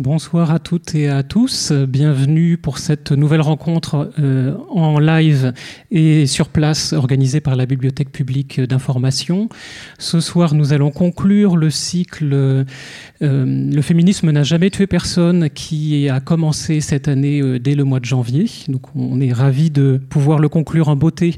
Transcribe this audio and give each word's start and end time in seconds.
Bonsoir 0.00 0.50
à 0.50 0.58
toutes 0.58 0.96
et 0.96 1.08
à 1.08 1.22
tous. 1.22 1.70
Bienvenue 1.70 2.58
pour 2.58 2.78
cette 2.78 3.12
nouvelle 3.12 3.42
rencontre 3.42 4.10
euh, 4.18 4.56
en 4.68 4.98
live 4.98 5.52
et 5.92 6.26
sur 6.26 6.48
place 6.48 6.92
organisée 6.92 7.40
par 7.40 7.54
la 7.54 7.64
Bibliothèque 7.64 8.10
publique 8.10 8.60
d'information. 8.60 9.48
Ce 10.00 10.18
soir, 10.18 10.56
nous 10.56 10.72
allons 10.72 10.90
conclure 10.90 11.56
le 11.56 11.70
cycle 11.70 12.30
euh, 12.32 12.64
Le 13.20 13.82
féminisme 13.82 14.32
n'a 14.32 14.42
jamais 14.42 14.70
tué 14.70 14.88
personne 14.88 15.48
qui 15.48 16.08
a 16.08 16.18
commencé 16.18 16.80
cette 16.80 17.06
année 17.06 17.40
euh, 17.40 17.60
dès 17.60 17.76
le 17.76 17.84
mois 17.84 18.00
de 18.00 18.04
janvier. 18.04 18.50
Donc 18.66 18.96
on 18.96 19.20
est 19.20 19.32
ravis 19.32 19.70
de 19.70 20.02
pouvoir 20.10 20.40
le 20.40 20.48
conclure 20.48 20.88
en 20.88 20.96
beauté 20.96 21.36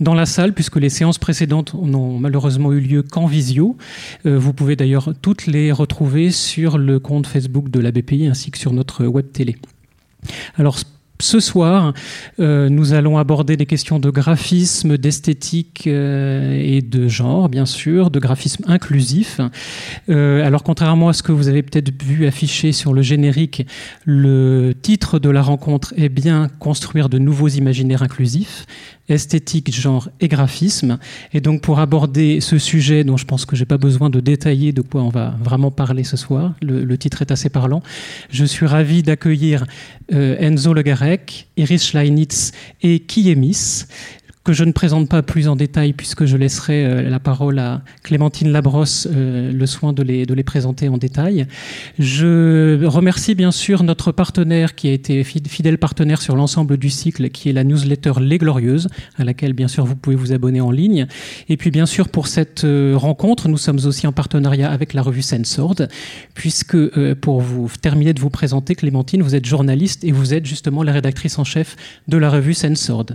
dans 0.00 0.14
la 0.14 0.26
salle, 0.26 0.52
puisque 0.52 0.76
les 0.76 0.88
séances 0.88 1.18
précédentes 1.18 1.74
n'ont 1.74 2.18
malheureusement 2.18 2.72
eu 2.72 2.80
lieu 2.80 3.02
qu'en 3.02 3.26
visio. 3.26 3.76
Euh, 4.26 4.38
vous 4.38 4.52
pouvez 4.52 4.76
d'ailleurs 4.76 5.12
toutes 5.20 5.46
les 5.46 5.72
retrouver 5.72 6.30
sur 6.30 6.78
le 6.78 6.98
compte 6.98 7.26
Facebook 7.26 7.70
de 7.70 7.80
la 7.80 7.90
BPI 7.90 8.26
ainsi 8.26 8.50
que 8.50 8.58
sur 8.58 8.72
notre 8.72 9.06
web 9.06 9.26
télé. 9.32 9.56
Alors, 10.56 10.78
ce 11.20 11.40
soir, 11.40 11.94
euh, 12.38 12.68
nous 12.68 12.92
allons 12.92 13.18
aborder 13.18 13.56
des 13.56 13.66
questions 13.66 13.98
de 13.98 14.08
graphisme, 14.08 14.96
d'esthétique 14.96 15.88
euh, 15.88 16.56
et 16.56 16.80
de 16.80 17.08
genre, 17.08 17.48
bien 17.48 17.66
sûr, 17.66 18.12
de 18.12 18.20
graphisme 18.20 18.62
inclusif. 18.68 19.40
Alors, 20.08 20.62
contrairement 20.62 21.08
à 21.08 21.12
ce 21.12 21.24
que 21.24 21.32
vous 21.32 21.48
avez 21.48 21.64
peut-être 21.64 21.90
vu 22.04 22.26
affiché 22.26 22.70
sur 22.70 22.92
le 22.92 23.02
générique, 23.02 23.66
le 24.04 24.74
titre 24.80 25.18
de 25.18 25.28
la 25.28 25.42
rencontre 25.42 25.92
est 25.96 26.08
bien 26.08 26.48
Construire 26.60 27.08
de 27.08 27.18
nouveaux 27.18 27.48
imaginaires 27.48 28.04
inclusifs 28.04 28.66
esthétique, 29.08 29.74
genre 29.74 30.08
et 30.20 30.28
graphisme. 30.28 30.98
Et 31.32 31.40
donc 31.40 31.62
pour 31.62 31.78
aborder 31.78 32.40
ce 32.40 32.58
sujet 32.58 33.04
dont 33.04 33.16
je 33.16 33.24
pense 33.24 33.44
que 33.44 33.56
j'ai 33.56 33.64
pas 33.64 33.78
besoin 33.78 34.10
de 34.10 34.20
détailler 34.20 34.72
de 34.72 34.82
quoi 34.82 35.02
on 35.02 35.08
va 35.08 35.34
vraiment 35.42 35.70
parler 35.70 36.04
ce 36.04 36.16
soir, 36.16 36.54
le, 36.62 36.98
titre 36.98 37.22
est 37.22 37.30
assez 37.30 37.48
parlant, 37.48 37.82
je 38.30 38.44
suis 38.44 38.66
ravi 38.66 39.02
d'accueillir 39.02 39.64
euh, 40.12 40.36
Enzo 40.38 40.74
Le 40.74 40.82
Garec, 40.82 41.48
Iris 41.56 41.86
Schleinitz 41.86 42.52
et 42.82 43.00
Kiemis 43.00 43.84
que 44.48 44.54
je 44.54 44.64
ne 44.64 44.72
présente 44.72 45.10
pas 45.10 45.20
plus 45.20 45.46
en 45.46 45.56
détail 45.56 45.92
puisque 45.92 46.24
je 46.24 46.38
laisserai 46.38 46.82
euh, 46.82 47.10
la 47.10 47.20
parole 47.20 47.58
à 47.58 47.82
Clémentine 48.02 48.50
Labrosse 48.50 49.06
euh, 49.12 49.52
le 49.52 49.66
soin 49.66 49.92
de 49.92 50.02
les, 50.02 50.24
de 50.24 50.32
les 50.32 50.42
présenter 50.42 50.88
en 50.88 50.96
détail. 50.96 51.46
Je 51.98 52.82
remercie 52.86 53.34
bien 53.34 53.50
sûr 53.50 53.82
notre 53.82 54.10
partenaire 54.10 54.74
qui 54.74 54.88
a 54.88 54.92
été 54.92 55.22
fidèle 55.22 55.76
partenaire 55.76 56.22
sur 56.22 56.34
l'ensemble 56.34 56.78
du 56.78 56.88
cycle 56.88 57.28
qui 57.28 57.50
est 57.50 57.52
la 57.52 57.62
newsletter 57.62 58.12
Les 58.22 58.38
Glorieuses 58.38 58.88
à 59.18 59.24
laquelle 59.24 59.52
bien 59.52 59.68
sûr 59.68 59.84
vous 59.84 59.96
pouvez 59.96 60.16
vous 60.16 60.32
abonner 60.32 60.62
en 60.62 60.70
ligne. 60.70 61.06
Et 61.50 61.58
puis 61.58 61.70
bien 61.70 61.84
sûr 61.84 62.08
pour 62.08 62.26
cette 62.26 62.64
euh, 62.64 62.94
rencontre 62.96 63.48
nous 63.48 63.58
sommes 63.58 63.80
aussi 63.84 64.06
en 64.06 64.12
partenariat 64.12 64.70
avec 64.70 64.94
la 64.94 65.02
revue 65.02 65.20
Sensord 65.20 65.76
puisque 66.32 66.78
pour 67.16 67.42
vous 67.42 67.70
terminer 67.82 68.14
de 68.14 68.20
vous 68.20 68.30
présenter 68.30 68.74
Clémentine 68.74 69.20
vous 69.20 69.34
êtes 69.34 69.44
journaliste 69.44 70.04
et 70.04 70.12
vous 70.12 70.32
êtes 70.32 70.46
justement 70.46 70.82
la 70.82 70.92
rédactrice 70.92 71.38
en 71.38 71.44
chef 71.44 71.76
de 72.08 72.16
la 72.16 72.30
revue 72.30 72.54
Sensord. 72.54 73.08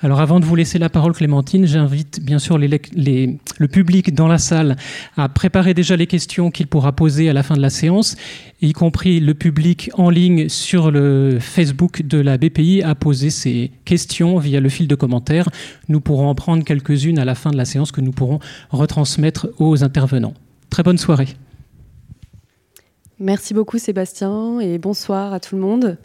Alors 0.00 0.20
avant 0.20 0.38
de 0.38 0.44
vous 0.44 0.54
laisser 0.54 0.75
la 0.78 0.88
parole, 0.88 1.12
Clémentine, 1.12 1.66
j'invite 1.66 2.20
bien 2.22 2.38
sûr 2.38 2.58
le 2.58 3.66
public 3.68 4.14
dans 4.14 4.28
la 4.28 4.38
salle 4.38 4.76
à 5.16 5.28
préparer 5.28 5.74
déjà 5.74 5.96
les 5.96 6.06
questions 6.06 6.50
qu'il 6.50 6.66
pourra 6.66 6.92
poser 6.92 7.28
à 7.28 7.32
la 7.32 7.42
fin 7.42 7.54
de 7.56 7.60
la 7.60 7.70
séance, 7.70 8.16
y 8.60 8.72
compris 8.72 9.20
le 9.20 9.34
public 9.34 9.90
en 9.94 10.10
ligne 10.10 10.48
sur 10.48 10.90
le 10.90 11.38
Facebook 11.40 12.02
de 12.02 12.18
la 12.18 12.38
BPI 12.38 12.82
à 12.82 12.94
poser 12.94 13.30
ses 13.30 13.70
questions 13.84 14.38
via 14.38 14.60
le 14.60 14.68
fil 14.68 14.88
de 14.88 14.94
commentaires. 14.94 15.48
Nous 15.88 16.00
pourrons 16.00 16.28
en 16.28 16.34
prendre 16.34 16.64
quelques-unes 16.64 17.18
à 17.18 17.24
la 17.24 17.34
fin 17.34 17.50
de 17.50 17.56
la 17.56 17.64
séance 17.64 17.92
que 17.92 18.00
nous 18.00 18.12
pourrons 18.12 18.40
retransmettre 18.70 19.48
aux 19.58 19.84
intervenants. 19.84 20.34
Très 20.70 20.82
bonne 20.82 20.98
soirée. 20.98 21.28
Merci 23.18 23.54
beaucoup 23.54 23.78
Sébastien 23.78 24.60
et 24.60 24.76
bonsoir 24.76 25.32
à 25.32 25.40
tout 25.40 25.54
le 25.54 25.62
monde. 25.62 25.96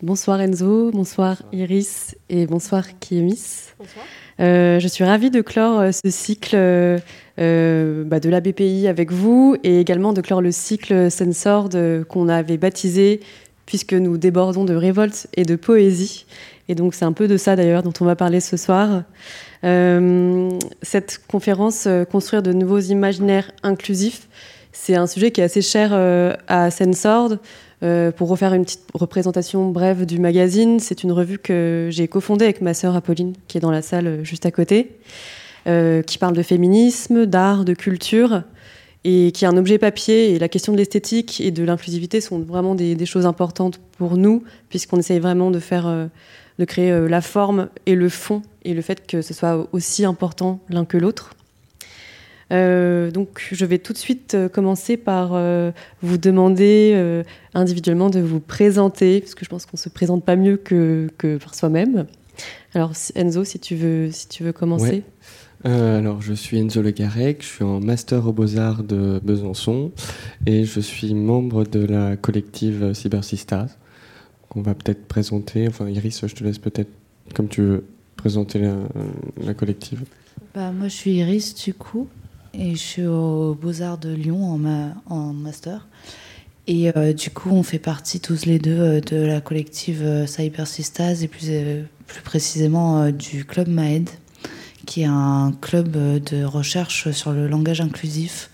Bonsoir 0.00 0.40
Enzo, 0.40 0.92
bonsoir 0.92 1.42
Iris 1.50 2.14
et 2.28 2.46
bonsoir 2.46 2.84
Kiemis. 3.00 3.72
Bonsoir. 3.80 4.04
Euh, 4.38 4.78
je 4.78 4.86
suis 4.86 5.02
ravie 5.02 5.32
de 5.32 5.40
clore 5.40 5.80
euh, 5.80 5.90
ce 5.90 6.08
cycle 6.08 6.54
euh, 6.54 8.04
bah, 8.04 8.20
de 8.20 8.28
la 8.30 8.40
BPI 8.40 8.86
avec 8.86 9.10
vous 9.10 9.56
et 9.64 9.80
également 9.80 10.12
de 10.12 10.20
clore 10.20 10.40
le 10.40 10.52
cycle 10.52 11.10
Sensord 11.10 11.70
qu'on 12.08 12.28
avait 12.28 12.58
baptisé 12.58 13.18
puisque 13.66 13.94
nous 13.94 14.16
débordons 14.16 14.64
de 14.64 14.74
révolte 14.74 15.26
et 15.34 15.42
de 15.42 15.56
poésie. 15.56 16.26
Et 16.68 16.76
donc 16.76 16.94
c'est 16.94 17.04
un 17.04 17.12
peu 17.12 17.26
de 17.26 17.38
ça 17.38 17.56
d'ailleurs 17.56 17.82
dont 17.82 17.92
on 18.00 18.04
va 18.04 18.14
parler 18.14 18.38
ce 18.38 18.56
soir. 18.56 19.02
cette 19.64 21.26
conférence, 21.26 21.88
Construire 22.08 22.44
de 22.44 22.52
nouveaux 22.52 22.78
imaginaires 22.78 23.50
inclusifs, 23.64 24.28
c'est 24.72 24.96
un 24.96 25.06
sujet 25.06 25.30
qui 25.30 25.40
est 25.40 25.44
assez 25.44 25.62
cher 25.62 25.92
à 26.48 26.70
Sensord. 26.70 27.38
Euh, 27.82 28.12
pour 28.12 28.28
refaire 28.28 28.54
une 28.54 28.64
petite 28.64 28.84
représentation 28.94 29.70
brève 29.70 30.06
du 30.06 30.20
magazine, 30.20 30.78
c'est 30.78 31.02
une 31.02 31.10
revue 31.10 31.38
que 31.38 31.88
j'ai 31.90 32.06
cofondée 32.06 32.44
avec 32.44 32.60
ma 32.60 32.74
sœur 32.74 32.94
Apolline, 32.94 33.34
qui 33.48 33.58
est 33.58 33.60
dans 33.60 33.72
la 33.72 33.82
salle 33.82 34.06
euh, 34.06 34.24
juste 34.24 34.46
à 34.46 34.52
côté, 34.52 34.92
euh, 35.66 36.02
qui 36.02 36.16
parle 36.18 36.36
de 36.36 36.42
féminisme, 36.42 37.26
d'art, 37.26 37.64
de 37.64 37.74
culture, 37.74 38.44
et 39.02 39.32
qui 39.32 39.44
est 39.44 39.48
un 39.48 39.56
objet 39.56 39.78
papier. 39.78 40.32
Et 40.32 40.38
la 40.38 40.48
question 40.48 40.72
de 40.72 40.78
l'esthétique 40.78 41.40
et 41.40 41.50
de 41.50 41.64
l'inclusivité 41.64 42.20
sont 42.20 42.38
vraiment 42.38 42.76
des, 42.76 43.04
choses 43.04 43.26
importantes 43.26 43.80
pour 43.98 44.16
nous, 44.16 44.44
puisqu'on 44.68 44.98
essaye 44.98 45.18
vraiment 45.18 45.50
de 45.50 45.58
faire, 45.58 46.08
de 46.60 46.64
créer 46.64 47.08
la 47.08 47.20
forme 47.20 47.68
et 47.86 47.96
le 47.96 48.08
fond, 48.08 48.42
et 48.64 48.74
le 48.74 48.82
fait 48.82 49.04
que 49.04 49.20
ce 49.20 49.34
soit 49.34 49.66
aussi 49.72 50.04
important 50.04 50.60
l'un 50.68 50.84
que 50.84 50.98
l'autre. 50.98 51.34
Euh, 52.50 53.10
donc, 53.10 53.48
je 53.52 53.64
vais 53.64 53.78
tout 53.78 53.92
de 53.92 53.98
suite 53.98 54.34
euh, 54.34 54.48
commencer 54.48 54.96
par 54.96 55.30
euh, 55.32 55.70
vous 56.02 56.18
demander 56.18 57.22
individuellement 57.54 58.10
de 58.10 58.20
vous 58.20 58.40
présenter, 58.40 59.20
parce 59.20 59.34
que 59.34 59.44
je 59.44 59.50
pense 59.50 59.66
qu'on 59.66 59.76
ne 59.76 59.80
se 59.80 59.88
présente 59.88 60.24
pas 60.24 60.36
mieux 60.36 60.56
que, 60.56 61.08
par 61.42 61.54
soi-même. 61.54 62.06
Alors, 62.74 62.92
Enzo, 63.14 63.44
si 63.44 63.58
tu 63.58 63.76
veux, 63.76 64.10
si 64.10 64.28
tu 64.28 64.42
veux 64.42 64.52
commencer. 64.52 65.02
alors, 65.64 66.22
je 66.22 66.32
suis 66.32 66.58
Enzo 66.58 66.82
Le 66.82 66.90
Garec, 66.90 67.42
je 67.42 67.46
suis 67.46 67.64
en 67.64 67.80
master 67.80 68.26
aux 68.26 68.32
Beaux-Arts 68.32 68.82
de 68.82 69.20
Besançon 69.22 69.92
et 70.46 70.64
je 70.64 70.80
suis 70.80 71.14
membre 71.14 71.64
de 71.64 71.84
la 71.84 72.16
collective 72.16 72.94
Cybersistas 72.94 73.76
qu'on 74.48 74.62
va 74.62 74.74
peut-être 74.74 75.06
présenter. 75.06 75.68
Enfin, 75.68 75.88
Iris, 75.88 76.26
je 76.26 76.34
te 76.34 76.42
laisse 76.42 76.58
peut-être, 76.58 76.90
comme 77.34 77.48
tu 77.48 77.62
veux, 77.62 77.84
présenter 78.16 78.58
la, 78.58 78.76
la 79.42 79.54
collective. 79.54 80.04
Bah, 80.54 80.72
moi, 80.72 80.88
je 80.88 80.94
suis 80.94 81.12
Iris, 81.12 81.54
du 81.54 81.74
coup. 81.74 82.08
Et 82.54 82.72
je 82.72 82.80
suis 82.80 83.06
aux 83.06 83.54
Beaux-Arts 83.54 83.98
de 83.98 84.12
Lyon 84.12 84.44
en, 84.44 85.14
en 85.14 85.32
master. 85.32 85.86
Et 86.66 86.96
euh, 86.96 87.12
du 87.12 87.30
coup, 87.30 87.50
on 87.50 87.62
fait 87.62 87.78
partie 87.78 88.20
tous 88.20 88.46
les 88.46 88.58
deux 88.58 88.78
euh, 88.78 89.00
de 89.00 89.16
la 89.16 89.40
collective 89.40 90.02
euh, 90.02 90.26
et 90.38 91.28
plus, 91.28 91.50
plus 92.06 92.22
précisément 92.22 93.10
du 93.10 93.44
Club 93.44 93.68
MAED, 93.68 94.08
qui 94.86 95.02
est 95.02 95.06
un 95.06 95.52
club 95.60 95.90
de 95.90 96.44
recherche 96.44 97.10
sur 97.10 97.32
le 97.32 97.48
langage 97.48 97.80
inclusif 97.80 98.50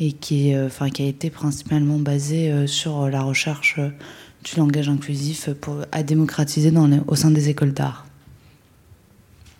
et 0.00 0.12
qui, 0.12 0.56
enfin, 0.56 0.88
qui 0.88 1.02
a 1.02 1.06
été 1.06 1.28
principalement 1.28 1.98
basé 1.98 2.66
sur 2.66 3.08
la 3.08 3.22
recherche 3.22 3.78
du 4.44 4.56
langage 4.56 4.88
inclusif 4.88 5.50
pour, 5.60 5.84
à 5.92 6.02
démocratiser 6.02 6.70
dans 6.70 6.88
au 7.06 7.14
sein 7.14 7.30
des 7.30 7.48
écoles 7.48 7.72
d'art. 7.72 8.06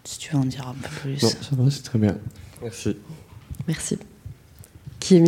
Si 0.04 0.18
tu 0.18 0.32
veux 0.32 0.38
en 0.38 0.44
dire 0.44 0.66
un 0.66 0.74
peu 0.74 0.88
plus. 1.00 1.22
Non, 1.22 1.28
ça 1.28 1.36
va, 1.52 1.70
c'est 1.70 1.82
très 1.82 1.98
bien. 1.98 2.16
Merci. 2.62 2.96
Merci. 3.68 3.98
Qui 4.98 5.22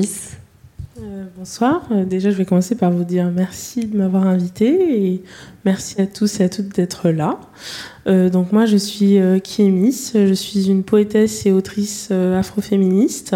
euh, 1.02 1.24
bonsoir. 1.36 1.82
Euh, 1.90 2.04
déjà, 2.04 2.30
je 2.30 2.36
vais 2.36 2.44
commencer 2.44 2.76
par 2.76 2.92
vous 2.92 3.02
dire 3.02 3.28
merci 3.34 3.86
de 3.86 3.96
m'avoir 3.96 4.28
invité 4.28 5.06
et 5.06 5.24
merci 5.64 6.00
à 6.00 6.06
tous 6.06 6.38
et 6.38 6.44
à 6.44 6.48
toutes 6.48 6.68
d'être 6.68 7.10
là. 7.10 7.40
Euh, 8.06 8.30
donc 8.30 8.52
moi, 8.52 8.64
je 8.64 8.76
suis 8.76 9.18
Miss? 9.58 10.12
Je 10.14 10.32
suis 10.32 10.68
une 10.68 10.84
poétesse 10.84 11.46
et 11.46 11.52
autrice 11.52 12.10
afroféministe. 12.12 13.34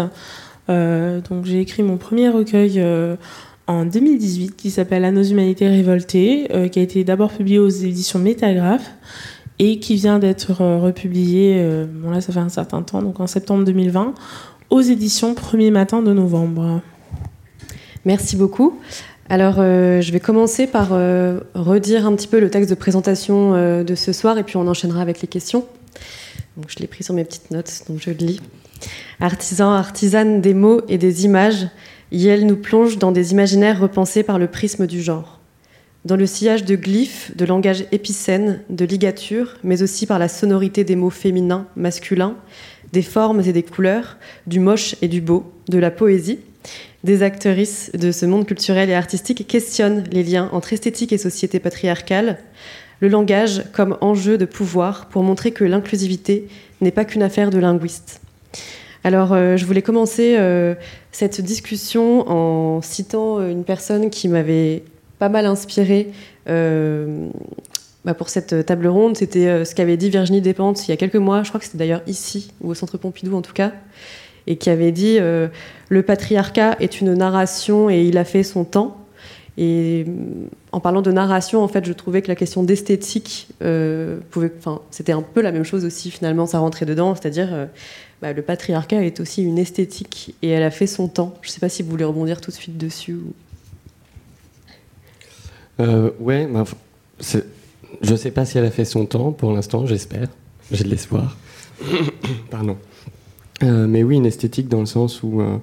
donc 0.69 1.45
j'ai 1.45 1.59
écrit 1.59 1.83
mon 1.83 1.97
premier 1.97 2.29
recueil 2.29 2.81
en 3.67 3.85
2018 3.85 4.55
qui 4.55 4.71
s'appelle 4.71 5.03
À 5.03 5.11
nos 5.11 5.23
humanités 5.23 5.67
révoltées, 5.67 6.47
qui 6.71 6.79
a 6.79 6.81
été 6.81 7.03
d'abord 7.03 7.31
publié 7.31 7.59
aux 7.59 7.67
éditions 7.67 8.19
Métagraphe 8.19 8.89
et 9.61 9.79
qui 9.79 9.95
vient 9.95 10.19
d'être 10.19 10.53
republié, 10.53 11.85
bon 11.93 12.11
là 12.11 12.21
ça 12.21 12.31
fait 12.31 12.39
un 12.39 12.49
certain 12.49 12.81
temps, 12.83 13.01
donc 13.01 13.19
en 13.19 13.27
septembre 13.27 13.65
2020 13.65 14.13
aux 14.69 14.81
éditions 14.81 15.33
Premier 15.33 15.71
Matin 15.71 16.01
de 16.01 16.13
novembre. 16.13 16.81
Merci 18.05 18.35
beaucoup. 18.35 18.79
Alors, 19.27 19.55
euh, 19.59 20.01
je 20.01 20.11
vais 20.11 20.19
commencer 20.19 20.67
par 20.67 20.89
euh, 20.91 21.39
redire 21.53 22.05
un 22.05 22.15
petit 22.15 22.27
peu 22.27 22.39
le 22.39 22.49
texte 22.49 22.69
de 22.69 22.75
présentation 22.75 23.53
euh, 23.53 23.83
de 23.83 23.95
ce 23.95 24.13
soir 24.13 24.37
et 24.37 24.43
puis 24.43 24.57
on 24.57 24.67
enchaînera 24.67 25.01
avec 25.01 25.21
les 25.21 25.27
questions. 25.27 25.65
Donc, 26.57 26.65
je 26.69 26.79
l'ai 26.79 26.87
pris 26.87 27.03
sur 27.03 27.13
mes 27.13 27.23
petites 27.23 27.51
notes, 27.51 27.83
donc 27.87 27.99
je 27.99 28.11
le 28.11 28.17
lis. 28.17 28.41
Artisan, 29.19 29.71
artisane 29.71 30.41
des 30.41 30.53
mots 30.53 30.81
et 30.87 30.97
des 30.97 31.25
images, 31.25 31.67
Yel 32.11 32.45
nous 32.45 32.55
plonge 32.55 32.97
dans 32.97 33.11
des 33.11 33.31
imaginaires 33.31 33.79
repensés 33.79 34.23
par 34.23 34.39
le 34.39 34.47
prisme 34.47 34.87
du 34.87 35.01
genre. 35.01 35.39
Dans 36.05 36.15
le 36.15 36.25
sillage 36.25 36.63
de 36.63 36.75
glyphes, 36.75 37.35
de 37.35 37.45
langage 37.45 37.85
épicène, 37.91 38.61
de 38.69 38.85
ligatures, 38.85 39.57
mais 39.63 39.83
aussi 39.83 40.05
par 40.05 40.17
la 40.17 40.29
sonorité 40.29 40.83
des 40.83 40.95
mots 40.95 41.09
féminins, 41.09 41.67
masculins, 41.75 42.35
des 42.93 43.01
formes 43.01 43.41
et 43.41 43.53
des 43.53 43.63
couleurs, 43.63 44.17
du 44.47 44.59
moche 44.59 44.95
et 45.01 45.07
du 45.07 45.21
beau, 45.21 45.51
de 45.69 45.77
la 45.77 45.91
poésie. 45.91 46.39
des 47.05 47.23
actrices 47.23 47.91
de 47.93 48.11
ce 48.11 48.25
monde 48.25 48.45
culturel 48.45 48.89
et 48.89 48.93
artistique 48.93 49.47
questionnent 49.47 50.03
les 50.11 50.23
liens 50.23 50.49
entre 50.51 50.73
esthétique 50.73 51.13
et 51.13 51.17
société 51.17 51.59
patriarcale, 51.59 52.39
le 52.99 53.07
langage 53.07 53.63
comme 53.71 53.97
enjeu 54.01 54.37
de 54.37 54.45
pouvoir 54.45 55.07
pour 55.07 55.23
montrer 55.23 55.51
que 55.51 55.63
l'inclusivité 55.63 56.49
n'est 56.81 56.91
pas 56.91 57.05
qu'une 57.05 57.23
affaire 57.23 57.51
de 57.51 57.59
linguistes. 57.59 58.21
Alors, 59.05 59.31
euh, 59.31 59.55
je 59.55 59.65
voulais 59.65 59.81
commencer 59.81 60.35
euh, 60.37 60.75
cette 61.13 61.39
discussion 61.39 62.29
en 62.29 62.81
citant 62.81 63.39
une 63.47 63.63
personne 63.63 64.09
qui 64.09 64.27
m'avait 64.27 64.83
pas 65.19 65.29
mal 65.29 65.45
inspirée 65.45 66.11
euh, 66.49 67.29
bah, 68.05 68.13
pour 68.13 68.29
cette 68.29 68.65
table 68.65 68.87
ronde. 68.87 69.17
C'était 69.17 69.65
ce 69.65 69.75
qu'avait 69.75 69.97
dit 69.97 70.09
Virginie 70.09 70.41
Despentes 70.41 70.87
il 70.87 70.91
y 70.91 70.93
a 70.93 70.97
quelques 70.97 71.15
mois, 71.15 71.43
je 71.43 71.49
crois 71.49 71.59
que 71.59 71.65
c'était 71.65 71.77
d'ailleurs 71.77 72.01
ici, 72.07 72.51
ou 72.61 72.69
au 72.69 72.73
Centre 72.73 72.97
Pompidou 72.97 73.35
en 73.35 73.41
tout 73.41 73.53
cas, 73.53 73.73
et 74.47 74.57
qui 74.57 74.69
avait 74.69 74.91
dit 74.91 75.19
Le 75.19 76.01
patriarcat 76.03 76.77
est 76.79 77.01
une 77.01 77.13
narration 77.13 77.89
et 77.89 78.03
il 78.03 78.17
a 78.17 78.23
fait 78.23 78.43
son 78.43 78.63
temps. 78.63 78.95
Et 79.57 80.05
en 80.71 80.79
parlant 80.79 81.01
de 81.01 81.11
narration, 81.11 81.61
en 81.61 81.67
fait, 81.67 81.83
je 81.83 81.91
trouvais 81.91 82.21
que 82.21 82.29
la 82.29 82.35
question 82.35 82.63
d'esthétique 82.63 83.49
pouvait, 83.59 84.51
enfin, 84.57 84.79
c'était 84.89 85.11
un 85.11 85.21
peu 85.21 85.41
la 85.41 85.51
même 85.51 85.65
chose 85.65 85.83
aussi. 85.83 86.11
Finalement, 86.11 86.45
ça 86.45 86.59
rentrait 86.59 86.85
dedans, 86.85 87.13
c'est-à-dire 87.15 87.67
bah, 88.21 88.33
le 88.33 88.41
patriarcat 88.41 89.03
est 89.03 89.19
aussi 89.21 89.43
une 89.43 89.57
esthétique 89.57 90.35
et 90.41 90.49
elle 90.49 90.63
a 90.63 90.71
fait 90.71 90.87
son 90.87 91.07
temps. 91.07 91.37
Je 91.41 91.47
ne 91.47 91.51
sais 91.51 91.61
pas 91.61 91.69
si 91.69 91.83
vous 91.83 91.89
voulez 91.89 92.03
rebondir 92.03 92.41
tout 92.41 92.51
de 92.51 92.55
suite 92.55 92.77
dessus. 92.77 93.13
Ou... 93.13 93.33
Euh, 95.79 96.11
ouais, 96.19 96.45
bah, 96.47 96.65
je 98.01 98.11
ne 98.11 98.17
sais 98.17 98.31
pas 98.31 98.45
si 98.45 98.57
elle 98.57 98.65
a 98.65 98.71
fait 98.71 98.85
son 98.85 99.05
temps 99.05 99.31
pour 99.31 99.51
l'instant, 99.53 99.85
j'espère. 99.85 100.27
J'ai 100.71 100.83
de 100.83 100.89
l'espoir. 100.89 101.37
Pardon. 102.49 102.77
Euh, 103.63 103.87
mais 103.87 104.03
oui, 104.03 104.15
une 104.15 104.25
esthétique 104.25 104.67
dans 104.67 104.79
le 104.79 104.85
sens 104.85 105.23
où, 105.23 105.41
euh, 105.41 105.57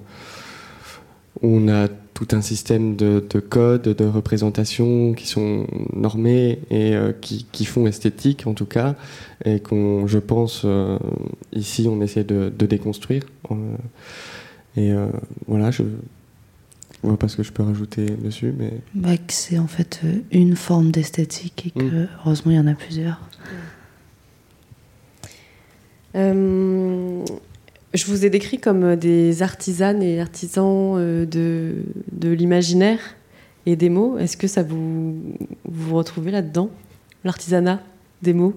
où 1.41 1.47
on 1.47 1.67
a 1.67 1.87
tout 2.13 2.27
un 2.31 2.41
système 2.41 2.95
de, 2.95 3.19
codes, 3.39 3.83
de 3.83 4.05
représentations 4.05 5.13
qui 5.13 5.27
sont 5.27 5.67
normés 5.93 6.59
et 6.69 6.95
euh, 6.95 7.11
qui, 7.21 7.65
font 7.65 7.85
esthétique 7.85 8.47
en 8.47 8.53
tout 8.53 8.65
cas, 8.65 8.95
et 9.45 9.59
qu'on, 9.59 10.07
je 10.07 10.17
pense, 10.17 10.65
ici 11.53 11.87
on 11.89 12.01
essaie 12.01 12.23
de, 12.23 12.49
déconstruire. 12.49 13.23
Euh, 13.51 13.55
et 14.75 14.93
voilà, 15.47 15.71
je 15.71 15.83
vois 17.07 17.19
pas 17.19 17.27
ce 17.27 17.37
que 17.37 17.43
je 17.43 17.51
peux 17.51 17.63
rajouter 17.63 18.05
dessus, 18.05 18.53
mais. 18.57 18.73
Bah, 18.93 19.09
c'est 19.27 19.59
en 19.59 19.67
fait 19.67 20.01
une 20.31 20.55
forme 20.55 20.91
d'esthétique 20.91 21.67
et 21.67 21.71
que 21.71 21.83
mm. 21.83 22.07
heureusement 22.25 22.51
il 22.51 22.57
y 22.57 22.59
en 22.59 22.67
a 22.67 22.73
plusieurs. 22.73 23.19
Je 27.93 28.05
vous 28.05 28.25
ai 28.25 28.29
décrit 28.29 28.59
comme 28.59 28.83
euh, 28.83 28.95
des 28.95 29.41
artisanes 29.41 30.03
et 30.03 30.19
artisans 30.19 30.95
euh, 30.97 31.25
de, 31.25 31.75
de 32.11 32.29
l'imaginaire 32.29 32.99
et 33.65 33.75
des 33.75 33.89
mots. 33.89 34.17
Est-ce 34.17 34.37
que 34.37 34.47
ça 34.47 34.61
vous 34.61 35.15
vous 35.65 35.95
retrouvez 35.95 36.31
là-dedans, 36.31 36.69
l'artisanat 37.23 37.81
des 38.21 38.33
mots? 38.33 38.53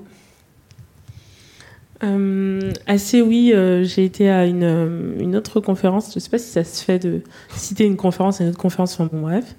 Euh, 2.02 2.72
assez 2.86 3.20
oui, 3.20 3.52
j'ai 3.82 4.04
été 4.04 4.30
à 4.30 4.46
une, 4.46 5.16
une, 5.18 5.36
autre 5.36 5.60
conférence, 5.60 6.10
je 6.10 6.16
ne 6.16 6.20
sais 6.20 6.30
pas 6.30 6.38
si 6.38 6.48
ça 6.50 6.64
se 6.64 6.82
fait 6.82 6.98
de 6.98 7.20
citer 7.50 7.84
une 7.84 7.96
conférence 7.96 8.40
à 8.40 8.44
une 8.44 8.50
autre 8.50 8.58
conférence, 8.58 8.94
enfin 8.94 9.10
bon 9.12 9.20
bref, 9.20 9.54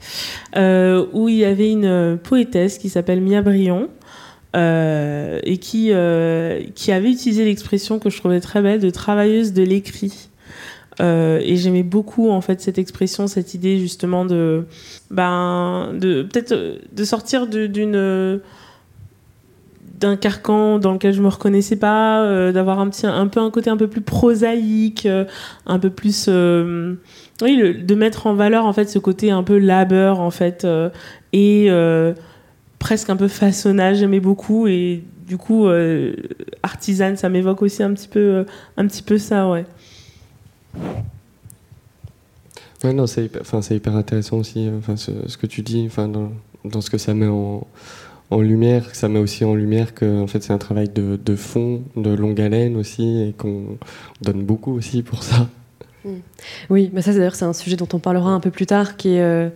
où 1.13 1.29
il 1.29 1.35
y 1.35 1.45
avait 1.45 1.69
une 1.69 2.17
poétesse 2.23 2.77
qui 2.77 2.89
s'appelle 2.89 3.21
Mia 3.21 3.41
Brion, 3.41 3.89
euh, 4.53 5.39
et 5.43 5.59
qui, 5.59 5.91
euh, 5.93 6.61
qui 6.75 6.91
avait 6.91 7.09
utilisé 7.09 7.45
l'expression 7.45 7.99
que 7.99 8.09
je 8.09 8.17
trouvais 8.17 8.41
très 8.41 8.61
belle 8.61 8.81
de 8.81 8.89
travailleuse 8.89 9.53
de 9.53 9.63
l'écrit. 9.63 10.27
Euh, 10.99 11.39
et 11.41 11.55
j'aimais 11.55 11.83
beaucoup 11.83 12.29
en 12.29 12.41
fait 12.41 12.59
cette 12.59 12.77
expression, 12.77 13.27
cette 13.27 13.53
idée 13.53 13.79
justement 13.79 14.25
de, 14.25 14.65
ben, 15.09 15.93
de 15.93 16.23
peut-être 16.23 16.53
de 16.53 17.03
sortir 17.05 17.47
d'une 17.47 18.41
d'un 20.01 20.17
carcan 20.17 20.79
dans 20.79 20.91
lequel 20.91 21.13
je 21.13 21.21
me 21.21 21.27
reconnaissais 21.27 21.77
pas, 21.77 22.51
d'avoir 22.51 22.79
un 22.79 22.89
petit 22.89 23.05
un 23.05 23.27
peu 23.27 23.39
un 23.39 23.49
côté 23.49 23.69
un 23.69 23.77
peu 23.77 23.87
plus 23.87 24.01
prosaïque, 24.01 25.07
un 25.65 25.79
peu 25.79 25.89
plus 25.89 26.27
oui, 26.27 27.83
de 27.83 27.95
mettre 27.95 28.27
en 28.27 28.33
valeur 28.33 28.65
en 28.65 28.73
fait 28.73 28.89
ce 28.89 28.99
côté 28.99 29.31
un 29.31 29.43
peu 29.43 29.57
labeur 29.57 30.19
en 30.19 30.31
fait 30.31 30.67
et 31.33 31.69
presque 32.81 33.11
un 33.11 33.15
peu 33.15 33.27
façonnage, 33.27 33.97
j'aimais 33.97 34.19
beaucoup. 34.19 34.67
Et 34.67 35.03
du 35.25 35.37
coup, 35.37 35.67
euh, 35.67 36.13
artisane, 36.63 37.15
ça 37.15 37.29
m'évoque 37.29 37.61
aussi 37.61 37.83
un 37.83 37.93
petit 37.93 38.07
peu, 38.07 38.19
euh, 38.19 38.43
un 38.75 38.87
petit 38.87 39.03
peu 39.03 39.17
ça, 39.17 39.47
ouais. 39.49 39.65
Non, 42.83 43.05
c'est 43.05 43.25
hyper, 43.25 43.43
hyper 43.69 43.95
intéressant 43.95 44.39
aussi, 44.39 44.67
euh, 44.67 44.79
enfin, 44.79 44.97
ce, 44.97 45.37
que 45.37 45.45
tu 45.45 45.61
dis, 45.61 45.83
enfin, 45.85 46.07
dans, 46.07 46.31
dans, 46.65 46.81
ce 46.81 46.89
que 46.89 46.97
ça 46.97 47.13
met 47.13 47.27
en, 47.27 47.67
en 48.31 48.41
lumière, 48.41 48.95
ça 48.95 49.07
met 49.09 49.19
aussi 49.19 49.45
en 49.45 49.53
lumière 49.53 49.93
que 49.93 50.21
en 50.21 50.27
fait, 50.27 50.41
c'est 50.41 50.53
un 50.53 50.57
travail 50.57 50.89
de, 50.89 51.35
fond, 51.35 51.83
de 51.95 52.09
longue 52.09 52.41
haleine 52.41 52.75
aussi, 52.77 53.21
et 53.21 53.33
qu'on 53.33 53.77
donne 54.21 54.43
beaucoup 54.43 54.73
aussi 54.73 55.03
pour 55.03 55.23
ça. 55.23 55.47
Mm. 56.05 56.09
Oui, 56.69 56.89
mais 56.93 57.01
ça, 57.01 57.13
d'ailleurs, 57.13 57.35
c'est 57.35 57.45
un 57.45 57.53
sujet 57.53 57.75
dont 57.75 57.89
on 57.93 57.99
parlera 57.99 58.31
un 58.31 58.39
peu 58.39 58.51
plus 58.51 58.65
tard, 58.65 58.97
qui 58.97 59.09
est 59.09 59.51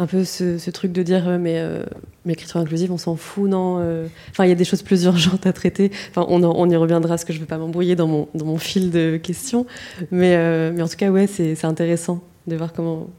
un 0.00 0.06
peu 0.06 0.24
ce, 0.24 0.70
truc 0.70 0.92
de 0.92 1.02
dire 1.02 1.38
mais, 1.38 1.58
euh, 1.58 1.84
l'écriture 2.24 2.58
inclusive 2.58 2.90
on 2.90 2.96
s'en 2.96 3.16
fout 3.16 3.50
non 3.50 3.76
euh. 3.80 4.06
enfin 4.30 4.44
il 4.44 4.48
y 4.48 4.52
a 4.52 4.54
des 4.54 4.64
choses 4.64 4.82
plus 4.82 5.04
urgentes 5.04 5.46
à 5.46 5.52
traiter 5.52 5.92
enfin 6.08 6.24
on, 6.28 6.70
y 6.70 6.76
reviendra 6.76 7.10
parce 7.10 7.24
que 7.24 7.34
je 7.34 7.38
ne 7.38 7.42
veux 7.42 7.46
pas 7.46 7.58
m'embrouiller 7.58 7.96
dans 7.96 8.06
mon, 8.06 8.28
dans 8.34 8.46
mon 8.46 8.56
fil 8.56 8.90
de 8.90 9.18
questions 9.22 9.66
mais, 10.10 10.36
euh, 10.36 10.72
mais 10.74 10.82
en 10.82 10.88
tout 10.88 10.96
cas 10.96 11.10
ouais 11.10 11.26
c'est 11.26 11.64
intéressant 11.64 12.22
de 12.46 12.56
voir 12.56 12.72
comment 12.72 13.10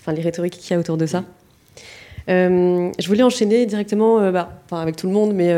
enfin 0.00 0.12
les 0.12 0.22
rhétoriques 0.22 0.56
qu'il 0.56 0.72
y 0.72 0.76
a 0.76 0.80
autour 0.80 0.96
de 0.96 1.04
ça 1.04 1.24
je 2.30 3.06
voulais 3.06 3.22
enchaîner 3.22 3.66
directement 3.66 4.30
bah, 4.30 4.60
avec 4.70 4.96
tout 4.96 5.06
le 5.06 5.12
monde 5.12 5.34
mais 5.34 5.52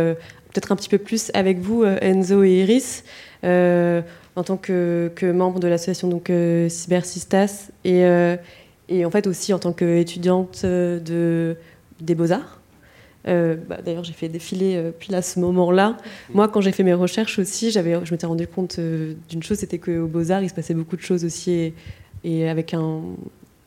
peut-être 0.52 0.72
un 0.72 0.76
petit 0.76 0.88
peu 0.88 0.98
plus 0.98 1.30
avec 1.34 1.58
vous 1.58 1.84
Enzo 1.84 2.42
et 2.42 2.62
Iris 2.62 3.04
en 3.44 4.42
tant 4.42 4.56
que, 4.56 5.10
membre 5.22 5.60
de 5.60 5.68
l'association 5.68 6.08
donc 6.08 6.32
Cybersistas 6.68 7.70
et 8.88 9.04
en 9.04 9.10
fait 9.10 9.26
aussi 9.26 9.52
en 9.52 9.58
tant 9.58 9.72
qu'étudiante 9.72 10.62
euh, 10.64 11.00
de, 11.00 11.56
des 12.00 12.14
beaux-arts. 12.14 12.60
Euh, 13.28 13.56
bah, 13.68 13.78
d'ailleurs, 13.84 14.04
j'ai 14.04 14.12
fait 14.12 14.28
défiler 14.28 14.74
euh, 14.76 14.90
pile 14.90 15.14
à 15.14 15.22
ce 15.22 15.38
moment-là. 15.40 15.96
Moi, 16.34 16.48
quand 16.48 16.60
j'ai 16.60 16.72
fait 16.72 16.82
mes 16.82 16.94
recherches 16.94 17.38
aussi, 17.38 17.70
je 17.70 17.80
m'étais 17.80 18.26
rendu 18.26 18.46
compte 18.46 18.80
d'une 18.80 19.42
chose, 19.42 19.58
c'était 19.58 19.78
qu'aux 19.78 20.06
Beaux-Arts, 20.06 20.42
il 20.42 20.48
se 20.48 20.54
passait 20.54 20.74
beaucoup 20.74 20.96
de 20.96 21.02
choses 21.02 21.24
aussi, 21.24 21.72
et, 22.24 22.48
avec 22.48 22.74
un, 22.74 23.00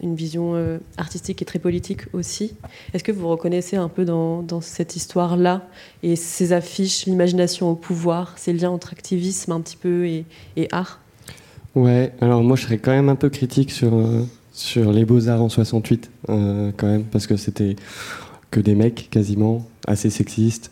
une 0.01 0.15
vision 0.15 0.53
artistique 0.97 1.42
et 1.42 1.45
très 1.45 1.59
politique 1.59 2.01
aussi. 2.13 2.53
Est-ce 2.94 3.03
que 3.03 3.12
vous 3.12 3.27
reconnaissez 3.27 3.77
un 3.77 3.88
peu 3.88 4.06
dans, 4.06 4.62
cette 4.62 4.95
histoire-là, 4.95 5.68
et 6.04 6.16
ces 6.16 6.54
affiches, 6.54 7.06
l'imagination 7.06 7.69
au 7.69 7.75
pouvoir, 7.75 8.37
ces 8.37 8.54
liens 8.54 8.71
entre 8.71 8.92
activisme 8.92 9.52
un 9.52 9.61
petit 9.61 9.78
peu 9.78 10.06
et, 10.06 10.25
art? 10.71 10.99
Ouais, 11.75 12.14
alors 12.21 12.44
moi, 12.44 12.56
je 12.56 12.64
serais 12.64 12.78
quand 12.78 12.92
même 12.92 13.09
un 13.09 13.16
peu 13.16 13.30
critique 13.30 13.71
sur 13.71 13.94
sur 14.56 14.94
les 14.94 15.04
beaux-arts 15.04 15.42
en 15.42 15.49
68, 15.49 16.09
euh, 16.30 16.71
quand 16.75 16.87
même, 16.87 17.04
parce 17.04 17.28
que 17.28 17.35
c'était 17.35 17.75
que 18.52 18.61
des 18.61 18.73
mecs 18.73 19.09
quasiment, 19.11 19.68
assez 19.85 20.09
sexistes. 20.09 20.71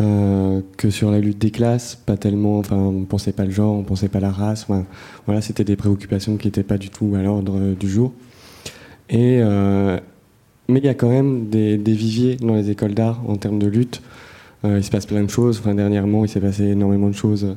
Euh, 0.00 0.62
que 0.78 0.88
sur 0.88 1.10
la 1.10 1.20
lutte 1.20 1.36
des 1.36 1.50
classes, 1.50 1.96
pas 1.96 2.16
tellement, 2.16 2.58
enfin, 2.58 2.76
on 2.76 3.04
pensait 3.04 3.32
pas 3.32 3.44
le 3.44 3.50
genre, 3.50 3.74
on 3.74 3.82
pensait 3.82 4.08
pas 4.08 4.20
la 4.20 4.30
race, 4.30 4.66
voilà, 5.26 5.42
c'était 5.42 5.64
des 5.64 5.76
préoccupations 5.76 6.38
qui 6.38 6.48
n'étaient 6.48 6.62
pas 6.62 6.78
du 6.78 6.88
tout 6.88 7.14
à 7.14 7.22
l'ordre 7.22 7.74
du 7.74 7.90
jour. 7.90 8.14
Euh, 9.12 9.98
mais 10.68 10.78
il 10.78 10.84
y 10.84 10.88
a 10.88 10.94
quand 10.94 11.10
même 11.10 11.48
des, 11.48 11.76
viviers 11.76 12.36
dans 12.36 12.54
les 12.54 12.70
écoles 12.70 12.94
d'art 12.94 13.20
en 13.28 13.36
termes 13.36 13.58
de 13.58 13.66
lutte. 13.66 14.02
il 14.64 14.82
se 14.82 14.90
passe 14.90 15.06
plein 15.06 15.22
de 15.22 15.30
choses. 15.30 15.58
Enfin, 15.58 15.74
dernièrement, 15.74 16.24
il 16.24 16.28
s'est 16.28 16.40
passé 16.40 16.64
énormément 16.64 17.08
de 17.08 17.14
choses 17.14 17.56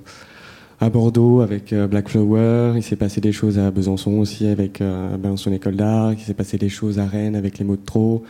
à 0.79 0.89
Bordeaux 0.89 1.41
avec 1.41 1.73
euh, 1.73 1.87
Black 1.87 2.09
Flower, 2.09 2.73
il 2.75 2.83
s'est 2.83 2.95
passé 2.95 3.21
des 3.21 3.31
choses 3.31 3.57
à 3.57 3.71
Besançon 3.71 4.11
aussi 4.13 4.47
avec 4.47 4.81
euh, 4.81 5.15
Besançon 5.17 5.51
École 5.53 5.75
d'Art, 5.75 6.13
il 6.13 6.19
s'est 6.19 6.33
passé 6.33 6.57
des 6.57 6.69
choses 6.69 6.99
à 6.99 7.05
Rennes 7.05 7.35
avec 7.35 7.57
les 7.59 7.65
mots 7.65 7.77
de 7.77 7.85
trop. 7.85 8.23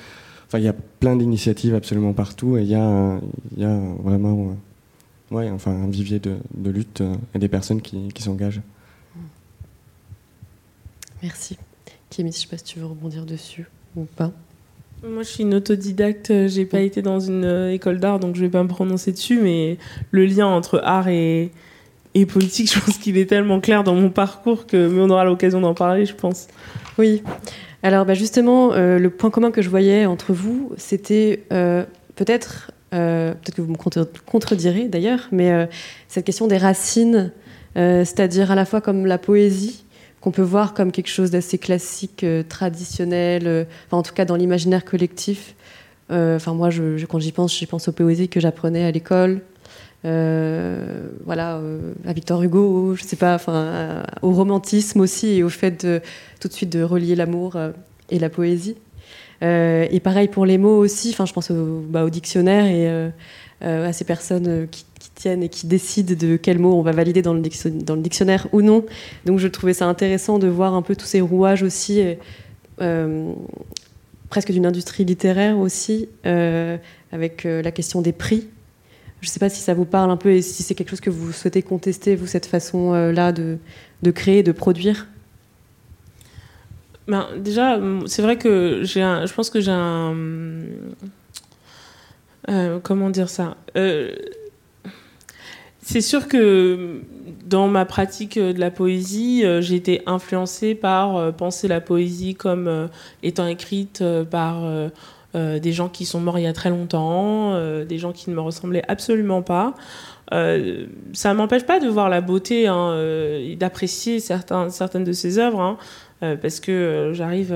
Enfin, 0.48 0.60
il 0.60 0.66
y 0.66 0.68
a 0.68 0.76
plein 1.00 1.16
d'initiatives 1.16 1.74
absolument 1.74 2.14
partout 2.14 2.58
et 2.58 2.62
il 2.62 2.68
y 2.68 2.76
a, 2.76 3.20
vraiment 4.04 4.56
euh, 5.32 5.36
ouais, 5.36 5.50
enfin, 5.50 5.72
un 5.72 5.88
vivier 5.88 6.20
de, 6.20 6.38
lutte 6.70 7.02
et 7.34 7.40
des 7.40 7.48
personnes 7.48 7.82
qui 7.82 8.22
s'engagent. 8.22 8.62
Merci. 11.24 11.58
Kémy, 12.16 12.32
je 12.32 12.38
ne 12.38 12.42
sais 12.42 12.48
pas 12.48 12.58
si 12.58 12.64
tu 12.64 12.80
veux 12.80 12.86
rebondir 12.86 13.26
dessus 13.26 13.66
ou 13.98 14.06
pas. 14.06 14.32
Moi, 15.04 15.24
je 15.24 15.28
suis 15.28 15.44
une 15.44 15.54
autodidacte. 15.54 16.48
J'ai 16.48 16.66
pas 16.66 16.80
été 16.80 17.02
dans 17.02 17.20
une 17.20 17.70
école 17.72 18.00
d'art, 18.00 18.20
donc 18.20 18.36
je 18.36 18.42
vais 18.42 18.50
pas 18.50 18.64
me 18.64 18.70
prononcer 18.70 19.12
dessus. 19.12 19.38
Mais 19.42 19.78
le 20.12 20.26
lien 20.26 20.48
entre 20.48 20.82
art 20.84 21.10
et, 21.10 21.52
et 22.14 22.26
politique, 22.26 22.72
je 22.74 22.80
pense 22.80 22.98
qu'il 22.98 23.18
est 23.18 23.26
tellement 23.26 23.60
clair 23.60 23.84
dans 23.84 23.94
mon 23.94 24.10
parcours 24.10 24.66
que 24.66 24.88
mais 24.88 25.02
on 25.02 25.10
aura 25.10 25.26
l'occasion 25.26 25.60
d'en 25.60 25.74
parler, 25.74 26.06
je 26.06 26.16
pense. 26.16 26.48
Oui. 26.98 27.22
Alors 27.84 28.06
bah, 28.06 28.16
justement, 28.16 28.74
euh, 28.74 28.98
le 28.98 29.10
point 29.12 29.30
commun 29.30 29.52
que 29.52 29.62
je 29.62 29.70
voyais 29.70 30.06
entre 30.06 30.34
vous, 30.34 30.72
c'était 30.78 31.44
euh, 31.54 31.84
peut-être, 32.16 32.72
euh, 32.94 33.34
peut-être 33.34 33.56
que 33.56 33.62
vous 33.62 33.72
me 33.72 33.78
contredirez 34.26 34.88
d'ailleurs, 34.88 35.28
mais 35.32 35.70
cette 36.08 36.26
question 36.26 36.48
des 36.48 36.58
racines, 36.58 37.32
c'est-à-dire 37.76 38.52
à 38.52 38.56
la 38.56 38.66
fois 38.66 38.82
comme 38.82 39.06
la 39.06 39.18
poésie 39.18 39.85
qu'on 40.26 40.32
peut 40.32 40.42
voir 40.42 40.74
comme 40.74 40.92
quelque 40.92 41.10
chose 41.10 41.30
d'assez 41.30 41.60
classique, 41.60 42.26
traditionnel, 42.50 43.68
en 43.92 44.02
tout 44.02 44.12
cas 44.16 44.26
dans 44.26 44.36
l'imaginaire 44.36 44.84
collectif. 44.84 45.54
Enfin, 46.10 46.56
moi, 46.56 46.72
je, 46.72 47.06
quand 47.06 47.20
j'y 47.20 47.32
pense, 47.32 47.56
j'y 47.56 47.68
pense 47.68 47.88
aux 47.90 47.92
poésies 47.92 48.28
que 48.28 48.40
j'apprenais 48.40 48.86
à 48.86 48.90
l'école. 48.90 49.42
voilà, 50.04 51.62
à 52.08 52.14
Victor 52.14 52.42
Hugo, 52.42 52.96
je 52.96 53.04
sais 53.04 53.18
pas, 53.18 53.36
enfin, 53.36 54.02
au 54.24 54.32
romantisme 54.32 55.00
aussi 55.00 55.28
et 55.28 55.44
au 55.44 55.50
fait 55.50 55.86
de 55.86 56.02
tout 56.40 56.48
de 56.48 56.54
suite 56.54 56.72
de 56.72 56.82
relier 56.82 57.14
l'amour 57.14 57.56
et 58.10 58.18
la 58.18 58.32
poésie. 58.32 58.78
et 59.44 60.00
pareil 60.04 60.28
pour 60.28 60.48
les 60.48 60.58
mots 60.58 60.80
aussi, 60.80 61.12
enfin, 61.12 61.28
je 61.28 61.34
pense 61.34 61.52
au, 61.52 61.84
bah, 61.88 62.04
au 62.04 62.10
dictionnaire 62.10 62.66
et 62.66 63.12
à 63.62 63.94
ces 63.94 64.06
personnes 64.06 64.68
qui, 64.72 64.86
et 65.24 65.50
qui 65.50 65.68
décident 65.68 66.14
de 66.16 66.36
quels 66.36 66.60
mots 66.60 66.74
on 66.74 66.82
va 66.82 66.92
valider 66.92 67.22
dans 67.22 67.34
le, 67.34 67.42
dictionnaire 67.42 68.48
ou 68.52 68.62
non. 68.62 68.86
Donc 69.26 69.40
je 69.40 69.48
trouvais 69.48 69.74
ça 69.74 69.86
intéressant 69.88 70.40
de 70.40 70.48
voir 70.48 70.74
un 70.74 70.82
peu 70.82 70.96
tous 70.96 71.06
ces 71.06 71.22
rouages 71.22 71.64
aussi, 71.64 72.02
euh, 72.82 73.34
presque 74.30 74.52
d'une 74.52 74.66
industrie 74.66 75.06
littéraire 75.06 75.58
aussi, 75.58 76.10
euh, 76.26 76.78
avec 77.12 77.46
euh, 77.46 77.62
la 77.62 77.72
question 77.72 78.02
des 78.02 78.12
prix. 78.12 78.48
Je 79.22 79.28
ne 79.28 79.32
sais 79.32 79.40
pas 79.40 79.50
si 79.50 79.62
ça 79.62 79.74
vous 79.74 79.86
parle 79.86 80.12
un 80.12 80.18
peu 80.18 80.32
et 80.32 80.42
si 80.42 80.62
c'est 80.62 80.76
quelque 80.76 80.90
chose 80.90 81.02
que 81.02 81.10
vous 81.10 81.32
souhaitez 81.32 81.64
contester, 81.64 82.16
vous, 82.16 82.28
cette 82.28 82.46
façon-là 82.46 83.32
de, 83.32 83.58
de, 84.04 84.12
créer, 84.12 84.44
de 84.44 84.52
produire? 84.52 85.08
Ben, 87.08 87.28
déjà, 87.38 87.80
c'est 88.06 88.22
vrai 88.22 88.38
que 88.38 88.82
j'ai 88.84 89.02
je 89.02 89.34
pense 89.34 89.50
que 89.50 89.62
j'ai 89.62 89.72
un... 89.72 90.66
comment 92.84 93.10
dire 93.10 93.30
ça? 93.30 93.58
C'est 95.88 96.02
sûr 96.02 96.28
que 96.28 97.02
dans 97.46 97.68
ma 97.68 97.86
pratique 97.86 98.40
de 98.40 98.60
la 98.60 98.72
poésie, 98.72 99.46
euh, 99.46 99.62
j'ai 99.62 99.76
été 99.76 100.02
influencée 100.08 100.74
par 100.74 101.16
euh, 101.16 101.32
penser 101.32 101.68
la 101.68 101.80
poésie 101.80 102.34
comme 102.34 102.68
euh, 102.68 102.88
étant 103.22 103.46
écrite 103.46 104.04
par 104.32 104.64
des 105.36 105.74
gens 105.74 105.90
qui 105.90 106.06
sont 106.06 106.22
morts 106.22 106.40
il 106.40 106.44
y 106.44 106.48
a 106.48 106.54
très 106.54 106.70
longtemps, 106.70 107.60
des 107.84 107.98
gens 107.98 108.14
qui 108.14 108.30
ne 108.30 108.36
me 108.36 108.40
ressemblaient 108.40 108.84
absolument 108.88 109.42
pas. 109.42 109.76
ça 110.32 110.38
ne 110.38 111.34
m'empêche 111.34 111.66
pas 111.66 111.82
de 111.82 111.90
voir 111.90 112.08
la 112.08 112.22
beauté 112.22 112.68
hein, 112.68 112.98
et 112.98 113.58
d'apprécier 113.58 114.22
certaines 114.22 115.04
de 115.04 115.12
ces 115.12 115.38
œuvres, 115.38 115.60
hein, 115.60 115.78
parce 116.42 116.62
que 116.62 117.12
j'arrive 117.14 117.54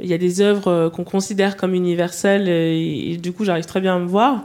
il 0.00 0.08
y 0.08 0.14
a 0.14 0.18
des 0.18 0.40
œuvres 0.40 0.88
qu'on 0.88 1.04
considère 1.04 1.56
comme 1.56 1.74
universelles 1.74 2.48
et, 2.48 3.16
du 3.22 3.32
coup 3.32 3.44
j'arrive 3.44 3.66
très 3.66 3.80
bien 3.80 3.94
à 3.94 3.98
me 4.00 4.06
voir. 4.06 4.42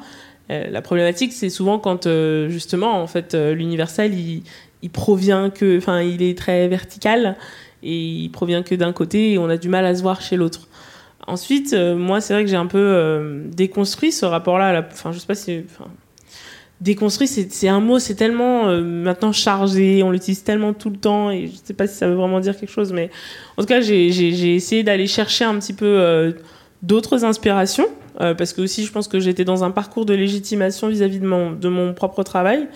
Euh, 0.52 0.70
la 0.70 0.82
problématique, 0.82 1.34
c'est 1.34 1.50
souvent 1.50 1.80
quand 1.80 2.06
euh, 2.06 2.50
justement, 2.50 3.02
en 3.02 3.08
fait, 3.08 3.34
euh, 3.34 3.54
l'universel, 3.54 4.14
il, 4.14 4.44
provient 4.92 5.50
que, 5.50 5.78
enfin, 5.78 6.02
il 6.02 6.22
est 6.22 6.38
très 6.38 6.68
vertical 6.68 7.38
et 7.82 7.98
il 7.98 8.30
provient 8.30 8.62
que 8.62 8.76
d'un 8.76 8.94
côté 8.94 9.32
et 9.32 9.38
on 9.40 9.50
a 9.50 9.58
du 9.58 9.68
mal 9.68 9.86
à 9.86 9.96
se 9.96 10.04
voir 10.04 10.22
chez 10.22 10.36
l'autre. 10.36 10.68
Ensuite, 11.26 11.74
moi, 11.74 12.22
c'est 12.22 12.36
vrai 12.36 12.44
que 12.44 12.50
j'ai 12.52 12.56
un 12.56 12.68
peu 12.68 13.42
déconstruit 13.48 14.12
ce 14.12 14.28
rapport-là. 14.28 14.86
Enfin, 14.92 15.12
je 15.12 15.18
sais 15.18 15.26
pas 15.26 15.34
si, 15.34 15.64
déconstruit, 16.82 17.28
c'est 17.28 17.68
un 17.68 17.80
mot, 17.80 17.98
c'est 17.98 18.14
tellement 18.14 18.68
maintenant 18.80 19.32
chargé, 19.32 20.04
on 20.04 20.12
l'utilise 20.12 20.44
tellement 20.44 20.74
tout 20.74 20.92
le 20.92 20.98
temps 20.98 21.32
et 21.32 21.48
je 21.48 21.54
sais 21.64 21.74
pas 21.74 21.88
si 21.88 21.96
ça 21.96 22.08
veut 22.08 22.14
vraiment 22.14 22.40
dire 22.40 22.56
quelque 22.56 22.70
chose, 22.70 22.94
mais 22.94 23.10
en 23.58 23.64
tout 23.64 23.68
cas, 23.68 23.82
j'ai 23.82 24.56
essayé 24.56 24.84
d'aller 24.84 25.08
chercher 25.08 25.46
un 25.46 25.58
petit 25.58 25.74
peu 25.74 26.36
d'autres 26.84 27.26
inspirations 27.26 27.88
euh, 28.22 28.34
parce 28.34 28.54
que 28.54 28.62
aussi 28.62 28.86
je 28.86 28.92
pense 28.92 29.08
que 29.08 29.20
j'étais 29.20 29.44
dans 29.44 29.64
un 29.64 29.72
parcours 29.72 30.06
de 30.06 30.14
légitimation 30.14 30.88
vis-à-vis 30.88 31.20
de, 31.20 31.26
mon, 31.70 31.94
propre 31.94 32.24
travail. 32.24 32.68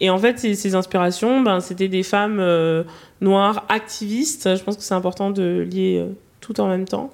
Et 0.00 0.10
en 0.10 0.18
fait, 0.18 0.38
ces, 0.38 0.74
inspirations, 0.74 1.40
ben, 1.40 1.60
c'était 1.60 1.88
des 1.88 2.02
femmes 2.02 2.40
euh, 2.40 2.82
noires 3.20 3.64
activistes. 3.68 4.56
Je 4.56 4.62
pense 4.62 4.76
que 4.76 4.82
c'est 4.82 4.94
important 4.94 5.30
de 5.30 5.66
lier 5.70 5.98
euh, 6.00 6.12
tout 6.40 6.60
en 6.60 6.68
même 6.68 6.86
temps. 6.86 7.10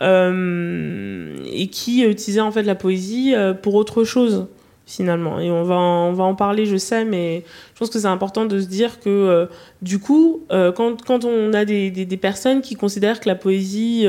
et 0.00 1.68
qui 1.68 2.02
utilisaient 2.02 2.40
en 2.40 2.50
fait 2.50 2.64
la 2.64 2.74
poésie 2.74 3.34
pour 3.62 3.74
autre 3.74 4.04
chose 4.04 4.48
finalement. 4.86 5.40
Et 5.40 5.50
on 5.50 5.62
va, 5.62 5.76
en, 5.76 6.08
on 6.08 6.12
va 6.12 6.24
en 6.24 6.34
parler, 6.34 6.66
je 6.66 6.76
sais, 6.76 7.06
mais 7.06 7.44
je 7.72 7.78
pense 7.78 7.88
que 7.88 7.98
c'est 7.98 8.08
important 8.08 8.44
de 8.44 8.60
se 8.60 8.66
dire 8.66 8.98
que 9.00 9.48
du 9.80 10.00
coup, 10.00 10.42
quand, 10.50 11.24
on 11.24 11.52
a 11.54 11.64
des, 11.64 12.18
personnes 12.20 12.60
qui 12.60 12.74
considèrent 12.74 13.20
que 13.20 13.28
la 13.28 13.36
poésie, 13.36 14.06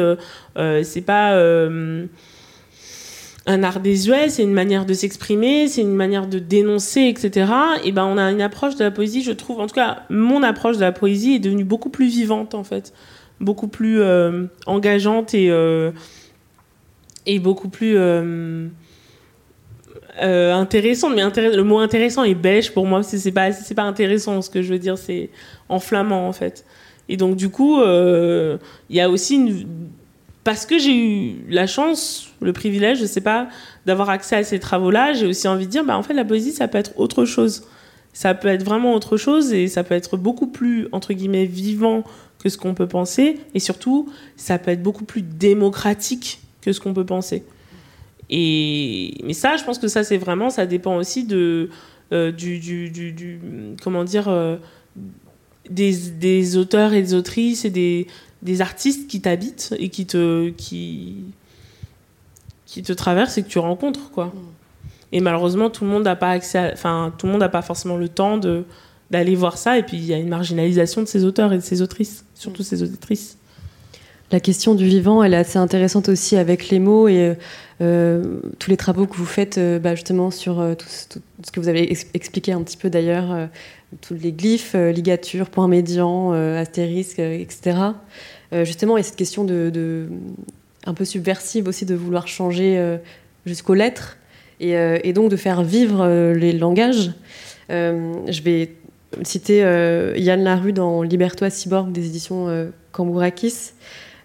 c'est 0.56 1.06
pas 1.06 1.38
un 3.48 3.64
art 3.64 3.80
désuet, 3.80 4.30
c'est 4.30 4.44
une 4.44 4.54
manière 4.54 4.86
de 4.86 4.94
s'exprimer, 4.94 5.68
c'est 5.68 5.82
une 5.82 5.94
manière 5.94 6.28
de 6.28 6.40
dénoncer, 6.40 7.02
etc. 7.02 7.52
Et 7.84 7.92
ben 7.92 8.06
on 8.06 8.18
a 8.18 8.32
une 8.32 8.42
approche 8.42 8.76
de 8.76 8.84
la 8.84 8.92
poésie, 8.92 9.22
je 9.22 9.32
trouve, 9.32 9.60
en 9.60 9.68
tout 9.68 9.76
cas 9.76 10.04
mon 10.10 10.42
approche 10.42 10.78
de 10.78 10.82
la 10.82 10.92
poésie 10.92 11.36
est 11.36 11.40
devenue 11.40 11.64
beaucoup 11.64 11.90
plus 11.90 12.08
vivante 12.08 12.56
en 12.56 12.64
fait, 12.64 12.92
beaucoup 13.40 13.68
plus 13.68 14.02
euh, 14.02 14.46
engageante 14.66 15.36
et 15.36 15.52
euh, 15.52 15.92
et 17.28 17.38
beaucoup 17.38 17.70
plus 17.70 17.96
euh, 17.98 18.68
intéressante. 20.20 21.14
Mais 21.16 21.24
le 21.56 21.64
mot 21.64 21.78
intéressant 21.78 22.24
est 22.24 22.36
bêche 22.36 22.72
pour 22.72 22.88
moi, 22.88 23.04
c'est 23.04 23.32
pas 23.32 23.52
c'est 23.52 23.76
pas 23.76 23.84
intéressant. 23.84 24.42
Ce 24.42 24.50
que 24.50 24.64
je 24.64 24.74
veux 24.74 24.80
dire, 24.80 24.98
c'est 24.98 25.30
enflammant 25.70 26.28
en 26.28 26.34
fait. 26.34 26.66
Et 27.10 27.18
donc 27.18 27.36
du 27.36 27.50
coup, 27.50 27.80
il 27.84 28.58
y 28.90 29.02
a 29.02 29.08
aussi 29.08 29.36
une 29.36 29.68
parce 30.46 30.68
que 30.68 30.78
j'ai 30.78 30.96
eu 30.96 31.36
la 31.50 31.66
chance, 31.66 32.30
le 32.40 32.54
privilège, 32.54 33.00
je 33.00 33.08
sais 33.08 33.20
pas, 33.20 33.50
d'avoir 33.88 34.12
accès 34.12 34.36
à 34.36 34.44
ces 34.44 34.60
travaux-là, 34.60 35.14
j'ai 35.14 35.26
aussi 35.26 35.48
envie 35.48 35.66
de 35.66 35.72
dire, 35.72 35.84
bah, 35.84 35.98
en 35.98 36.04
fait, 36.04 36.14
la 36.14 36.24
poésie, 36.24 36.52
ça 36.52 36.68
peut 36.68 36.78
être 36.78 36.92
autre 36.98 37.26
chose. 37.26 37.64
Ça 38.14 38.36
peut 38.36 38.48
être 38.48 38.64
vraiment 38.64 38.94
autre 38.94 39.18
chose 39.18 39.54
et 39.54 39.68
ça 39.68 39.84
peut 39.84 39.96
être 39.96 40.18
beaucoup 40.18 40.46
plus, 40.46 40.88
entre 40.92 41.14
guillemets, 41.14 41.46
vivant 41.46 42.04
que 42.38 42.50
ce 42.50 42.60
qu'on 42.60 42.76
peut 42.76 42.88
penser. 42.88 43.40
Et 43.56 43.60
surtout, 43.60 44.08
ça 44.38 44.60
peut 44.60 44.70
être 44.70 44.84
beaucoup 44.84 45.04
plus 45.04 45.24
démocratique 45.24 46.40
que 46.62 46.72
ce 46.74 46.80
qu'on 46.80 46.94
peut 46.94 47.08
penser. 47.08 47.44
Et, 48.30 49.16
mais 49.24 49.34
ça, 49.34 49.58
je 49.58 49.64
pense 49.64 49.80
que 49.80 49.88
ça, 49.88 50.04
c'est 50.04 50.18
vraiment, 50.18 50.52
ça 50.52 50.68
dépend 50.68 50.96
aussi 50.98 51.24
de, 51.24 51.72
euh, 52.14 52.32
du, 52.32 52.60
du, 52.60 53.40
comment 53.84 54.04
dire, 54.04 54.28
euh, 54.28 54.58
des, 55.72 55.92
des, 56.20 56.56
auteurs 56.56 56.94
et 56.94 57.02
des 57.02 57.16
autrices 57.16 57.66
et 57.66 57.72
des, 57.72 58.06
des 58.42 58.62
artistes 58.62 59.08
qui 59.08 59.22
t'habitent 59.22 59.74
et 59.80 59.90
qui 59.90 60.06
te, 60.06 60.50
qui, 60.52 61.24
qui 62.66 62.84
te 62.84 62.94
traversent 62.94 63.38
et 63.38 63.44
que 63.44 63.50
tu 63.50 63.60
rencontres, 63.60 64.12
quoi. 64.12 64.34
Et 65.12 65.22
malheureusement, 65.22 65.70
tout 65.70 65.86
le 65.86 65.90
monde 65.90 66.04
n'a 66.04 66.16
pas 66.16 66.32
accès, 66.32 66.72
enfin, 66.74 67.14
tout 67.18 67.26
le 67.26 67.32
monde 67.32 67.42
n'a 67.42 67.50
pas 67.50 67.62
forcément 67.62 67.98
le 67.98 68.10
temps 68.10 68.38
de 68.38 68.66
d'aller 69.12 69.36
voir 69.36 69.58
ça. 69.58 69.78
Et 69.78 69.84
puis, 69.84 69.98
il 69.98 70.06
y 70.06 70.14
a 70.14 70.18
une 70.18 70.30
marginalisation 70.30 71.02
de 71.02 71.08
ces 71.08 71.26
auteurs 71.26 71.54
et 71.54 71.58
de 71.58 71.64
ces 71.64 71.84
autrices, 71.84 72.26
surtout 72.34 72.64
ces 72.64 72.82
autrices. 72.82 73.38
La 74.32 74.40
question 74.40 74.74
du 74.74 74.86
vivant, 74.86 75.22
elle 75.22 75.36
est 75.36 75.38
assez 75.38 75.60
intéressante 75.60 76.10
aussi 76.10 76.36
avec 76.36 76.70
les 76.70 76.80
mots 76.80 77.08
et 77.08 77.36
euh, 77.82 78.40
tous 78.58 78.72
les 78.72 78.78
travaux 78.78 79.06
que 79.06 79.16
vous 79.16 79.26
faites 79.26 79.58
euh, 79.58 79.78
bah, 79.80 79.94
justement 79.94 80.32
sur 80.32 80.60
euh, 80.60 80.74
tout, 80.74 80.88
ce 80.88 81.52
que 81.52 81.60
vous 81.60 81.68
avez 81.68 81.92
expliqué 82.14 82.52
un 82.52 82.64
petit 82.64 82.78
peu 82.78 82.90
d'ailleurs, 82.90 83.50
tous 84.02 84.14
les 84.14 84.32
glyphes, 84.32 84.74
ligatures, 84.76 85.50
points 85.50 85.68
médians, 85.68 86.32
astérisques, 86.32 87.20
etc. 87.20 87.78
justement, 88.64 88.98
il 88.98 89.00
y 89.00 89.04
a 89.04 89.04
cette 89.04 89.16
question 89.16 89.44
de, 89.44 90.08
un 90.86 90.94
peu 90.94 91.06
subversive 91.06 91.68
aussi 91.68 91.86
de 91.86 91.96
vouloir 91.96 92.28
changer 92.28 92.98
jusqu'aux 93.46 93.74
lettres 93.74 94.18
et, 94.60 95.14
donc 95.14 95.30
de 95.30 95.36
faire 95.36 95.64
vivre 95.64 96.34
les 96.34 96.54
langages. 96.54 97.12
je 97.70 98.42
vais 98.42 98.72
citer 99.24 99.60
Yann 100.18 100.44
Larue 100.44 100.74
dans 100.74 101.02
Libertois 101.02 101.50
Cyborg 101.50 101.92
des 101.92 102.08
éditions 102.08 102.70
Cambourakis. 102.92 103.74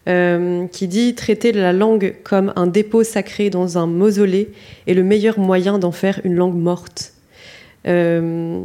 Euh, 0.08 0.66
qui 0.68 0.88
dit 0.88 1.14
traiter 1.14 1.52
la 1.52 1.74
langue 1.74 2.16
comme 2.24 2.54
un 2.56 2.66
dépôt 2.66 3.04
sacré 3.04 3.50
dans 3.50 3.76
un 3.76 3.86
mausolée 3.86 4.50
est 4.86 4.94
le 4.94 5.02
meilleur 5.02 5.38
moyen 5.38 5.78
d'en 5.78 5.92
faire 5.92 6.22
une 6.24 6.34
langue 6.34 6.56
morte. 6.56 7.12
Euh, 7.86 8.62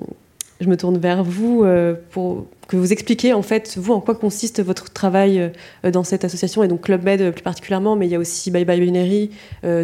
je 0.65 0.69
me 0.69 0.77
tourne 0.77 0.97
vers 0.97 1.23
vous 1.23 1.63
euh, 1.63 1.95
pour 2.11 2.47
que 2.67 2.75
vous 2.75 2.91
expliquiez 2.91 3.33
en 3.33 3.41
fait 3.41 3.77
vous 3.77 3.93
en 3.93 4.01
quoi 4.01 4.15
consiste 4.15 4.61
votre 4.61 4.91
travail 4.91 5.51
dans 5.83 6.03
cette 6.03 6.25
association 6.25 6.63
et 6.63 6.67
donc 6.67 6.81
Club 6.81 7.03
Med 7.03 7.31
plus 7.31 7.43
particulièrement, 7.43 7.95
mais 7.95 8.07
il 8.07 8.11
y 8.11 8.15
a 8.15 8.19
aussi 8.19 8.51
Bye 8.51 8.65
Bye 8.65 8.79
Binary 8.79 9.29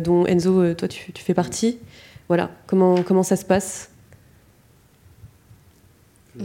dont 0.03 0.25
Enzo 0.25 0.73
toi 0.73 0.87
tu, 0.87 1.11
tu, 1.11 1.23
fais 1.23 1.35
partie. 1.35 1.77
Voilà 2.27 2.49
comment 2.65 3.03
comment 3.03 3.23
ça 3.23 3.35
se 3.35 3.45
passe? 3.45 3.91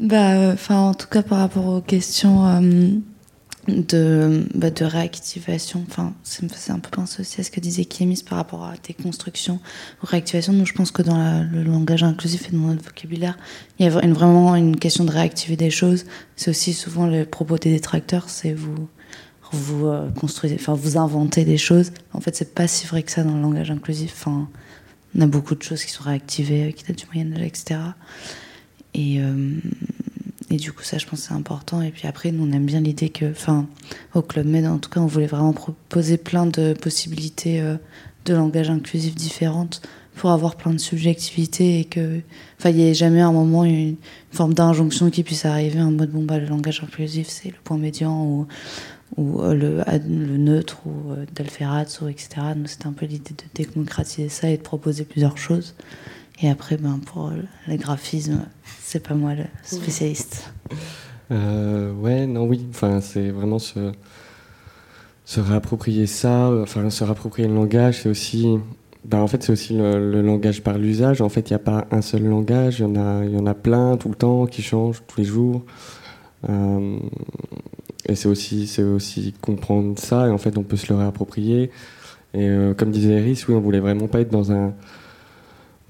Bah, 0.00 0.52
enfin, 0.52 0.80
en 0.80 0.94
tout 0.94 1.06
cas, 1.06 1.22
par 1.22 1.38
rapport 1.38 1.66
aux 1.66 1.80
questions 1.80 2.44
euh, 2.46 2.88
de, 3.68 4.46
bah, 4.54 4.70
de 4.70 4.84
réactivation, 4.84 5.84
enfin, 5.88 6.14
c'est 6.24 6.72
un 6.72 6.78
peu 6.78 6.90
penser 6.90 7.20
aussi 7.20 7.40
à 7.40 7.44
ce 7.44 7.50
que 7.50 7.60
disait 7.60 7.84
Kémis 7.84 8.22
par 8.28 8.38
rapport 8.38 8.64
à 8.64 8.76
tes 8.76 8.92
constructions 8.92 9.60
ou 10.02 10.06
réactivation. 10.06 10.52
Nous, 10.52 10.66
je 10.66 10.72
pense 10.72 10.90
que 10.90 11.02
dans 11.02 11.42
le 11.50 11.62
langage 11.62 12.02
inclusif 12.02 12.48
et 12.48 12.52
dans 12.52 12.58
notre 12.58 12.84
vocabulaire, 12.84 13.38
il 13.78 13.86
y 13.86 13.88
a 13.88 14.04
une, 14.04 14.12
vraiment 14.12 14.56
une 14.56 14.76
question 14.76 15.04
de 15.04 15.12
réactiver 15.12 15.56
des 15.56 15.70
choses. 15.70 16.04
C'est 16.36 16.50
aussi 16.50 16.72
souvent 16.72 17.06
le 17.06 17.24
propos 17.24 17.56
des 17.56 17.70
détracteurs, 17.70 18.28
c'est 18.28 18.52
vous 18.52 18.88
vous 19.52 19.86
euh, 19.86 20.10
construisez, 20.10 20.56
enfin 20.58 20.74
vous 20.74 20.96
inventez 20.96 21.44
des 21.44 21.58
choses. 21.58 21.92
En 22.12 22.20
fait, 22.20 22.34
c'est 22.34 22.54
pas 22.54 22.66
si 22.66 22.86
vrai 22.86 23.02
que 23.02 23.12
ça 23.12 23.22
dans 23.22 23.34
le 23.34 23.42
langage 23.42 23.70
inclusif. 23.70 24.14
Enfin, 24.16 24.48
on 25.14 25.20
a 25.20 25.26
beaucoup 25.26 25.54
de 25.54 25.62
choses 25.62 25.84
qui 25.84 25.90
sont 25.90 26.04
réactivées, 26.04 26.72
qui 26.72 26.84
datent 26.84 26.98
du 26.98 27.04
Moyen-Âge, 27.12 27.42
etc. 27.42 27.80
Et, 28.94 29.20
euh, 29.20 29.56
et 30.52 30.56
du 30.56 30.72
coup, 30.72 30.82
ça, 30.82 30.98
je 30.98 31.06
pense, 31.06 31.20
c'est 31.20 31.34
important. 31.34 31.82
Et 31.82 31.90
puis 31.90 32.06
après, 32.06 32.30
nous, 32.30 32.46
on 32.46 32.52
aime 32.52 32.66
bien 32.66 32.80
l'idée 32.80 33.08
que, 33.08 33.30
enfin, 33.30 33.66
au 34.14 34.22
Club 34.22 34.46
Med, 34.46 34.66
en 34.66 34.78
tout 34.78 34.90
cas, 34.90 35.00
on 35.00 35.06
voulait 35.06 35.26
vraiment 35.26 35.52
proposer 35.52 36.18
plein 36.18 36.46
de 36.46 36.74
possibilités 36.74 37.62
de 38.24 38.34
langage 38.34 38.70
inclusif 38.70 39.14
différentes 39.14 39.82
pour 40.14 40.30
avoir 40.30 40.56
plein 40.56 40.72
de 40.72 40.78
subjectivité 40.78 41.80
et 41.80 41.84
que, 41.84 42.20
enfin, 42.58 42.70
il 42.70 42.76
n'y 42.76 42.88
ait 42.88 42.94
jamais 42.94 43.20
un 43.20 43.32
moment 43.32 43.64
une, 43.64 43.96
forme 44.30 44.54
d'injonction 44.54 45.10
qui 45.10 45.22
puisse 45.22 45.44
arriver 45.44 45.80
en 45.80 45.90
mode 45.90 46.10
bon 46.10 46.22
bah 46.22 46.38
le 46.38 46.46
langage 46.46 46.82
inclusif 46.82 47.28
c'est 47.28 47.48
le 47.48 47.56
point 47.62 47.76
médian 47.76 48.24
ou 48.24 48.46
ou 49.18 49.42
euh, 49.42 49.52
le, 49.52 49.82
le 50.08 50.38
neutre 50.38 50.78
ou 50.86 51.12
euh, 51.12 51.26
d'Alferaz 51.34 51.98
ou 52.00 52.08
etc. 52.08 52.28
Nous 52.56 52.66
c'était 52.66 52.86
un 52.86 52.92
peu 52.92 53.04
l'idée 53.04 53.34
de 53.34 53.62
démocratiser 53.62 54.30
ça 54.30 54.48
et 54.48 54.56
de 54.56 54.62
proposer 54.62 55.04
plusieurs 55.04 55.36
choses. 55.36 55.74
Et 56.42 56.50
après, 56.50 56.76
ben, 56.76 56.98
pour 57.06 57.30
le 57.68 57.76
graphisme, 57.76 58.46
c'est 58.80 59.06
pas 59.06 59.14
moi 59.14 59.34
le 59.34 59.44
spécialiste. 59.62 60.52
Euh, 61.30 61.92
ouais, 61.92 62.26
non, 62.26 62.44
oui. 62.44 62.66
Enfin, 62.70 63.00
c'est 63.00 63.30
vraiment 63.30 63.60
se, 63.60 63.92
se 65.24 65.40
réapproprier 65.40 66.06
ça, 66.06 66.50
enfin, 66.60 66.90
se 66.90 67.04
réapproprier 67.04 67.46
le 67.48 67.54
langage, 67.54 68.02
c'est 68.02 68.08
aussi 68.08 68.58
bah, 69.04 69.18
en 69.18 69.26
fait, 69.26 69.42
c'est 69.42 69.52
aussi 69.52 69.74
le, 69.74 70.22
langage 70.22 70.62
par 70.62 70.78
l'usage. 70.78 71.20
En 71.20 71.28
fait, 71.28 71.50
il 71.50 71.52
n'y 71.52 71.56
a 71.56 71.60
pas 71.60 71.86
un 71.90 72.02
seul 72.02 72.24
langage, 72.24 72.78
il 72.78 72.82
y, 72.82 72.84
en 72.84 72.96
a, 72.96 73.24
y 73.24 73.36
en 73.36 73.46
a 73.46 73.54
plein 73.54 73.96
tout 73.96 74.08
le 74.08 74.14
temps 74.14 74.46
qui 74.46 74.62
changent 74.62 75.02
tous 75.08 75.18
les 75.18 75.24
jours. 75.24 75.64
Euh, 76.48 76.98
et 78.08 78.14
c'est 78.14 78.28
aussi, 78.28 78.70
aussi 78.80 79.32
comprendre 79.40 79.98
ça, 79.98 80.28
et 80.28 80.30
en 80.30 80.38
fait, 80.38 80.56
on 80.58 80.62
peut 80.62 80.76
se 80.76 80.92
le 80.92 80.98
réapproprier. 80.98 81.70
Et 82.34 82.48
euh, 82.48 82.74
comme 82.74 82.90
disait 82.90 83.18
Iris, 83.20 83.46
oui, 83.48 83.54
on 83.54 83.60
voulait 83.60 83.80
vraiment 83.80 84.08
pas 84.08 84.20
être 84.20 84.30
dans 84.30 84.52
un, 84.52 84.72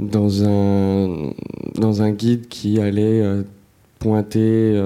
dans 0.07 0.45
un, 0.45 1.33
dans 1.77 2.03
un 2.03 2.11
guide 2.11 2.49
qui 2.49 2.81
allait 2.81 3.21
euh, 3.21 3.43
pointer 3.99 4.77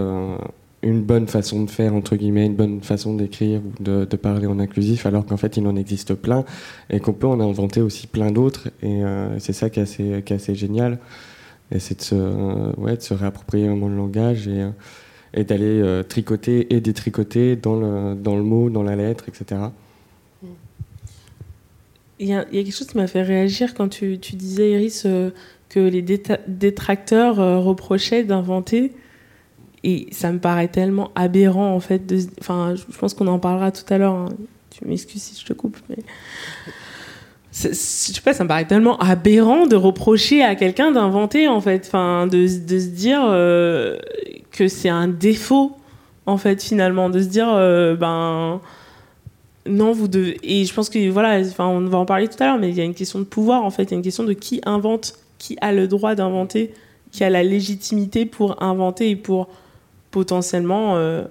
une 0.87 1.03
bonne 1.03 1.27
façon 1.27 1.65
de 1.65 1.71
faire, 1.71 1.95
entre 1.95 2.17
guillemets, 2.17 2.47
une 2.47 2.55
bonne 2.55 2.81
façon 2.81 3.15
d'écrire 3.15 3.61
ou 3.61 3.83
de, 3.83 4.05
parler 4.17 4.47
en 4.47 4.59
inclusif, 4.61 5.05
alors 5.05 5.27
qu'en 5.27 5.37
fait, 5.37 5.57
il 5.57 5.67
en 5.67 5.77
existe 5.77 6.15
plein 6.15 6.45
et 6.91 7.01
qu'on 7.01 7.13
peut 7.13 7.27
en 7.27 7.41
inventer 7.41 7.81
aussi 7.81 8.07
plein 8.07 8.31
d'autres. 8.31 8.69
Et 8.83 9.05
euh, 9.05 9.39
c'est 9.39 9.53
ça 9.53 9.69
qui 9.69 9.81
est, 9.81 9.83
assez, 9.83 10.23
qui 10.25 10.33
est 10.33 10.37
assez 10.37 10.55
génial. 10.55 10.99
Et 11.73 11.81
c'est 11.81 11.99
de 11.99 12.03
se, 12.03 12.15
euh, 12.15 12.73
ouais, 12.77 12.97
de 12.97 13.03
se 13.03 13.15
réapproprier 13.15 13.67
vraiment 13.67 13.89
le 13.89 13.97
langage 13.97 14.47
et, 14.47 14.63
euh, 14.63 14.71
et 15.35 15.45
d'aller 15.45 16.03
tricoter 16.09 16.73
et 16.75 16.81
détricoter 16.81 17.57
dans 17.57 17.79
le, 17.79 18.15
dans 18.15 18.37
le 18.37 18.43
mot, 18.43 18.71
dans 18.71 18.83
la 18.83 18.97
lettre, 18.97 19.25
etc. 19.29 19.61
Il 22.19 22.29
y, 22.29 22.35
a, 22.35 22.45
quelque 22.45 22.73
chose 22.73 22.87
qui 22.87 22.97
m'a 22.97 23.07
fait 23.07 23.23
réagir 23.23 23.75
quand 23.75 23.89
tu, 23.89 24.17
disais, 24.17 24.73
Iris, 24.73 25.07
que 25.69 25.81
les 25.81 26.03
détracteurs 26.03 27.37
reprochaient 27.63 28.25
d'inventer 28.25 28.93
et 29.87 30.09
ça 30.11 30.33
me 30.33 30.41
paraît 30.41 30.67
tellement 30.67 31.13
aberrant, 31.15 31.73
en 31.73 31.79
fait. 31.79 32.13
Enfin, 32.41 32.75
je 32.75 32.99
pense 32.99 33.15
qu'on 33.15 33.29
en 33.29 33.39
parlera 33.39 33.71
tout 33.71 33.85
à 33.89 33.99
l'heure. 33.99 34.15
Hein. 34.15 34.31
Tu 34.71 34.85
m'excuses 34.85 35.23
si 35.23 35.41
je 35.41 35.47
te 35.47 35.53
coupe, 35.53 35.77
mais. 35.89 35.99
Je 37.53 37.73
sais 37.73 38.21
pas, 38.21 38.35
ça 38.35 38.43
me 38.43 38.49
paraît 38.49 38.67
tellement 38.67 38.99
aberrant 38.99 39.67
de 39.67 39.77
reprocher 39.77 40.43
à 40.43 40.57
quelqu'un 40.57 40.91
d'inventer, 40.91 41.47
en 41.47 41.61
fait. 41.61 41.85
Enfin, 41.87 42.27
de, 42.27 42.49
se 42.49 42.59
dire 42.59 43.23
euh, 43.23 43.97
que 44.51 44.67
c'est 44.67 44.89
un 44.89 45.07
défaut, 45.07 45.77
en 46.27 46.37
fait, 46.37 46.61
finalement. 46.63 47.09
De 47.09 47.21
se 47.21 47.29
dire, 47.29 47.49
euh, 47.49 47.95
ben. 47.95 48.61
Non, 49.69 49.93
vous 49.93 50.09
devez. 50.09 50.39
Et 50.43 50.65
je 50.65 50.73
pense 50.73 50.89
que, 50.89 51.09
voilà, 51.11 51.41
enfin, 51.41 51.67
on 51.67 51.81
va 51.87 51.99
en 51.99 52.07
parler 52.07 52.29
tout 52.29 52.37
à 52.41 52.47
l'heure, 52.47 52.59
mais 52.59 52.71
il 52.71 52.77
y 52.77 52.81
a 52.81 52.85
une 52.85 52.95
question 52.95 53.19
de 53.19 53.25
pouvoir, 53.25 53.65
en 53.65 53.71
fait. 53.71 53.85
Il 53.85 53.91
y 53.91 53.95
a 53.95 53.97
une 53.97 54.03
question 54.03 54.25
de 54.25 54.33
qui 54.33 54.61
invente, 54.65 55.15
qui 55.39 55.57
a 55.61 55.73
le 55.73 55.89
droit 55.89 56.15
d'inventer, 56.15 56.73
qui 57.13 57.25
a 57.25 57.31
la 57.31 57.43
légitimité 57.43 58.27
pour 58.27 58.63
inventer 58.63 59.11
et 59.11 59.17
pour 59.17 59.49
potentiellement 60.11 60.97
euh, 60.97 61.25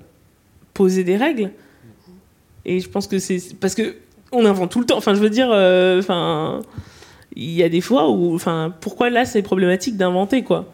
poser 0.74 1.04
des 1.04 1.18
règles. 1.18 1.52
Et 2.66 2.80
je 2.80 2.90
pense 2.90 3.08
que 3.08 3.20
c'est 3.20 3.40
parce 3.60 3.76
que 3.76 3.96
on 4.32 4.46
invente 4.46 4.72
tout 4.72 4.80
le 4.80 4.86
temps. 4.86 4.98
Enfin, 4.98 5.14
je 5.14 5.20
veux 5.20 5.30
dire, 5.30 5.50
euh, 5.52 6.02
il 7.36 7.52
y 7.52 7.64
a 7.64 7.70
des 7.70 7.82
fois 7.82 8.10
où, 8.10 8.34
enfin, 8.36 8.74
pourquoi 8.82 9.10
là 9.10 9.26
c'est 9.26 9.42
problématique 9.42 9.98
d'inventer 9.98 10.44
quoi? 10.44 10.66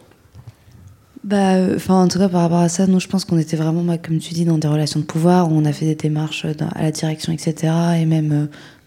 Bah, 1.24 1.56
enfin, 1.76 2.04
en 2.04 2.08
tout 2.08 2.18
cas, 2.18 2.30
par 2.30 2.42
rapport 2.42 2.60
à 2.60 2.70
ça, 2.70 2.88
nous, 2.88 3.00
je 3.00 3.08
pense 3.08 3.26
qu'on 3.26 3.38
était 3.38 3.58
vraiment, 3.58 3.84
bah, 3.84 3.98
comme 3.98 4.18
tu 4.18 4.34
dis, 4.34 4.46
dans 4.46 4.58
des 4.58 4.68
relations 4.68 5.00
de 5.00 5.06
pouvoir, 5.06 5.52
où 5.52 5.56
on 5.56 5.66
a 5.66 5.74
fait 5.74 5.86
des 5.86 5.96
démarches 5.96 6.46
à 6.46 6.82
la 6.82 6.92
direction, 6.92 7.32
etc. 7.32 7.74
Et 8.00 8.06
même, 8.06 8.32
euh, 8.32 8.46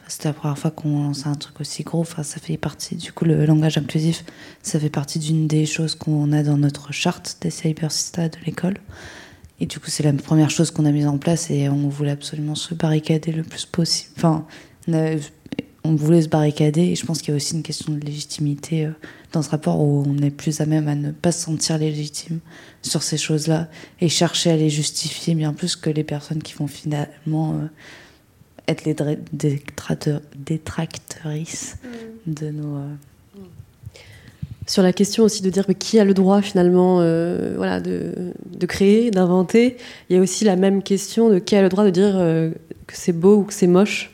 c'était 0.08 0.28
la 0.28 0.34
première 0.34 0.58
fois 0.58 0.70
qu'on 0.70 1.04
lançait 1.04 1.28
un 1.28 1.34
truc 1.34 1.60
aussi 1.60 1.82
gros. 1.84 2.04
Ça 2.04 2.24
fait 2.40 2.56
partie, 2.56 2.96
du 2.96 3.12
coup, 3.12 3.24
le 3.24 3.46
langage 3.46 3.78
inclusif, 3.78 4.24
ça 4.62 4.80
fait 4.80 4.90
partie 4.90 5.18
d'une 5.18 5.46
des 5.46 5.64
choses 5.64 5.94
qu'on 5.94 6.32
a 6.32 6.42
dans 6.42 6.58
notre 6.58 6.92
charte 6.92 7.38
des 7.40 7.50
cybersystas 7.50 8.30
de 8.30 8.38
l'école. 8.46 8.74
Et 9.60 9.66
du 9.66 9.78
coup, 9.78 9.86
c'est 9.88 10.02
la 10.02 10.12
première 10.12 10.50
chose 10.50 10.70
qu'on 10.70 10.84
a 10.84 10.90
mise 10.90 11.06
en 11.06 11.18
place 11.18 11.50
et 11.50 11.68
on 11.68 11.88
voulait 11.88 12.10
absolument 12.10 12.56
se 12.56 12.74
barricader 12.74 13.30
le 13.30 13.44
plus 13.44 13.64
possible. 13.64 14.12
Enfin, 14.16 14.46
on, 15.84 15.94
voulait 15.94 16.22
se 16.22 16.28
barricader 16.28 16.82
et 16.82 16.96
je 16.96 17.06
pense 17.06 17.22
qu'il 17.22 17.30
y 17.30 17.32
a 17.32 17.36
aussi 17.36 17.54
une 17.54 17.62
question 17.62 17.92
de 17.92 18.00
légitimité 18.00 18.86
euh, 18.86 18.90
dans 19.34 19.42
ce 19.42 19.50
rapport 19.50 19.80
où 19.80 20.04
on 20.06 20.18
est 20.22 20.30
plus 20.30 20.60
à 20.60 20.66
même 20.66 20.88
à 20.88 20.94
ne 20.94 21.10
pas 21.10 21.32
se 21.32 21.44
sentir 21.44 21.78
légitime 21.78 22.40
sur 22.82 23.02
ces 23.02 23.16
choses-là 23.16 23.68
et 24.00 24.08
chercher 24.08 24.50
à 24.50 24.56
les 24.56 24.70
justifier 24.70 25.34
bien 25.34 25.52
plus 25.52 25.76
que 25.76 25.90
les 25.90 26.04
personnes 26.04 26.42
qui 26.42 26.54
vont 26.54 26.66
finalement 26.66 27.54
euh, 27.54 27.66
être 28.68 28.84
les 28.84 28.96
détractrices 30.34 31.76
mm. 32.26 32.32
de 32.32 32.50
nos. 32.50 32.76
Euh, 32.76 32.94
sur 34.66 34.82
la 34.82 34.92
question 34.92 35.24
aussi 35.24 35.42
de 35.42 35.50
dire 35.50 35.66
qui 35.78 35.98
a 35.98 36.04
le 36.04 36.14
droit 36.14 36.40
finalement 36.40 37.00
euh, 37.00 37.54
voilà, 37.56 37.80
de, 37.80 38.32
de 38.46 38.66
créer, 38.66 39.10
d'inventer, 39.10 39.76
il 40.08 40.16
y 40.16 40.18
a 40.18 40.22
aussi 40.22 40.44
la 40.44 40.56
même 40.56 40.82
question 40.82 41.28
de 41.28 41.38
qui 41.38 41.54
a 41.54 41.62
le 41.62 41.68
droit 41.68 41.84
de 41.84 41.90
dire 41.90 42.14
euh, 42.16 42.50
que 42.86 42.96
c'est 42.96 43.12
beau 43.12 43.36
ou 43.36 43.42
que 43.42 43.52
c'est 43.52 43.66
moche. 43.66 44.13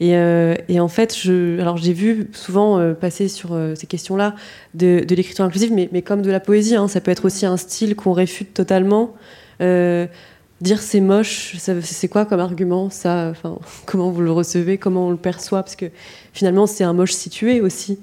Et, 0.00 0.16
euh, 0.16 0.54
et, 0.68 0.80
en 0.80 0.88
fait, 0.88 1.14
alors 1.58 1.76
j'ai 1.76 1.92
vu 1.92 2.28
souvent 2.32 2.94
passer 2.94 3.28
sur 3.28 3.58
ces 3.74 3.86
questions-là 3.86 4.34
de, 4.74 5.04
l'écriture 5.08 5.44
inclusive, 5.44 5.72
mais, 5.72 6.02
comme 6.02 6.22
de 6.22 6.30
la 6.30 6.40
poésie, 6.40 6.74
hein, 6.74 6.88
ça 6.88 7.00
peut 7.00 7.10
être 7.10 7.26
aussi 7.26 7.44
un 7.44 7.56
style 7.56 7.94
qu'on 7.96 8.12
réfute 8.12 8.54
totalement. 8.54 9.14
dire 9.60 10.80
c'est 10.80 11.00
moche, 11.00 11.56
c'est 11.58 12.08
quoi 12.08 12.24
comme 12.24 12.40
argument 12.40 12.88
ça 12.88 13.34
Comment 13.86 14.10
vous 14.10 14.22
le 14.22 14.32
recevez 14.32 14.78
Comment 14.78 15.08
on 15.08 15.10
le 15.10 15.18
perçoit? 15.18 15.62
Parce 15.62 15.76
que 15.76 15.86
finalement, 16.32 16.66
c'est 16.66 16.84
un 16.84 16.94
moche 16.94 17.12
situé 17.12 17.60
aussi. 17.60 17.98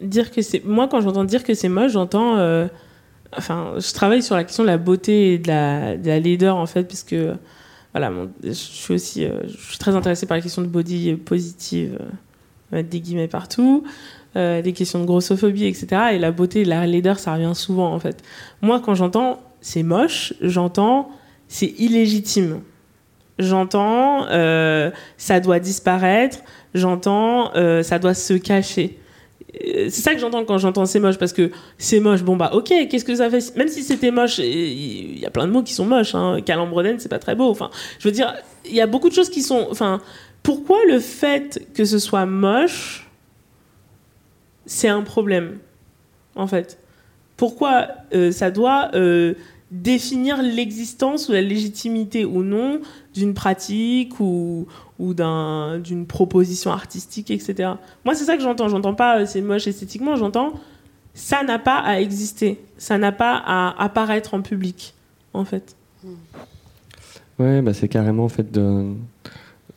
Dire 0.00 0.30
que 0.30 0.42
c'est 0.42 0.62
moi 0.64 0.88
quand 0.88 1.00
j'entends 1.00 1.24
dire 1.24 1.42
que 1.42 1.54
c'est 1.54 1.70
moche 1.70 1.92
j'entends 1.92 2.36
euh, 2.36 2.66
enfin 3.34 3.72
je 3.78 3.94
travaille 3.94 4.22
sur 4.22 4.36
la 4.36 4.44
question 4.44 4.62
de 4.62 4.68
la 4.68 4.76
beauté 4.76 5.32
et 5.32 5.38
de 5.38 5.48
la, 5.48 5.96
de 5.96 6.06
la 6.06 6.20
laideur 6.20 6.56
en 6.56 6.66
fait 6.66 6.84
puisque 6.84 7.16
voilà 7.96 8.12
je 8.44 8.52
suis 8.52 8.92
aussi 8.92 9.24
euh, 9.24 9.40
je 9.46 9.56
suis 9.56 9.78
très 9.78 9.96
intéressée 9.96 10.26
par 10.26 10.36
la 10.36 10.42
question 10.42 10.60
de 10.60 10.66
body 10.66 11.14
positive 11.14 11.98
euh, 12.74 12.82
des 12.82 13.00
guillemets 13.00 13.28
partout 13.28 13.84
des 14.34 14.74
questions 14.74 15.00
de 15.00 15.06
grossophobie 15.06 15.64
etc 15.64 16.08
et 16.12 16.18
la 16.18 16.30
beauté 16.30 16.66
la 16.66 16.86
laideur 16.86 17.18
ça 17.18 17.32
revient 17.32 17.54
souvent 17.54 17.94
en 17.94 17.98
fait. 17.98 18.22
Moi 18.60 18.82
quand 18.84 18.94
j'entends 18.94 19.40
c'est 19.62 19.82
moche 19.82 20.34
j'entends 20.42 21.08
c'est 21.48 21.72
illégitime. 21.78 22.60
J'entends 23.38 24.26
ça 25.16 25.40
doit 25.40 25.58
disparaître 25.58 26.40
j'entends 26.74 27.50
ça 27.82 27.98
doit 27.98 28.12
se 28.12 28.34
cacher 28.34 28.98
c'est 29.60 29.90
ça 29.90 30.14
que 30.14 30.20
j'entends 30.20 30.44
quand 30.44 30.58
j'entends 30.58 30.86
c'est 30.86 31.00
moche 31.00 31.18
parce 31.18 31.32
que 31.32 31.50
c'est 31.78 32.00
moche 32.00 32.22
bon 32.22 32.36
bah 32.36 32.50
ok 32.52 32.72
qu'est-ce 32.88 33.04
que 33.04 33.14
ça 33.14 33.30
fait 33.30 33.56
même 33.56 33.68
si 33.68 33.82
c'était 33.82 34.10
moche 34.10 34.38
il 34.38 35.18
y 35.18 35.26
a 35.26 35.30
plein 35.30 35.46
de 35.46 35.52
mots 35.52 35.62
qui 35.62 35.72
sont 35.72 35.86
moches 35.86 36.14
hein. 36.14 36.40
calambroden 36.44 36.98
c'est 36.98 37.08
pas 37.08 37.18
très 37.18 37.34
beau 37.34 37.48
enfin 37.48 37.70
je 37.98 38.08
veux 38.08 38.12
dire 38.12 38.34
il 38.64 38.74
y 38.74 38.80
a 38.80 38.86
beaucoup 38.86 39.08
de 39.08 39.14
choses 39.14 39.30
qui 39.30 39.42
sont 39.42 39.66
enfin 39.70 40.00
pourquoi 40.42 40.78
le 40.86 41.00
fait 41.00 41.66
que 41.74 41.84
ce 41.84 41.98
soit 41.98 42.26
moche 42.26 43.08
c'est 44.66 44.88
un 44.88 45.02
problème 45.02 45.58
en 46.36 46.46
fait? 46.46 46.78
Pourquoi 47.36 47.88
euh, 48.14 48.30
ça 48.30 48.50
doit 48.50 48.90
euh, 48.94 49.34
définir 49.70 50.42
l'existence 50.42 51.28
ou 51.28 51.32
la 51.32 51.42
légitimité 51.42 52.24
ou 52.24 52.42
non 52.42 52.80
d'une 53.14 53.34
pratique 53.34 54.20
ou, 54.20 54.66
ou 54.98 55.14
d'une 55.14 56.06
proposition 56.06 56.70
artistique, 56.70 57.30
etc. 57.30 57.70
Moi, 58.04 58.14
c'est 58.14 58.24
ça 58.24 58.36
que 58.36 58.42
j'entends. 58.42 58.68
J'entends 58.68 58.94
pas 58.94 59.20
euh, 59.20 59.26
c'est 59.26 59.40
moche 59.40 59.66
esthétiquement, 59.66 60.16
j'entends 60.16 60.54
ça 61.16 61.42
n'a 61.42 61.58
pas 61.58 61.78
à 61.78 61.98
exister, 61.98 62.60
ça 62.76 62.98
n'a 62.98 63.10
pas 63.10 63.42
à 63.44 63.82
apparaître 63.82 64.34
en 64.34 64.42
public, 64.42 64.94
en 65.32 65.46
fait. 65.46 65.74
Ouais, 67.38 67.62
bah 67.62 67.72
c'est 67.72 67.88
carrément 67.88 68.24
en 68.24 68.28
fait 68.28 68.52
de, 68.52 68.92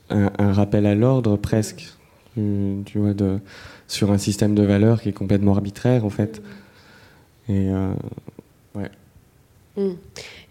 un, 0.10 0.53
rappel 0.53 0.86
à 0.86 0.95
l'ordre 0.95 1.38
presque, 1.38 1.93
tu, 2.36 2.84
vois, 2.95 3.13
de, 3.13 3.39
sur 3.88 4.12
un 4.12 4.17
système 4.17 4.53
de 4.53 4.63
valeurs 4.63 5.01
qui 5.01 5.10
est 5.10 5.13
complètement 5.13 5.53
arbitraire 5.53 6.05
en 6.05 6.10
fait. 6.10 6.41
Et 7.47 7.69
euh. 7.69 7.93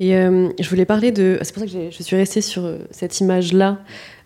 Et 0.01 0.17
euh, 0.17 0.49
je 0.61 0.69
voulais 0.69 0.85
parler 0.85 1.11
de. 1.11 1.39
C'est 1.43 1.53
pour 1.53 1.61
ça 1.61 1.67
que 1.67 1.91
je 1.91 2.03
suis 2.03 2.17
restée 2.17 2.41
sur 2.41 2.65
euh, 2.65 2.79
cette 2.91 3.21
image-là, 3.21 3.79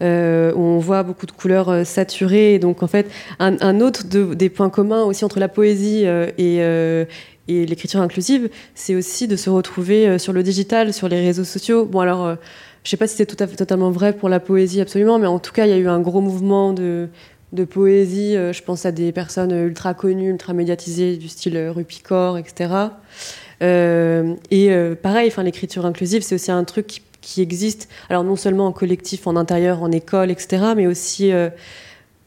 euh, 0.03 0.53
où 0.55 0.61
on 0.61 0.79
voit 0.79 1.03
beaucoup 1.03 1.27
de 1.27 1.33
couleurs 1.33 1.87
saturées. 1.87 2.59
donc, 2.59 2.83
en 2.83 2.87
fait, 2.87 3.11
un, 3.39 3.81
autre 3.81 4.05
des 4.05 4.51
points 4.51 4.71
communs 4.71 5.05
aussi 5.05 5.25
entre 5.25 5.41
la 5.41 5.49
poésie 5.49 6.05
et, 6.39 7.07
l'écriture 7.49 8.01
inclusive, 8.01 8.49
c'est 8.75 8.95
aussi 8.95 9.29
de 9.29 9.37
se 9.37 9.51
retrouver 9.51 10.19
sur 10.19 10.33
le 10.33 10.43
digital, 10.43 10.93
sur 10.93 11.09
les 11.09 11.21
réseaux 11.21 11.45
sociaux. 11.45 11.87
Bon, 11.87 12.01
alors, 12.01 12.27
je 12.27 12.89
ne 12.89 12.91
sais 12.91 12.97
pas 12.97 13.07
si 13.07 13.17
c'est 13.17 13.27
totalement 13.27 13.91
vrai 13.91 14.13
pour 14.13 14.29
la 14.29 14.41
poésie, 14.41 14.81
absolument, 14.81 15.19
mais 15.19 15.27
en 15.27 15.39
tout 15.39 15.53
cas, 15.53 15.67
il 15.67 15.71
y 15.71 15.75
a 15.75 15.79
eu 15.79 15.89
un 15.89 16.01
gros 16.01 16.21
mouvement 16.21 16.73
de, 16.73 17.09
de 17.53 17.65
poésie. 17.65 18.35
je 18.35 18.63
pense 18.63 18.87
à 18.87 18.93
des 18.93 19.13
personnes 19.13 19.53
ultra 19.53 19.95
connues, 19.95 20.31
ultra 20.31 20.53
médiatisées, 20.53 21.17
du 21.17 21.29
style 21.29 21.59
Rupicor, 21.75 22.39
etc. 22.39 22.71
et 23.63 24.95
pareil, 25.03 25.29
enfin, 25.29 25.43
l'écriture 25.43 25.87
inclusive, 25.87 26.23
c'est 26.23 26.35
aussi 26.35 26.51
un 26.51 26.65
truc 26.65 26.87
qui, 26.87 27.01
qui, 27.21 27.43
existe, 27.43 27.89
alors 28.09 28.25
non 28.25 28.37
seulement 28.37 28.67
en 28.67 28.73
collectif, 28.73 29.27
en 29.27 29.37
intérieur, 29.37 29.83
en 29.83 29.93
école, 29.93 30.31
etc., 30.31 30.73
mais 30.77 30.87
aussi 30.87 31.33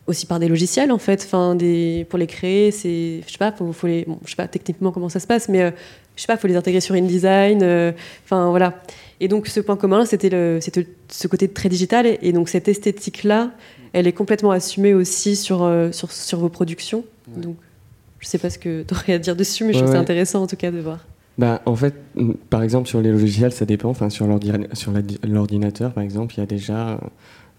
aussi 0.08 0.26
par 0.26 0.40
des 0.40 0.48
logiciels 0.48 0.92
en 0.92 0.98
fait. 0.98 1.24
Enfin 1.26 1.56
des 1.56 2.06
pour 2.10 2.20
les 2.20 2.28
créer 2.28 2.72
c'est 2.72 3.22
je 3.26 3.32
sais 3.32 3.38
pas 3.38 3.52
faut, 3.52 3.72
faut 3.72 3.88
les 3.88 4.06
bon, 4.06 4.20
je 4.26 4.32
sais 4.32 4.36
pas 4.36 4.48
techniquement 4.48 4.92
comment 4.92 5.10
ça 5.10 5.20
se 5.20 5.28
passe 5.28 5.50
mais 5.50 5.62
euh, 5.62 5.72
je 6.16 6.22
sais 6.22 6.28
pas 6.28 6.38
faut 6.38 6.48
les 6.48 6.56
intégrer 6.56 6.82
sur 6.82 6.96
InDesign 6.96 7.62
euh, 7.64 7.92
enfin 8.24 8.50
voilà. 8.50 8.82
Et 9.20 9.28
donc 9.28 9.48
ce 9.48 9.60
point 9.60 9.78
commun 9.78 10.06
c'était 10.06 10.30
le 10.30 10.60
c'était 10.62 10.88
ce 11.10 11.28
côté 11.28 11.48
très 11.48 11.70
digital 11.70 12.06
et, 12.06 12.32
donc 12.32 12.50
cette 12.50 12.68
esthétique 12.68 13.24
là 13.24 13.52
elle 13.94 14.08
est 14.08 14.14
complètement 14.14 14.52
assumée 14.52 14.94
aussi 14.94 15.36
sur 15.36 15.64
euh, 15.64 15.92
sur, 15.92 16.12
sur 16.12 16.40
vos 16.40 16.50
productions. 16.50 17.06
Donc 17.28 17.56
je 18.20 18.28
sais 18.28 18.38
pas 18.38 18.50
ce 18.50 18.60
que 18.60 18.84
tu 18.84 18.94
aurais 18.94 19.14
à 19.14 19.20
dire 19.20 19.36
dessus 19.36 19.64
mais 19.64 19.74
je 19.74 19.80
trouve 19.80 19.92
ça 19.92 20.00
intéressant 20.00 20.44
en 20.44 20.48
tout 20.48 20.58
cas 20.58 20.72
de 20.72 20.80
voir 20.80 21.00
bah, 21.38 21.62
en 21.66 21.76
fait, 21.76 21.96
par 22.50 22.64
exemple, 22.64 22.88
sur 22.88 23.02
les 23.02 23.12
logiciels, 23.12 23.52
ça 23.52 23.66
dépend. 23.66 23.90
Enfin, 23.90 24.10
sur 24.10 24.28
l'ordinateur, 24.28 25.94
par 25.94 26.04
exemple, 26.04 26.36
il 26.36 26.40
y 26.40 26.44
a 26.44 26.46
déjà 26.46 27.00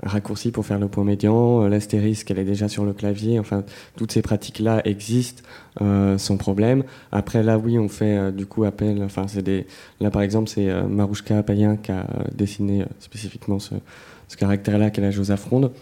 un 0.02 0.08
raccourci 0.08 0.50
pour 0.50 0.66
faire 0.66 0.78
le 0.78 0.88
point 0.88 1.04
médian, 1.04 1.62
euh, 1.62 1.68
l'astérisque 1.68 2.30
elle 2.30 2.38
est 2.38 2.44
déjà 2.44 2.68
sur 2.68 2.84
le 2.84 2.92
clavier, 2.92 3.38
enfin 3.38 3.64
toutes 3.96 4.12
ces 4.12 4.22
pratiques-là 4.22 4.82
existent 4.84 5.42
euh, 5.80 6.18
sans 6.18 6.36
problème. 6.36 6.84
Après 7.12 7.42
là 7.42 7.58
oui 7.58 7.78
on 7.78 7.88
fait 7.88 8.16
euh, 8.16 8.30
du 8.30 8.46
coup 8.46 8.64
appel, 8.64 9.02
enfin 9.02 9.26
c'est 9.26 9.42
des, 9.42 9.66
là 10.00 10.10
par 10.10 10.22
exemple 10.22 10.48
c'est 10.48 10.70
Marouchka 10.82 11.42
Payen 11.42 11.76
qui 11.76 11.92
a 11.92 12.06
dessiné 12.34 12.84
spécifiquement 13.00 13.58
ce, 13.58 13.74
caractère-là 14.36 14.90
qu'est 14.90 15.00
la 15.00 15.10
Joseph 15.10 15.40
Fronde. 15.40 15.72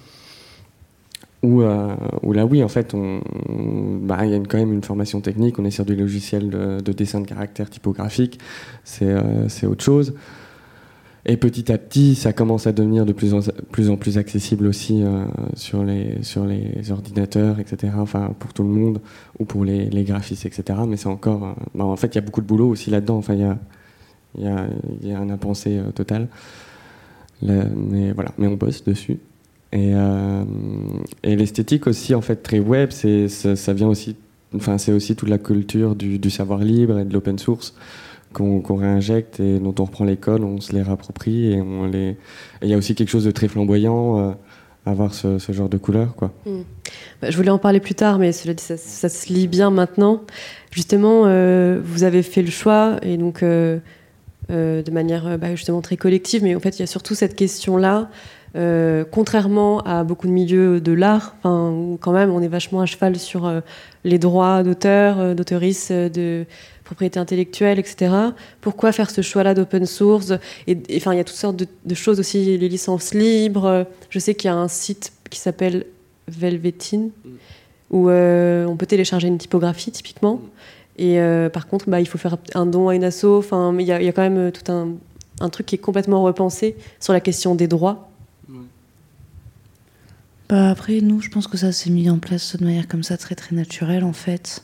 Où, 1.45 1.63
où, 2.23 2.33
là 2.33 2.47
oui 2.47 2.65
en 2.65 2.69
fait 2.69 2.95
bah, 2.95 4.25
il 4.25 4.31
y 4.31 4.35
a 4.35 4.39
quand 4.39 4.57
même 4.57 4.73
une 4.73 4.83
formation 4.83 5.21
technique, 5.21 5.59
on 5.59 5.65
est 5.67 5.71
sur 5.71 5.85
du 5.85 5.95
logiciel 5.95 6.49
de, 6.49 6.81
de 6.81 6.93
dessin 6.93 7.21
de 7.21 7.27
caractère 7.27 7.69
typographique, 7.69 8.39
c'est 8.83 9.67
autre 9.67 9.85
chose. 9.85 10.15
Et 11.27 11.39
petit 11.39 11.73
à 11.73 11.79
petit, 11.79 12.15
ça 12.15 12.35
commence 12.35 12.67
à 12.67 12.73
devenir 12.73 13.07
de 13.07 13.15
plus 13.15 13.33
en 13.33 13.97
plus, 13.97 14.19
accessible 14.19 14.67
aussi 14.67 15.03
euh, 15.03 15.25
sur, 15.55 15.83
les, 15.83 16.21
ordinateurs, 16.91 17.61
etc. 17.61 17.95
Enfin, 17.97 18.35
pour 18.39 18.53
tout 18.53 18.63
le 18.63 18.69
monde, 18.69 19.01
ou 19.39 19.47
pour 19.47 19.65
les, 19.65 19.89
graphistes, 20.05 20.45
etc. 20.45 20.81
Mais 20.87 20.99
c'est 20.99 21.09
encore. 21.09 21.45
Euh, 21.45 21.53
bah, 21.75 21.85
en 21.85 21.97
fait, 21.97 22.09
il 22.09 22.17
y 22.17 22.19
a 22.19 22.21
beaucoup 22.21 22.43
de 22.43 22.47
boulot 22.47 22.69
aussi 22.69 22.91
là-dedans. 22.91 23.17
Enfin, 23.17 23.35
il 23.35 23.41
y 23.41 23.45
a, 23.45 24.67
y, 25.03 25.09
y 25.09 25.13
a 25.13 25.19
un 25.19 25.31
impensé 25.31 25.79
euh, 25.79 25.91
total. 25.93 26.29
mais 27.41 28.13
voilà, 28.13 28.33
mais 28.37 28.47
on 28.47 28.57
bosse 28.57 28.85
dessus. 28.85 29.19
Et, 29.75 29.93
et 31.25 31.37
l'esthétique 31.37 31.87
aussi, 31.89 32.15
en 32.15 32.21
fait, 32.21 32.37
très 32.37 32.61
web, 32.61 32.91
c'est, 32.93 33.29
ça, 33.29 33.73
vient 33.73 33.89
aussi. 33.89 34.17
Enfin, 34.55 34.79
c'est 34.79 34.93
aussi 34.93 35.17
toute 35.17 35.29
la 35.29 35.39
culture 35.39 35.97
du, 35.97 36.31
savoir 36.31 36.61
libre 36.61 37.01
et 37.01 37.05
de 37.05 37.13
l'open 37.13 37.39
source 37.39 37.75
qu'on 38.35 38.77
réinjecte 38.77 39.41
et 39.41 39.59
dont 39.59 39.75
on 39.79 39.85
reprend 39.85 40.05
l'école, 40.05 40.45
on 40.45 40.61
se 40.61 40.73
les 40.73 40.83
réapproprie 40.83 41.53
et 41.53 41.63
les. 41.91 42.17
Il 42.63 42.69
y 42.69 42.75
a 42.75 42.77
aussi 42.77 42.95
quelque 42.95 43.09
chose 43.09 43.25
de 43.25 43.31
très 43.31 43.49
flamboyant. 43.49 44.19
Euh, 44.19 44.33
à 44.87 44.91
avoir 44.91 45.15
ce, 45.15 45.39
genre 45.49 45.71
de 45.71 45.79
couleur. 45.79 46.15
Quoi. 46.15 46.31
Hmm. 46.45 46.61
Bah, 47.23 47.31
je 47.31 47.37
voulais 47.39 47.49
en 47.49 47.57
parler 47.57 47.81
plus 47.81 47.95
tard, 47.95 48.19
mais 48.19 48.33
ça, 48.33 48.77
ça, 48.77 49.09
se 49.09 49.33
lit 49.33 49.49
bien 49.49 49.71
maintenant. 49.71 50.21
Justement, 50.71 51.23
euh, 51.25 51.81
vous 51.83 52.05
avez 52.05 52.23
fait 52.23 52.43
le 52.43 52.51
choix, 52.51 52.99
et 53.01 53.17
donc 53.17 53.43
euh, 53.43 53.79
de 54.51 54.91
manière 54.91 55.39
bah, 55.39 55.55
justement 55.55 55.81
très 55.81 55.97
collective, 55.97 56.43
mais 56.43 56.55
en 56.55 56.61
fait, 56.61 56.79
il 56.79 56.81
y 56.81 56.83
a 56.83 56.87
surtout 56.87 57.15
cette 57.15 57.35
question-là. 57.35 58.11
Contrairement 59.11 59.81
à 59.81 60.05
beaucoup 60.05 60.27
de 60.27 60.33
milieux 60.33 60.81
de 60.81 60.93
l'art, 60.93 61.35
quand 61.43 62.13
même 62.13 62.31
on 62.31 62.41
est 62.41 62.49
vachement 62.49 62.81
à 62.81 62.87
cheval 62.87 63.19
sur 63.19 63.53
les 64.05 64.19
droits 64.19 64.63
d'auteur, 64.63 65.35
d'auteuristes, 65.35 65.93
de, 65.93 66.47
propriété 66.85 67.19
intellectuelle, 67.19 67.79
etc. 67.79 68.13
Pourquoi 68.61 68.93
faire 68.93 69.11
ce 69.11 69.23
choix-là 69.23 69.55
d'open 69.55 69.87
source? 69.87 70.33
Et, 70.67 70.79
enfin, 70.97 71.15
il 71.15 71.17
y 71.17 71.21
a 71.21 71.25
toutes 71.25 71.37
sortes 71.37 71.57
de, 71.57 71.95
choses 71.95 72.21
aussi, 72.21 72.57
les 72.59 72.69
licences 72.69 73.13
libres. 73.13 73.87
Je 74.11 74.19
sais 74.19 74.35
qu'il 74.35 74.49
y 74.49 74.53
a 74.53 74.57
un 74.57 74.69
site 74.69 75.13
qui 75.31 75.41
s'appelle 75.41 75.87
Velvetine 76.29 77.11
où 77.91 78.09
euh, 78.09 78.67
on 78.67 78.77
peut 78.77 78.87
télécharger 78.87 79.29
une 79.29 79.39
typographie 79.39 79.93
typiquement. 79.93 80.41
Et 80.97 81.21
euh, 81.21 81.49
par 81.49 81.67
contre, 81.67 81.89
bah, 81.89 82.01
il 82.01 82.07
faut 82.07 82.19
faire 82.19 82.37
un 82.55 82.67
don 82.67 82.89
à 82.89 82.95
une 82.95 83.05
asso. 83.05 83.25
Enfin, 83.25 83.75
il 83.79 83.87
y, 83.87 83.93
a 83.93 84.13
quand 84.13 84.23
même 84.23 84.39
euh, 84.39 84.51
tout 84.51 84.71
un, 84.71 84.91
un, 85.41 85.49
truc 85.49 85.67
qui 85.67 85.77
est 85.77 85.79
complètement 85.79 86.23
repensé 86.23 86.77
sur 87.01 87.13
la 87.13 87.21
question 87.21 87.55
des 87.55 87.69
droits. 87.69 88.11
Bah 90.49 90.71
après, 90.71 91.01
nous, 91.01 91.21
je 91.21 91.31
pense 91.31 91.47
que 91.47 91.57
ça 91.57 91.73
s'est 91.73 91.91
mis 91.91 92.11
en 92.11 92.19
place 92.19 92.57
de 92.57 92.65
manière 92.65 92.87
comme 92.87 93.03
ça, 93.03 93.17
très 93.17 93.35
très 93.35 93.57
naturelle 93.57 94.05
en 94.05 94.13
fait. 94.13 94.63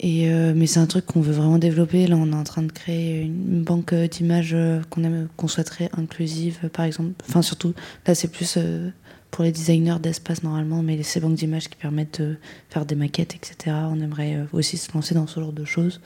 Et 0.00 0.30
euh, 0.30 0.52
mais 0.54 0.66
c'est 0.66 0.80
un 0.80 0.86
truc 0.86 1.06
qu'on 1.06 1.20
veut 1.20 1.32
vraiment 1.32 1.58
développer. 1.58 2.06
Là, 2.06 2.16
on 2.16 2.30
est 2.32 2.36
en 2.36 2.44
train 2.44 2.62
de 2.62 2.72
créer 2.72 3.22
une 3.22 3.62
banque 3.62 3.92
euh, 3.92 4.08
d'images 4.08 4.52
euh, 4.54 4.80
qu'on 4.90 5.28
qu'on 5.36 5.48
souhaiterait 5.48 5.90
inclusive, 5.96 6.68
par 6.72 6.84
exemple. 6.84 7.12
Enfin, 7.28 7.42
surtout, 7.42 7.74
là, 8.06 8.14
c'est 8.14 8.28
plus 8.28 8.58
pour 9.30 9.44
les 9.44 9.52
designers 9.52 9.98
d'espace 10.00 10.42
normalement, 10.42 10.82
mais 10.82 11.02
ces 11.02 11.20
banques 11.20 11.34
d'images 11.34 11.68
qui 11.68 11.76
permettent 11.76 12.20
de 12.20 12.36
faire 12.70 12.86
des 12.86 12.94
maquettes, 12.94 13.34
etc. 13.34 13.76
On 13.90 14.00
aimerait 14.00 14.46
aussi 14.52 14.78
se 14.78 14.92
lancer 14.92 15.14
dans 15.14 15.26
ce 15.26 15.40
genre 15.40 15.52
de 15.52 15.64
choses. 15.64 16.00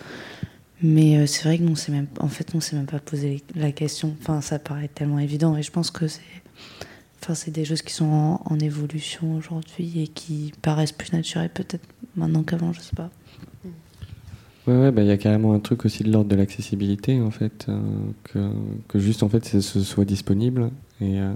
Mais 0.82 1.26
c'est 1.26 1.44
vrai 1.44 1.58
que 1.58 1.62
nous, 1.62 1.76
même, 1.90 2.06
en 2.18 2.28
fait, 2.28 2.48
on 2.54 2.60
s'est 2.60 2.74
même 2.74 2.86
pas 2.86 2.98
posé 2.98 3.42
la 3.54 3.70
question. 3.70 4.16
Enfin, 4.20 4.40
ça 4.40 4.58
paraît 4.58 4.88
tellement 4.88 5.18
évident, 5.18 5.56
et 5.56 5.62
je 5.62 5.70
pense 5.70 5.90
que 5.90 6.08
c'est, 6.08 6.22
enfin, 7.22 7.34
c'est 7.34 7.50
des 7.50 7.64
choses 7.64 7.82
qui 7.82 7.92
sont 7.92 8.38
en, 8.44 8.58
évolution 8.58 9.36
aujourd'hui 9.36 10.02
et 10.02 10.08
qui 10.08 10.52
paraissent 10.62 10.92
plus 10.92 11.12
naturelles 11.12 11.50
peut-être 11.50 11.86
maintenant 12.16 12.42
qu'avant, 12.42 12.72
je 12.72 12.80
sais 12.80 12.96
pas. 12.96 13.10
Ouais, 14.66 14.90
bah, 14.90 15.02
il 15.02 15.08
y 15.08 15.10
a 15.10 15.16
carrément 15.16 15.54
un 15.54 15.58
truc 15.58 15.84
aussi 15.84 16.04
de 16.04 16.12
l'ordre 16.12 16.28
de 16.28 16.36
l'accessibilité, 16.36 17.20
en 17.20 17.30
fait, 17.30 17.66
euh, 17.68 17.80
que, 18.24 18.38
que, 18.88 18.98
juste, 18.98 19.22
en 19.22 19.28
fait, 19.28 19.44
ce 19.44 19.60
soit 19.60 20.04
disponible. 20.04 20.70
Et, 21.00 21.18
euh, 21.18 21.32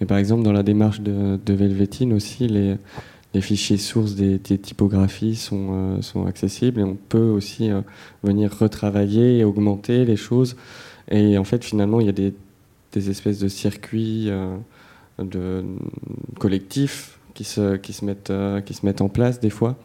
et, 0.00 0.04
par 0.04 0.18
exemple, 0.18 0.42
dans 0.42 0.52
la 0.52 0.62
démarche 0.62 1.00
de, 1.00 1.38
de 1.44 1.52
Velvetine 1.54 2.12
aussi, 2.12 2.46
les, 2.48 2.76
les 3.32 3.40
fichiers 3.40 3.78
sources 3.78 4.14
des, 4.14 4.38
typographies 4.38 5.36
sont, 5.36 5.68
euh, 5.70 6.02
sont 6.02 6.26
accessibles 6.26 6.80
et 6.80 6.84
on 6.84 6.96
peut 6.96 7.18
aussi 7.18 7.70
venir 8.22 8.56
retravailler 8.56 9.38
et 9.38 9.44
augmenter 9.44 10.04
les 10.04 10.16
choses. 10.16 10.56
Et 11.10 11.38
en 11.38 11.44
fait, 11.44 11.64
finalement, 11.64 12.00
il 12.00 12.06
y 12.06 12.10
a 12.10 12.12
des, 12.12 12.34
des 12.92 13.10
espèces 13.10 13.38
de 13.38 13.48
circuits 13.48 14.30
de, 15.24 15.64
collectifs 16.38 17.18
qui 17.34 17.44
se, 17.44 17.76
qui, 17.76 17.92
se 17.92 18.04
mettent, 18.04 18.32
qui 18.64 18.74
se 18.74 18.84
mettent 18.84 19.00
en 19.00 19.08
place 19.08 19.40
des 19.40 19.50
fois. 19.50 19.76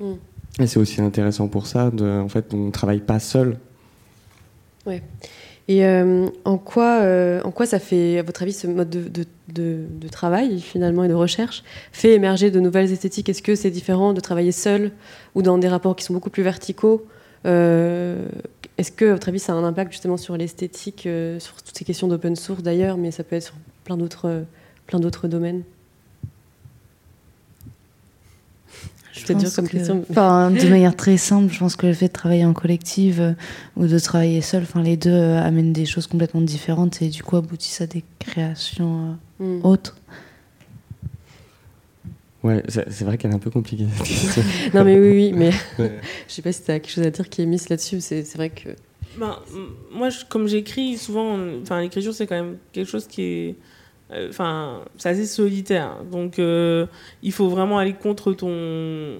Mm. 0.00 0.14
Et 0.60 0.66
c'est 0.66 0.78
aussi 0.78 1.00
intéressant 1.00 1.48
pour 1.48 1.66
ça. 1.66 1.90
De, 1.90 2.04
en 2.04 2.28
fait, 2.28 2.52
on 2.52 2.66
ne 2.66 2.70
travaille 2.70 3.00
pas 3.00 3.18
seul. 3.18 3.58
Ouais. 4.86 5.02
Et 5.68 5.84
euh, 5.84 6.26
en, 6.46 6.56
quoi, 6.56 7.00
euh, 7.02 7.42
en 7.44 7.50
quoi 7.50 7.66
ça 7.66 7.78
fait, 7.78 8.18
à 8.18 8.22
votre 8.22 8.42
avis, 8.42 8.54
ce 8.54 8.66
mode 8.66 8.88
de, 8.88 9.24
de, 9.52 9.84
de, 9.86 10.08
travail 10.08 10.60
finalement 10.60 11.04
et 11.04 11.08
de 11.08 11.14
recherche 11.14 11.62
fait 11.92 12.14
émerger 12.14 12.50
de 12.50 12.58
nouvelles 12.58 12.90
esthétiques? 12.90 13.28
Est-ce 13.28 13.42
que 13.42 13.54
c'est 13.54 13.70
différent 13.70 14.14
de 14.14 14.20
travailler 14.20 14.52
seul 14.52 14.92
ou 15.34 15.42
dans 15.42 15.58
des 15.58 15.68
rapports 15.68 15.94
qui 15.94 16.04
sont 16.04 16.14
beaucoup 16.14 16.30
plus 16.30 16.42
verticaux? 16.42 17.06
Euh, 17.44 18.28
Est-ce 18.78 18.90
que, 18.90 19.04
à 19.04 19.12
votre 19.12 19.28
avis, 19.28 19.38
ça 19.38 19.52
a 19.52 19.56
un 19.56 19.64
impact 19.64 19.92
justement 19.92 20.16
sur 20.16 20.38
l'esthétique, 20.38 21.06
sur 21.38 21.62
toutes 21.62 21.76
ces 21.76 21.84
questions 21.84 22.08
d'open 22.08 22.34
source 22.34 22.62
d'ailleurs, 22.62 22.96
mais 22.96 23.10
ça 23.10 23.22
peut 23.22 23.36
être 23.36 23.44
sur 23.44 23.54
plein 23.88 23.96
d'autres, 23.96 24.44
plein 24.86 25.00
d'autres 25.00 25.28
domaines 25.28 25.62
de 29.34 30.68
manière 30.68 30.94
très 30.94 31.16
simple, 31.16 31.50
je 31.50 31.58
pense 31.58 31.74
que 31.74 31.86
le 31.86 31.94
fait 31.94 32.08
de 32.08 32.12
travailler 32.12 32.44
en 32.44 32.52
collective 32.52 33.18
euh, 33.18 33.32
ou 33.76 33.86
de 33.86 33.98
travailler 33.98 34.42
seul, 34.42 34.64
enfin, 34.64 34.82
les 34.82 34.98
deux 34.98 35.10
euh, 35.10 35.40
amènent 35.42 35.72
des 35.72 35.86
choses 35.86 36.06
complètement 36.06 36.42
différentes 36.42 37.00
et 37.00 37.08
du 37.08 37.22
coup 37.22 37.36
aboutissent 37.36 37.80
à 37.80 37.86
des 37.86 38.04
créations 38.18 39.16
euh, 39.40 39.44
hmm. 39.44 39.64
autres. 39.64 39.96
Ouais, 42.42 42.62
c'est 42.68 43.02
vrai 43.04 43.16
qu'elle 43.16 43.30
est 43.32 43.34
un 43.34 43.40
peu 43.40 43.50
compliquée 43.50 43.86
non 44.74 44.84
mais 44.84 44.98
oui, 44.98 45.10
oui, 45.10 45.32
mais 45.34 45.50
je 46.28 46.32
sais 46.34 46.42
pas 46.42 46.52
si 46.52 46.62
tu 46.62 46.70
as 46.70 46.78
quelque 46.78 46.92
chose 46.92 47.06
à 47.06 47.10
dire 47.10 47.28
qui 47.30 47.40
est 47.40 47.46
mis 47.46 47.60
là-dessus. 47.70 48.02
C'est 48.02 48.36
vrai 48.36 48.50
que. 48.50 48.68
Ben, 49.18 49.38
moi, 49.90 50.10
comme 50.28 50.46
j'écris 50.46 50.98
souvent, 50.98 51.38
enfin 51.62 51.80
l'écriture 51.80 52.12
c'est 52.12 52.26
quand 52.26 52.36
même 52.36 52.58
quelque 52.72 52.88
chose 52.88 53.06
qui 53.06 53.22
est 53.22 53.50
euh, 53.50 53.54
enfin, 54.10 54.80
c'est 54.96 55.10
assez 55.10 55.26
solitaire. 55.26 55.96
Donc, 56.10 56.38
euh, 56.38 56.86
il 57.22 57.32
faut 57.32 57.48
vraiment 57.48 57.78
aller 57.78 57.92
contre 57.92 58.32
ton. 58.32 59.16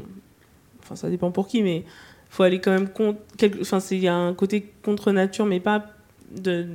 Enfin, 0.83 0.97
ça 0.97 1.11
dépend 1.11 1.31
pour 1.31 1.47
qui, 1.47 1.63
mais 1.63 1.79
il 1.79 1.85
faut 2.31 2.43
aller 2.43 2.61
quand 2.61 2.71
même 2.71 2.89
contre. 2.89 3.21
Enfin, 3.61 3.79
il 3.91 3.99
y 3.99 4.09
a 4.09 4.15
un 4.15 4.35
côté 4.35 4.73
contre 4.83 5.13
nature, 5.13 5.47
mais 5.47 5.61
pas 5.61 5.87
de. 6.37 6.67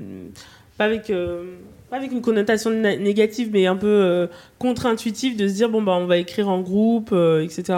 Pas 0.78 0.86
avec. 0.86 1.10
Euh, 1.10 1.56
pas 1.89 1.97
avec 1.97 2.12
une 2.12 2.21
connotation 2.21 2.71
négative, 2.71 3.49
mais 3.54 3.67
un 3.67 3.76
peu 3.76 4.28
contre-intuitive 4.58 5.38
de 5.38 5.47
se 5.47 5.54
dire 5.54 5.69
bon, 5.69 5.84
bah, 5.84 5.91
on 5.91 6.08
va 6.08 6.17
écrire 6.17 6.49
en 6.49 6.60
groupe, 6.60 7.13
etc. 7.13 7.78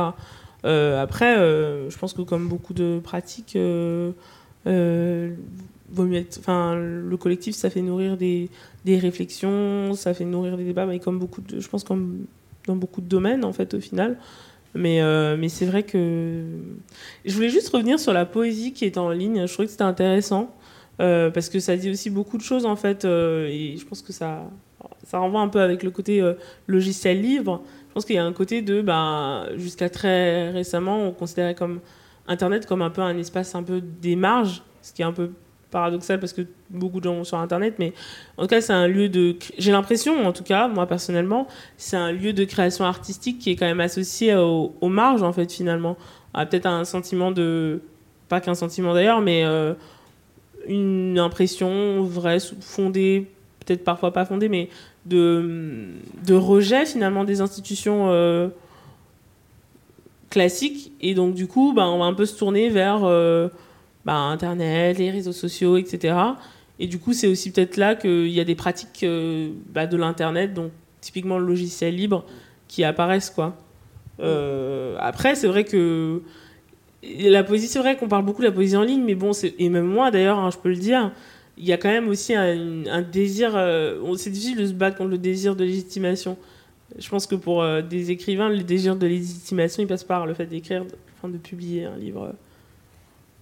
après, 0.63 1.35
je 1.35 1.97
pense 1.97 2.13
que 2.13 2.21
comme 2.21 2.47
beaucoup 2.47 2.73
de 2.73 3.01
pratiques, 3.03 3.57
enfin, 6.39 6.75
le 6.75 7.17
collectif, 7.17 7.55
ça 7.55 7.69
fait 7.69 7.81
nourrir 7.81 8.17
des, 8.17 8.49
des, 8.85 8.97
réflexions, 8.97 9.93
ça 9.93 10.13
fait 10.13 10.25
nourrir 10.25 10.57
des 10.57 10.63
débats, 10.63 10.85
mais 10.85 10.99
comme 10.99 11.19
beaucoup 11.19 11.41
de, 11.41 11.59
je 11.59 11.67
pense 11.67 11.83
comme 11.83 12.25
dans 12.67 12.75
beaucoup 12.75 13.01
de 13.01 13.07
domaines, 13.07 13.45
en 13.45 13.53
fait, 13.53 13.73
au 13.73 13.79
final. 13.79 14.17
Mais, 14.73 15.01
euh, 15.01 15.37
mais 15.37 15.49
c'est 15.49 15.65
vrai 15.65 15.83
que. 15.83 16.43
Je 17.23 17.33
voulais 17.33 17.49
juste 17.49 17.69
revenir 17.69 17.99
sur 17.99 18.13
la 18.13 18.25
poésie 18.25 18.73
qui 18.73 18.85
est 18.85 18.97
en 18.97 19.09
ligne. 19.09 19.47
Je 19.47 19.53
trouvais 19.53 19.67
que 19.67 19.71
c'était 19.71 19.83
intéressant. 19.83 20.53
Euh, 21.01 21.29
parce 21.29 21.49
que 21.49 21.59
ça 21.59 21.75
dit 21.75 21.89
aussi 21.89 22.09
beaucoup 22.09 22.37
de 22.37 22.43
choses, 22.43 22.65
en 22.65 22.75
fait. 22.75 23.05
Euh, 23.05 23.47
et 23.47 23.77
je 23.77 23.85
pense 23.85 24.01
que 24.01 24.11
ça, 24.11 24.49
ça 25.03 25.19
renvoie 25.19 25.41
un 25.41 25.47
peu 25.47 25.61
avec 25.61 25.81
le 25.81 25.91
côté 25.91 26.21
logiciel 26.67 27.21
libre. 27.21 27.63
Je 27.89 27.93
pense 27.93 28.05
qu'il 28.05 28.15
y 28.15 28.19
a 28.19 28.25
un 28.25 28.33
côté 28.33 28.61
de. 28.61 28.81
Ben, 28.81 29.47
Jusqu'à 29.55 29.89
très 29.89 30.51
récemment, 30.51 31.07
on 31.07 31.11
considérait 31.13 31.55
comme 31.55 31.79
Internet 32.27 32.65
comme 32.65 32.81
un 32.81 32.89
peu 32.89 33.01
un 33.01 33.17
espace 33.17 33.55
un 33.55 33.63
peu 33.63 33.81
des 33.81 34.15
marges, 34.15 34.61
ce 34.81 34.91
qui 34.91 35.03
est 35.03 35.05
un 35.05 35.13
peu 35.13 35.31
paradoxal 35.75 36.21
parce 36.21 36.31
que 36.31 36.43
beaucoup 36.69 37.01
de 37.01 37.03
gens 37.03 37.15
vont 37.15 37.25
sur 37.25 37.37
Internet, 37.37 37.75
mais 37.79 37.91
en 38.37 38.43
tout 38.43 38.47
cas, 38.47 38.61
c'est 38.61 38.71
un 38.71 38.87
lieu 38.87 39.09
de. 39.09 39.35
J'ai 39.57 39.73
l'impression, 39.73 40.25
en 40.25 40.31
tout 40.31 40.45
cas, 40.45 40.69
moi 40.69 40.87
personnellement, 40.87 41.49
c'est 41.75 41.97
un 41.97 42.13
lieu 42.13 42.31
de 42.31 42.45
création 42.45 42.85
artistique 42.85 43.39
qui 43.39 43.51
est 43.51 43.57
quand 43.57 43.65
même 43.65 43.81
associé 43.81 44.33
aux, 44.35 44.87
marges, 44.87 45.21
en 45.21 45.33
fait, 45.33 45.51
finalement. 45.51 45.97
Peut-être 46.33 46.65
un 46.65 46.85
sentiment 46.85 47.31
de. 47.31 47.81
Pas 48.29 48.39
qu'un 48.39 48.55
sentiment 48.55 48.93
d'ailleurs, 48.93 49.19
mais 49.19 49.43
euh, 49.43 49.73
une 50.65 51.19
impression 51.19 52.03
vraie, 52.03 52.39
fondée, 52.39 53.27
peut-être 53.59 53.83
parfois 53.83 54.13
pas 54.13 54.23
fondée, 54.23 54.47
mais 54.47 54.69
de, 55.05 55.89
de 56.25 56.33
rejet 56.33 56.85
finalement 56.85 57.25
des 57.25 57.41
institutions. 57.41 58.11
Euh, 58.11 58.47
classiques 60.31 60.91
et 60.99 61.13
donc 61.13 61.33
du 61.33 61.47
coup 61.47 61.71
bah, 61.71 61.87
on 61.87 61.99
va 61.99 62.05
un 62.05 62.13
peu 62.13 62.25
se 62.25 62.37
tourner 62.37 62.67
vers 62.67 63.05
euh, 63.05 63.47
bah, 64.05 64.13
Internet, 64.13 64.97
les 64.97 65.09
réseaux 65.09 65.31
sociaux, 65.31 65.77
etc. 65.77 66.15
Et 66.79 66.87
du 66.87 66.99
coup, 66.99 67.13
c'est 67.13 67.27
aussi 67.27 67.51
peut-être 67.51 67.77
là 67.77 67.95
qu'il 67.95 68.27
y 68.27 68.39
a 68.39 68.43
des 68.43 68.55
pratiques 68.55 69.03
euh, 69.03 69.49
bah, 69.73 69.87
de 69.87 69.97
l'Internet, 69.97 70.53
donc 70.53 70.71
typiquement 71.01 71.37
le 71.37 71.45
logiciel 71.45 71.95
libre, 71.95 72.25
qui 72.67 72.83
apparaissent. 72.83 73.29
quoi. 73.29 73.57
Euh, 74.19 74.95
après, 74.99 75.35
c'est 75.35 75.47
vrai 75.47 75.63
que 75.63 76.21
la 77.03 77.43
poésie, 77.43 77.67
c'est 77.67 77.79
vrai 77.79 77.97
qu'on 77.97 78.07
parle 78.07 78.25
beaucoup 78.25 78.41
de 78.41 78.47
la 78.47 78.51
poésie 78.51 78.77
en 78.77 78.83
ligne, 78.83 79.03
mais 79.03 79.15
bon, 79.15 79.31
et 79.43 79.69
même 79.69 79.85
moi 79.85 80.11
d'ailleurs, 80.11 80.39
hein, 80.39 80.49
je 80.51 80.57
peux 80.57 80.69
le 80.69 80.75
dire, 80.75 81.11
il 81.57 81.65
y 81.65 81.73
a 81.73 81.77
quand 81.77 81.89
même 81.89 82.09
aussi 82.09 82.33
un, 82.33 83.01
désir. 83.01 83.53
Euh, 83.55 84.15
c'est 84.17 84.29
difficile 84.29 84.57
de 84.57 84.65
se 84.65 84.73
battre 84.73 84.97
contre 84.97 85.11
le 85.11 85.17
désir 85.17 85.55
de 85.55 85.63
légitimation. 85.63 86.37
Je 86.97 87.09
pense 87.09 87.27
que 87.27 87.35
pour 87.35 87.65
des 87.89 88.11
écrivains, 88.11 88.49
le 88.49 88.63
désir 88.63 88.95
de 88.95 89.07
légitimation, 89.07 89.81
il 89.81 89.87
passe 89.87 90.03
par 90.03 90.25
le 90.25 90.33
fait 90.33 90.45
d'écrire, 90.45 90.83
enfin 91.17 91.29
de 91.29 91.37
publier 91.37 91.85
un 91.85 91.97
livre 91.97 92.33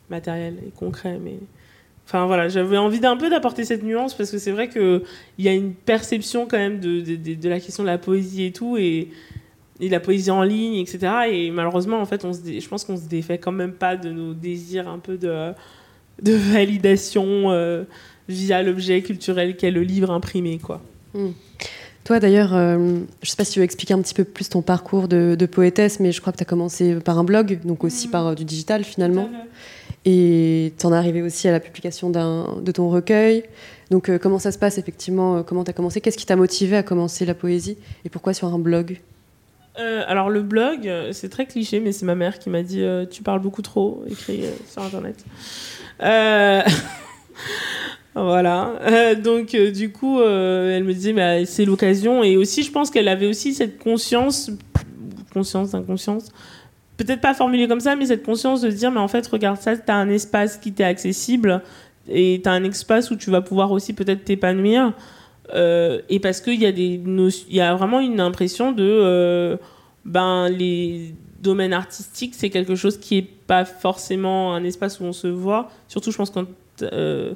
matériel 0.09 0.55
et 0.65 0.71
concret. 0.71 1.19
Mais 1.23 1.35
enfin 2.05 2.25
voilà, 2.25 2.49
j'avais 2.49 2.77
envie 2.77 2.99
d'un 2.99 3.17
peu 3.17 3.29
d'apporter 3.29 3.65
cette 3.65 3.83
nuance 3.83 4.13
parce 4.13 4.31
que 4.31 4.37
c'est 4.37 4.51
vrai 4.51 4.69
que 4.69 5.03
il 5.37 5.45
y 5.45 5.49
a 5.49 5.53
une 5.53 5.73
perception 5.73 6.47
quand 6.47 6.57
même 6.57 6.79
de, 6.79 7.01
de, 7.01 7.49
la 7.49 7.59
question 7.59 7.83
de 7.83 7.89
la 7.89 7.97
poésie 7.97 8.45
et 8.45 8.51
tout 8.51 8.77
et, 8.77 9.09
et 9.79 9.89
la 9.89 9.99
poésie 9.99 10.31
en 10.31 10.43
ligne, 10.43 10.75
etc. 10.75 11.11
Et 11.31 11.51
malheureusement, 11.51 11.99
en 11.99 12.05
fait, 12.05 12.25
on 12.25 12.33
se 12.33 12.39
je 12.43 12.67
pense 12.67 12.83
qu'on 12.85 12.97
se 12.97 13.07
défait 13.07 13.37
quand 13.37 13.51
même 13.51 13.73
pas 13.73 13.95
de 13.95 14.11
nos 14.11 14.33
désirs 14.33 14.87
un 14.87 14.99
peu 14.99 15.17
de, 15.17 15.53
de 16.21 16.33
validation 16.33 17.51
euh, 17.51 17.83
via 18.29 18.61
l'objet 18.63 19.01
culturel 19.01 19.55
qu'est 19.55 19.71
le 19.71 19.81
livre 19.81 20.11
imprimé, 20.11 20.59
quoi. 20.59 20.81
Hmm. 21.13 21.31
Toi 22.03 22.19
d'ailleurs, 22.19 22.53
euh, 22.53 22.99
je 23.21 23.29
sais 23.29 23.37
pas 23.37 23.45
si 23.45 23.53
tu 23.53 23.59
veux 23.59 23.65
expliquer 23.65 23.93
un 23.93 24.01
petit 24.01 24.13
peu 24.13 24.25
plus 24.25 24.49
ton 24.49 24.61
parcours 24.61 25.07
de, 25.07 25.35
de 25.39 25.45
poétesse, 25.45 26.01
mais 26.01 26.11
je 26.11 26.19
crois 26.19 26.33
que 26.33 26.37
tu 26.37 26.43
as 26.43 26.45
commencé 26.45 26.95
par 26.95 27.17
un 27.17 27.23
blog, 27.23 27.59
donc 27.63 27.83
aussi 27.85 28.07
hmm. 28.07 28.11
par 28.11 28.27
euh, 28.27 28.35
du 28.35 28.43
digital 28.43 28.83
finalement. 28.83 29.29
Et 30.05 30.73
tu 30.77 30.85
en 30.85 30.93
es 30.93 30.97
arrivé 30.97 31.21
aussi 31.21 31.47
à 31.47 31.51
la 31.51 31.59
publication 31.59 32.09
de 32.09 32.71
ton 32.71 32.89
recueil. 32.89 33.43
Donc, 33.89 34.09
euh, 34.09 34.17
comment 34.17 34.39
ça 34.39 34.51
se 34.51 34.57
passe 34.57 34.77
effectivement 34.77 35.37
euh, 35.37 35.43
Comment 35.43 35.63
tu 35.63 35.69
as 35.69 35.73
commencé? 35.73 36.01
Qu'est-ce 36.01 36.17
qui 36.17 36.25
t'a 36.25 36.35
motivé 36.35 36.75
à 36.75 36.83
commencer 36.83 37.25
la 37.25 37.35
poésie? 37.35 37.77
Et 38.05 38.09
pourquoi 38.09 38.33
sur 38.33 38.47
un 38.53 38.59
blog? 38.59 38.99
Euh, 39.79 40.03
alors 40.07 40.29
le 40.29 40.41
blog, 40.41 40.91
c'est 41.11 41.29
très 41.29 41.45
cliché, 41.45 41.79
mais 41.79 41.91
c'est 41.91 42.05
ma 42.05 42.15
mère 42.15 42.37
qui 42.37 42.49
m'a 42.49 42.61
dit 42.61 42.83
tu 43.09 43.23
parles 43.23 43.41
beaucoup 43.41 43.63
trop, 43.63 44.03
écrit 44.07 44.43
sur 44.67 44.83
internet. 44.83 45.23
voilà. 48.13 49.15
donc 49.15 49.55
du 49.55 49.91
coup, 49.91 50.21
elle 50.21 50.83
me 50.83 50.93
disait 50.93 51.13
bah, 51.13 51.43
c'est 51.45 51.65
l'occasion, 51.65 52.23
et 52.23 52.37
aussi 52.37 52.61
je 52.61 52.71
pense 52.71 52.91
qu'elle 52.91 53.07
avait 53.07 53.25
aussi 53.25 53.55
cette 53.55 53.79
conscience, 53.79 54.51
conscience, 55.33 55.73
inconscience, 55.73 56.29
peut-être 56.97 57.21
pas 57.21 57.33
formulé 57.33 57.67
comme 57.67 57.79
ça, 57.79 57.95
mais 57.95 58.05
cette 58.05 58.23
conscience 58.23 58.61
de 58.61 58.69
dire, 58.69 58.91
mais 58.91 58.99
en 58.99 59.07
fait, 59.07 59.25
regarde 59.27 59.59
ça, 59.59 59.75
tu 59.75 59.91
as 59.91 59.95
un 59.95 60.09
espace 60.09 60.57
qui 60.57 60.71
t'est 60.73 60.83
accessible 60.83 61.61
et 62.07 62.41
tu 62.43 62.49
as 62.49 62.51
un 62.51 62.63
espace 62.63 63.11
où 63.11 63.15
tu 63.15 63.29
vas 63.31 63.41
pouvoir 63.41 63.71
aussi 63.71 63.93
peut-être 63.93 64.23
t'épanouir. 64.23 64.93
Euh, 65.53 66.01
et 66.09 66.19
parce 66.19 66.41
qu'il 66.41 66.61
y, 66.61 66.65
a 66.65 66.69
y 66.69 67.61
a 67.61 67.75
vraiment 67.75 67.99
une 67.99 68.19
impression 68.19 68.71
de. 68.71 68.83
Euh, 68.83 69.57
ben, 70.05 70.49
les 70.49 71.13
domaines 71.41 71.73
artistiques, 71.73 72.35
c'est 72.35 72.49
quelque 72.49 72.75
chose 72.75 72.97
qui 72.97 73.17
est 73.17 73.29
pas 73.47 73.65
forcément 73.65 74.53
un 74.53 74.63
espace 74.63 74.99
où 74.99 75.03
on 75.03 75.13
se 75.13 75.27
voit. 75.27 75.69
Surtout, 75.87 76.11
je 76.11 76.17
pense, 76.17 76.29
quand 76.29 76.45
euh, 76.81 77.33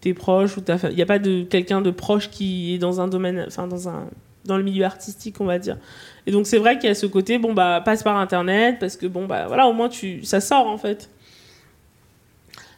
tu 0.00 0.10
es 0.10 0.14
proche 0.14 0.56
il 0.90 0.94
n'y 0.94 1.02
a 1.02 1.06
pas 1.06 1.18
quelqu'un 1.18 1.80
de 1.80 1.90
proche 1.90 2.30
qui 2.30 2.74
est 2.74 2.78
dans 2.78 3.00
un 3.00 3.08
domaine, 3.08 3.44
enfin, 3.46 3.66
dans, 3.66 3.88
un, 3.88 4.06
dans 4.44 4.56
le 4.56 4.62
milieu 4.62 4.84
artistique, 4.84 5.40
on 5.40 5.46
va 5.46 5.58
dire. 5.58 5.78
Et 6.26 6.32
donc 6.32 6.46
c'est 6.46 6.58
vrai 6.58 6.78
qu'il 6.78 6.88
y 6.88 6.90
a 6.90 6.94
ce 6.94 7.06
côté, 7.06 7.38
bon 7.38 7.52
bah 7.52 7.82
passe 7.84 8.02
par 8.02 8.16
internet 8.16 8.78
parce 8.80 8.96
que 8.96 9.06
bon 9.06 9.26
bah 9.26 9.46
voilà 9.46 9.66
au 9.66 9.72
moins 9.72 9.88
tu 9.88 10.24
ça 10.24 10.40
sort 10.40 10.66
en 10.66 10.78
fait. 10.78 11.10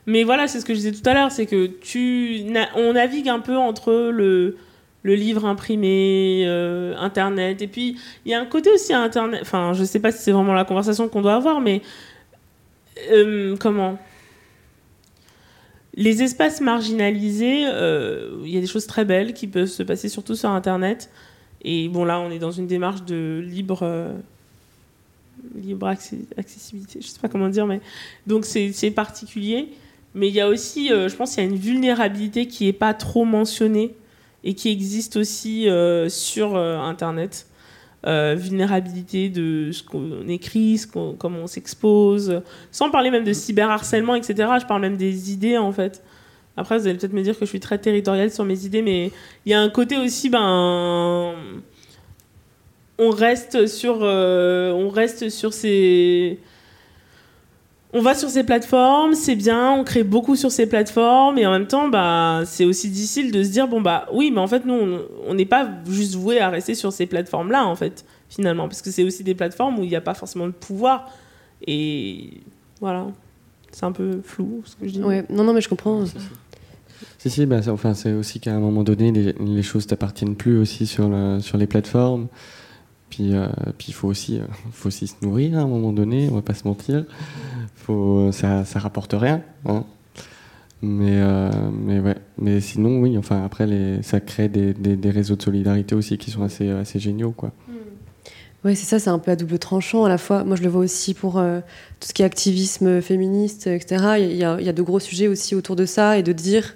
Mais 0.07 0.25
voilà 0.25 0.49
c'est 0.49 0.61
ce 0.61 0.65
que 0.65 0.75
je 0.75 0.79
disais 0.79 0.93
tout 0.93 1.09
à 1.09 1.15
l'heure, 1.15 1.31
c'est 1.31 1.47
que 1.47 1.67
tu 1.67 2.45
on 2.75 2.93
navigue 2.95 3.29
un 3.29 3.41
peu 3.41 3.57
entre 3.57 4.11
le 4.13 4.57
le 5.03 5.15
livre 5.15 5.45
imprimé, 5.45 6.43
euh, 6.47 6.97
internet 6.97 7.63
et 7.63 7.69
puis 7.69 7.97
il 8.25 8.33
y 8.33 8.35
a 8.35 8.41
un 8.41 8.47
côté 8.47 8.71
aussi 8.71 8.93
à 8.93 9.01
internet. 9.01 9.41
Enfin 9.43 9.73
je 9.75 9.85
sais 9.85 10.01
pas 10.01 10.11
si 10.11 10.23
c'est 10.23 10.33
vraiment 10.33 10.55
la 10.55 10.65
conversation 10.65 11.09
qu'on 11.09 11.23
doit 11.23 11.35
avoir, 11.35 11.61
mais 11.61 11.83
euh, 13.13 13.57
comment? 13.59 13.99
Les 15.95 16.23
espaces 16.23 16.61
marginalisés, 16.61 17.65
euh, 17.67 18.43
il 18.45 18.51
y 18.51 18.59
a 18.59 18.61
des 18.61 18.67
choses 18.67 18.87
très 18.87 19.07
belles 19.07 19.33
qui 19.33 19.47
peuvent 19.47 19.67
se 19.67 19.83
passer 19.83 20.11
surtout 20.11 20.35
sur 20.35 20.51
Internet. 20.51 21.11
Et 21.63 21.89
bon, 21.89 22.05
là, 22.05 22.21
on 22.21 22.31
est 22.31 22.39
dans 22.39 22.51
une 22.51 22.67
démarche 22.67 23.05
de 23.05 23.45
libre, 23.45 23.81
euh, 23.83 24.13
libre 25.55 25.87
accessibilité, 25.89 27.01
je 27.01 27.07
sais 27.07 27.19
pas 27.21 27.29
comment 27.29 27.49
dire, 27.49 27.67
mais 27.67 27.81
donc 28.27 28.45
c'est 28.45 28.91
particulier. 28.91 29.69
Mais 30.15 30.29
il 30.29 30.35
y 30.35 30.41
a 30.41 30.49
aussi, 30.49 30.93
euh, 30.93 31.09
je 31.09 31.17
pense, 31.17 31.37
il 31.37 31.41
y 31.41 31.43
a 31.43 31.47
une 31.47 31.57
vulnérabilité 31.57 32.47
qui 32.47 32.65
n'est 32.65 32.73
pas 32.73 32.95
trop 32.95 33.25
mentionnée 33.25 33.95
et 34.45 34.55
qui 34.55 34.71
existe 34.71 35.17
aussi 35.17 35.69
euh, 35.69 36.09
sur 36.09 36.57
Internet. 36.57 37.47
vulnérabilité 38.05 39.29
de 39.29 39.71
ce 39.73 39.83
qu'on 39.83 40.29
écrit, 40.29 40.79
ce 40.79 40.87
comment 40.87 41.41
on 41.41 41.47
s'expose, 41.49 42.41
sans 42.71 42.91
parler 42.91 43.11
même 43.11 43.25
de 43.25 43.33
cyberharcèlement, 43.33 44.15
etc. 44.15 44.35
Je 44.61 44.67
parle 44.67 44.83
même 44.83 44.97
des 44.97 45.33
idées, 45.33 45.59
en 45.59 45.73
fait. 45.73 46.03
Après, 46.57 46.79
vous 46.79 46.87
allez 46.87 46.97
peut-être 46.97 47.13
me 47.13 47.23
dire 47.23 47.39
que 47.39 47.45
je 47.45 47.51
suis 47.51 47.61
très 47.61 47.79
territoriale 47.79 48.31
sur 48.31 48.45
mes 48.45 48.65
idées, 48.65 48.83
mais 48.83 49.11
il 49.45 49.53
y 49.53 49.55
a 49.55 49.61
un 49.61 49.69
côté 49.69 49.99
aussi, 49.99 50.31
ben, 50.31 51.35
on 52.99 53.11
reste 53.11 53.67
sur, 53.67 53.99
euh, 54.01 54.73
on 54.73 54.89
reste 54.89 55.29
sur 55.29 55.53
ces, 55.53 56.39
on 57.93 58.01
va 58.01 58.15
sur 58.15 58.31
ces 58.31 58.43
plateformes, 58.43 59.15
c'est 59.15 59.37
bien, 59.37 59.73
on 59.73 59.85
crée 59.85 60.03
beaucoup 60.03 60.35
sur 60.35 60.51
ces 60.51 60.67
plateformes, 60.67 61.37
et 61.39 61.47
en 61.47 61.51
même 61.51 61.67
temps, 61.67 61.89
bah, 61.89 62.43
c'est 62.47 62.65
aussi 62.65 62.89
difficile 62.89 63.33
de 63.33 63.43
se 63.43 63.51
dire, 63.51 63.69
bon, 63.69 63.83
bah, 63.83 64.07
oui, 64.13 64.31
mais 64.31 64.41
en 64.41 64.47
fait, 64.47 64.65
nous, 64.65 64.99
on 65.27 65.35
n'est 65.35 65.45
pas 65.45 65.69
juste 65.89 66.15
voué 66.15 66.41
à 66.41 66.49
rester 66.49 66.75
sur 66.75 66.91
ces 66.91 67.05
plateformes-là, 67.05 67.67
en 67.67 67.77
fait, 67.77 68.07
finalement, 68.31 68.67
parce 68.67 68.81
que 68.81 68.91
c'est 68.91 69.05
aussi 69.05 69.25
des 69.25 69.35
plateformes 69.35 69.79
où 69.79 69.85
il 69.85 69.91
n'y 69.91 69.97
a 69.97 70.01
pas 70.01 70.15
forcément 70.15 70.47
de 70.47 70.53
pouvoir, 70.53 71.11
et 71.67 72.31
voilà. 72.81 73.07
C'est 73.73 73.85
un 73.85 73.93
peu 73.93 74.21
flou 74.25 74.63
ce 74.65 74.75
que 74.75 74.89
je 74.89 74.93
dis. 74.93 75.03
Ouais, 75.03 75.27
non, 75.29 75.45
non, 75.45 75.53
mais 75.53 75.61
je 75.61 75.69
comprends. 75.69 76.05
Si, 77.19 77.31
si, 77.31 77.47
bah, 77.47 77.61
enfin, 77.69 77.95
c'est 77.95 78.13
aussi 78.13 78.41
qu'à 78.41 78.55
un 78.55 78.61
moment 78.61 78.83
donné, 78.83 79.13
les, 79.13 79.33
les 79.33 79.63
choses 79.63 79.87
t'appartiennent 79.87 80.37
plus 80.37 80.59
aussi 80.59 80.87
sur, 80.87 81.09
le, 81.09 81.41
sur 81.41 81.59
les 81.59 81.67
plateformes. 81.67 82.29
Puis, 83.11 83.35
euh, 83.35 83.49
il 83.87 83.95
faut 83.95 84.09
aussi, 84.09 84.39
euh, 84.39 84.45
faut 84.73 84.89
aussi 84.89 85.07
se 85.07 85.15
nourrir 85.23 85.59
à 85.59 85.63
un 85.63 85.67
moment 85.67 85.93
donné, 85.93 86.29
on 86.31 86.35
va 86.35 86.43
pas 86.43 86.55
se 86.55 86.67
mentir. 86.67 87.05
Faut, 87.75 88.31
ça, 88.33 88.65
ça 88.65 88.79
rapporte 88.79 89.15
rien. 89.15 89.43
Hein. 89.65 89.85
Mais, 90.83 91.21
euh, 91.21 91.51
mais, 91.73 92.01
ouais. 92.01 92.17
mais 92.39 92.61
sinon, 92.61 93.01
oui, 93.01 93.17
enfin, 93.17 93.43
après, 93.45 93.67
les, 93.67 94.03
ça 94.03 94.21
crée 94.21 94.49
des, 94.49 94.75
des, 94.75 94.97
des, 94.97 95.11
réseaux 95.11 95.37
de 95.37 95.43
solidarité 95.43 95.95
aussi 95.95 96.19
qui 96.19 96.31
sont 96.31 96.43
assez, 96.43 96.69
assez 96.69 96.99
géniaux. 96.99 97.33
Quoi. 97.33 97.53
Oui, 98.67 98.77
c'est 98.77 98.85
ça, 98.85 98.99
c'est 98.99 99.09
un 99.11 99.19
peu 99.19 99.31
à 99.31 99.37
double 99.37 99.59
tranchant 99.59 100.05
à 100.05 100.09
la 100.11 100.19
fois. 100.19 100.45
Moi, 100.45 100.57
je 100.57 100.63
le 100.63 100.69
vois 100.69 100.83
aussi 100.83 101.15
pour 101.15 101.35
tout 101.35 102.09
ce 102.09 102.13
qui 102.13 102.23
est 102.23 102.25
activisme 102.25 103.01
féministe, 103.01 103.69
etc. 103.69 104.17
Il 104.19 104.37
y, 104.37 104.45
a, 104.45 104.59
il 104.61 104.75
de 104.75 104.83
gros 104.83 105.01
sujets 105.01 105.29
aussi 105.29 105.55
autour 105.55 105.77
de 105.77 105.87
ça 105.87 106.19
et 106.19 106.23
de 106.23 106.33
dire 106.33 106.75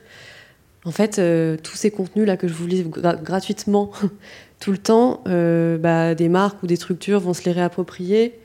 en 0.84 0.92
fait, 0.92 1.18
euh, 1.18 1.56
tous 1.62 1.76
ces 1.76 1.90
contenus-là 1.90 2.36
que 2.36 2.48
je 2.48 2.54
vous 2.54 2.66
lis 2.66 2.84
gratuitement 3.22 3.90
tout 4.60 4.72
le 4.72 4.78
temps, 4.78 5.22
euh, 5.26 5.76
bah, 5.76 6.14
des 6.14 6.28
marques 6.28 6.62
ou 6.62 6.66
des 6.66 6.76
structures 6.76 7.20
vont 7.20 7.34
se 7.34 7.44
les 7.44 7.52
réapproprier 7.52 8.38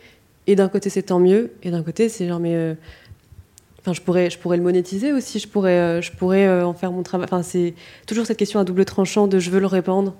et 0.48 0.56
d'un 0.56 0.70
côté 0.70 0.90
c'est 0.90 1.04
tant 1.04 1.20
mieux, 1.20 1.52
et 1.64 1.72
d'un 1.72 1.84
côté 1.84 2.10
c'est 2.10 2.28
genre 2.28 2.40
mais 2.40 2.56
euh, 2.56 2.76
enfin 3.80 3.94
je 3.94 4.02
pourrais 4.02 4.30
je 4.30 4.38
pourrais 4.38 4.58
le 4.58 4.64
monétiser 4.64 5.12
aussi, 5.12 5.40
je 5.40 5.48
pourrais 5.48 5.80
euh, 5.80 6.02
je 6.02 6.12
pourrais 6.12 6.46
euh, 6.46 6.66
en 6.66 6.74
faire 6.74 6.92
mon 6.92 7.04
travail. 7.04 7.26
Enfin 7.26 7.44
c'est 7.44 7.74
toujours 8.06 8.26
cette 8.26 8.38
question 8.38 8.60
à 8.60 8.64
double 8.64 8.86
tranchant 8.86 9.28
de 9.28 9.40
je 9.40 9.50
veux 9.50 9.60
le 9.60 9.68
répandre 9.68 10.14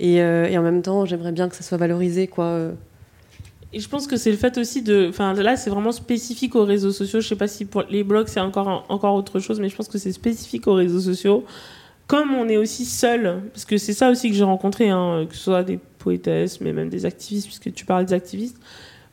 et, 0.00 0.22
euh, 0.22 0.46
et 0.46 0.58
en 0.58 0.62
même 0.62 0.82
temps 0.82 1.04
j'aimerais 1.04 1.32
bien 1.32 1.48
que 1.48 1.56
ça 1.56 1.62
soit 1.62 1.78
valorisé 1.78 2.26
quoi. 2.26 2.44
euh. 2.44 2.72
Et 3.72 3.80
je 3.80 3.88
pense 3.88 4.06
que 4.06 4.16
c'est 4.16 4.30
le 4.30 4.36
fait 4.36 4.56
aussi 4.58 4.80
de. 4.80 5.06
Enfin, 5.08 5.34
là, 5.34 5.56
c'est 5.56 5.70
vraiment 5.70 5.92
spécifique 5.92 6.54
aux 6.54 6.64
réseaux 6.64 6.92
sociaux. 6.92 7.20
Je 7.20 7.28
sais 7.28 7.36
pas 7.36 7.48
si 7.48 7.64
pour 7.64 7.82
les 7.90 8.04
blogs, 8.04 8.28
c'est 8.28 8.40
encore, 8.40 8.86
encore 8.88 9.14
autre 9.14 9.38
chose, 9.40 9.60
mais 9.60 9.68
je 9.68 9.76
pense 9.76 9.88
que 9.88 9.98
c'est 9.98 10.12
spécifique 10.12 10.66
aux 10.66 10.74
réseaux 10.74 11.00
sociaux. 11.00 11.44
Comme 12.06 12.32
on 12.32 12.48
est 12.48 12.56
aussi 12.56 12.84
seul, 12.84 13.42
parce 13.52 13.64
que 13.64 13.76
c'est 13.76 13.92
ça 13.92 14.10
aussi 14.10 14.30
que 14.30 14.36
j'ai 14.36 14.44
rencontré, 14.44 14.88
hein, 14.88 15.26
que 15.28 15.34
ce 15.34 15.42
soit 15.42 15.64
des 15.64 15.78
poétesses, 15.98 16.60
mais 16.60 16.72
même 16.72 16.88
des 16.88 17.04
activistes, 17.04 17.48
puisque 17.48 17.74
tu 17.74 17.84
parles 17.84 18.06
des 18.06 18.14
activistes. 18.14 18.56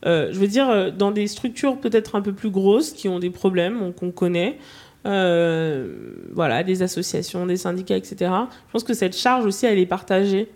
Euh, 0.05 0.29
je 0.31 0.39
veux 0.39 0.47
dire, 0.47 0.93
dans 0.93 1.11
des 1.11 1.27
structures 1.27 1.77
peut-être 1.77 2.15
un 2.15 2.21
peu 2.21 2.31
plus 2.31 2.51
grosses, 2.51 2.91
qui 2.91 3.09
ont 3.09 3.19
des 3.19 3.31
problèmes, 3.31 3.91
qu'on 3.93 4.11
connaît, 4.11 4.59
voilà, 5.03 6.63
des 6.63 6.83
associations, 6.83 7.47
des 7.47 7.57
syndicats, 7.57 7.97
etc. 7.97 8.31
Je 8.67 8.71
pense 8.71 8.83
que 8.83 8.93
cette 8.93 9.17
charge 9.17 9.45
aussi, 9.45 9.65
elle 9.65 9.79
est 9.79 9.87
partagée. 9.87 10.47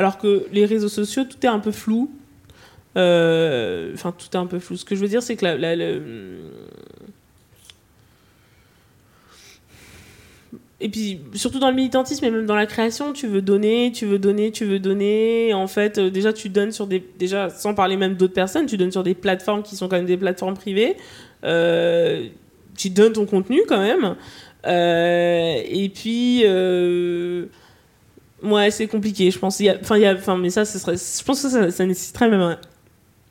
Alors 0.00 0.16
que 0.16 0.46
les 0.50 0.64
réseaux 0.64 0.88
sociaux, 0.88 1.24
tout 1.24 1.36
est 1.42 1.46
un 1.46 1.58
peu 1.58 1.72
flou. 1.72 2.10
Euh, 2.96 3.90
Enfin, 3.92 4.12
tout 4.16 4.28
est 4.32 4.36
un 4.40 4.46
peu 4.46 4.58
flou. 4.58 4.78
Ce 4.78 4.86
que 4.86 4.94
je 4.96 5.00
veux 5.02 5.08
dire, 5.08 5.22
c'est 5.22 5.36
que 5.36 5.44
la, 5.44 5.76
le- 5.76 6.38
Et 10.80 10.88
puis, 10.88 11.20
surtout 11.34 11.58
dans 11.58 11.68
le 11.68 11.76
militantisme 11.76 12.24
et 12.24 12.30
même 12.30 12.46
dans 12.46 12.56
la 12.56 12.64
création, 12.64 13.12
tu 13.12 13.26
veux 13.26 13.42
donner, 13.42 13.92
tu 13.94 14.06
veux 14.06 14.18
donner, 14.18 14.50
tu 14.52 14.64
veux 14.64 14.78
donner. 14.78 15.52
En 15.52 15.66
fait, 15.66 15.98
euh, 15.98 16.08
déjà, 16.08 16.32
tu 16.32 16.48
donnes 16.48 16.72
sur 16.72 16.86
des. 16.86 17.04
Déjà, 17.18 17.50
sans 17.50 17.74
parler 17.74 17.98
même 17.98 18.14
d'autres 18.14 18.32
personnes, 18.32 18.64
tu 18.64 18.78
donnes 18.78 18.90
sur 18.90 19.02
des 19.02 19.14
plateformes 19.14 19.62
qui 19.62 19.76
sont 19.76 19.86
quand 19.88 19.96
même 19.96 20.06
des 20.06 20.16
plateformes 20.16 20.54
privées. 20.54 20.96
Euh, 21.44 22.26
tu 22.74 22.88
donnes 22.88 23.12
ton 23.12 23.26
contenu 23.26 23.60
quand 23.68 23.80
même. 23.82 24.16
Et 24.66 25.90
puis. 25.94 26.44
Ouais, 28.42 28.70
c'est 28.70 28.86
compliqué, 28.86 29.30
je 29.30 29.38
pense. 29.38 29.60
Enfin, 29.82 29.96
il 29.96 30.02
y 30.02 30.06
a- 30.06 30.14
enfin, 30.14 30.36
mais 30.36 30.50
ça, 30.50 30.64
ce 30.64 30.78
serait, 30.78 30.94
je 30.96 31.24
pense 31.24 31.42
que 31.42 31.48
ça, 31.48 31.70
ça 31.70 31.84
nécessiterait 31.86 32.30
même 32.30 32.40
un- 32.40 32.58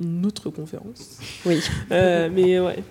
une 0.01 0.25
autre 0.25 0.49
conférence. 0.49 1.19
Oui. 1.45 1.59
Euh, 1.91 2.29
mais 2.33 2.59
ouais. 2.59 2.83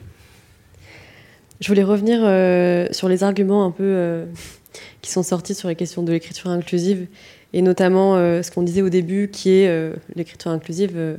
Je 1.60 1.68
voulais 1.68 1.84
revenir 1.84 2.20
euh, 2.22 2.86
sur 2.92 3.08
les 3.08 3.22
arguments 3.24 3.64
un 3.64 3.70
peu 3.70 3.82
euh, 3.84 4.24
qui 5.02 5.10
sont 5.10 5.22
sortis 5.22 5.54
sur 5.54 5.68
les 5.68 5.74
questions 5.76 6.02
de 6.02 6.12
l'écriture 6.12 6.50
inclusive, 6.50 7.06
et 7.52 7.62
notamment 7.62 8.14
ce 8.42 8.50
qu'on 8.50 8.62
disait 8.62 8.82
au 8.82 8.88
début, 8.90 9.28
qui 9.32 9.50
est 9.50 9.92
l'écriture 10.14 10.50
inclusive. 10.50 11.16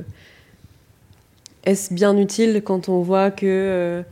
Est-ce 1.64 1.92
bien 1.92 2.16
utile 2.16 2.62
quand 2.64 2.88
on 2.88 3.02
voit 3.02 3.30
que 3.30 4.02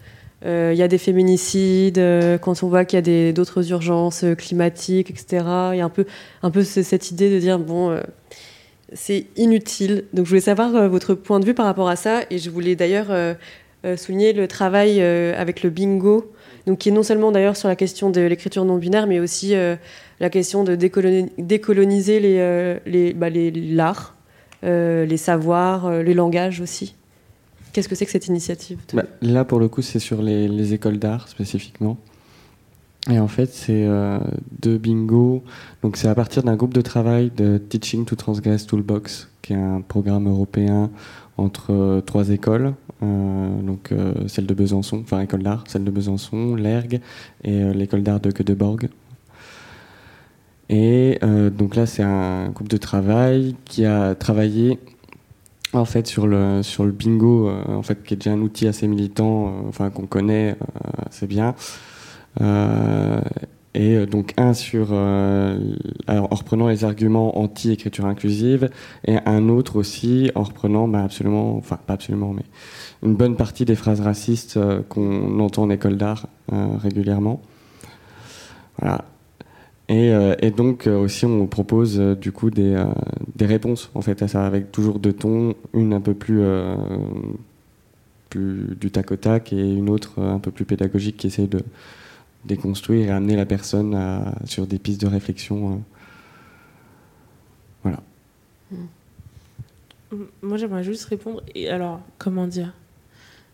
euh, 0.46 0.70
il 0.72 0.78
y 0.78 0.82
a 0.82 0.88
des 0.88 0.98
féminicides, 0.98 1.98
euh, 1.98 2.38
quand 2.38 2.62
on 2.62 2.68
voit 2.68 2.84
qu'il 2.84 3.04
y 3.08 3.28
a 3.28 3.32
d'autres 3.32 3.70
urgences 3.72 4.22
euh, 4.24 4.34
climatiques, 4.34 5.10
etc. 5.10 5.44
Il 5.72 5.78
y 5.78 5.80
a 5.80 5.84
un 5.84 5.88
peu, 5.88 6.04
un 6.42 6.50
peu 6.50 6.62
ce- 6.62 6.82
cette 6.82 7.10
idée 7.10 7.28
de 7.32 7.38
dire 7.40 7.58
bon, 7.58 7.98
c'est 8.92 9.26
inutile. 9.36 10.04
Donc 10.12 10.24
je 10.26 10.30
voulais 10.30 10.40
savoir 10.40 10.88
votre 10.88 11.14
point 11.14 11.40
de 11.40 11.44
vue 11.44 11.54
par 11.54 11.66
rapport 11.66 11.88
à 11.88 11.96
ça, 11.96 12.20
et 12.30 12.38
je 12.38 12.50
voulais 12.50 12.76
d'ailleurs 12.76 13.08
souligner 13.96 14.32
le 14.32 14.46
travail 14.48 15.00
avec 15.02 15.62
le 15.62 15.70
bingo, 15.70 16.32
donc 16.66 16.78
qui 16.78 16.88
est 16.88 16.92
non 16.92 17.02
seulement 17.02 17.30
d'ailleurs 17.32 17.56
sur 17.56 17.68
la 17.68 17.76
question 17.76 18.10
de 18.10 18.20
l'écriture 18.22 18.64
non 18.64 18.76
binaire, 18.76 19.06
mais 19.06 19.20
aussi 19.20 19.54
la 20.20 20.30
question 20.30 20.64
de 20.64 20.74
décoloni- 20.76 21.30
décoloniser 21.38 22.20
les, 22.20 22.78
les, 22.86 23.12
bah, 23.12 23.28
les- 23.28 23.50
l'art, 23.50 24.16
les 24.62 25.16
savoirs, 25.16 26.02
les 26.02 26.14
langages 26.14 26.60
aussi. 26.60 26.94
Qu'est-ce 27.78 27.88
que 27.88 27.94
c'est 27.94 28.06
que 28.06 28.10
cette 28.10 28.26
initiative 28.26 28.80
Bah, 28.92 29.04
là, 29.22 29.44
pour 29.44 29.60
le 29.60 29.68
coup, 29.68 29.82
c'est 29.82 30.00
sur 30.00 30.20
les, 30.20 30.48
les 30.48 30.74
écoles 30.74 30.98
d'art 30.98 31.28
spécifiquement. 31.28 31.96
Et 33.08 33.20
en 33.20 33.28
fait, 33.28 33.52
c'est 33.52 33.86
euh, 33.86 34.18
de 34.60 34.76
bingo. 34.76 35.44
Donc, 35.84 35.96
c'est 35.96 36.08
à 36.08 36.14
partir 36.16 36.42
d'un 36.42 36.56
groupe 36.56 36.74
de 36.74 36.80
travail 36.80 37.30
de 37.36 37.56
Teaching 37.56 38.04
to 38.04 38.16
Transgress 38.16 38.66
Toolbox, 38.66 39.28
qui 39.42 39.52
est 39.52 39.56
un 39.56 39.80
programme 39.80 40.26
européen 40.26 40.90
entre 41.36 41.72
euh, 41.72 42.00
trois 42.00 42.30
écoles. 42.30 42.74
Euh, 43.04 43.62
donc, 43.62 43.92
euh, 43.92 44.12
celle 44.26 44.46
de 44.46 44.54
Besançon, 44.54 45.02
enfin, 45.04 45.20
école 45.20 45.44
d'art, 45.44 45.62
celle 45.68 45.84
de 45.84 45.92
Besançon, 45.92 46.56
l'ERG 46.56 47.00
et 47.44 47.62
l'école 47.74 48.02
d'art 48.02 48.18
de 48.18 48.32
Göteborg. 48.32 48.88
Et 50.68 51.20
donc 51.22 51.76
là, 51.76 51.86
c'est 51.86 52.02
un 52.02 52.48
groupe 52.50 52.68
de 52.68 52.76
travail 52.76 53.54
qui 53.64 53.86
a 53.86 54.16
travaillé 54.16 54.80
en 55.72 55.84
fait 55.84 56.06
sur 56.06 56.26
le 56.26 56.62
sur 56.62 56.84
le 56.84 56.92
bingo 56.92 57.48
euh, 57.48 57.62
en 57.68 57.82
fait 57.82 58.02
qui 58.02 58.14
est 58.14 58.16
déjà 58.16 58.32
un 58.32 58.40
outil 58.40 58.66
assez 58.66 58.86
militant 58.88 59.48
euh, 59.48 59.68
enfin 59.68 59.90
qu'on 59.90 60.06
connaît 60.06 60.56
assez 61.08 61.26
bien. 61.26 61.54
Euh, 62.40 63.20
et 63.74 63.96
euh, 63.96 64.06
donc 64.06 64.32
un 64.36 64.54
sur 64.54 64.92
en 64.92 66.26
reprenant 66.30 66.68
les 66.68 66.84
arguments 66.84 67.38
anti 67.38 67.72
écriture 67.72 68.06
inclusive 68.06 68.70
et 69.06 69.16
un 69.26 69.48
autre 69.48 69.76
aussi 69.76 70.30
en 70.34 70.42
reprenant 70.42 70.88
bah, 70.88 71.02
absolument 71.04 71.56
enfin 71.56 71.78
pas 71.86 71.94
absolument 71.94 72.32
mais 72.32 72.44
une 73.02 73.14
bonne 73.14 73.36
partie 73.36 73.64
des 73.64 73.76
phrases 73.76 74.00
racistes 74.00 74.58
qu'on 74.88 75.38
entend 75.40 75.64
en 75.64 75.70
école 75.70 75.96
d'art 75.96 76.26
régulièrement. 76.50 77.40
Voilà 78.80 79.04
et, 79.88 80.12
euh, 80.12 80.34
et 80.42 80.50
donc 80.50 80.86
euh, 80.86 80.98
aussi 80.98 81.24
on 81.24 81.46
propose 81.46 81.98
euh, 81.98 82.14
du 82.14 82.30
coup 82.30 82.50
des, 82.50 82.76
réponses 83.40 83.90
en 83.94 84.02
fait 84.02 84.22
à 84.22 84.28
ça 84.28 84.44
avec 84.44 84.70
toujours 84.70 84.98
deux 84.98 85.14
tons, 85.14 85.54
une 85.72 85.94
un 85.94 86.00
peu 86.00 86.12
plus, 86.12 86.42
du 88.30 88.90
tac 88.90 89.10
au 89.10 89.16
tac 89.16 89.52
et 89.52 89.56
une 89.56 89.88
autre 89.88 90.20
un 90.20 90.38
peu 90.38 90.50
plus 90.50 90.66
pédagogique 90.66 91.16
qui 91.16 91.28
essaie 91.28 91.46
de 91.46 91.62
déconstruire 92.44 93.08
et 93.08 93.10
amener 93.10 93.36
la 93.36 93.46
personne 93.46 93.98
sur 94.44 94.66
des 94.66 94.78
pistes 94.78 95.00
de 95.00 95.06
réflexion. 95.06 95.82
Voilà. 97.82 98.00
Moi, 100.42 100.56
j'aimerais 100.56 100.84
juste 100.84 101.04
répondre. 101.06 101.42
Alors, 101.68 102.00
comment 102.18 102.46
dire? 102.46 102.74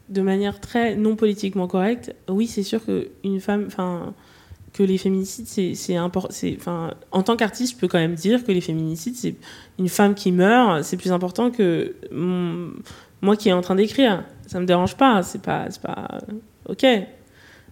De 0.08 0.22
manière 0.22 0.60
très 0.60 0.96
non 0.96 1.16
politiquement 1.16 1.68
correcte, 1.68 2.14
oui, 2.28 2.46
c'est 2.46 2.62
sûr 2.62 2.80
qu'une 2.84 3.40
femme. 3.40 3.64
Enfin. 3.66 4.14
Que 4.74 4.82
les 4.82 4.98
féminicides, 4.98 5.46
c'est 5.46 5.96
important. 5.96 6.34
Enfin, 6.56 6.94
en 7.12 7.22
tant 7.22 7.36
qu'artiste, 7.36 7.74
je 7.74 7.78
peux 7.78 7.86
quand 7.86 7.98
même 7.98 8.16
dire 8.16 8.44
que 8.44 8.50
les 8.50 8.60
féminicides, 8.60 9.14
c'est 9.14 9.36
une 9.78 9.88
femme 9.88 10.14
qui 10.14 10.32
meurt, 10.32 10.82
c'est 10.82 10.96
plus 10.96 11.12
important 11.12 11.50
que 11.52 11.94
moi 13.20 13.36
qui 13.36 13.48
est 13.48 13.52
en 13.52 13.60
train 13.60 13.76
d'écrire. 13.76 14.24
Ça 14.48 14.58
me 14.58 14.66
dérange 14.66 14.96
pas. 14.96 15.22
C'est 15.22 15.40
pas, 15.40 15.68
pas. 15.80 16.18
Ok. 16.68 16.84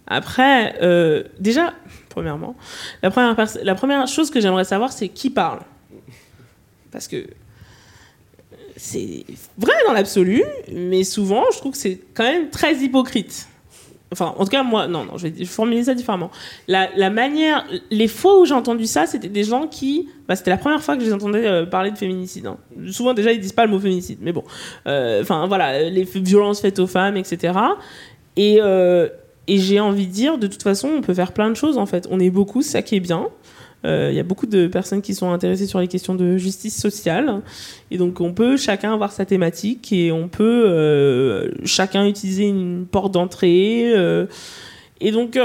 Après, 0.07 0.75
euh, 0.81 1.23
déjà, 1.39 1.73
premièrement, 2.09 2.55
la 3.01 3.11
première, 3.11 3.35
la 3.61 3.75
première 3.75 4.07
chose 4.07 4.29
que 4.29 4.41
j'aimerais 4.41 4.65
savoir, 4.65 4.91
c'est 4.91 5.09
qui 5.09 5.29
parle. 5.29 5.59
Parce 6.91 7.07
que 7.07 7.27
c'est 8.75 9.25
vrai 9.57 9.73
dans 9.87 9.93
l'absolu, 9.93 10.43
mais 10.71 11.03
souvent, 11.03 11.43
je 11.51 11.57
trouve 11.57 11.73
que 11.73 11.77
c'est 11.77 11.99
quand 12.13 12.23
même 12.23 12.49
très 12.49 12.75
hypocrite. 12.75 13.47
Enfin, 14.13 14.33
en 14.37 14.45
tout 14.45 14.51
cas, 14.51 14.63
moi, 14.63 14.87
non, 14.87 15.03
non, 15.03 15.17
je 15.17 15.27
vais 15.27 15.45
formuler 15.45 15.83
ça 15.83 15.93
différemment. 15.93 16.31
La, 16.67 17.09
manière, 17.09 17.65
les 17.91 18.07
fois 18.07 18.39
où 18.39 18.45
j'ai 18.45 18.53
entendu 18.53 18.85
ça, 18.85 19.05
c'était 19.05 19.27
des 19.27 19.43
gens 19.43 19.67
qui, 19.67 20.07
bah, 20.27 20.35
c'était 20.35 20.51
la 20.51 20.57
première 20.57 20.81
fois 20.81 20.95
que 20.95 21.01
je 21.01 21.07
les 21.07 21.13
entendais 21.13 21.45
euh, 21.45 21.65
parler 21.65 21.91
de 21.91 21.97
féminicide. 21.97 22.45
hein. 22.45 22.57
Souvent, 22.91 23.13
déjà, 23.13 23.33
ils 23.33 23.39
disent 23.39 23.51
pas 23.51 23.65
le 23.65 23.71
mot 23.71 23.79
féminicide, 23.79 24.19
mais 24.21 24.31
bon. 24.31 24.43
Euh, 24.87 25.21
Enfin, 25.21 25.47
voilà, 25.47 25.89
les 25.89 26.03
violences 26.03 26.61
faites 26.61 26.79
aux 26.79 26.87
femmes, 26.87 27.17
etc. 27.17 27.53
Et, 28.37 28.59
euh, 28.61 29.09
et 29.47 29.57
j'ai 29.57 29.79
envie 29.79 30.07
de 30.07 30.11
dire, 30.11 30.37
de 30.37 30.47
toute 30.47 30.63
façon, 30.63 30.89
on 30.97 31.01
peut 31.01 31.13
faire 31.13 31.33
plein 31.33 31.49
de 31.49 31.55
choses, 31.55 31.77
en 31.77 31.85
fait. 31.85 32.07
On 32.09 32.19
est 32.19 32.29
beaucoup, 32.29 32.61
ça 32.61 32.81
qui 32.81 32.95
est 32.95 33.01
bien. 33.01 33.27
Euh, 33.85 34.09
Il 34.11 34.15
y 34.15 34.19
a 34.19 34.23
beaucoup 34.23 34.45
de 34.45 34.67
personnes 34.67 35.01
qui 35.01 35.13
sont 35.13 35.31
intéressées 35.31 35.67
sur 35.67 35.79
les 35.79 35.87
questions 35.87 36.15
de 36.15 36.37
justice 36.37 36.79
sociale. 36.79 37.41
Et 37.91 37.97
donc, 37.97 38.21
on 38.21 38.33
peut 38.33 38.57
chacun 38.57 38.93
avoir 38.93 39.11
sa 39.11 39.25
thématique 39.25 39.91
et 39.91 40.11
on 40.11 40.27
peut 40.29 40.65
euh, 40.67 41.49
chacun 41.65 42.05
utiliser 42.07 42.45
une 42.47 42.85
porte 42.85 43.13
d'entrée. 43.13 43.91
euh. 43.95 44.25
et 45.01 45.11
donc, 45.11 45.37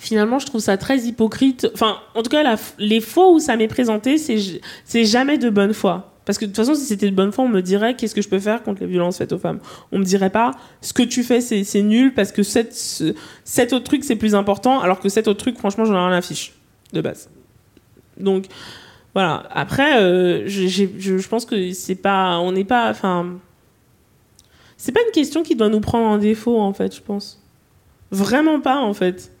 finalement, 0.00 0.38
je 0.38 0.46
trouve 0.46 0.60
ça 0.60 0.76
très 0.76 0.98
hypocrite. 1.00 1.68
Enfin, 1.74 1.96
en 2.14 2.22
tout 2.22 2.30
cas, 2.30 2.56
les 2.78 3.00
fois 3.00 3.30
où 3.32 3.38
ça 3.40 3.56
m'est 3.56 3.68
présenté, 3.68 4.16
c'est 4.18 5.04
jamais 5.04 5.38
de 5.38 5.50
bonne 5.50 5.74
foi. 5.74 6.14
Parce 6.24 6.36
que 6.36 6.44
de 6.44 6.50
toute 6.50 6.56
façon, 6.56 6.74
si 6.74 6.84
c'était 6.84 7.08
de 7.10 7.14
bonne 7.16 7.32
foi, 7.32 7.44
on 7.44 7.48
me 7.48 7.62
dirait 7.62 7.96
qu'est-ce 7.96 8.14
que 8.14 8.20
je 8.20 8.28
peux 8.28 8.38
faire 8.38 8.62
contre 8.62 8.82
les 8.82 8.86
violences 8.86 9.16
faites 9.16 9.32
aux 9.32 9.38
femmes? 9.38 9.60
On 9.92 9.98
me 9.98 10.04
dirait 10.04 10.28
pas 10.28 10.50
ce 10.82 10.92
que 10.92 11.02
tu 11.02 11.22
fais, 11.22 11.40
c'est 11.40 11.82
nul 11.82 12.12
parce 12.12 12.32
que 12.32 12.42
cette, 12.42 12.74
ce- 12.74 13.14
cet 13.44 13.72
autre 13.72 13.84
truc, 13.84 14.04
c'est 14.04 14.14
plus 14.16 14.34
important, 14.34 14.80
alors 14.80 15.00
que 15.00 15.08
cet 15.08 15.26
autre 15.26 15.38
truc, 15.40 15.56
franchement, 15.56 15.86
j'en 15.86 15.94
ai 15.94 16.06
rien 16.08 16.12
à 16.18 16.20
fiche 16.20 16.52
de 16.92 17.00
base. 17.00 17.30
Donc, 18.18 18.46
voilà. 19.14 19.48
Après, 19.50 20.00
euh, 20.00 20.46
je 20.46 21.28
pense 21.28 21.44
que 21.44 21.72
c'est 21.72 21.94
pas. 21.94 22.38
On 22.38 22.52
n'est 22.52 22.64
pas. 22.64 22.90
Enfin. 22.90 23.38
C'est 24.76 24.92
pas 24.92 25.00
une 25.04 25.12
question 25.12 25.42
qui 25.42 25.56
doit 25.56 25.68
nous 25.68 25.80
prendre 25.80 26.06
en 26.06 26.18
défaut, 26.18 26.60
en 26.60 26.72
fait, 26.72 26.94
je 26.94 27.00
pense. 27.00 27.42
Vraiment 28.12 28.60
pas, 28.60 28.78
en 28.78 28.94
fait. 28.94 29.32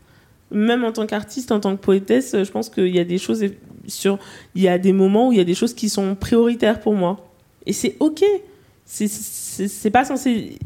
Même 0.50 0.82
en 0.84 0.92
tant 0.92 1.06
qu'artiste, 1.06 1.52
en 1.52 1.60
tant 1.60 1.76
que 1.76 1.80
poétesse, 1.80 2.34
je 2.42 2.50
pense 2.50 2.68
qu'il 2.68 2.94
y 2.94 2.98
a 2.98 3.04
des 3.04 3.18
choses 3.18 3.44
sur. 3.86 4.18
Il 4.54 4.62
y 4.62 4.68
a 4.68 4.78
des 4.78 4.92
moments 4.92 5.28
où 5.28 5.32
il 5.32 5.38
y 5.38 5.40
a 5.40 5.44
des 5.44 5.54
choses 5.54 5.74
qui 5.74 5.88
sont 5.88 6.14
prioritaires 6.14 6.80
pour 6.80 6.94
moi. 6.94 7.28
Et 7.66 7.72
c'est 7.72 7.96
OK. 8.00 8.24
c'est 8.84 9.90
pas 9.90 10.04
censé. 10.04 10.58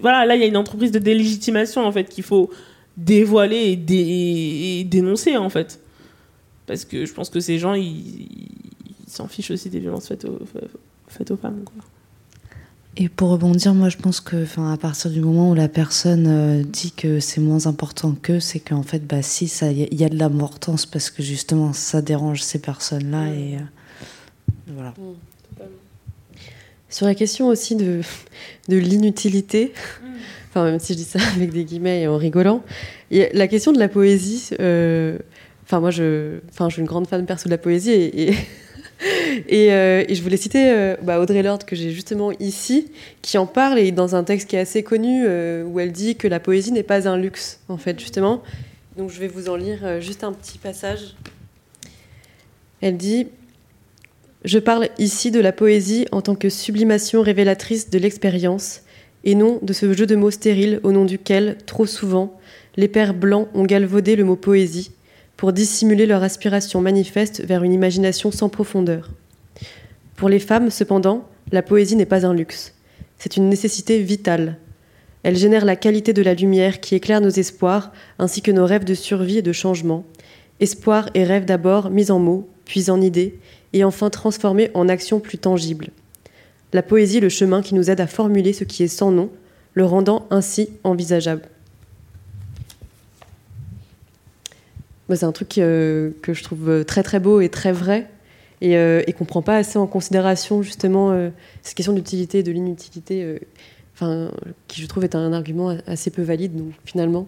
Voilà, 0.00 0.26
là, 0.26 0.36
il 0.36 0.40
y 0.40 0.44
a 0.44 0.46
une 0.46 0.56
entreprise 0.56 0.92
de 0.92 0.98
délégitimation, 0.98 1.84
en 1.84 1.90
fait, 1.92 2.04
qu'il 2.04 2.24
faut 2.24 2.50
dévoiler 2.96 3.78
et, 3.88 4.84
dénoncer, 4.84 5.36
en 5.36 5.48
fait. 5.48 5.80
Parce 6.66 6.84
que 6.84 7.04
je 7.04 7.12
pense 7.12 7.30
que 7.30 7.40
ces 7.40 7.58
gens, 7.58 7.74
ils 7.74 8.28
s'en 9.06 9.28
fichent 9.28 9.50
aussi 9.50 9.68
des 9.70 9.80
violences 9.80 10.08
faites 10.08 10.24
aux, 10.24 10.40
faites 11.08 11.30
aux 11.30 11.36
femmes, 11.36 11.62
quoi. 11.64 11.84
Et 12.98 13.08
pour 13.08 13.30
rebondir, 13.30 13.72
moi 13.72 13.88
je 13.88 13.96
pense 13.96 14.20
que 14.20 14.44
à 14.70 14.76
partir 14.76 15.10
du 15.10 15.22
moment 15.22 15.50
où 15.50 15.54
la 15.54 15.68
personne 15.68 16.26
euh, 16.28 16.62
dit 16.62 16.92
que 16.92 17.20
c'est 17.20 17.40
moins 17.40 17.66
important 17.66 18.14
qu'eux, 18.20 18.38
c'est 18.38 18.60
qu'en 18.60 18.82
fait, 18.82 19.06
bah, 19.06 19.22
si, 19.22 19.46
il 19.46 19.98
y, 19.98 20.04
a 20.04 20.10
de 20.10 20.18
l'importance 20.18 20.84
parce 20.84 21.08
que 21.08 21.22
justement 21.22 21.72
ça 21.72 22.02
dérange 22.02 22.42
ces 22.42 22.58
personnes-là. 22.58 23.28
Et 23.32 23.56
euh, 23.56 23.60
voilà. 24.74 24.90
Mmh, 24.90 25.62
Sur 26.90 27.06
la 27.06 27.14
question 27.14 27.48
aussi 27.48 27.76
de, 27.76 28.02
de 28.68 28.76
l'inutilité, 28.76 29.72
mmh. 29.72 30.06
enfin, 30.50 30.64
même 30.64 30.78
si 30.78 30.92
je 30.92 30.98
dis 30.98 31.04
ça 31.04 31.18
avec 31.34 31.50
des 31.50 31.64
guillemets 31.64 32.02
et 32.02 32.08
en 32.08 32.18
rigolant, 32.18 32.62
la 33.10 33.48
question 33.48 33.72
de 33.72 33.78
la 33.78 33.88
poésie. 33.88 34.50
Euh, 34.60 35.18
enfin, 35.72 35.80
moi, 35.80 35.90
je, 35.90 36.38
enfin, 36.50 36.68
je 36.68 36.74
suis 36.74 36.80
une 36.80 36.88
grande 36.88 37.06
fan 37.06 37.24
perso 37.24 37.46
de 37.46 37.50
la 37.50 37.58
poésie 37.58 37.90
et 38.14 38.34
Euh, 39.50 40.04
et, 40.08 40.14
je 40.14 40.22
voulais 40.22 40.36
citer 40.36 40.70
euh, 40.70 40.96
bah, 41.02 41.20
Audrey 41.20 41.42
Lorde, 41.42 41.64
que 41.64 41.76
j'ai 41.76 41.90
justement 41.90 42.32
ici, 42.40 42.90
qui 43.20 43.38
en 43.38 43.46
parle, 43.46 43.78
et 43.78 43.92
dans 43.92 44.14
un 44.14 44.24
texte 44.24 44.48
qui 44.48 44.56
est 44.56 44.60
assez 44.60 44.82
connu, 44.82 45.24
euh, 45.26 45.64
où 45.64 45.80
elle 45.80 45.92
dit 45.92 46.16
que 46.16 46.28
la 46.28 46.40
poésie 46.40 46.72
n'est 46.72 46.82
pas 46.82 47.08
un 47.08 47.16
luxe, 47.16 47.60
en 47.68 47.76
fait, 47.76 47.98
justement. 47.98 48.42
Donc 48.96 49.10
je 49.10 49.18
vais 49.18 49.28
vous 49.28 49.48
en 49.48 49.56
lire 49.56 50.00
juste 50.00 50.22
un 50.22 50.32
petit 50.32 50.58
passage. 50.58 51.16
Elle 52.82 52.96
dit 52.96 53.28
Je 54.44 54.58
parle 54.58 54.88
ici 54.98 55.30
de 55.30 55.40
la 55.40 55.52
poésie 55.52 56.06
en 56.12 56.20
tant 56.20 56.34
que 56.34 56.50
sublimation 56.50 57.22
révélatrice 57.22 57.88
de 57.88 57.98
l'expérience, 57.98 58.82
et 59.24 59.34
non 59.34 59.60
de 59.62 59.72
ce 59.72 59.90
jeu 59.94 60.04
de 60.04 60.16
mots 60.16 60.30
stérile 60.30 60.78
au 60.82 60.92
nom 60.92 61.06
duquel, 61.06 61.56
trop 61.64 61.86
souvent, 61.86 62.38
les 62.76 62.88
pères 62.88 63.14
blancs 63.14 63.48
ont 63.54 63.64
galvaudé 63.64 64.14
le 64.14 64.24
mot 64.24 64.36
poésie 64.36 64.90
pour 65.36 65.52
dissimuler 65.52 66.06
leur 66.06 66.22
aspiration 66.22 66.80
manifeste 66.80 67.44
vers 67.44 67.64
une 67.64 67.72
imagination 67.72 68.30
sans 68.30 68.48
profondeur. 68.48 69.10
Pour 70.16 70.28
les 70.28 70.38
femmes, 70.38 70.70
cependant, 70.70 71.28
la 71.50 71.62
poésie 71.62 71.96
n'est 71.96 72.06
pas 72.06 72.26
un 72.26 72.34
luxe. 72.34 72.74
C'est 73.18 73.36
une 73.36 73.48
nécessité 73.48 74.00
vitale. 74.00 74.58
Elle 75.22 75.36
génère 75.36 75.64
la 75.64 75.76
qualité 75.76 76.12
de 76.12 76.22
la 76.22 76.34
lumière 76.34 76.80
qui 76.80 76.94
éclaire 76.94 77.20
nos 77.20 77.28
espoirs, 77.28 77.92
ainsi 78.18 78.42
que 78.42 78.50
nos 78.50 78.66
rêves 78.66 78.84
de 78.84 78.94
survie 78.94 79.38
et 79.38 79.42
de 79.42 79.52
changement. 79.52 80.04
Espoir 80.60 81.08
et 81.14 81.24
rêve 81.24 81.44
d'abord 81.44 81.90
mis 81.90 82.10
en 82.10 82.18
mots, 82.18 82.48
puis 82.64 82.90
en 82.90 83.00
idées, 83.00 83.38
et 83.72 83.84
enfin 83.84 84.10
transformés 84.10 84.70
en 84.74 84.88
actions 84.88 85.20
plus 85.20 85.38
tangibles. 85.38 85.88
La 86.72 86.82
poésie 86.82 87.20
le 87.20 87.28
chemin 87.28 87.62
qui 87.62 87.74
nous 87.74 87.90
aide 87.90 88.00
à 88.00 88.06
formuler 88.06 88.52
ce 88.52 88.64
qui 88.64 88.82
est 88.82 88.88
sans 88.88 89.10
nom, 89.10 89.30
le 89.74 89.84
rendant 89.84 90.26
ainsi 90.30 90.70
envisageable. 90.84 91.48
C'est 95.10 95.24
un 95.24 95.32
truc 95.32 95.58
euh, 95.58 96.10
que 96.22 96.32
je 96.34 96.42
trouve 96.42 96.84
très 96.84 97.02
très 97.02 97.20
beau 97.20 97.40
et 97.40 97.48
très 97.48 97.72
vrai 97.72 98.08
et, 98.60 98.76
euh, 98.76 99.02
et 99.06 99.12
qu'on 99.12 99.24
prend 99.24 99.42
pas 99.42 99.56
assez 99.56 99.78
en 99.78 99.86
considération 99.86 100.62
justement 100.62 101.10
euh, 101.10 101.30
cette 101.62 101.74
question 101.74 101.92
d'utilité 101.92 102.38
et 102.38 102.42
de 102.42 102.52
l'inutilité, 102.52 103.40
enfin 103.94 104.30
qui 104.68 104.80
je 104.80 104.86
trouve 104.86 105.04
est 105.04 105.14
un 105.14 105.32
argument 105.32 105.76
assez 105.86 106.10
peu 106.10 106.22
valide. 106.22 106.56
Donc 106.56 106.72
finalement, 106.84 107.26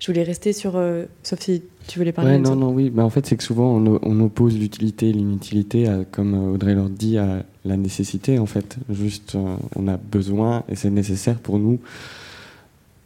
je 0.00 0.06
voulais 0.06 0.22
rester 0.22 0.52
sur, 0.52 0.80
sauf 1.22 1.40
si 1.40 1.62
tu 1.86 1.98
voulais 1.98 2.12
parler. 2.12 2.32
Ouais, 2.32 2.38
non, 2.38 2.56
non, 2.56 2.70
oui. 2.70 2.90
Bah, 2.90 3.04
en 3.04 3.10
fait, 3.10 3.26
c'est 3.26 3.36
que 3.36 3.44
souvent 3.44 3.76
on, 3.76 4.20
oppose 4.20 4.58
l'utilité 4.58 5.10
et 5.10 5.12
l'inutilité, 5.12 5.86
comme 6.10 6.52
Audrey 6.52 6.74
l'a 6.74 6.88
dit, 6.88 7.18
à 7.18 7.44
la 7.64 7.76
nécessité. 7.76 8.38
En 8.38 8.46
fait, 8.46 8.76
juste 8.90 9.36
on 9.76 9.88
a 9.88 9.96
besoin 9.96 10.64
et 10.68 10.76
c'est 10.76 10.90
nécessaire 10.90 11.38
pour 11.38 11.58
nous 11.58 11.78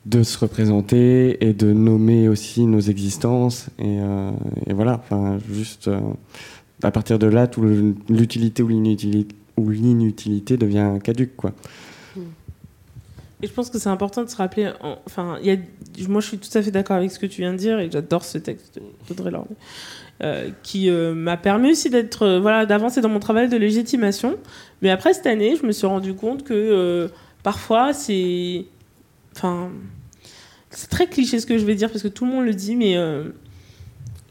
de 0.06 0.22
se 0.22 0.38
représenter 0.38 1.44
et 1.46 1.52
de 1.52 1.72
nommer 1.72 2.28
aussi 2.28 2.66
nos 2.66 2.80
existences. 2.80 3.68
Et, 3.78 3.98
euh, 4.00 4.30
voilà, 4.68 4.94
enfin, 4.94 5.38
juste 5.50 5.88
euh, 5.88 6.00
à 6.82 6.90
partir 6.90 7.18
de 7.18 7.26
là, 7.26 7.46
tout 7.46 7.62
l'utilité 8.08 8.62
ou 8.62 8.68
l'inutilité 9.70 10.56
devient 10.56 10.98
caduque, 11.02 11.36
quoi. 11.36 11.52
Et 13.40 13.46
je 13.46 13.52
pense 13.52 13.70
que 13.70 13.78
c'est 13.78 13.88
important 13.88 14.24
de 14.24 14.28
se 14.28 14.34
rappeler. 14.34 14.72
Enfin, 15.06 15.38
y 15.42 15.50
a, 15.50 15.56
moi, 16.08 16.20
je 16.20 16.26
suis 16.26 16.38
tout 16.38 16.58
à 16.58 16.62
fait 16.62 16.72
d'accord 16.72 16.96
avec 16.96 17.12
ce 17.12 17.20
que 17.20 17.26
tu 17.26 17.42
viens 17.42 17.52
de 17.52 17.58
dire 17.58 17.78
et 17.78 17.88
j'adore 17.88 18.24
ce 18.24 18.38
texte 18.38 18.80
d'Audrey 19.08 19.30
Lorde, 19.30 19.46
euh, 20.24 20.50
qui 20.64 20.90
m'a 20.90 21.36
permis 21.36 21.70
aussi 21.70 21.88
d'être, 21.88 22.38
voilà, 22.38 22.66
d'avancer 22.66 23.00
dans 23.00 23.08
mon 23.08 23.20
travail 23.20 23.48
de 23.48 23.56
légitimation. 23.56 24.36
Mais 24.82 24.90
après 24.90 25.14
cette 25.14 25.26
année, 25.26 25.54
je 25.54 25.64
me 25.64 25.70
suis 25.70 25.86
rendu 25.86 26.14
compte 26.14 26.42
que 26.42 27.08
parfois, 27.44 27.92
c'est, 27.92 28.64
enfin, 29.38 29.70
c'est 30.70 30.90
très 30.90 31.06
cliché 31.06 31.38
ce 31.38 31.46
que 31.46 31.58
je 31.58 31.64
vais 31.64 31.74
dire 31.74 31.90
parce 31.90 32.02
que 32.02 32.08
tout 32.08 32.26
le 32.26 32.32
monde 32.32 32.44
le 32.44 32.54
dit, 32.54 32.76
mais 32.76 32.96
euh, 32.96 33.24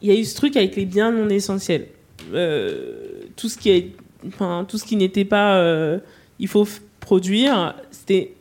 il 0.01 0.09
y 0.09 0.11
a 0.11 0.19
eu 0.19 0.25
ce 0.25 0.35
truc 0.35 0.55
avec 0.57 0.75
les 0.75 0.85
biens 0.85 1.11
non 1.11 1.29
essentiels. 1.29 1.87
Euh, 2.33 3.23
tout 3.35 3.47
ce 3.49 3.57
qui 3.57 3.69
est, 3.69 3.91
enfin, 4.27 4.65
tout 4.67 4.77
ce 4.77 4.85
qui 4.85 4.95
n'était 4.97 5.25
pas, 5.25 5.57
euh, 5.57 5.99
il 6.39 6.47
faut 6.47 6.67
produire, 6.99 7.75
c'était 7.91 8.33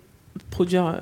produire 0.50 1.00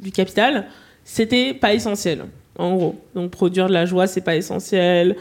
du 0.00 0.10
capital, 0.10 0.66
c'était 1.04 1.54
pas 1.54 1.72
essentiel, 1.72 2.24
en 2.58 2.74
gros. 2.74 3.00
Donc 3.14 3.30
produire 3.30 3.68
de 3.68 3.72
la 3.72 3.86
joie, 3.86 4.06
c'est 4.06 4.20
pas 4.22 4.34
essentiel. 4.34 5.16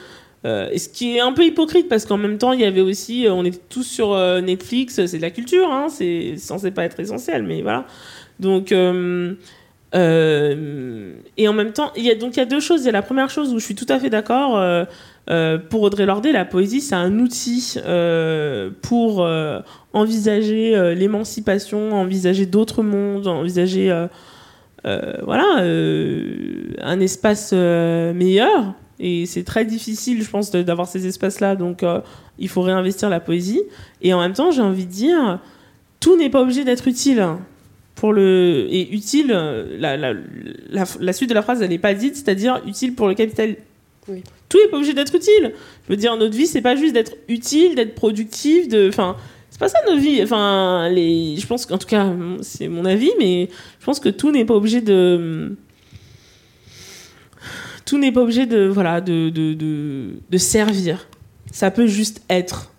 et 0.45 0.79
ce 0.79 0.89
qui 0.89 1.17
est 1.17 1.19
un 1.19 1.33
peu 1.33 1.45
hypocrite 1.45 1.87
parce 1.87 2.05
qu'en 2.05 2.17
même 2.17 2.37
temps, 2.37 2.53
il 2.53 2.61
y 2.61 2.65
avait 2.65 2.81
aussi, 2.81 3.27
on 3.29 3.45
est 3.45 3.69
tous 3.69 3.83
sur 3.83 4.15
Netflix, 4.41 5.05
c'est 5.05 5.17
de 5.17 5.21
la 5.21 5.31
culture, 5.31 5.71
hein, 5.71 5.87
c'est 5.89 6.37
censé 6.37 6.71
pas 6.71 6.85
être 6.85 6.99
essentiel, 6.99 7.43
mais 7.43 7.61
voilà. 7.61 7.85
Donc 8.39 8.71
euh, 8.71 9.33
et 9.93 11.47
en 11.47 11.53
même 11.53 11.73
temps, 11.73 11.91
il 11.95 12.03
y 12.03 12.11
a 12.11 12.15
donc 12.15 12.35
il 12.35 12.39
y 12.39 12.43
a 12.43 12.45
deux 12.45 12.59
choses. 12.59 12.81
Il 12.81 12.85
y 12.85 12.89
a 12.89 12.93
la 12.93 13.01
première 13.01 13.29
chose 13.29 13.53
où 13.53 13.59
je 13.59 13.65
suis 13.65 13.75
tout 13.75 13.87
à 13.89 13.99
fait 13.99 14.09
d'accord. 14.09 14.57
Euh, 14.57 14.85
euh, 15.29 15.57
pour 15.57 15.83
Audrey 15.83 16.05
Lordé, 16.05 16.31
la 16.31 16.45
poésie, 16.45 16.81
c'est 16.81 16.95
un 16.95 17.19
outil 17.19 17.77
pour 18.81 19.27
envisager 19.93 20.93
l'émancipation, 20.95 21.93
envisager 21.93 22.45
d'autres 22.45 22.83
mondes, 22.83 23.27
envisager 23.27 24.07
voilà 24.83 25.45
un 26.81 26.99
espace 26.99 27.53
meilleur. 27.53 28.73
Et 29.01 29.25
c'est 29.25 29.43
très 29.43 29.63
difficile, 29.63 30.21
je 30.21 30.29
pense, 30.29 30.51
d'avoir 30.51 30.87
ces 30.87 31.07
espaces-là. 31.07 31.55
Donc, 31.55 31.85
il 32.37 32.49
faut 32.49 32.61
réinvestir 32.61 33.09
la 33.09 33.19
poésie. 33.19 33.61
Et 34.01 34.13
en 34.13 34.19
même 34.19 34.33
temps, 34.33 34.51
j'ai 34.51 34.61
envie 34.61 34.85
de 34.85 34.91
dire, 34.91 35.39
tout 35.99 36.17
n'est 36.17 36.29
pas 36.29 36.41
obligé 36.41 36.63
d'être 36.63 36.87
utile 36.87 37.23
pour 37.99 38.13
le 38.13 38.65
et 38.69 38.93
utile 38.95 39.27
la, 39.27 39.97
la, 39.97 40.13
la, 40.69 41.13
suite 41.13 41.29
de 41.29 41.33
la 41.33 41.41
phrase 41.41 41.61
elle 41.61 41.69
n'est 41.69 41.77
pas 41.77 41.93
dite 41.93 42.15
c'est-à-dire 42.15 42.61
utile 42.65 42.95
pour 42.95 43.09
le 43.09 43.13
capital. 43.13 43.57
Tout 44.07 44.57
n'est 44.57 44.69
pas 44.71 44.77
obligé 44.77 44.93
d'être 44.93 45.13
utile. 45.13 45.53
Je 45.83 45.89
veux 45.89 45.97
dire 45.97 46.15
notre 46.15 46.33
vie 46.33 46.47
c'est 46.47 46.61
pas 46.61 46.77
juste 46.77 46.93
d'être 46.93 47.15
utile 47.27 47.75
d'être 47.75 47.95
productif 47.95 48.69
de 48.69 48.87
enfin 48.87 49.17
c'est 49.49 49.59
pas 49.59 49.67
ça 49.67 49.79
notre 49.85 49.99
vie. 49.99 50.23
Enfin 50.23 50.87
les 50.89 51.35
je 51.35 51.45
pense 51.45 51.65
qu'en 51.65 51.77
tout 51.77 51.87
cas 51.87 52.13
c'est 52.41 52.69
mon 52.69 52.85
avis 52.85 53.11
mais 53.19 53.49
je 53.81 53.85
pense 53.85 53.99
que 53.99 54.07
tout 54.07 54.31
n'est 54.31 54.45
pas 54.45 54.55
obligé 54.55 54.79
de 54.79 55.57
tout 57.85 57.97
n'est 57.97 58.13
pas 58.13 58.21
obligé 58.21 58.45
de 58.45 58.65
voilà 58.65 59.01
de, 59.01 59.29
de, 59.29 59.53
de, 59.53 60.11
de 60.29 60.37
servir. 60.37 61.09
Ça 61.51 61.69
peut 61.69 61.87
juste 61.87 62.21
être 62.29 62.71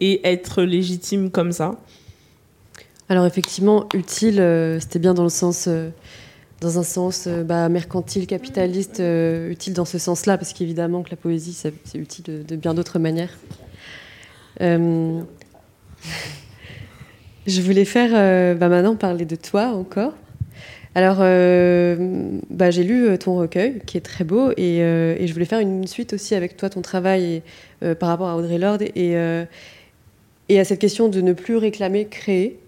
et 0.00 0.20
être 0.28 0.62
légitime 0.64 1.30
comme 1.30 1.52
ça 1.52 1.78
alors 3.08 3.24
effectivement, 3.24 3.88
utile, 3.94 4.40
euh, 4.40 4.80
c'était 4.80 4.98
bien 4.98 5.14
dans 5.14 5.22
le 5.22 5.28
sens, 5.28 5.66
euh, 5.68 5.90
dans 6.60 6.80
un 6.80 6.82
sens 6.82 7.26
euh, 7.28 7.44
bah, 7.44 7.68
mercantile, 7.68 8.26
capitaliste, 8.26 9.00
utile 9.48 9.74
dans 9.74 9.84
ce 9.84 9.98
sens-là, 9.98 10.36
parce 10.36 10.52
qu'évidemment 10.52 11.02
que 11.02 11.10
la 11.10 11.16
poésie, 11.16 11.54
c'est 11.54 11.72
utile 11.94 12.44
de, 12.44 12.56
bien 12.56 12.74
d'autres 12.74 12.98
manières. 12.98 13.38
je 14.60 15.22
voulais 17.60 17.84
faire, 17.84 18.56
bah, 18.56 18.68
maintenant 18.68 18.96
parler 18.96 19.24
de 19.24 19.36
toi 19.36 19.68
encore. 19.68 20.14
Alors, 20.96 21.18
bah, 21.18 22.70
j'ai 22.70 22.82
lu 22.82 23.16
ton 23.18 23.36
recueil, 23.36 23.82
qui 23.86 23.98
est 23.98 24.00
très 24.00 24.24
beau, 24.24 24.50
et, 24.56 24.78
je 24.80 25.32
voulais 25.32 25.44
faire 25.44 25.60
une 25.60 25.86
suite 25.86 26.14
aussi 26.14 26.34
avec 26.34 26.56
toi, 26.56 26.70
ton 26.70 26.80
travail 26.80 27.42
par 28.00 28.08
rapport 28.08 28.28
à 28.28 28.36
Audrey 28.36 28.56
Lorde, 28.58 28.82
et, 28.82 29.14
et 30.48 30.58
à 30.58 30.64
cette 30.64 30.80
question 30.80 31.08
de 31.08 31.20
ne 31.20 31.34
plus 31.34 31.56
réclamer, 31.56 32.06
créer. 32.06 32.58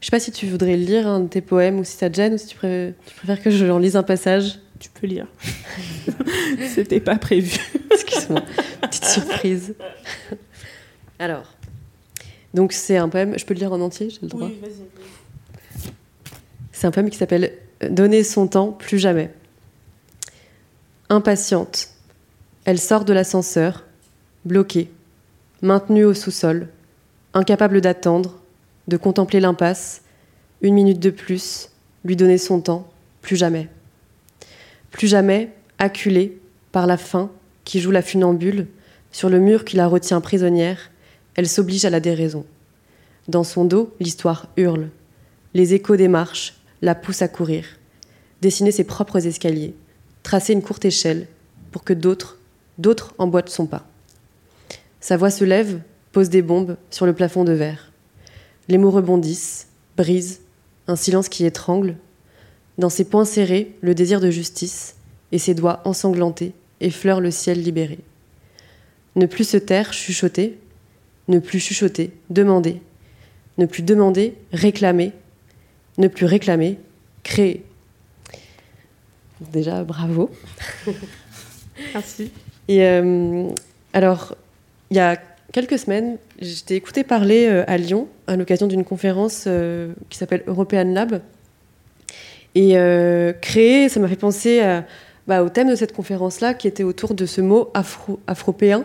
Je 0.00 0.06
sais 0.06 0.10
pas 0.10 0.20
si 0.20 0.30
tu 0.30 0.46
voudrais 0.46 0.76
lire 0.76 1.06
un 1.06 1.20
de 1.20 1.28
tes 1.28 1.40
poèmes 1.40 1.78
ou 1.78 1.84
si 1.84 1.96
ça 1.96 2.10
te 2.10 2.16
gêne 2.16 2.34
ou 2.34 2.38
si 2.38 2.46
tu, 2.46 2.56
préfères 2.56 3.42
que 3.42 3.50
je 3.50 3.66
en 3.66 3.78
lise 3.78 3.96
un 3.96 4.02
passage. 4.02 4.60
Tu 4.78 4.90
peux 4.90 5.06
lire. 5.06 5.26
C'était 6.74 7.00
pas 7.00 7.16
prévu. 7.16 7.58
Excuse-moi, 7.90 8.42
petite 8.82 9.04
surprise. 9.04 9.74
Alors, 11.18 11.54
donc 12.52 12.72
c'est 12.72 12.96
un 12.96 13.08
poème, 13.08 13.38
je 13.38 13.44
peux 13.44 13.54
le 13.54 13.60
lire 13.60 13.72
en 13.72 13.80
entier, 13.80 14.10
j'ai 14.10 14.18
le 14.22 14.28
droit? 14.28 14.48
Oui, 14.48 14.58
vas-y. 14.60 15.90
C'est 16.72 16.86
un 16.86 16.90
poème 16.90 17.08
qui 17.08 17.16
s'appelle 17.16 17.52
Donner 17.88 18.22
son 18.22 18.46
temps, 18.46 18.72
plus 18.72 18.98
jamais. 18.98 19.30
Impatiente, 21.08 21.88
elle 22.64 22.78
sort 22.78 23.04
de 23.04 23.12
l'ascenseur, 23.12 23.84
bloquée, 24.44 24.90
maintenue 25.62 26.04
au 26.04 26.14
sous-sol, 26.14 26.68
incapable 27.32 27.80
d'attendre, 27.80 28.40
de 28.88 28.96
contempler 28.96 29.40
l'impasse, 29.40 30.02
une 30.62 30.74
minute 30.74 31.00
de 31.00 31.10
plus, 31.10 31.70
lui 32.04 32.16
donner 32.16 32.38
son 32.38 32.60
temps, 32.60 32.88
plus 33.20 33.36
jamais. 33.36 33.68
Plus 34.90 35.08
jamais, 35.08 35.50
acculée 35.78 36.38
par 36.72 36.86
la 36.86 36.96
faim 36.96 37.30
qui 37.64 37.80
joue 37.80 37.90
la 37.90 38.02
funambule, 38.02 38.68
sur 39.10 39.28
le 39.28 39.40
mur 39.40 39.64
qui 39.64 39.76
la 39.76 39.88
retient 39.88 40.20
prisonnière, 40.20 40.90
elle 41.34 41.48
s'oblige 41.48 41.84
à 41.84 41.90
la 41.90 42.00
déraison. 42.00 42.44
Dans 43.28 43.44
son 43.44 43.64
dos, 43.64 43.94
l'histoire 43.98 44.48
hurle. 44.56 44.88
Les 45.54 45.74
échos 45.74 45.96
des 45.96 46.08
marches 46.08 46.54
la 46.82 46.94
poussent 46.94 47.22
à 47.22 47.28
courir, 47.28 47.64
dessiner 48.42 48.70
ses 48.70 48.84
propres 48.84 49.26
escaliers, 49.26 49.74
tracer 50.22 50.52
une 50.52 50.62
courte 50.62 50.84
échelle 50.84 51.26
pour 51.72 51.82
que 51.82 51.92
d'autres, 51.92 52.38
d'autres 52.78 53.14
emboîtent 53.18 53.48
son 53.48 53.66
pas. 53.66 53.86
Sa 55.00 55.16
voix 55.16 55.30
se 55.30 55.44
lève, 55.44 55.80
pose 56.12 56.30
des 56.30 56.42
bombes 56.42 56.76
sur 56.90 57.06
le 57.06 57.14
plafond 57.14 57.44
de 57.44 57.52
verre. 57.52 57.85
Les 58.68 58.78
mots 58.78 58.90
rebondissent, 58.90 59.68
brisent, 59.96 60.40
un 60.88 60.96
silence 60.96 61.28
qui 61.28 61.44
étrangle. 61.44 61.96
Dans 62.78 62.90
ses 62.90 63.04
poings 63.04 63.24
serrés, 63.24 63.72
le 63.80 63.94
désir 63.94 64.20
de 64.20 64.30
justice, 64.30 64.96
et 65.32 65.38
ses 65.38 65.54
doigts 65.54 65.80
ensanglantés 65.84 66.52
effleurent 66.80 67.20
le 67.20 67.30
ciel 67.30 67.62
libéré. 67.62 67.98
Ne 69.16 69.26
plus 69.26 69.48
se 69.48 69.56
taire, 69.56 69.92
chuchoter, 69.92 70.58
ne 71.28 71.38
plus 71.38 71.60
chuchoter, 71.60 72.10
demander, 72.30 72.80
ne 73.58 73.66
plus 73.66 73.82
demander, 73.82 74.34
réclamer, 74.52 75.12
ne 75.98 76.08
plus 76.08 76.26
réclamer, 76.26 76.78
créer. 77.22 77.64
Déjà, 79.52 79.84
bravo. 79.84 80.30
Merci. 81.94 82.30
Et 82.68 82.84
euh, 82.84 83.48
alors, 83.92 84.36
il 84.90 84.96
y 84.96 85.00
a 85.00 85.20
quelques 85.56 85.78
semaines, 85.78 86.18
j'étais 86.38 86.74
écouté 86.74 87.02
parler 87.02 87.46
euh, 87.46 87.64
à 87.66 87.78
Lyon 87.78 88.08
à 88.26 88.36
l'occasion 88.36 88.66
d'une 88.66 88.84
conférence 88.84 89.44
euh, 89.46 89.94
qui 90.10 90.18
s'appelle 90.18 90.42
European 90.46 90.84
Lab. 90.84 91.22
Et 92.54 92.76
euh, 92.76 93.32
créer, 93.32 93.88
ça 93.88 93.98
m'a 93.98 94.06
fait 94.06 94.16
penser 94.16 94.60
à, 94.60 94.84
bah, 95.26 95.42
au 95.42 95.48
thème 95.48 95.70
de 95.70 95.74
cette 95.74 95.94
conférence-là, 95.94 96.52
qui 96.52 96.68
était 96.68 96.82
autour 96.82 97.14
de 97.14 97.24
ce 97.24 97.40
mot 97.40 97.70
afro, 97.72 98.20
afropéen. 98.26 98.84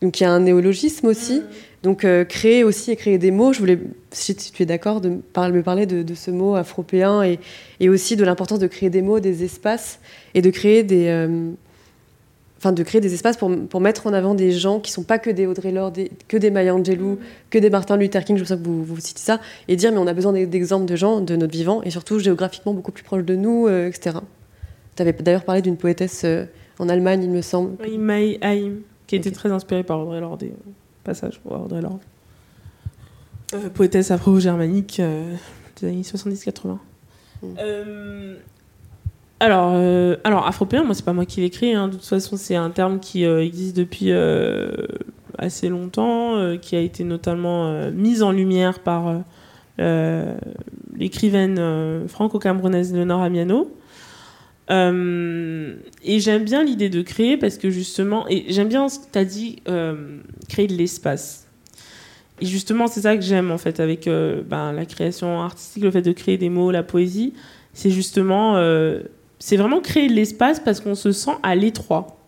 Donc 0.00 0.18
il 0.18 0.22
y 0.22 0.26
a 0.26 0.30
un 0.30 0.40
néologisme 0.40 1.06
aussi. 1.06 1.42
Donc 1.82 2.06
euh, 2.06 2.24
créer 2.24 2.64
aussi 2.64 2.92
et 2.92 2.96
créer 2.96 3.18
des 3.18 3.30
mots. 3.30 3.52
Je 3.52 3.58
voulais, 3.58 3.78
si 4.10 4.34
tu 4.34 4.62
es 4.62 4.66
d'accord, 4.66 5.02
de 5.02 5.10
me 5.10 5.18
parler, 5.18 5.52
me 5.52 5.62
parler 5.62 5.84
de, 5.84 6.02
de 6.02 6.14
ce 6.14 6.30
mot 6.30 6.54
afropéen 6.54 7.22
et, 7.22 7.38
et 7.78 7.90
aussi 7.90 8.16
de 8.16 8.24
l'importance 8.24 8.58
de 8.58 8.68
créer 8.68 8.88
des 8.88 9.02
mots, 9.02 9.20
des 9.20 9.44
espaces 9.44 10.00
et 10.32 10.40
de 10.40 10.48
créer 10.48 10.82
des, 10.82 11.08
euh, 11.08 11.50
enfin 12.60 12.72
de 12.72 12.82
créer 12.82 13.00
des 13.00 13.14
espaces 13.14 13.38
pour, 13.38 13.50
pour 13.68 13.80
mettre 13.80 14.06
en 14.06 14.12
avant 14.12 14.34
des 14.34 14.52
gens 14.52 14.80
qui 14.80 14.92
sont 14.92 15.02
pas 15.02 15.18
que 15.18 15.30
des 15.30 15.46
Audrey 15.46 15.72
Lorde, 15.72 15.98
que 16.28 16.36
des 16.36 16.50
Maya 16.50 16.74
Angelou, 16.74 17.18
que 17.48 17.58
des 17.58 17.70
Martin 17.70 17.96
Luther 17.96 18.22
King. 18.24 18.36
Je 18.36 18.44
sais 18.44 18.56
que 18.56 18.62
vous, 18.62 18.84
vous 18.84 19.00
citez 19.00 19.20
ça 19.22 19.40
et 19.66 19.76
dire 19.76 19.90
mais 19.92 19.98
on 19.98 20.06
a 20.06 20.12
besoin 20.12 20.32
d'e- 20.34 20.44
d'exemples 20.46 20.84
de 20.84 20.94
gens 20.94 21.20
de 21.22 21.36
notre 21.36 21.52
vivant 21.52 21.82
et 21.82 21.90
surtout 21.90 22.18
géographiquement 22.18 22.74
beaucoup 22.74 22.92
plus 22.92 23.02
proches 23.02 23.24
de 23.24 23.34
nous, 23.34 23.66
euh, 23.66 23.88
etc. 23.88 24.18
Tu 24.94 25.02
avais 25.02 25.12
d'ailleurs 25.14 25.44
parlé 25.44 25.62
d'une 25.62 25.78
poétesse 25.78 26.22
euh, 26.24 26.44
en 26.78 26.88
Allemagne, 26.90 27.22
il 27.24 27.30
me 27.30 27.40
semble. 27.42 27.76
Oui, 27.82 27.96
Mai 27.96 28.38
Haim, 28.42 28.80
qui 29.06 29.16
était 29.16 29.30
Ok. 29.30 29.34
très 29.36 29.50
inspirée 29.52 29.82
par 29.82 29.98
Audrey 30.00 30.20
Lorde. 30.20 30.42
euh, 30.42 30.48
Passage 31.02 31.40
pour 31.40 31.52
Audrey 31.52 31.80
Lorde. 31.80 32.00
Euh, 33.54 33.70
poétesse 33.70 34.10
afro-germanique 34.10 35.00
des 35.80 35.88
années 35.88 36.02
70-80. 36.02 36.76
Mm. 37.42 37.46
Alors, 39.42 39.72
euh, 39.74 40.16
alors, 40.22 40.46
afropéen, 40.46 40.84
moi, 40.84 40.94
c'est 40.94 41.04
pas 41.04 41.14
moi 41.14 41.24
qui 41.24 41.48
créé. 41.48 41.74
hein. 41.74 41.88
De 41.88 41.94
toute 41.94 42.04
façon, 42.04 42.36
c'est 42.36 42.56
un 42.56 42.68
terme 42.68 43.00
qui 43.00 43.24
euh, 43.24 43.42
existe 43.42 43.74
depuis 43.74 44.12
euh, 44.12 44.70
assez 45.38 45.70
longtemps, 45.70 46.36
euh, 46.36 46.58
qui 46.58 46.76
a 46.76 46.80
été 46.80 47.04
notamment 47.04 47.90
mis 47.90 48.22
en 48.22 48.32
lumière 48.32 48.80
par 48.80 49.22
l'écrivaine 50.94 52.06
franco-camerounaise 52.06 52.92
Léonore 52.92 53.22
Amiano. 53.22 53.74
Et 54.68 56.20
j'aime 56.20 56.44
bien 56.44 56.62
l'idée 56.62 56.90
de 56.90 57.00
créer 57.00 57.38
parce 57.38 57.56
que 57.56 57.70
justement, 57.70 58.26
et 58.28 58.44
j'aime 58.50 58.68
bien 58.68 58.90
ce 58.90 58.98
que 58.98 59.04
tu 59.10 59.18
as 59.18 59.24
dit, 59.24 59.62
créer 60.50 60.66
de 60.66 60.74
l'espace. 60.74 61.48
Et 62.42 62.46
justement, 62.46 62.88
c'est 62.88 63.00
ça 63.00 63.16
que 63.16 63.22
j'aime 63.22 63.50
en 63.50 63.56
fait 63.56 63.80
avec 63.80 64.04
ben, 64.06 64.72
la 64.72 64.84
création 64.84 65.40
artistique, 65.40 65.82
le 65.82 65.90
fait 65.90 66.02
de 66.02 66.12
créer 66.12 66.36
des 66.36 66.50
mots, 66.50 66.70
la 66.70 66.82
poésie. 66.82 67.32
C'est 67.72 67.90
justement, 67.90 68.56
c'est 69.40 69.56
vraiment 69.56 69.80
créer 69.80 70.06
de 70.08 70.12
l'espace 70.12 70.60
parce 70.60 70.80
qu'on 70.80 70.94
se 70.94 71.10
sent 71.10 71.34
à 71.42 71.56
l'étroit. 71.56 72.18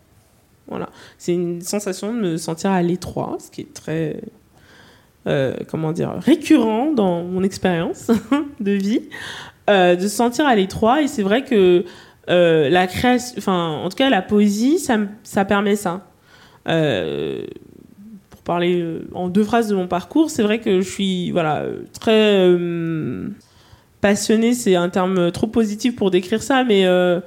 Voilà, 0.66 0.88
c'est 1.18 1.34
une 1.34 1.60
sensation 1.60 2.12
de 2.14 2.18
me 2.18 2.36
sentir 2.38 2.70
à 2.70 2.82
l'étroit, 2.82 3.36
ce 3.38 3.50
qui 3.50 3.60
est 3.60 3.74
très, 3.74 4.20
euh, 5.26 5.54
comment 5.68 5.92
dire, 5.92 6.14
récurrent 6.18 6.92
dans 6.92 7.22
mon 7.22 7.42
expérience 7.42 8.10
de 8.60 8.72
vie, 8.72 9.02
euh, 9.68 9.94
de 9.94 10.00
se 10.00 10.08
sentir 10.08 10.46
à 10.46 10.56
l'étroit. 10.56 11.02
Et 11.02 11.08
c'est 11.08 11.22
vrai 11.22 11.44
que 11.44 11.84
euh, 12.30 12.70
la 12.70 12.86
création, 12.86 13.52
en 13.52 13.88
tout 13.90 13.96
cas, 13.96 14.08
la 14.08 14.22
poésie, 14.22 14.78
ça, 14.78 14.98
ça 15.22 15.44
permet 15.44 15.76
ça. 15.76 16.06
Pour 16.64 18.40
parler 18.42 19.00
en 19.14 19.28
deux 19.28 19.44
phrases 19.44 19.68
de 19.68 19.74
mon 19.74 19.88
parcours, 19.88 20.30
c'est 20.30 20.42
vrai 20.42 20.60
que 20.60 20.80
je 20.80 20.88
suis, 20.88 21.30
voilà, 21.32 21.66
très 21.92 22.48
passionnée. 24.02 24.52
C'est 24.52 24.74
un 24.74 24.90
terme 24.90 25.32
trop 25.32 25.46
positif 25.46 25.96
pour 25.96 26.10
décrire 26.10 26.42
ça, 26.42 26.62
mais 26.62 26.84
euh, 26.84 27.20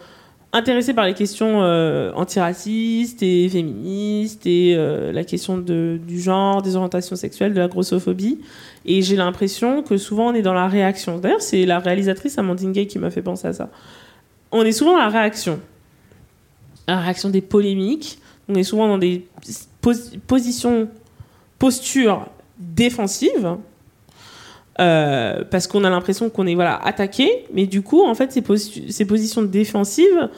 intéressée 0.54 0.94
par 0.94 1.08
les 1.08 1.16
questions 1.16 1.64
euh, 1.64 2.12
antiracistes 2.14 3.24
et 3.24 3.50
féministes 3.50 4.46
et 4.46 4.76
euh, 4.76 5.12
la 5.12 5.24
question 5.24 5.58
du 5.58 6.20
genre, 6.20 6.62
des 6.62 6.76
orientations 6.76 7.16
sexuelles, 7.16 7.56
de 7.56 7.60
la 7.60 7.68
grossophobie. 7.68 8.42
Et 8.86 9.02
j'ai 9.02 9.16
l'impression 9.16 9.82
que 9.82 9.98
souvent 9.98 10.28
on 10.28 10.34
est 10.36 10.44
dans 10.44 10.54
la 10.54 10.68
réaction. 10.68 11.18
D'ailleurs, 11.18 11.42
c'est 11.42 11.66
la 11.66 11.80
réalisatrice 11.80 12.38
Amandine 12.38 12.72
Gay 12.72 12.86
qui 12.86 13.00
m'a 13.00 13.10
fait 13.10 13.24
penser 13.24 13.48
à 13.48 13.54
ça 13.54 13.72
on 14.52 14.64
est 14.64 14.72
souvent 14.72 14.94
dans 14.94 15.00
la 15.00 15.10
réaction. 15.10 15.60
La 16.88 17.00
réaction 17.00 17.30
des 17.30 17.42
polémiques. 17.42 18.20
On 18.48 18.56
est 18.56 18.64
souvent 18.64 18.88
dans 18.88 18.98
des 18.98 19.28
pos- 19.82 20.18
positions, 20.28 20.88
postures 21.60 22.28
défensives. 22.58 23.58
Euh, 24.80 25.44
parce 25.50 25.68
qu'on 25.68 25.84
a 25.84 25.90
l'impression 25.90 26.30
qu'on 26.30 26.48
est 26.48 26.56
voilà, 26.56 26.76
attaqué. 26.84 27.46
Mais 27.54 27.66
du 27.66 27.82
coup, 27.82 28.04
en 28.04 28.16
fait, 28.16 28.32
ces, 28.32 28.42
posi- 28.42 28.92
ces 28.92 29.06
positions 29.06 29.44
défensives, 29.44 30.30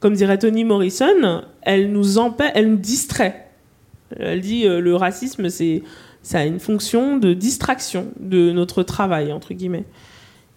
comme 0.00 0.14
dirait 0.14 0.38
Toni 0.38 0.64
Morrison, 0.64 1.42
elles 1.62 1.90
nous, 1.90 2.04
elles 2.54 2.70
nous 2.70 2.76
distraient. 2.76 3.46
Elle 4.18 4.40
dit 4.40 4.66
euh, 4.66 4.80
le 4.80 4.94
racisme, 4.96 5.48
ça 5.48 6.38
a 6.38 6.44
une 6.44 6.60
fonction 6.60 7.16
de 7.16 7.34
distraction 7.34 8.08
de 8.20 8.52
notre 8.52 8.82
travail, 8.82 9.32
entre 9.32 9.54
guillemets. 9.54 9.84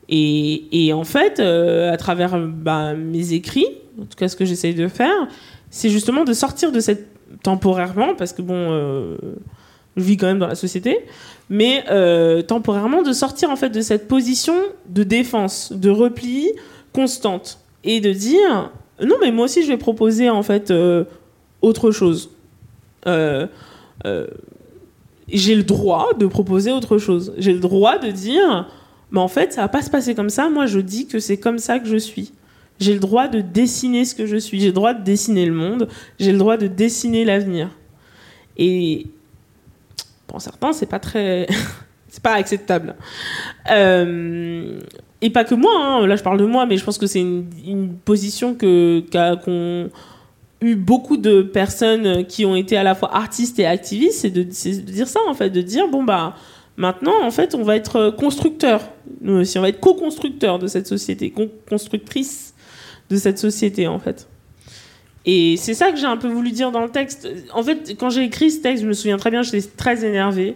Et, 0.09 0.85
et 0.87 0.93
en 0.93 1.03
fait, 1.03 1.39
euh, 1.39 1.91
à 1.91 1.97
travers 1.97 2.37
bah, 2.39 2.93
mes 2.93 3.33
écrits, 3.33 3.67
en 3.99 4.05
tout 4.05 4.15
cas 4.17 4.29
ce 4.29 4.35
que 4.35 4.45
j'essaye 4.45 4.73
de 4.73 4.87
faire, 4.87 5.27
c'est 5.69 5.89
justement 5.89 6.23
de 6.23 6.33
sortir 6.33 6.71
de 6.71 6.79
cette 6.79 7.07
temporairement, 7.43 8.15
parce 8.15 8.31
que 8.31 8.41
bon, 8.41 8.55
euh, 8.55 9.17
je 9.97 10.01
vis 10.01 10.17
quand 10.17 10.27
même 10.27 10.39
dans 10.39 10.47
la 10.47 10.55
société, 10.55 10.99
mais 11.49 11.83
euh, 11.89 12.41
temporairement 12.41 13.01
de 13.01 13.11
sortir 13.11 13.49
en 13.49 13.55
fait 13.55 13.69
de 13.69 13.81
cette 13.81 14.07
position 14.07 14.55
de 14.87 15.03
défense, 15.03 15.73
de 15.73 15.89
repli 15.89 16.51
constante, 16.93 17.59
et 17.83 17.99
de 17.99 18.11
dire 18.11 18.71
non 19.01 19.15
mais 19.21 19.31
moi 19.31 19.45
aussi 19.45 19.63
je 19.63 19.67
vais 19.67 19.77
proposer 19.77 20.29
en 20.29 20.43
fait 20.43 20.71
euh, 20.71 21.03
autre 21.61 21.91
chose. 21.91 22.29
Euh, 23.07 23.47
j'ai 25.27 25.55
le 25.55 25.63
droit 25.63 26.11
de 26.17 26.25
proposer 26.25 26.71
autre 26.71 26.97
chose. 26.97 27.33
J'ai 27.37 27.53
le 27.53 27.59
droit 27.59 27.97
de 27.97 28.11
dire 28.11 28.67
mais 29.11 29.19
en 29.19 29.27
fait, 29.27 29.53
ça 29.53 29.61
va 29.61 29.67
pas 29.67 29.81
se 29.81 29.89
passer 29.89 30.15
comme 30.15 30.29
ça. 30.29 30.49
Moi, 30.49 30.65
je 30.65 30.79
dis 30.79 31.07
que 31.07 31.19
c'est 31.19 31.37
comme 31.37 31.59
ça 31.59 31.79
que 31.79 31.87
je 31.87 31.97
suis. 31.97 32.33
J'ai 32.79 32.93
le 32.93 32.99
droit 32.99 33.27
de 33.27 33.41
dessiner 33.41 34.05
ce 34.05 34.13
que 34.13 34.25
je 34.25 34.37
suis. 34.37 34.59
J'ai 34.59 34.67
le 34.67 34.73
droit 34.73 34.93
de 34.93 35.03
dessiner 35.03 35.45
le 35.45 35.53
monde. 35.53 35.87
J'ai 36.19 36.31
le 36.31 36.37
droit 36.37 36.57
de 36.57 36.67
dessiner 36.67 37.25
l'avenir. 37.25 37.69
Et 38.57 39.07
pour 40.27 40.41
certains, 40.41 40.73
c'est 40.73 40.85
pas 40.85 40.99
très, 40.99 41.47
c'est 42.09 42.21
pas 42.21 42.33
acceptable. 42.33 42.95
Euh, 43.71 44.79
et 45.21 45.29
pas 45.29 45.43
que 45.43 45.55
moi. 45.55 45.71
hein. 45.75 46.07
Là, 46.07 46.15
je 46.15 46.23
parle 46.23 46.39
de 46.39 46.45
moi, 46.45 46.65
mais 46.65 46.77
je 46.77 46.83
pense 46.83 46.97
que 46.97 47.07
c'est 47.07 47.21
une, 47.21 47.95
position 48.05 48.53
que 48.53 49.03
qu'ont 49.11 49.89
eu 50.61 50.75
beaucoup 50.75 51.17
de 51.17 51.41
personnes 51.41 52.25
qui 52.25 52.45
ont 52.45 52.55
été 52.55 52.77
à 52.77 52.83
la 52.83 52.95
fois 52.95 53.15
artistes 53.15 53.59
et 53.59 53.65
activistes, 53.65 54.19
c'est 54.21 54.29
de, 54.29 54.45
c'est 54.51 54.85
de 54.85 54.91
dire 54.91 55.07
ça 55.07 55.19
en 55.27 55.33
fait, 55.33 55.49
de 55.49 55.61
dire 55.61 55.87
bon 55.87 56.03
bah 56.03 56.35
Maintenant, 56.77 57.23
en 57.23 57.31
fait, 57.31 57.55
on 57.55 57.63
va 57.63 57.75
être 57.75 58.11
constructeur, 58.11 58.81
nous 59.21 59.41
aussi, 59.41 59.57
on 59.57 59.63
va 59.63 59.69
être 59.69 59.79
co-constructeur 59.79 60.59
de 60.59 60.67
cette 60.67 60.85
société, 60.85 61.31
co-constructrice 61.31 62.53
de 63.09 63.17
cette 63.17 63.39
société, 63.39 63.87
en 63.87 63.97
fait. 63.97 64.27
Et 65.27 65.57
c'est 65.57 65.75
ça 65.75 65.91
que 65.91 65.97
j'ai 65.97 66.05
un 66.05 66.17
peu 66.17 66.29
voulu 66.29 66.51
dire 66.51 66.71
dans 66.71 66.81
le 66.81 66.89
texte. 66.89 67.27
En 67.53 67.61
fait, 67.61 67.95
quand 67.99 68.09
j'ai 68.09 68.23
écrit 68.23 68.49
ce 68.49 68.61
texte, 68.61 68.81
je 68.81 68.87
me 68.87 68.93
souviens 68.93 69.17
très 69.17 69.29
bien, 69.29 69.43
j'étais 69.43 69.61
très 69.61 70.03
énervée. 70.03 70.55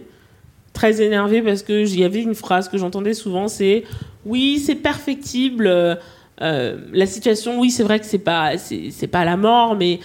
Très 0.72 1.02
énervée 1.02 1.42
parce 1.42 1.62
que 1.62 1.86
y 1.86 2.02
avait 2.02 2.22
une 2.22 2.34
phrase 2.34 2.68
que 2.70 2.78
j'entendais 2.78 3.12
souvent, 3.12 3.46
c'est 3.46 3.84
oui, 4.24 4.58
c'est 4.58 4.74
perfectible. 4.74 5.66
euh, 5.66 5.94
euh, 6.40 6.78
la 6.92 7.06
situation, 7.06 7.60
oui, 7.60 7.70
c'est 7.70 7.82
vrai 7.82 8.00
que 8.00 8.06
c'est 8.06 8.18
pas, 8.18 8.56
c'est 8.58 9.06
pas 9.06 9.24
la 9.24 9.36
mort, 9.36 9.76
mais 9.76 10.00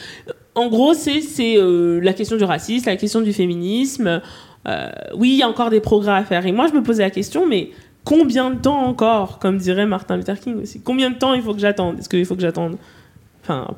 en 0.55 0.68
gros, 0.68 0.93
c'est 0.93 1.22
euh, 1.57 1.99
la 2.01 2.13
question 2.13 2.38
du 2.38 2.43
racisme, 2.43 2.89
la 2.89 2.97
question 2.97 3.22
du 3.22 3.34
féminisme. 3.34 4.22
Euh, 4.68 4.89
oui, 5.15 5.30
il 5.30 5.38
y 5.38 5.43
a 5.43 5.49
encore 5.49 5.70
des 5.70 5.80
progrès 5.80 6.11
à 6.11 6.24
faire. 6.24 6.45
Et 6.45 6.51
moi, 6.51 6.68
je 6.68 6.74
me 6.74 6.84
posais 6.84 7.03
la 7.03 7.09
question, 7.09 7.47
mais 7.47 7.70
combien 8.03 8.51
de 8.51 8.59
temps 8.59 8.82
encore, 8.86 9.39
comme 9.39 9.57
dirait 9.57 9.86
Martin 9.86 10.18
Luther 10.18 10.39
King 10.39 10.61
aussi, 10.61 10.82
combien 10.82 11.09
de 11.09 11.15
temps 11.15 11.34
il 11.34 11.41
faut 11.41 11.53
que 11.53 11.59
j'attende? 11.59 11.99
Est-ce 11.99 12.09
qu'il 12.09 12.26
faut 12.26 12.36
que 12.36 12.41
j'attende? 12.41 12.78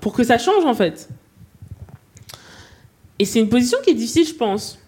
Pour 0.01 0.13
que 0.13 0.23
ça 0.23 0.37
change 0.37 0.65
en 0.65 0.73
fait. 0.73 1.09
Et 3.19 3.25
c'est 3.25 3.39
une 3.39 3.49
position 3.49 3.77
qui 3.83 3.91
est 3.91 3.95
difficile, 3.95 4.25
je 4.25 4.33
pense. 4.33 4.79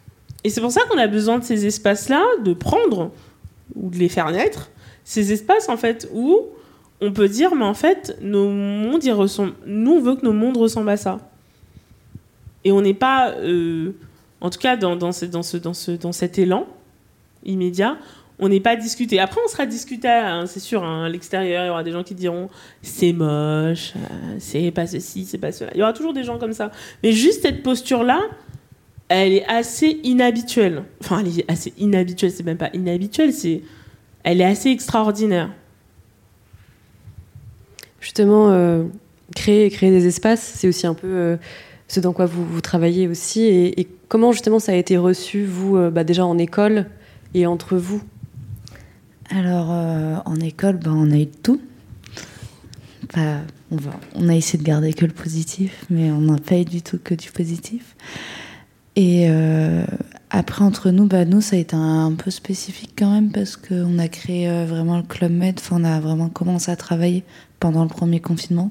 Et 0.43 0.49
c'est 0.49 0.61
pour 0.61 0.71
ça 0.71 0.81
qu'on 0.89 0.97
a 0.97 1.07
besoin 1.07 1.39
de 1.39 1.43
ces 1.43 1.65
espaces-là, 1.65 2.23
de 2.43 2.53
prendre 2.53 3.11
ou 3.75 3.89
de 3.89 3.97
les 3.97 4.09
faire 4.09 4.31
naître, 4.31 4.69
ces 5.03 5.31
espaces 5.31 5.69
en 5.69 5.77
fait 5.77 6.09
où 6.13 6.47
on 7.01 7.11
peut 7.11 7.27
dire, 7.27 7.55
mais 7.55 7.65
en 7.65 7.73
fait, 7.73 8.15
nos 8.21 8.49
mondes, 8.49 9.03
ils 9.03 9.11
ressemblent. 9.11 9.55
Nous, 9.65 9.91
on 9.91 10.01
veut 10.01 10.15
que 10.15 10.23
nos 10.23 10.33
mondes 10.33 10.57
ressemblent 10.57 10.89
à 10.89 10.97
ça. 10.97 11.17
Et 12.63 12.71
on 12.71 12.81
n'est 12.81 12.93
pas, 12.93 13.31
euh, 13.31 13.93
en 14.39 14.51
tout 14.51 14.59
cas, 14.59 14.77
dans, 14.77 15.11
ce, 15.11 15.25
dans, 15.25 15.41
ce, 15.41 15.57
dans, 15.57 15.73
ce, 15.73 15.91
dans 15.91 16.11
cet 16.11 16.37
élan 16.37 16.67
immédiat, 17.43 17.97
on 18.41 18.49
n'est 18.49 18.59
pas 18.59 18.75
discuté. 18.75 19.19
Après, 19.19 19.39
on 19.45 19.47
sera 19.47 19.67
discuté, 19.67 20.07
hein, 20.07 20.45
c'est 20.47 20.59
sûr, 20.59 20.83
hein, 20.83 21.05
à 21.05 21.09
l'extérieur, 21.09 21.63
il 21.63 21.67
y 21.67 21.69
aura 21.69 21.83
des 21.83 21.91
gens 21.91 22.03
qui 22.03 22.15
diront 22.15 22.49
c'est 22.81 23.13
moche, 23.13 23.93
euh, 23.95 24.35
c'est 24.39 24.71
pas 24.71 24.87
ceci, 24.87 25.25
c'est 25.25 25.37
pas 25.37 25.51
cela. 25.51 25.69
Il 25.75 25.79
y 25.79 25.83
aura 25.83 25.93
toujours 25.93 26.13
des 26.13 26.23
gens 26.23 26.39
comme 26.39 26.53
ça. 26.53 26.71
Mais 27.03 27.11
juste 27.11 27.43
cette 27.43 27.61
posture-là, 27.61 28.19
elle 29.09 29.33
est 29.33 29.45
assez 29.45 29.99
inhabituelle. 30.03 30.83
Enfin, 31.01 31.19
elle 31.19 31.39
est 31.39 31.51
assez 31.51 31.71
inhabituelle, 31.77 32.31
c'est 32.31 32.43
même 32.43 32.57
pas 32.57 32.71
inhabituelle, 32.73 33.31
c'est. 33.31 33.61
Elle 34.23 34.41
est 34.41 34.45
assez 34.45 34.69
extraordinaire. 34.69 35.51
Justement, 37.99 38.49
euh, 38.49 38.85
créer, 39.35 39.69
des 39.69 40.07
espaces, 40.07 40.41
c'est 40.41 40.67
aussi 40.67 40.87
un 40.87 40.95
peu 40.95 41.07
euh, 41.07 41.37
ce 41.87 41.99
dans 41.99 42.13
quoi 42.13 42.25
vous, 42.25 42.43
vous 42.45 42.61
travaillez 42.61 43.07
aussi. 43.07 43.43
Et, 43.45 43.87
comment 44.07 44.31
justement 44.31 44.57
ça 44.57 44.71
a 44.71 44.75
été 44.75 44.97
reçu, 44.97 45.45
vous, 45.45 45.77
bah, 45.91 46.03
déjà 46.03 46.25
en 46.25 46.39
école 46.39 46.87
et 47.33 47.45
entre 47.45 47.77
vous? 47.77 48.01
Alors, 49.33 49.67
euh, 49.71 50.17
en 50.25 50.35
école, 50.41 50.77
ben, 50.77 50.91
on 50.91 51.09
a 51.11 51.17
eu 51.17 51.27
tout. 51.27 51.61
on, 53.15 54.29
a 54.29 54.35
essayé 54.35 54.59
de 54.59 54.63
garder 54.67 54.93
que 54.93 55.05
le 55.05 55.13
positif, 55.13 55.85
mais 55.89 56.11
on 56.11 56.21
n'a 56.21 56.37
pas 56.37 56.57
eu 56.57 56.65
du 56.65 56.81
tout 56.81 56.99
que 57.01 57.13
du 57.13 57.31
positif. 57.31 57.95
Et 58.97 59.27
euh, 59.29 59.85
après, 60.31 60.65
entre 60.65 60.91
nous, 60.91 61.05
bah, 61.05 61.23
nous, 61.23 61.39
ça 61.39 61.55
a 61.55 61.59
été 61.59 61.77
un, 61.77 62.13
peu 62.13 62.29
spécifique 62.29 62.91
quand 62.97 63.09
même, 63.09 63.31
parce 63.31 63.55
qu'on 63.55 63.99
a 63.99 64.09
créé 64.09 64.49
euh, 64.49 64.65
vraiment 64.65 64.97
le 64.97 65.03
Club 65.03 65.31
Med, 65.31 65.59
enfin, 65.59 65.77
on 65.79 65.83
a 65.85 66.01
vraiment 66.01 66.27
commencé 66.27 66.69
à 66.69 66.75
travailler 66.75 67.23
pendant 67.61 67.83
le 67.83 67.89
premier 67.89 68.19
confinement. 68.19 68.69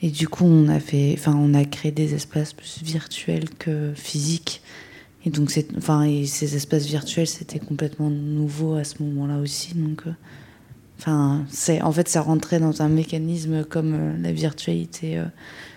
Et 0.00 0.08
du 0.10 0.26
coup, 0.26 0.44
on 0.44 0.68
a, 0.68 0.80
fait, 0.80 1.14
enfin, 1.18 1.34
on 1.38 1.52
a 1.52 1.64
créé 1.66 1.92
des 1.92 2.14
espaces 2.14 2.54
plus 2.54 2.82
virtuels 2.82 3.50
que 3.50 3.92
physiques. 3.94 4.62
Et 5.26 5.30
donc, 5.30 5.52
enfin, 5.76 6.08
ces 6.24 6.54
espaces 6.54 6.86
virtuels, 6.86 7.26
c'était 7.26 7.58
complètement 7.58 8.10
nouveau 8.10 8.76
à 8.76 8.84
ce 8.84 9.02
moment-là 9.02 9.38
aussi. 9.38 9.74
Donc, 9.74 10.02
euh, 10.06 10.12
enfin, 11.00 11.44
c'est, 11.48 11.82
en 11.82 11.90
fait, 11.90 12.08
ça 12.08 12.20
rentrait 12.20 12.60
dans 12.60 12.80
un 12.80 12.88
mécanisme 12.88 13.64
comme 13.64 13.94
euh, 13.94 14.16
la 14.22 14.30
virtualité 14.30 15.18
euh, 15.18 15.24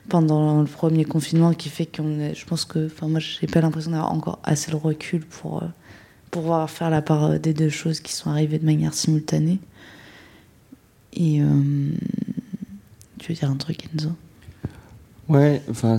pendant 0.08 0.62
le 0.62 0.68
premier 0.68 1.04
confinement 1.04 1.56
qui 1.56 1.70
fait 1.70 1.88
qu'on 1.88 2.20
est, 2.20 2.36
je 2.36 2.45
pense 2.45 2.64
que, 2.64 2.86
enfin, 2.86 3.08
moi, 3.08 3.20
j'ai 3.20 3.47
pas 3.47 3.60
l'impression 3.60 3.89
d'avoir 3.89 4.14
encore 4.14 4.38
assez 4.43 4.70
le 4.70 4.78
recul 4.78 5.26
pour, 5.26 5.64
pour 6.30 6.43
pouvoir 6.43 6.70
faire 6.70 6.91
la 6.91 7.02
part 7.02 7.39
des 7.39 7.56
deux 7.56 7.70
choses 7.70 8.02
qui 8.02 8.14
sont 8.14 8.30
arrivées 8.30 8.60
de 8.60 8.66
manière 8.66 8.93
simultanée. 8.93 9.58
Et 11.14 11.41
tu 13.18 13.32
veux 13.32 13.34
dire 13.34 13.50
un 13.50 13.56
truc, 13.56 13.89
Enzo? 13.95 14.12
Ouais, 15.28 15.60
enfin, 15.72 15.97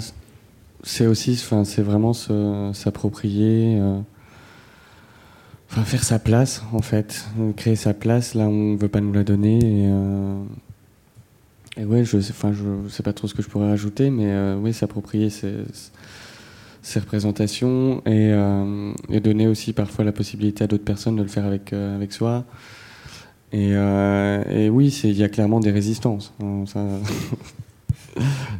c'est 0.82 1.06
aussi, 1.06 1.32
enfin, 1.32 1.64
c'est 1.64 1.82
vraiment 1.82 2.12
s'approprier, 2.12 3.78
euh, 3.78 4.00
enfin, 5.70 5.82
faire 5.82 6.04
sa 6.04 6.18
place 6.18 6.62
en 6.72 6.82
fait, 6.82 7.26
créer 7.56 7.76
sa 7.76 7.94
place 7.94 8.34
là 8.34 8.46
on 8.46 8.76
veut 8.76 8.88
pas 8.88 9.00
nous 9.00 9.12
la 9.12 9.24
donner 9.24 9.58
et, 9.58 9.88
euh, 9.88 10.42
ouais, 11.78 12.04
je 12.04 12.20
sais, 12.20 12.32
enfin, 12.32 12.52
je 12.52 12.88
sais 12.88 13.02
pas 13.02 13.12
trop 13.12 13.28
ce 13.28 13.34
que 13.34 13.42
je 13.42 13.48
pourrais 13.48 13.68
rajouter, 13.68 14.10
mais 14.10 14.26
euh, 14.26 14.56
oui, 14.56 14.72
s'approprier 14.72 15.30
ces, 15.30 15.64
représentations 16.98 18.02
et, 18.06 18.32
donner 19.20 19.46
aussi 19.46 19.72
parfois 19.72 20.04
la 20.04 20.12
possibilité 20.12 20.64
à 20.64 20.66
d'autres 20.66 20.84
personnes 20.84 21.16
de 21.16 21.22
le 21.22 21.28
faire 21.28 21.44
avec 21.44 21.72
avec 21.72 22.12
soi. 22.12 22.44
Et, 23.52 23.76
oui, 24.70 24.88
il 25.04 25.16
y 25.16 25.24
a 25.24 25.28
clairement 25.28 25.60
des 25.60 25.70
résistances. 25.70 26.32
Hein, 26.42 26.64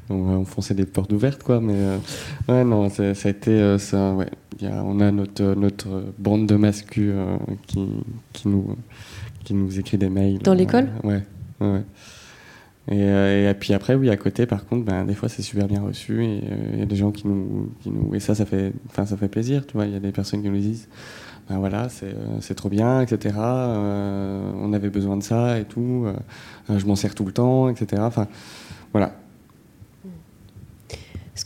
on 0.09 0.23
va 0.23 0.33
enfoncer 0.33 0.75
des 0.75 0.87
portes 0.87 1.13
ouvertes, 1.13 1.43
quoi. 1.43 1.61
Mais 1.61 1.75
euh, 1.75 1.99
ouais, 2.49 2.65
non, 2.65 2.89
ça, 2.89 3.05
a 3.05 3.29
été 3.29 3.51
euh, 3.51 3.79
ça. 3.79 4.13
Ouais, 4.13 4.29
on 4.63 5.01
a 5.01 5.11
notre 5.11 5.55
notre 5.55 6.05
bande 6.19 6.47
de 6.47 6.57
mascus 6.57 7.13
euh, 7.15 7.37
qui, 7.67 7.87
qui 8.33 8.49
nous 8.49 8.77
qui 9.45 9.55
nous 9.55 9.79
écrit 9.79 9.99
des 9.99 10.11
mails. 10.11 10.39
Dans 10.39 10.55
l'école? 10.55 10.89
ouais, 11.05 11.23
ouais. 11.61 11.83
Et, 12.91 12.99
et, 12.99 13.55
puis 13.55 13.73
après, 13.73 13.95
oui, 13.95 14.11
à 14.11 14.17
côté, 14.17 14.47
par 14.47 14.67
contre, 14.67 14.85
ben, 14.85 15.05
des 15.05 15.15
fois, 15.15 15.29
c'est 15.29 15.43
super 15.43 15.69
bien 15.69 15.81
reçu 15.81 16.25
et 16.25 16.41
il 16.73 16.79
y 16.81 16.83
a 16.83 16.87
des 16.87 16.97
gens 16.97 17.13
qui 17.13 17.29
nous, 17.29 17.73
qui 17.83 17.91
nous, 17.91 18.15
et 18.17 18.21
ça, 18.21 18.35
ça 18.35 18.47
fait, 18.47 18.73
enfin, 18.89 19.07
ça 19.07 19.17
fait 19.17 19.29
plaisir, 19.29 19.65
tu 19.65 19.75
vois. 19.75 19.87
Il 19.87 19.93
y 19.93 19.97
a 19.97 20.01
des 20.01 20.11
personnes 20.11 20.43
qui 20.43 20.49
nous 20.49 20.59
disent, 20.59 20.89
ben 21.49 21.59
voilà, 21.59 21.89
c'est 21.89 22.55
trop 22.55 22.69
bien, 22.69 23.03
etc. 23.03 23.37
on 23.39 24.73
avait 24.73 24.91
besoin 24.91 25.17
de 25.19 25.23
ça 25.23 25.61
et 25.61 25.65
tout. 25.65 26.07
je 26.69 26.85
m'en 26.87 26.97
sers 26.97 27.15
tout 27.15 27.25
le 27.25 27.33
temps, 27.33 27.69
etc. 27.69 28.03
Enfin, 28.05 28.27
voilà. 28.93 29.20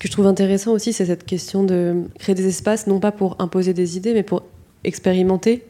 Que 0.05 0.09
je 0.09 0.13
trouve 0.13 0.27
intéressant 0.27 0.73
aussi, 0.73 0.93
c'est 0.93 1.07
cette 1.07 1.25
question 1.25 1.65
de 1.65 2.03
créer 2.19 2.35
des 2.35 2.47
espaces, 2.47 2.87
non 2.87 3.01
pas 3.01 3.11
pour 3.11 3.37
imposer 3.39 3.73
des 3.73 3.97
idées, 3.97 4.13
mais 4.13 4.23
pour 4.23 4.43
expérimenter. 4.85 5.65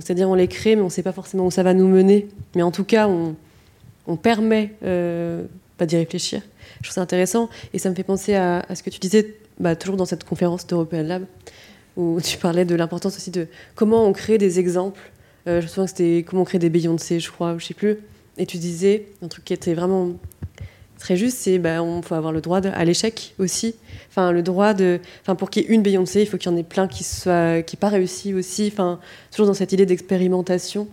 C'est-à-dire 0.00 0.26
on 0.30 0.34
les 0.34 0.48
crée, 0.48 0.74
mais 0.74 0.80
on 0.80 0.86
ne 0.86 0.90
sait 0.90 1.02
pas 1.02 1.12
forcément 1.12 1.44
où 1.44 1.50
ça 1.50 1.62
va 1.62 1.74
nous 1.74 1.86
mener. 1.86 2.28
Mais 2.56 2.62
en 2.62 2.70
tout 2.70 2.84
cas, 2.84 3.06
on, 3.08 4.16
permet 4.16 4.72
euh, 4.84 5.44
bah, 5.78 5.84
d'y 5.84 5.96
réfléchir. 5.96 6.40
Je 6.78 6.84
trouve 6.84 6.94
ça 6.94 7.02
intéressant. 7.02 7.50
Et 7.74 7.78
ça 7.78 7.90
me 7.90 7.94
fait 7.94 8.04
penser 8.04 8.34
à, 8.34 8.64
ce 8.74 8.82
que 8.82 8.88
tu 8.88 9.00
disais 9.00 9.34
bah, 9.60 9.76
toujours 9.76 9.98
dans 9.98 10.06
cette 10.06 10.24
conférence 10.24 10.66
d'European 10.66 11.02
Lab, 11.02 11.26
où 11.98 12.22
tu 12.22 12.38
parlais 12.38 12.64
de 12.64 12.74
l'importance 12.74 13.18
aussi 13.18 13.30
de 13.30 13.48
comment 13.74 14.06
on 14.06 14.14
crée 14.14 14.38
des 14.38 14.60
exemples. 14.60 15.12
Euh, 15.46 15.60
je 15.60 15.66
me 15.66 15.68
souviens 15.68 15.84
que 15.84 15.90
c'était 15.90 16.24
comment 16.26 16.40
on 16.40 16.46
crée 16.46 16.58
des 16.58 16.70
Beyoncé, 16.70 17.20
je 17.20 17.30
crois, 17.30 17.52
ou 17.52 17.58
je 17.58 17.66
sais 17.66 17.74
plus. 17.74 17.98
Et 18.38 18.46
tu 18.46 18.56
disais 18.56 19.08
un 19.20 19.28
truc 19.28 19.44
qui 19.44 19.52
était 19.52 19.74
vraiment 19.74 20.12
très 20.98 21.16
juste, 21.16 21.38
c'est 21.38 21.58
bah, 21.58 21.82
on 21.82 22.02
faut 22.02 22.14
avoir 22.14 22.32
le 22.32 22.40
droit 22.40 22.60
à 22.64 22.84
l'échec 22.84 23.34
aussi. 23.38 23.74
Enfin, 24.10 24.32
le 24.32 24.42
droit 24.42 24.74
de, 24.74 25.00
enfin, 25.22 25.34
pour 25.34 25.50
qu'il 25.50 25.62
y 25.62 25.66
ait 25.66 25.68
une 25.70 25.82
Beyoncé, 25.82 26.22
il 26.22 26.26
faut 26.26 26.38
qu'il 26.38 26.50
y 26.50 26.54
en 26.54 26.56
ait 26.56 26.62
plein 26.62 26.88
qui 26.88 27.04
soient, 27.04 27.62
qui 27.62 27.76
pas 27.76 27.88
réussi 27.88 28.34
aussi. 28.34 28.70
Enfin, 28.72 29.00
toujours 29.30 29.46
dans 29.46 29.54
cette 29.54 29.72
idée 29.72 29.86
d'expérimentation. 29.86 30.88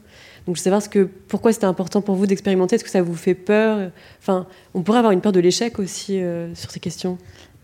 Donc, 0.47 0.55
je 0.55 0.61
sais 0.61 0.69
pas 0.69 0.81
ce 0.81 0.89
que, 0.89 1.07
pourquoi 1.27 1.53
c'était 1.53 1.65
important 1.65 2.01
pour 2.01 2.15
vous 2.15 2.25
d'expérimenter? 2.25 2.75
Est-ce 2.75 2.83
que 2.83 2.89
ça 2.89 3.01
vous 3.01 3.15
fait 3.15 3.35
peur? 3.35 3.91
Enfin, 4.19 4.47
on 4.73 4.81
pourrait 4.81 4.97
avoir 4.97 5.13
une 5.13 5.21
peur 5.21 5.31
de 5.31 5.39
l'échec 5.39 5.77
aussi 5.79 6.19
euh, 6.19 6.53
sur 6.55 6.71
ces 6.71 6.79
questions. 6.79 7.17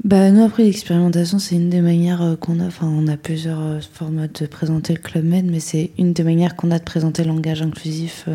Bah, 0.03 0.29
nous, 0.29 0.43
après, 0.43 0.63
l'expérimentation, 0.63 1.39
c'est 1.39 1.55
une 1.55 1.69
des 1.69 1.81
manières 1.81 2.21
euh, 2.21 2.35
qu'on 2.35 2.59
a. 2.59 2.65
Enfin, 2.67 2.87
on 2.87 3.07
a 3.07 3.17
plusieurs 3.17 3.59
euh, 3.59 3.79
formats 3.93 4.27
de 4.27 4.45
présenter 4.45 4.93
le 4.93 4.99
Club 4.99 5.25
Med, 5.25 5.49
mais 5.49 5.59
c'est 5.59 5.91
une 5.97 6.13
des 6.13 6.23
manières 6.23 6.55
qu'on 6.55 6.69
a 6.69 6.77
de 6.77 6.83
présenter 6.83 7.23
le 7.23 7.29
langage 7.29 7.63
inclusif 7.63 8.29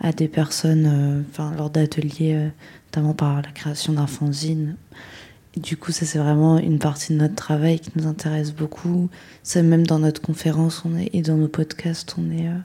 à 0.00 0.12
des 0.12 0.28
personnes, 0.28 1.24
enfin, 1.30 1.52
lors 1.56 1.70
d'ateliers 1.70 2.50
par 3.16 3.36
la 3.42 3.50
création 3.50 3.92
d'un 3.92 4.06
fanzine. 4.06 4.76
du 5.56 5.76
coup, 5.76 5.90
ça 5.90 6.06
c'est 6.06 6.18
vraiment 6.18 6.58
une 6.58 6.78
partie 6.78 7.12
de 7.12 7.18
notre 7.18 7.34
travail 7.34 7.80
qui 7.80 7.90
nous 7.96 8.06
intéresse 8.06 8.52
beaucoup. 8.52 9.08
C'est 9.42 9.62
même 9.62 9.86
dans 9.86 9.98
notre 9.98 10.20
conférence 10.20 10.82
on 10.84 10.96
est, 10.96 11.10
et 11.12 11.22
dans 11.22 11.36
nos 11.36 11.48
podcasts, 11.48 12.14
on 12.18 12.30
est, 12.30 12.46
euh, 12.46 12.58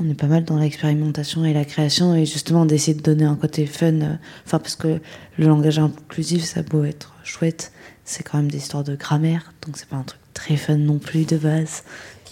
on 0.00 0.08
est 0.08 0.14
pas 0.14 0.26
mal 0.26 0.44
dans 0.44 0.58
l'expérimentation 0.58 1.44
et 1.44 1.52
la 1.52 1.64
création 1.64 2.14
et 2.14 2.24
justement 2.24 2.64
d'essayer 2.66 2.96
de 2.96 3.02
donner 3.02 3.24
un 3.24 3.36
côté 3.36 3.66
fun. 3.66 4.00
Euh, 4.00 4.14
enfin, 4.46 4.58
parce 4.58 4.76
que 4.76 5.00
le 5.38 5.46
langage 5.46 5.78
inclusif, 5.78 6.44
ça 6.44 6.60
a 6.60 6.62
beau 6.62 6.84
être 6.84 7.14
chouette, 7.24 7.72
c'est 8.04 8.22
quand 8.22 8.38
même 8.38 8.50
des 8.50 8.58
histoires 8.58 8.84
de 8.84 8.96
grammaire, 8.96 9.52
donc 9.66 9.76
c'est 9.76 9.88
pas 9.88 9.96
un 9.96 10.02
truc 10.04 10.20
très 10.32 10.56
fun 10.56 10.76
non 10.76 10.98
plus 10.98 11.26
de 11.26 11.36
base. 11.36 11.82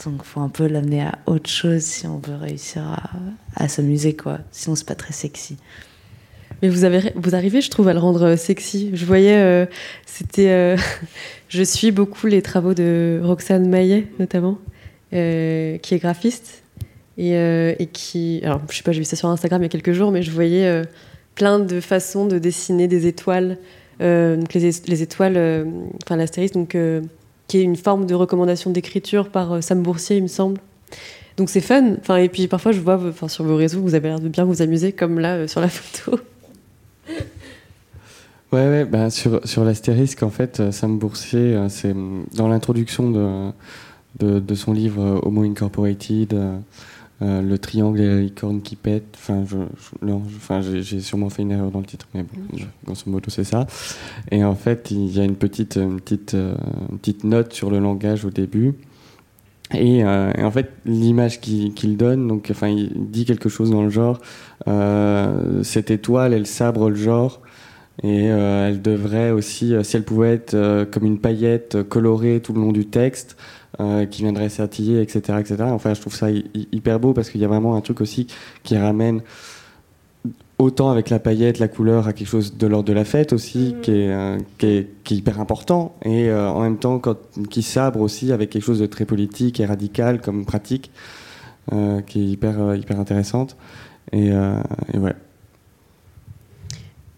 Donc 0.05 0.23
faut 0.25 0.41
un 0.41 0.51
peu 0.51 0.67
l'amener 0.67 1.03
à 1.03 1.19
autre 1.27 1.51
chose 1.51 1.83
si 1.83 2.07
on 2.07 2.19
veut 2.19 2.37
réussir 2.37 2.83
à, 2.83 3.11
à 3.57 3.69
s'amuser 3.69 4.15
quoi. 4.15 4.39
Sinon 4.53 4.77
c'est 4.77 4.87
pas 4.87 4.95
très 4.95 5.13
sexy. 5.13 5.57
Mais 6.63 6.69
vous, 6.69 6.85
arrivez, 7.35 7.61
je 7.61 7.71
trouve, 7.71 7.89
à 7.89 7.93
le 7.93 7.99
rendre 7.99 8.23
euh, 8.23 8.37
sexy. 8.37 8.91
Je 8.95 9.05
voyais, 9.05 9.37
euh, 9.37 9.67
c'était. 10.07 10.51
Euh, 10.51 10.77
je 11.49 11.63
suis 11.63 11.91
beaucoup 11.91 12.27
les 12.27 12.41
travaux 12.43 12.75
de 12.75 13.21
Roxane 13.23 13.69
Maillet, 13.69 14.07
notamment, 14.19 14.59
qui 15.11 15.17
est 15.19 16.01
graphiste. 16.01 16.63
Et, 17.19 17.33
et, 17.33 17.87
qui. 17.87 18.41
Alors, 18.45 18.61
je 18.71 18.77
sais 18.77 18.83
pas, 18.83 18.93
j'ai 18.93 19.01
vu 19.01 19.05
ça 19.05 19.17
sur 19.17 19.29
Instagram 19.29 19.63
il 19.63 19.65
y 19.65 19.67
a 19.67 19.71
quelques 19.71 19.93
jours, 19.93 20.11
mais 20.11 20.23
je 20.23 20.31
voyais 20.31 20.83
plein 21.35 21.59
de 21.59 21.81
façons 21.81 22.27
de 22.27 22.39
dessiner 22.39 22.89
des 22.89 23.07
étoiles. 23.07 23.59
donc, 24.01 24.53
les, 24.55 24.71
les 24.87 25.03
étoiles, 25.03 25.67
enfin, 26.05 26.17
l'astérisque, 26.17 26.55
donc, 26.55 26.77
qui 27.49 27.59
est 27.59 27.63
une 27.63 27.77
forme 27.77 28.07
de 28.07 28.15
recommandation 28.15 28.71
d'écriture 28.71 29.31
par 29.31 29.63
Sam 29.63 29.83
Boursier, 29.83 30.17
il 30.17 30.25
me 30.25 30.29
semble. 30.29 30.59
Donc 31.37 31.51
c'est 31.51 31.61
fun. 31.61 31.97
Enfin, 32.01 32.17
et 32.17 32.29
puis 32.29 32.49
parfois 32.49 32.73
je 32.73 32.81
vois 32.81 32.97
enfin, 32.97 33.29
sur 33.29 33.45
vos 33.45 33.57
réseaux, 33.57 33.81
vous 33.81 33.95
avez 33.95 34.09
l'air 34.09 34.21
de 34.21 34.29
bien 34.29 34.45
vous 34.45 34.63
amuser, 34.63 34.93
comme 34.93 35.19
là 35.19 35.47
sur 35.47 35.61
la 35.61 35.69
photo. 35.69 36.19
Ouais, 38.53 38.69
ouais 38.69 38.85
bah 38.85 39.11
sur, 39.11 39.47
sur 39.47 39.65
l'astérisque, 39.65 40.23
en 40.23 40.31
fait, 40.31 40.61
euh, 40.61 40.71
Sam 40.71 40.99
Boursier, 40.99 41.57
euh, 41.57 41.69
c'est 41.69 41.93
mm, 41.93 42.27
dans 42.37 42.49
l'introduction 42.49 43.11
de, 43.11 44.39
de, 44.39 44.55
son 44.55 44.73
livre 44.73 45.03
euh, 45.03 45.21
Homo 45.23 45.43
Incorporated, 45.43 46.39
le 47.21 47.57
triangle 47.57 48.01
et 48.01 48.07
la 48.07 48.21
licorne 48.21 48.63
qui 48.63 48.77
pète. 48.77 49.17
Enfin, 49.17 49.45
je, 49.47 49.59
enfin, 50.37 50.61
j'ai 50.61 51.01
sûrement 51.01 51.29
fait 51.29 51.43
une 51.43 51.51
erreur 51.51 51.71
dans 51.73 51.81
le 51.81 51.87
titre, 51.87 52.07
mais 52.15 52.23
bon, 52.23 52.57
mm. 52.57 52.61
grosso 52.85 53.11
modo, 53.11 53.31
c'est 53.31 53.45
ça. 53.45 53.67
Et 54.31 54.45
en 54.45 54.55
fait, 54.55 54.93
il 54.93 55.17
y 55.17 55.21
a 55.21 55.25
une 55.25 55.37
petite, 55.37 55.77
une 55.77 56.01
petite, 56.01 56.35
une 56.35 56.99
petite 56.99 57.25
note 57.25 57.53
sur 57.53 57.71
le 57.71 57.81
langage 57.81 58.25
au 58.25 58.31
début. 58.31 58.75
Et, 59.75 60.05
en 60.05 60.51
fait, 60.51 60.71
l'image 60.85 61.41
qu'il 61.41 61.97
donne, 61.97 62.29
donc, 62.29 62.49
enfin, 62.51 62.69
il 62.69 62.91
dit 63.11 63.25
quelque 63.25 63.49
chose 63.49 63.71
dans 63.71 63.83
le 63.83 63.91
genre 63.91 64.21
cette 65.63 65.91
étoile, 65.91 66.33
elle 66.33 66.47
sabre 66.47 66.89
le 66.89 66.97
genre. 66.97 67.41
Et 68.03 68.31
euh, 68.31 68.69
elle 68.69 68.83
devrait 68.83 69.31
aussi, 69.31 69.75
euh, 69.75 69.83
si 69.83 69.97
elle 69.97 70.05
pouvait 70.05 70.35
être 70.35 70.55
euh, 70.55 70.85
comme 70.85 71.05
une 71.05 71.19
paillette 71.19 71.83
colorée 71.89 72.41
tout 72.43 72.53
le 72.53 72.61
long 72.61 72.73
du 72.73 72.87
texte, 72.87 73.37
qui 74.11 74.23
viendrait 74.23 74.49
s'attiller, 74.49 75.03
etc., 75.03 75.39
etc. 75.39 75.57
Enfin, 75.65 75.93
je 75.93 76.01
trouve 76.01 76.15
ça 76.15 76.29
hyper 76.31 76.99
beau 76.99 77.13
parce 77.13 77.29
qu'il 77.29 77.43
y 77.43 77.45
a 77.45 77.49
vraiment 77.49 77.77
un 77.77 77.83
truc 77.83 78.01
aussi 78.01 78.27
qui 78.63 78.75
ramène 78.75 79.21
autant 80.59 80.91
avec 80.91 81.11
la 81.11 81.19
paillette, 81.19 81.59
la 81.59 81.69
couleur, 81.69 82.09
à 82.09 82.13
quelque 82.13 82.29
chose 82.29 82.57
de 82.57 82.67
l'ordre 82.67 82.89
de 82.89 82.93
la 82.93 83.05
fête 83.05 83.33
aussi, 83.33 83.75
qui, 83.83 83.91
est, 83.91 84.39
qui, 84.59 84.67
est, 84.67 84.89
qui, 85.05 85.15
est, 85.15 85.17
hyper 85.19 85.41
important, 85.41 85.95
et 86.05 86.33
en 86.33 86.61
même 86.61 86.79
temps 86.79 86.99
quand, 86.99 87.19
qui 87.51 87.63
sabre 87.63 88.01
aussi 88.01 88.33
avec 88.33 88.51
quelque 88.51 88.65
chose 88.65 88.79
de 88.79 88.87
très 88.87 89.05
politique 89.05 89.61
et 89.61 89.67
radical 89.67 90.21
comme 90.21 90.47
pratique, 90.47 90.91
qui 91.71 92.21
est 92.21 92.27
hyper, 92.27 92.75
hyper 92.75 92.99
intéressante. 92.99 93.57
Et, 94.13 94.29
et 94.29 94.99
ouais. 94.99 95.15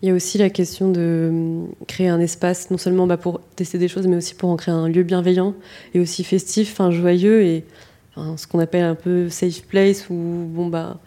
Il 0.00 0.08
y 0.08 0.12
a 0.12 0.14
aussi 0.14 0.38
la 0.38 0.48
question 0.48 0.90
de 0.90 1.28
hum, 1.30 1.68
créer 1.88 2.08
un 2.08 2.20
espace, 2.20 2.70
non 2.70 2.78
seulement 2.78 3.06
bah, 3.06 3.16
pour 3.16 3.40
tester 3.56 3.78
des 3.78 3.88
choses, 3.88 4.06
mais 4.06 4.16
aussi 4.16 4.34
pour 4.34 4.48
en 4.48 4.56
créer 4.56 4.74
un 4.74 4.88
lieu 4.88 5.02
bienveillant 5.02 5.54
et 5.92 6.00
aussi 6.00 6.22
festif, 6.22 6.72
enfin, 6.72 6.90
joyeux 6.90 7.42
et 7.42 7.64
ce 8.36 8.48
qu'on 8.48 8.58
appelle 8.58 8.84
un 8.84 8.96
peu 8.96 9.28
safe 9.28 9.62
place 9.62 10.10
où 10.10 10.14
bon 10.14 10.66
bah 10.66 10.98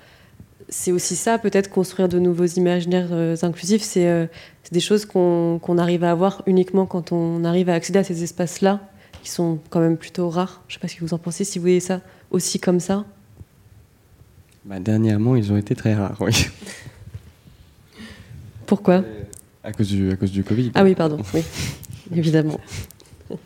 c'est 0.72 0.92
aussi 0.92 1.16
ça 1.16 1.38
peut-être 1.38 1.70
construire 1.70 2.10
de 2.10 2.18
nouveaux 2.18 2.46
imaginaires 2.46 3.10
euh, 3.12 3.36
inclusifs 3.44 3.84
c'est 3.84 4.08
euh, 4.08 4.26
des 4.72 4.80
choses 4.80 5.06
qu'on 5.06 5.78
arrive 5.78 6.04
à 6.04 6.12
avoir 6.12 6.42
uniquement 6.48 6.86
quand 6.86 7.12
on 7.12 7.44
arrive 7.44 7.70
à 7.70 7.76
accéder 7.76 8.00
à 8.00 8.04
ces 8.04 8.24
espaces 8.24 8.62
là 8.62 8.80
qui 9.22 9.30
sont 9.30 9.60
quand 9.70 9.82
même 9.82 9.98
plutôt 9.98 10.30
rares 10.30 10.64
je 10.68 10.74
sais 10.74 10.80
pas 10.80 10.88
ce 10.88 10.96
que 10.96 11.02
vous 11.02 11.14
en 11.14 11.20
pensez 11.20 11.44
si 11.44 11.60
vous 11.60 11.64
voyez 11.64 11.82
ça 11.82 12.02
aussi 12.32 12.60
comme 12.60 12.80
ça 12.80 13.06
bah, 14.66 14.80
dernièrement 14.80 15.36
ils 15.36 15.52
ont 15.52 15.58
été 15.58 15.76
très 15.76 15.94
rares 15.94 16.18
oui 16.22 16.48
pourquoi? 18.66 19.04
À 19.66 19.74
cause, 19.74 19.90
du, 19.90 20.12
à 20.12 20.16
cause 20.16 20.32
du 20.32 20.46
Covid. 20.46 20.72
Ah 20.76 20.86
oui, 20.86 20.96
pardon, 20.96 21.18
oui, 21.34 21.44
évidemment. 22.16 22.58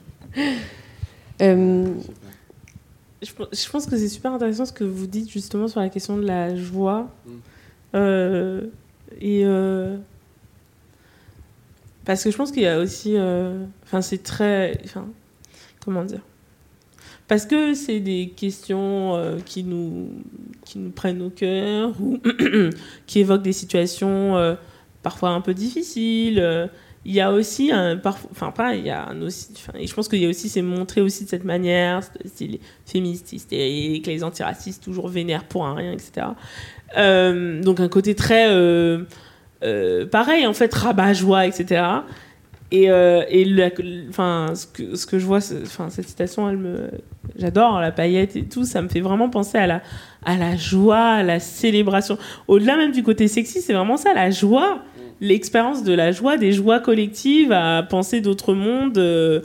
Euh, 3.23 3.45
je, 3.51 3.69
pense 3.69 3.85
que 3.85 3.97
c'est 3.97 4.09
super 4.09 4.33
intéressant 4.33 4.65
ce 4.65 4.73
que 4.73 4.83
vous 4.83 5.07
dites 5.07 5.29
justement 5.29 5.67
sur 5.67 5.79
la 5.79 5.89
question 5.89 6.17
de 6.17 6.25
la 6.25 6.55
joie. 6.55 7.11
Mm. 7.25 7.31
Euh, 7.95 8.61
et. 9.19 9.43
Euh, 9.45 9.97
parce 12.05 12.23
que 12.23 12.29
je 12.29 12.37
pense 12.37 12.51
qu'il 12.51 12.63
y 12.63 12.67
a 12.67 12.79
aussi. 12.79 13.15
Enfin, 13.83 14.01
c'est 14.01 14.21
très. 14.21 14.79
Enfin, 14.83 15.07
comment 15.83 16.03
dire? 16.03 16.21
Parce 17.27 17.47
que 17.47 17.73
c'est 17.73 17.99
des 17.99 18.33
questions 18.35 19.39
qui, 19.47 19.63
nous, 19.63 20.09
qui 20.63 20.77
nous 20.77 20.91
prennent 20.91 21.23
au 21.23 21.31
cœur 21.31 21.99
ou 21.99 22.19
qui 23.07 23.19
évoquent 23.19 23.41
des 23.41 23.53
situations 23.53 24.55
parfois 25.05 25.29
un 25.29 25.41
peu 25.41 25.53
difficile. 25.53 26.39
Euh, 26.39 26.65
il 27.05 27.13
y 27.13 27.21
a 27.21 27.31
aussi 27.31 27.71
un 27.71 28.01
enfin 28.03 28.51
pas 28.51 28.75
il 28.75 28.85
y 28.85 28.89
a 28.89 29.07
un 29.07 29.21
aussi 29.21 29.53
et 29.75 29.85
je 29.87 29.93
pense 29.93 30.07
qu'il 30.07 30.19
y 30.19 30.25
a 30.25 30.29
aussi 30.29 30.49
c'est 30.49 30.61
montré 30.61 31.01
aussi 31.01 31.25
de 31.25 31.29
cette 31.29 31.43
manière 31.43 32.01
les 32.39 32.59
féministes 32.85 33.31
hystériques 33.31 34.07
les 34.07 34.23
antiracistes 34.23 34.83
toujours 34.83 35.07
vénèrent 35.07 35.45
pour 35.45 35.65
un 35.65 35.75
rien 35.75 35.91
etc 35.91 36.27
euh, 36.97 37.61
donc 37.61 37.79
un 37.79 37.89
côté 37.89 38.15
très 38.15 38.47
euh, 38.49 39.05
pareil 40.11 40.47
en 40.47 40.53
fait 40.53 40.73
rabat 40.73 41.13
joie 41.13 41.45
etc 41.45 41.83
et, 42.71 42.85
et 42.85 43.71
enfin 44.09 44.53
ce 44.55 44.65
que 44.65 44.95
ce 44.95 45.05
que 45.05 45.19
je 45.19 45.25
vois 45.25 45.39
enfin 45.63 45.89
cette 45.89 46.07
citation 46.07 46.49
elle 46.49 46.57
me 46.57 46.89
j'adore 47.37 47.79
la 47.79 47.91
paillette 47.91 48.35
et 48.35 48.45
tout 48.45 48.65
ça 48.65 48.81
me 48.81 48.87
fait 48.87 49.01
vraiment 49.01 49.29
penser 49.29 49.57
à 49.57 49.67
la 49.67 49.81
à 50.23 50.35
la 50.35 50.55
joie 50.55 50.97
à 50.97 51.23
la 51.23 51.39
célébration. 51.39 52.17
Au-delà 52.47 52.77
même 52.77 52.91
du 52.91 53.03
côté 53.03 53.27
sexy 53.27 53.61
c'est 53.61 53.73
vraiment 53.73 53.97
ça 53.97 54.13
la 54.13 54.31
joie 54.31 54.79
l'expérience 55.21 55.83
de 55.83 55.93
la 55.93 56.11
joie, 56.11 56.37
des 56.37 56.51
joies 56.51 56.79
collectives, 56.79 57.51
à 57.51 57.83
penser 57.83 58.21
d'autres 58.21 58.53
mondes. 58.53 58.97
Euh, 58.97 59.41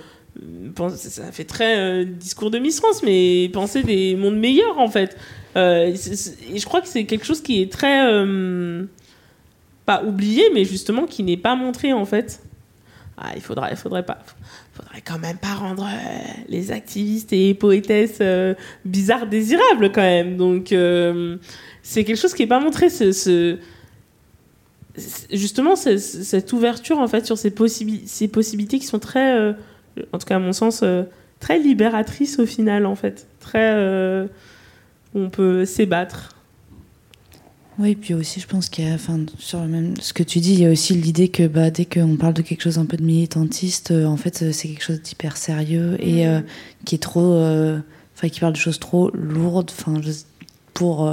ça 0.96 1.32
fait 1.32 1.44
très 1.44 1.78
euh, 1.78 2.04
discours 2.04 2.50
de 2.50 2.58
Miss 2.58 2.78
France, 2.78 3.02
mais 3.02 3.48
penser 3.52 3.82
des 3.82 4.16
mondes 4.16 4.38
meilleurs 4.38 4.78
en 4.78 4.88
fait. 4.88 5.16
Euh, 5.56 5.94
je 5.94 6.64
crois 6.64 6.80
que 6.80 6.88
c'est 6.88 7.04
quelque 7.04 7.26
chose 7.26 7.40
qui 7.40 7.62
est 7.62 7.70
très 7.70 8.06
pas 9.86 10.04
oublié, 10.04 10.44
mais 10.54 10.64
justement 10.64 11.06
qui 11.06 11.22
n'est 11.22 11.36
pas 11.36 11.56
montré 11.56 11.92
en 11.92 12.04
fait. 12.04 12.42
Ah, 13.22 13.32
il 13.34 13.42
faudrait, 13.42 13.70
il 13.72 13.76
faudrait 13.76 14.04
pas, 14.04 14.18
faudrait 14.72 15.02
quand 15.02 15.18
même 15.18 15.36
pas 15.36 15.54
rendre 15.54 15.86
les 16.48 16.70
activistes 16.70 17.32
et 17.32 17.52
poétesses 17.52 18.22
bizarres 18.84 19.26
désirables 19.26 19.92
quand 19.92 20.00
même. 20.00 20.36
Donc 20.36 20.68
c'est 21.82 22.04
quelque 22.04 22.16
chose 22.16 22.32
qui 22.32 22.44
est 22.44 22.46
pas 22.46 22.60
montré. 22.60 22.88
ce 22.88 23.58
justement 25.32 25.76
cette 25.76 26.52
ouverture 26.52 26.98
en 26.98 27.08
fait 27.08 27.26
sur 27.26 27.38
ces, 27.38 27.52
ces 28.06 28.28
possibilités 28.28 28.78
qui 28.78 28.86
sont 28.86 28.98
très, 28.98 29.38
euh, 29.38 29.52
en 30.12 30.18
tout 30.18 30.26
cas 30.26 30.36
à 30.36 30.38
mon 30.38 30.52
sens, 30.52 30.80
euh, 30.82 31.04
très 31.38 31.58
libératrices 31.58 32.38
au 32.38 32.46
final 32.46 32.86
en 32.86 32.94
fait, 32.94 33.26
très 33.40 33.72
euh, 33.74 34.26
on 35.14 35.30
peut 35.30 35.64
s'ébattre. 35.64 36.36
Oui, 37.78 37.94
puis 37.94 38.12
aussi 38.12 38.40
je 38.40 38.46
pense 38.46 38.68
qu'il 38.68 38.86
y 38.86 38.90
a, 38.90 38.94
enfin, 38.94 39.20
sur 39.38 39.60
le 39.60 39.68
même, 39.68 39.94
ce 40.00 40.12
que 40.12 40.22
tu 40.22 40.38
dis, 40.40 40.52
il 40.52 40.60
y 40.60 40.66
a 40.66 40.70
aussi 40.70 40.94
l'idée 40.94 41.28
que 41.28 41.46
bah, 41.46 41.70
dès 41.70 41.86
qu'on 41.86 42.16
parle 42.16 42.34
de 42.34 42.42
quelque 42.42 42.62
chose 42.62 42.78
un 42.78 42.84
peu 42.84 42.98
de 42.98 43.02
militantiste, 43.02 43.90
en 43.90 44.16
fait 44.16 44.52
c'est 44.52 44.68
quelque 44.68 44.84
chose 44.84 45.00
d'hyper 45.00 45.36
sérieux 45.36 45.96
et 45.98 46.26
qui 46.84 46.96
est 46.96 47.02
trop, 47.02 47.40
enfin 48.14 48.28
qui 48.28 48.40
parle 48.40 48.52
de 48.52 48.58
choses 48.58 48.78
trop 48.78 49.10
lourdes, 49.14 49.70
enfin 49.70 49.98
pour 50.74 51.10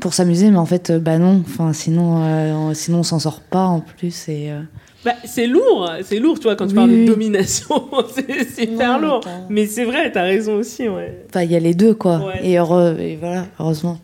pour 0.00 0.14
s'amuser, 0.14 0.50
mais 0.50 0.58
en 0.58 0.66
fait, 0.66 0.90
euh, 0.90 0.98
bah 0.98 1.18
non. 1.18 1.42
Enfin, 1.46 1.72
sinon, 1.72 2.24
euh, 2.24 2.74
sinon 2.74 3.00
on 3.00 3.02
s'en 3.02 3.18
sort 3.18 3.40
pas 3.40 3.64
en 3.64 3.80
plus. 3.80 4.28
Et, 4.28 4.50
euh. 4.50 4.60
bah, 5.04 5.14
c'est 5.24 5.46
lourd, 5.46 5.90
c'est 6.02 6.18
lourd, 6.18 6.38
tu 6.38 6.44
vois, 6.44 6.56
quand 6.56 6.66
tu 6.66 6.74
parles 6.74 6.90
de 6.90 7.06
domination, 7.06 7.88
c'est 8.14 8.62
super 8.62 8.98
lourd. 8.98 9.20
Mais 9.48 9.66
c'est 9.66 9.84
vrai, 9.84 10.10
t'as 10.10 10.22
raison 10.22 10.54
aussi, 10.56 10.88
ouais. 10.88 11.24
Enfin, 11.28 11.42
il 11.42 11.52
y 11.52 11.56
a 11.56 11.60
les 11.60 11.74
deux, 11.74 11.94
quoi. 11.94 12.32
Et, 12.42 12.58
heureux, 12.58 12.96
et 12.98 13.16
voilà, 13.16 13.46
heureusement. 13.60 13.98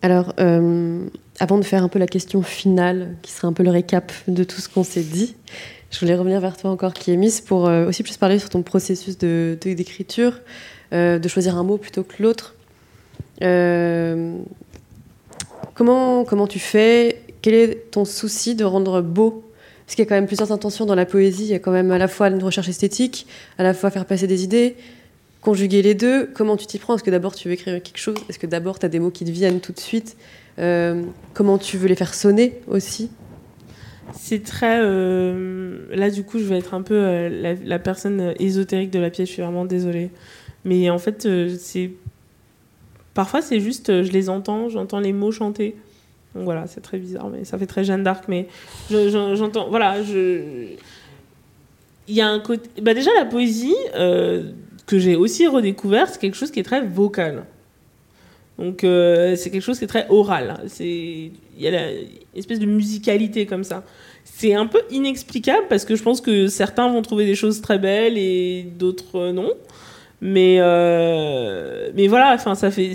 Alors, 0.00 0.32
avant 0.38 1.58
de 1.58 1.64
faire 1.64 1.82
un 1.84 1.88
peu 1.88 1.98
la 1.98 2.08
question 2.08 2.42
finale, 2.42 3.16
qui 3.22 3.32
sera 3.32 3.48
un 3.48 3.52
peu 3.52 3.62
le 3.62 3.70
récap 3.70 4.12
de 4.28 4.44
tout 4.44 4.60
ce 4.60 4.68
qu'on 4.68 4.84
s'est 4.84 5.02
dit, 5.02 5.36
je 5.90 6.00
voulais 6.00 6.16
revenir 6.16 6.40
vers 6.40 6.56
toi 6.56 6.70
encore, 6.70 6.94
mise 7.08 7.40
pour 7.40 7.64
aussi 7.64 8.02
plus 8.02 8.16
parler 8.16 8.38
sur 8.38 8.48
ton 8.48 8.62
processus 8.62 9.18
de 9.18 9.56
d'écriture, 9.60 10.40
de 10.92 11.28
choisir 11.28 11.56
un 11.56 11.62
mot 11.62 11.76
plutôt 11.76 12.02
que 12.02 12.22
l'autre. 12.22 12.54
Euh, 13.42 14.38
comment, 15.74 16.24
comment 16.24 16.46
tu 16.46 16.58
fais? 16.58 17.22
Quel 17.42 17.54
est 17.54 17.90
ton 17.90 18.04
souci 18.04 18.54
de 18.54 18.64
rendre 18.64 19.00
beau? 19.00 19.44
Parce 19.84 19.96
qu'il 19.96 20.04
y 20.04 20.06
a 20.06 20.08
quand 20.08 20.14
même 20.14 20.26
plusieurs 20.26 20.52
intentions 20.52 20.86
dans 20.86 20.94
la 20.94 21.06
poésie. 21.06 21.44
Il 21.44 21.50
y 21.50 21.54
a 21.54 21.58
quand 21.58 21.72
même 21.72 21.90
à 21.90 21.98
la 21.98 22.08
fois 22.08 22.28
une 22.28 22.42
recherche 22.42 22.68
esthétique, 22.68 23.26
à 23.58 23.62
la 23.62 23.74
fois 23.74 23.90
faire 23.90 24.06
passer 24.06 24.26
des 24.26 24.44
idées, 24.44 24.76
conjuguer 25.40 25.82
les 25.82 25.94
deux. 25.94 26.30
Comment 26.34 26.56
tu 26.56 26.66
t'y 26.66 26.78
prends? 26.78 26.94
Est-ce 26.94 27.02
que 27.02 27.10
d'abord 27.10 27.34
tu 27.34 27.48
veux 27.48 27.54
écrire 27.54 27.82
quelque 27.82 27.98
chose? 27.98 28.16
Est-ce 28.28 28.38
que 28.38 28.46
d'abord 28.46 28.78
tu 28.78 28.86
as 28.86 28.88
des 28.88 29.00
mots 29.00 29.10
qui 29.10 29.24
te 29.24 29.30
viennent 29.30 29.60
tout 29.60 29.72
de 29.72 29.80
suite? 29.80 30.16
Euh, 30.58 31.02
Comment 31.34 31.58
tu 31.58 31.76
veux 31.78 31.88
les 31.88 31.96
faire 31.96 32.14
sonner 32.14 32.60
aussi? 32.68 33.10
C'est 34.14 34.42
très. 34.42 34.80
Euh, 34.82 35.86
là, 35.90 36.10
du 36.10 36.22
coup, 36.22 36.38
je 36.38 36.44
vais 36.44 36.58
être 36.58 36.74
un 36.74 36.82
peu 36.82 37.28
la, 37.28 37.54
la, 37.54 37.78
personne 37.78 38.34
ésotérique 38.38 38.90
de 38.90 38.98
la 38.98 39.10
pièce. 39.10 39.28
Je 39.28 39.34
suis 39.34 39.42
vraiment 39.42 39.64
désolée. 39.64 40.10
Mais 40.64 40.90
en 40.90 40.98
fait, 40.98 41.26
c'est 41.58 41.90
Parfois, 43.14 43.42
c'est 43.42 43.60
juste, 43.60 43.90
euh, 43.90 44.02
je 44.04 44.12
les 44.12 44.28
entends, 44.28 44.68
j'entends 44.68 45.00
les 45.00 45.12
mots 45.12 45.32
chanter. 45.32 45.76
Donc 46.34 46.44
voilà, 46.44 46.66
c'est 46.66 46.80
très 46.80 46.98
bizarre, 46.98 47.28
mais 47.28 47.44
ça 47.44 47.58
fait 47.58 47.66
très 47.66 47.84
Jeanne 47.84 48.02
d'Arc. 48.02 48.24
Mais 48.28 48.48
j'entends, 48.90 49.68
voilà, 49.68 50.02
je. 50.02 50.68
Il 52.08 52.14
y 52.14 52.20
a 52.20 52.28
un 52.28 52.40
côté. 52.40 52.68
Bah 52.80 52.94
déjà, 52.94 53.10
la 53.14 53.26
poésie, 53.26 53.76
euh, 53.94 54.50
que 54.86 54.98
j'ai 54.98 55.14
aussi 55.14 55.46
redécouvert, 55.46 56.08
c'est 56.08 56.20
quelque 56.20 56.36
chose 56.36 56.50
qui 56.50 56.60
est 56.60 56.64
très 56.64 56.80
vocal. 56.80 57.44
Donc, 58.58 58.84
euh, 58.84 59.36
c'est 59.36 59.50
quelque 59.50 59.62
chose 59.62 59.78
qui 59.78 59.84
est 59.84 59.88
très 59.88 60.06
oral. 60.08 60.62
Il 60.78 61.32
y 61.58 61.68
a 61.68 61.90
une 61.90 62.06
espèce 62.34 62.58
de 62.58 62.66
musicalité 62.66 63.46
comme 63.46 63.64
ça. 63.64 63.84
C'est 64.24 64.54
un 64.54 64.66
peu 64.66 64.80
inexplicable 64.90 65.66
parce 65.68 65.84
que 65.84 65.96
je 65.96 66.02
pense 66.02 66.20
que 66.20 66.46
certains 66.46 66.90
vont 66.90 67.02
trouver 67.02 67.26
des 67.26 67.34
choses 67.34 67.60
très 67.60 67.78
belles 67.78 68.16
et 68.16 68.62
d'autres 68.78 69.30
non. 69.32 69.52
Mais, 70.22 70.58
euh, 70.60 71.90
mais 71.96 72.06
voilà, 72.06 72.32
enfin, 72.34 72.54
ça 72.54 72.70
fait. 72.70 72.94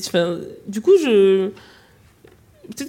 Du 0.67 0.79
coup, 0.79 0.93
je. 1.03 1.49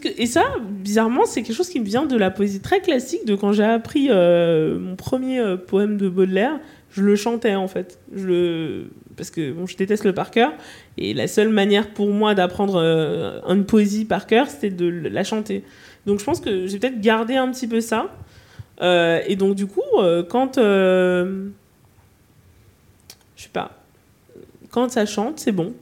Que. 0.00 0.08
Et 0.16 0.26
ça, 0.26 0.44
bizarrement, 0.60 1.26
c'est 1.26 1.42
quelque 1.42 1.56
chose 1.56 1.68
qui 1.68 1.80
me 1.80 1.84
vient 1.84 2.06
de 2.06 2.16
la 2.16 2.30
poésie 2.30 2.60
très 2.60 2.80
classique, 2.80 3.26
de 3.26 3.34
quand 3.34 3.52
j'ai 3.52 3.64
appris 3.64 4.06
euh, 4.10 4.78
mon 4.78 4.94
premier 4.94 5.40
euh, 5.40 5.56
poème 5.56 5.96
de 5.96 6.08
Baudelaire. 6.08 6.60
Je 6.92 7.02
le 7.02 7.16
chantais, 7.16 7.56
en 7.56 7.66
fait. 7.66 7.98
Je 8.14 8.84
parce 9.16 9.30
que 9.30 9.50
bon, 9.50 9.66
je 9.66 9.76
déteste 9.76 10.04
le 10.04 10.14
par 10.14 10.30
cœur. 10.30 10.52
Et 10.96 11.14
la 11.14 11.26
seule 11.26 11.48
manière 11.48 11.88
pour 11.88 12.10
moi 12.10 12.36
d'apprendre 12.36 12.78
une 13.48 13.64
poésie 13.66 14.04
par 14.04 14.28
cœur, 14.28 14.48
c'était 14.48 14.70
de 14.70 14.86
la 14.86 15.24
chanter. 15.24 15.64
Donc 16.06 16.20
je 16.20 16.24
pense 16.24 16.40
que 16.40 16.68
j'ai 16.68 16.78
peut-être 16.78 17.00
gardé 17.00 17.34
un 17.34 17.50
petit 17.50 17.66
peu 17.66 17.80
ça. 17.80 18.14
et 18.80 19.34
donc 19.36 19.56
du 19.56 19.66
coup, 19.66 19.82
quand... 20.28 20.54
je 20.56 21.50
sais 23.36 23.48
pas. 23.52 23.77
Quand 24.78 24.88
ça 24.92 25.06
chante, 25.06 25.40
c'est 25.40 25.50
bon. 25.50 25.72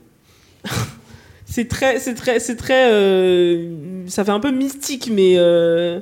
c'est 1.45 1.67
très, 1.67 1.99
c'est 1.99 2.15
très, 2.15 2.39
c'est 2.39 2.55
très, 2.55 2.91
euh, 2.91 3.69
ça 4.07 4.25
fait 4.25 4.31
un 4.31 4.39
peu 4.39 4.49
mystique, 4.49 5.11
mais, 5.13 5.35
euh, 5.37 5.99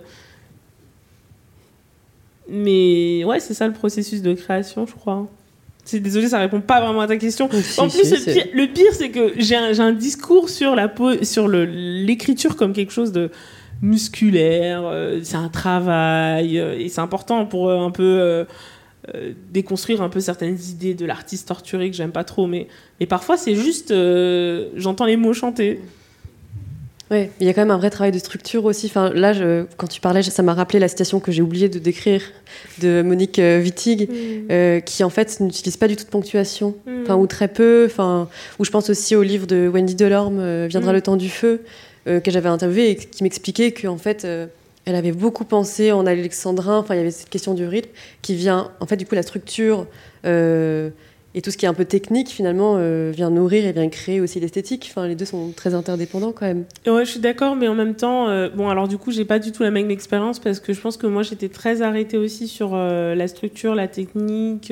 mais 2.47 3.25
ouais, 3.25 3.41
c'est 3.41 3.53
ça 3.53 3.67
le 3.67 3.73
processus 3.73 4.21
de 4.21 4.33
création, 4.33 4.87
je 4.87 4.93
crois. 4.93 5.27
C'est 5.83 5.99
désolé, 5.99 6.29
ça 6.29 6.39
répond 6.39 6.61
pas 6.61 6.79
vraiment 6.79 7.01
à 7.01 7.07
ta 7.07 7.17
question. 7.17 7.47
en 7.47 7.89
plus, 7.89 8.11
le, 8.53 8.65
pire, 8.67 8.93
c'est 8.93 9.09
que 9.09 9.33
j'ai 9.39 9.57
un, 9.57 9.77
un, 9.77 9.91
discours 9.91 10.47
sur 10.47 10.73
la 10.73 10.89
sur 11.23 11.49
l'écriture 11.49 12.55
comme 12.55 12.71
quelque 12.71 12.93
chose 12.93 13.11
de 13.11 13.29
musculaire. 13.81 14.83
Euh, 14.85 15.19
c'est 15.21 15.35
un 15.35 15.49
travail 15.49 16.55
et 16.59 16.87
c'est 16.87 17.01
important 17.01 17.45
pour 17.45 17.69
un 17.73 17.91
peu 17.91 18.45
euh, 19.13 19.33
déconstruire 19.51 20.01
un 20.01 20.09
peu 20.09 20.19
certaines 20.19 20.57
idées 20.69 20.95
de 20.95 21.05
l'artiste 21.05 21.47
torturé 21.47 21.91
que 21.91 21.95
j'aime 21.95 22.11
pas 22.11 22.23
trop. 22.23 22.47
Mais, 22.47 22.67
mais 22.99 23.05
parfois, 23.05 23.37
c'est 23.37 23.55
juste. 23.55 23.91
Euh, 23.91 24.69
j'entends 24.75 25.05
les 25.05 25.17
mots 25.17 25.33
chanter. 25.33 25.79
Oui, 27.11 27.27
il 27.39 27.45
y 27.45 27.49
a 27.49 27.53
quand 27.53 27.61
même 27.61 27.71
un 27.71 27.77
vrai 27.77 27.91
travail 27.91 28.11
de 28.11 28.17
structure 28.17 28.65
aussi. 28.65 28.87
Enfin, 28.87 29.11
là, 29.13 29.31
je, 29.31 29.65
quand 29.77 29.85
tu 29.85 30.01
parlais, 30.01 30.23
ça 30.23 30.41
m'a 30.41 30.55
rappelé 30.55 30.79
la 30.79 30.87
citation 30.87 31.19
que 31.19 31.31
j'ai 31.31 31.43
oublié 31.43 31.69
de 31.69 31.77
décrire 31.77 32.21
de 32.81 33.03
Monique 33.03 33.37
euh, 33.37 33.61
Wittig, 33.61 34.09
mm. 34.09 34.81
qui 34.81 35.03
en 35.03 35.11
fait 35.11 35.39
n'utilise 35.39 35.77
pas 35.77 35.87
du 35.87 35.95
tout 35.95 36.05
de 36.05 36.09
ponctuation, 36.09 36.75
mm. 36.87 37.03
enfin 37.03 37.15
ou 37.15 37.27
très 37.27 37.47
peu. 37.47 37.85
Enfin, 37.85 38.27
ou 38.57 38.65
je 38.65 38.71
pense 38.71 38.89
aussi 38.89 39.15
au 39.15 39.21
livre 39.21 39.45
de 39.45 39.69
Wendy 39.71 39.93
Delorme, 39.93 40.65
Viendra 40.65 40.91
mm. 40.91 40.95
le 40.95 41.01
temps 41.01 41.15
du 41.15 41.29
feu, 41.29 41.61
que 42.05 42.31
j'avais 42.31 42.49
interviewé 42.49 42.91
et 42.91 42.95
qui 42.95 43.23
m'expliquait 43.23 43.71
que 43.71 43.87
en 43.87 43.97
fait 43.97 44.25
elle 44.85 44.95
avait 44.95 45.11
beaucoup 45.11 45.45
pensé 45.45 45.91
en 45.91 46.05
alexandrin. 46.05 46.77
Enfin, 46.77 46.93
il 46.93 46.97
y 46.97 47.01
avait 47.01 47.11
cette 47.11 47.29
question 47.29 47.53
du 47.53 47.65
rythme 47.65 47.89
qui 48.21 48.35
vient, 48.35 48.71
en 48.79 48.85
fait, 48.85 48.97
du 48.97 49.05
coup, 49.05 49.15
la 49.15 49.23
structure 49.23 49.87
euh, 50.25 50.91
et 51.33 51.41
tout 51.41 51.51
ce 51.51 51.57
qui 51.57 51.65
est 51.65 51.67
un 51.67 51.73
peu 51.73 51.85
technique, 51.85 52.29
finalement, 52.29 52.75
euh, 52.77 53.11
vient 53.13 53.31
nourrir 53.31 53.65
et 53.65 53.71
vient 53.73 53.89
créer 53.89 54.21
aussi 54.21 54.39
l'esthétique. 54.39 54.87
Enfin, 54.91 55.07
les 55.07 55.15
deux 55.15 55.25
sont 55.25 55.51
très 55.51 55.73
interdépendants 55.73 56.31
quand 56.31 56.45
même. 56.45 56.65
Ouais, 56.85 57.03
je 57.03 57.11
suis 57.11 57.19
d'accord, 57.19 57.55
mais 57.55 57.67
en 57.67 57.73
même 57.73 57.95
temps, 57.95 58.29
euh, 58.29 58.47
bon, 58.49 58.69
alors 58.69 58.87
du 58.87 58.97
coup, 58.97 59.11
j'ai 59.11 59.25
pas 59.25 59.39
du 59.39 59.51
tout 59.51 59.63
la 59.63 59.71
même 59.71 59.89
expérience 59.89 60.37
parce 60.39 60.59
que 60.59 60.71
je 60.71 60.79
pense 60.79 60.97
que 60.97 61.07
moi, 61.07 61.23
j'étais 61.23 61.49
très 61.49 61.81
arrêtée 61.81 62.17
aussi 62.17 62.47
sur 62.47 62.75
la 62.75 63.27
structure, 63.27 63.73
la 63.73 63.87
technique 63.87 64.71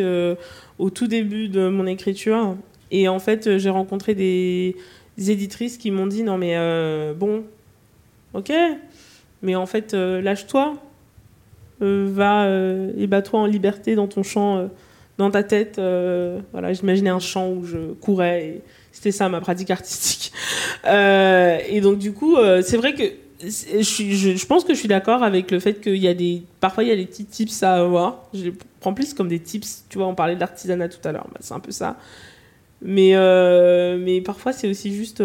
au 0.77 0.89
tout 0.89 1.07
début 1.07 1.49
de 1.49 1.67
mon 1.69 1.87
écriture. 1.87 2.55
Et 2.91 3.07
en 3.07 3.19
fait, 3.19 3.57
j'ai 3.57 3.71
rencontré 3.71 4.13
des, 4.13 4.75
des 5.17 5.31
éditrices 5.31 5.77
qui 5.77 5.89
m'ont 5.89 6.05
dit 6.05 6.21
non, 6.21 6.37
mais 6.37 6.55
bon, 7.15 7.43
ok 8.35 8.51
mais 9.43 9.55
en 9.55 9.65
fait, 9.65 9.93
euh, 9.93 10.21
lâche-toi, 10.21 10.77
euh, 11.81 12.07
va 12.09 12.45
euh, 12.45 12.91
et 12.97 13.07
bats-toi 13.07 13.41
en 13.41 13.45
liberté 13.45 13.93
dans 13.93 14.07
ton 14.07 14.23
champ, 14.23 14.69
dans 15.17 15.29
ta 15.29 15.43
tête. 15.43 15.75
voilà, 16.51 16.73
j'imaginais 16.73 17.11
un 17.11 17.19
champ 17.19 17.49
où 17.51 17.65
je 17.65 17.91
courais 17.93 18.45
et 18.45 18.61
c'était 18.91 19.11
ça 19.11 19.29
ma 19.29 19.41
pratique 19.41 19.69
artistique. 19.69 20.31
et 20.85 21.81
donc 21.81 21.99
du 21.99 22.13
coup, 22.13 22.37
c'est 22.63 22.77
vrai 22.77 22.95
que 22.95 23.03
je, 23.41 24.45
pense 24.45 24.63
que 24.63 24.73
je 24.73 24.79
suis 24.79 24.87
d'accord 24.87 25.21
avec 25.21 25.51
le 25.51 25.59
fait 25.59 25.81
qu'il 25.81 25.97
y 25.97 26.07
a 26.07 26.13
des 26.13 26.43
parfois 26.61 26.83
il 26.83 26.89
y 26.89 26.93
a 26.93 26.95
des 26.95 27.05
petits 27.05 27.25
tips 27.25 27.61
à 27.63 27.73
avoir 27.73 28.29
je 28.33 28.45
les 28.45 28.53
prends 28.79 28.93
plus 28.93 29.13
comme 29.13 29.27
des 29.27 29.39
tips 29.39 29.83
tu 29.89 29.97
vois 29.97 30.07
on 30.07 30.15
parlait 30.15 30.37
d'artisanat 30.37 30.87
tout 30.87 31.05
à 31.05 31.11
l'heure 31.11 31.27
bah, 31.29 31.39
c'est 31.41 31.53
un 31.53 31.59
peu 31.59 31.73
ça 31.73 31.97
mais 32.81 33.11
mais 33.97 34.21
parfois 34.21 34.53
c'est 34.53 34.69
aussi 34.69 34.95
juste 34.95 35.21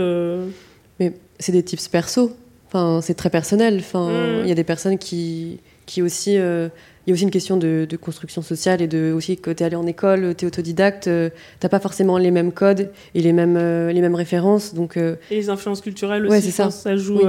mais 0.99 1.15
c'est 1.39 1.53
des 1.53 1.63
tips 1.63 1.87
perso 1.87 2.37
Enfin, 2.69 3.01
c'est 3.01 3.15
très 3.15 3.31
personnel. 3.31 3.79
Enfin, 3.81 4.09
mm. 4.09 4.43
il 4.43 4.49
y 4.49 4.53
a 4.53 4.55
des 4.55 4.65
personnes 4.65 4.99
qui, 4.99 5.59
qui 5.87 6.03
aussi. 6.03 6.37
Euh, 6.37 6.69
il 7.07 7.11
y 7.11 7.13
a 7.13 7.15
aussi 7.15 7.25
une 7.25 7.31
question 7.31 7.57
de, 7.57 7.89
construction 7.99 8.43
sociale 8.43 8.83
et 8.83 8.87
de 8.87 9.13
aussi 9.13 9.39
que 9.39 9.51
tu 9.51 9.63
es 9.63 9.67
allé 9.67 9.77
en 9.77 9.87
école, 9.87 10.35
tu 10.37 10.45
es 10.45 10.49
autodidacte, 10.49 11.09
euh, 11.09 11.31
tu 11.59 11.65
n'as 11.65 11.71
pas 11.71 11.81
forcément 11.81 12.19
les 12.19 12.31
mêmes 12.31 12.53
codes 12.53 12.91
et 13.15 13.23
les 13.23 13.33
mêmes, 13.33 13.57
euh, 13.57 13.91
les 13.91 14.03
mêmes 14.03 14.15
références. 14.15 14.75
Donc, 14.75 14.99
Et 14.99 15.17
les 15.31 15.49
influences 15.49 15.81
culturelles 15.81 16.27
aussi, 16.27 16.51
ça. 16.53 16.71
ça. 16.71 16.97
joue 16.97 17.23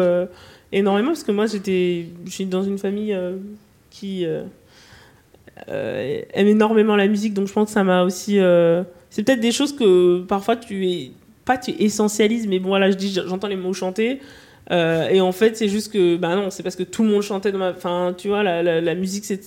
énormément 0.74 1.12
parce 1.12 1.24
que 1.24 1.32
moi 1.32 1.46
j'étais, 1.48 2.08
je 2.26 2.30
suis 2.30 2.46
dans 2.46 2.62
une 2.62 2.78
famille 2.78 3.18
qui 3.90 4.26
aime 5.68 6.18
énormément 6.36 6.98
la 6.98 7.08
musique, 7.08 7.34
donc 7.34 7.48
je 7.48 7.54
pense 7.54 7.68
que 7.68 7.74
ça 7.74 7.86
m'a 7.86 8.04
aussi. 8.04 8.34
c'est 9.10 9.24
peut-être 9.24 9.40
des 9.40 9.54
choses 9.54 9.74
que 9.74 10.24
parfois 10.24 10.58
tu 10.58 10.90
es 10.90 11.12
pas 11.46 11.58
tu 11.58 11.72
essentialises, 11.80 12.48
mais 12.48 12.60
bon 12.60 12.68
voilà, 12.68 12.92
je 12.92 12.98
dis, 12.98 13.18
j'entends 13.26 13.48
les 13.48 13.56
mots 13.56 13.72
chanter. 13.72 14.20
Euh, 14.72 15.10
et 15.10 15.20
en 15.20 15.32
fait, 15.32 15.58
c'est 15.58 15.68
juste 15.68 15.92
que, 15.92 16.16
bah 16.18 16.36
non, 16.36 16.52
c'est 16.52 16.62
parce 16.62 16.76
que 16.76 16.84
tout 16.84 17.04
le 17.04 17.10
monde 17.10 17.22
chantait 17.22 17.52
dans 17.52 17.58
ma. 17.58 17.72
Enfin, 17.72 18.14
tu 18.16 18.28
vois, 18.28 18.44
la, 18.44 18.96
musique, 18.96 19.26
c'est 19.26 19.42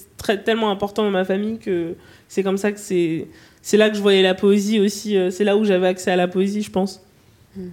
tellement 0.45 0.71
important 0.71 1.05
dans 1.05 1.11
ma 1.11 1.25
famille 1.25 1.59
que 1.59 1.95
c'est 2.29 2.43
comme 2.43 2.59
ça 2.59 2.73
que 2.73 2.81
c'est. 2.81 3.29
C'est 3.63 3.77
là 3.77 3.89
que 3.89 3.97
je 3.97 4.03
voyais 4.03 4.23
la 4.23 4.35
poésie 4.35 4.81
aussi. 4.81 5.17
Euh, 5.17 5.31
c'est 5.31 5.45
là 5.45 5.57
où 5.57 5.65
j'avais 5.65 5.87
accès 5.87 6.11
à 6.11 6.17
la 6.17 6.27
poésie, 6.27 6.63
je 6.63 6.71
pense. 6.71 7.01
Hmm. 7.57 7.69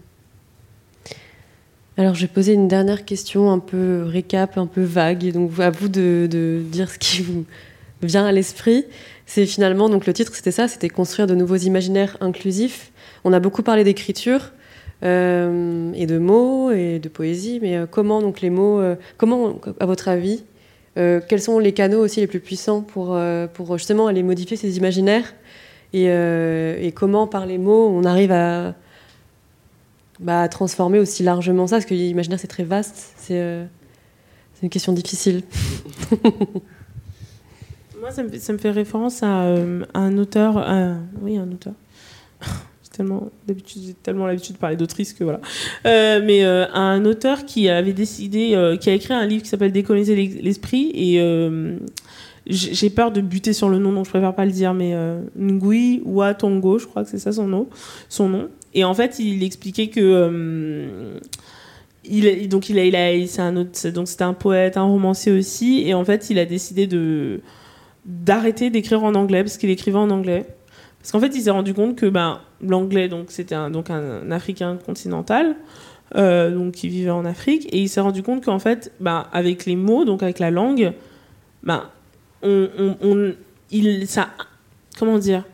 Alors, 1.97 2.14
je 2.14 2.22
vais 2.22 2.28
poser 2.28 2.54
une 2.54 2.68
dernière 2.68 3.06
question 3.06 3.52
un 3.52 3.58
peu 3.58 4.04
récap, 4.06 4.60
un 4.60 4.68
peu 4.68 4.84
vague. 4.84 5.32
Donc, 5.32 5.60
à 5.60 5.72
vous 5.72 5.89
de, 5.89 6.28
de 6.30 6.62
dire 6.64 6.91
ce 6.91 7.00
qui 7.00 7.24
vous 7.24 7.45
vient 8.04 8.26
à 8.26 8.32
l'esprit. 8.32 8.86
C'est 9.26 9.47
finalement, 9.47 9.89
donc 9.89 10.06
le 10.06 10.14
titre, 10.14 10.34
c'était 10.36 10.52
ça 10.52 10.68
c'était 10.68 10.89
construire 10.89 11.28
de 11.28 11.36
nouveaux 11.36 11.56
imaginaires 11.56 12.18
inclusifs. 12.22 12.91
On 13.24 13.34
a 13.34 13.39
beaucoup 13.39 13.64
parlé 13.64 13.84
d'écriture. 13.84 14.52
Euh, 15.02 15.93
et 15.93 16.06
de 16.08 16.18
mots 16.18 16.72
et 16.72 17.00
de 17.00 17.08
poésie. 17.08 17.60
Mais 17.62 17.78
euh, 17.78 17.86
comment 17.89 18.22
donc 18.22 18.41
les 18.41 18.50
mots, 18.50 18.82
euh, 18.82 18.95
comment 19.18 19.60
à 19.80 19.86
votre 19.86 20.08
avis, 20.10 20.43
quels 20.95 21.41
sont 21.41 21.60
les 21.60 21.72
canaux 21.72 22.00
aussi 22.00 22.20
les 22.20 22.28
plus 22.28 22.41
puissants 22.41 22.82
pour, 22.82 23.18
pour 23.54 23.78
justement 23.78 24.08
aller 24.08 24.22
modifier 24.22 24.58
ces 24.58 24.76
imaginaires 24.76 25.34
et, 25.93 26.91
comment 26.93 27.26
par 27.26 27.45
les 27.45 27.58
mots 27.58 27.88
on 27.88 28.04
arrive 28.04 28.34
à, 28.34 28.76
bah, 30.20 30.50
transformer 30.50 31.00
aussi 31.00 31.24
largement 31.24 31.68
ça? 31.68 31.78
Parce 31.78 31.86
que 31.86 31.93
l'imaginaire 31.93 32.38
c'est 32.38 32.50
très 32.50 32.66
vaste, 32.66 33.14
c'est 33.16 33.70
une 34.62 34.70
question 34.70 34.91
difficile. 34.91 35.43
Moi, 38.02 38.12
ça 38.12 38.24
me, 38.24 38.58
fait, 38.58 38.72
référence 38.72 39.24
à, 39.24 39.54
à 39.93 40.00
un 40.00 40.18
auteur, 40.18 40.56
oui, 41.22 41.38
un 41.38 41.50
auteur, 41.50 41.76
d'habitude 43.47 43.82
j'ai 43.86 43.93
tellement 43.93 44.28
l'habitude 44.28 44.56
de 44.56 44.60
parler 44.60 44.76
d'autrice 44.76 45.14
que 45.14 45.24
voilà. 45.24 45.39
Euh, 45.86 46.22
mais 46.24 46.43
euh, 46.43 46.66
un 46.74 47.06
auteur 47.06 47.45
qui 47.45 47.70
avait 47.70 47.93
décidé 47.93 48.52
euh, 48.54 48.78
qui 48.78 48.89
a 48.89 48.93
écrit 48.93 49.14
un 49.14 49.26
livre 49.26 49.43
qui 49.43 49.50
s'appelle 49.50 49.72
décoloniser 49.72 50.16
l'esprit 50.16 50.91
et 50.93 51.22
j'ai 52.47 52.89
peur 52.89 53.12
de 53.12 53.22
buter 53.22 53.54
sur 53.54 53.70
le 53.70 53.78
nom 53.78 53.91
donc 53.91 54.06
je 54.06 54.10
préfère 54.10 54.34
pas 54.34 54.45
le 54.45 54.52
dire 54.52 54.74
mais 54.74 54.95
Ngui 55.38 56.02
Watongo 56.06 56.80
je 56.80 56.88
crois 56.88 57.04
que 57.04 57.10
c'est 57.10 57.20
ça 57.20 57.32
son 57.32 57.47
nom 57.47 57.68
son 58.08 58.30
nom. 58.30 58.50
Et 58.74 58.84
en 58.84 58.93
fait 58.93 59.20
il 59.20 59.43
expliquait 59.43 59.88
que 59.88 61.18
il, 62.06 62.50
donc 62.50 62.70
il 62.70 62.80
a, 62.80 62.86
il 62.86 62.95
a 62.95 63.28
c'est 63.28 63.41
un 63.41 63.56
autre 63.58 63.89
donc 63.89 64.08
c'était 64.08 64.24
un 64.24 64.34
poète 64.34 64.78
un 64.78 64.84
romancier 64.84 65.32
aussi 65.32 65.84
et 65.86 65.93
en 65.93 66.06
fait 66.06 66.30
il 66.30 66.39
a 66.39 66.45
décidé 66.45 66.88
de 66.88 67.41
d'arrêter 68.06 68.70
d'écrire 68.70 69.04
en 69.04 69.14
anglais 69.16 69.43
parce 69.43 69.58
qu'il 69.58 69.70
écrivait 69.70 69.97
en 69.97 70.10
anglais 70.10 70.45
parce 71.00 71.12
qu'en 71.12 71.20
fait, 71.20 71.36
il 71.36 71.41
s'est 71.41 71.50
rendu 71.50 71.74
compte 71.74 71.95
que 71.95 72.06
ben, 72.06 72.41
l'anglais, 72.62 73.08
donc 73.08 73.28
c'était 73.30 73.56
un, 73.56 73.72
Africain 74.32 74.78
continental, 74.86 75.56
euh, 76.16 76.52
donc 76.52 76.74
qui 76.74 76.89
vivait 76.89 77.10
en 77.10 77.26
Afrique, 77.26 77.68
et 77.74 77.80
il 77.80 77.88
s'est 77.88 78.02
rendu 78.02 78.22
compte 78.22 78.43
qu'en 78.43 78.60
fait, 78.60 78.91
ben, 79.00 79.26
avec 79.32 79.66
les 79.66 79.76
mots, 79.76 80.06
donc 80.06 80.24
avec 80.24 80.39
la 80.39 80.52
langue, 80.52 80.93
ben, 81.64 81.84
on, 82.41 82.95
on, 83.02 83.34
il, 83.72 84.08
ça, 84.08 84.30
comment 84.97 85.18
dire, 85.18 85.45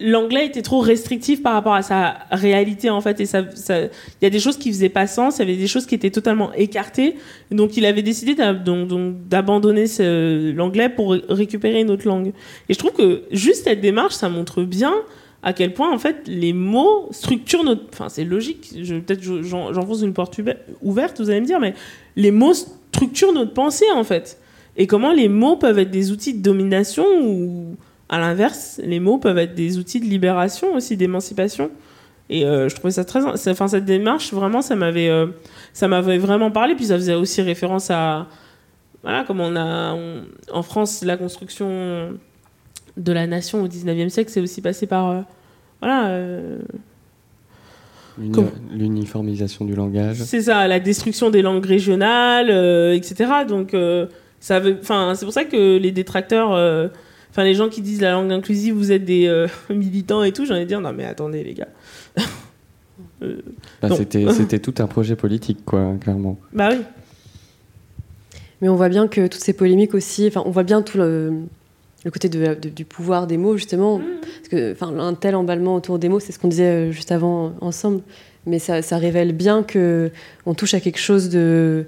l'anglais 0.00 0.46
était 0.46 0.62
trop 0.62 0.80
restrictif 0.80 1.42
par 1.42 1.52
rapport 1.52 1.74
à 1.74 1.82
sa 1.82 2.16
réalité 2.30 2.90
en 2.90 3.00
fait 3.00 3.20
et 3.20 3.24
il 3.24 3.90
y 4.22 4.26
a 4.26 4.30
des 4.30 4.40
choses 4.40 4.56
qui 4.56 4.72
faisaient 4.72 4.88
pas 4.88 5.06
sens 5.06 5.36
il 5.36 5.40
y 5.40 5.42
avait 5.42 5.56
des 5.56 5.68
choses 5.68 5.86
qui 5.86 5.94
étaient 5.94 6.10
totalement 6.10 6.52
écartées. 6.54 7.16
Donc 7.50 7.76
il 7.76 7.86
avait 7.86 8.02
décidé 8.02 8.34
d'abandonner 8.34 9.84
l'anglais 10.52 10.88
pour 10.88 11.12
récupérer 11.28 11.80
une 11.80 11.90
autre 11.90 12.08
langue. 12.08 12.32
Et 12.68 12.74
je 12.74 12.78
trouve 12.78 12.92
que 12.92 13.22
juste 13.30 13.64
cette 13.64 13.80
démarche 13.80 14.14
ça 14.14 14.28
montre 14.28 14.62
bien 14.62 14.94
à 15.42 15.52
quel 15.52 15.74
point 15.74 15.92
en 15.92 15.98
fait 15.98 16.22
les 16.26 16.52
mots 16.52 17.08
structurent 17.10 17.64
notre 17.64 17.82
enfin 17.92 18.08
c'est 18.08 18.24
logique 18.24 18.74
peut-être 19.06 19.22
j'enfonce 19.22 20.02
une 20.02 20.14
porte 20.14 20.40
ouverte 20.82 21.20
vous 21.20 21.30
allez 21.30 21.40
me 21.40 21.46
dire 21.46 21.60
mais 21.60 21.74
les 22.16 22.30
mots 22.30 22.54
structurent 22.54 23.32
notre 23.32 23.52
pensée 23.52 23.90
en 23.94 24.04
fait. 24.04 24.38
Et 24.76 24.88
comment 24.88 25.12
les 25.12 25.28
mots 25.28 25.56
peuvent 25.56 25.78
être 25.78 25.92
des 25.92 26.10
outils 26.10 26.34
de 26.34 26.42
domination 26.42 27.04
ou 27.22 27.76
à 28.14 28.20
l'inverse, 28.20 28.80
les 28.84 29.00
mots 29.00 29.18
peuvent 29.18 29.38
être 29.38 29.56
des 29.56 29.76
outils 29.76 29.98
de 29.98 30.04
libération 30.04 30.72
aussi, 30.74 30.96
d'émancipation. 30.96 31.72
Et 32.30 32.46
euh, 32.46 32.68
je 32.68 32.76
trouvais 32.76 32.92
ça 32.92 33.04
très. 33.04 33.20
Enfin, 33.24 33.66
cette 33.66 33.84
démarche, 33.84 34.32
vraiment, 34.32 34.62
ça 34.62 34.76
m'avait, 34.76 35.08
euh, 35.08 35.26
ça 35.72 35.88
m'avait 35.88 36.18
vraiment 36.18 36.52
parlé. 36.52 36.76
Puis 36.76 36.86
ça 36.86 36.94
faisait 36.94 37.14
aussi 37.14 37.42
référence 37.42 37.90
à. 37.90 38.28
Voilà, 39.02 39.24
comme 39.24 39.40
on 39.40 39.56
a 39.56 39.96
en 40.52 40.62
France 40.62 41.02
la 41.02 41.16
construction 41.16 42.12
de 42.96 43.12
la 43.12 43.26
nation 43.26 43.62
au 43.62 43.66
19e 43.66 44.08
siècle, 44.10 44.30
c'est 44.30 44.40
aussi 44.40 44.62
passé 44.62 44.86
par. 44.86 45.24
voilà. 45.82 46.16
L'uniformisation 48.70 49.64
du 49.64 49.74
langage. 49.74 50.18
C'est 50.18 50.42
ça, 50.42 50.68
la 50.68 50.78
destruction 50.78 51.30
des 51.30 51.42
langues 51.42 51.66
régionales, 51.66 52.48
etc. 52.94 53.44
Donc, 53.46 53.76
ça 54.38 54.62
c'est 54.62 55.24
pour 55.24 55.34
ça 55.34 55.44
que 55.44 55.76
les 55.78 55.90
détracteurs, 55.90 56.90
enfin, 57.34 57.44
les 57.44 57.54
gens 57.54 57.68
qui 57.68 57.82
disent 57.82 58.00
la 58.00 58.12
langue 58.12 58.32
inclusive, 58.32 58.74
vous 58.74 58.92
êtes 58.92 59.04
des 59.04 59.46
militants 59.70 60.22
et 60.22 60.32
tout, 60.32 60.46
j'en 60.46 60.54
ai 60.54 60.64
dire, 60.64 60.80
non, 60.80 60.92
mais 60.92 61.04
attendez, 61.04 61.44
les 61.44 61.54
gars. 61.54 61.68
Bah, 63.82 63.88
c'était 63.96 64.58
tout 64.58 64.74
un 64.78 64.86
projet 64.86 65.16
politique, 65.16 65.64
quoi, 65.64 65.94
clairement. 66.00 66.38
Bah 66.52 66.70
oui. 66.72 66.78
Mais 68.60 68.68
on 68.68 68.76
voit 68.76 68.88
bien 68.88 69.08
que 69.08 69.26
toutes 69.26 69.42
ces 69.42 69.52
polémiques 69.52 69.94
aussi, 69.94 70.26
enfin, 70.26 70.42
on 70.46 70.50
voit 70.50 70.62
bien 70.62 70.82
tout 70.82 70.98
le, 70.98 71.32
le 72.04 72.10
côté 72.10 72.28
de, 72.28 72.54
du 72.54 72.84
pouvoir 72.84 73.26
des 73.26 73.36
mots, 73.36 73.56
justement. 73.56 73.98
Mm. 73.98 74.04
Parce 74.22 74.48
que, 74.48 74.72
enfin, 74.72 74.98
un 74.98 75.14
tel 75.14 75.34
emballement 75.34 75.74
autour 75.74 75.98
des 75.98 76.08
mots, 76.08 76.20
c'est 76.20 76.32
ce 76.32 76.38
qu'on 76.38 76.48
disait 76.48 76.88
euh, 76.88 76.92
juste 76.92 77.12
avant 77.12 77.54
ensemble. 77.60 78.02
Mais 78.46 78.58
ça, 78.58 78.82
ça, 78.82 78.98
révèle 78.98 79.32
bien 79.32 79.62
que 79.62 80.10
on 80.46 80.54
touche 80.54 80.74
à 80.74 80.80
quelque 80.80 81.00
chose 81.00 81.30
de 81.30 81.86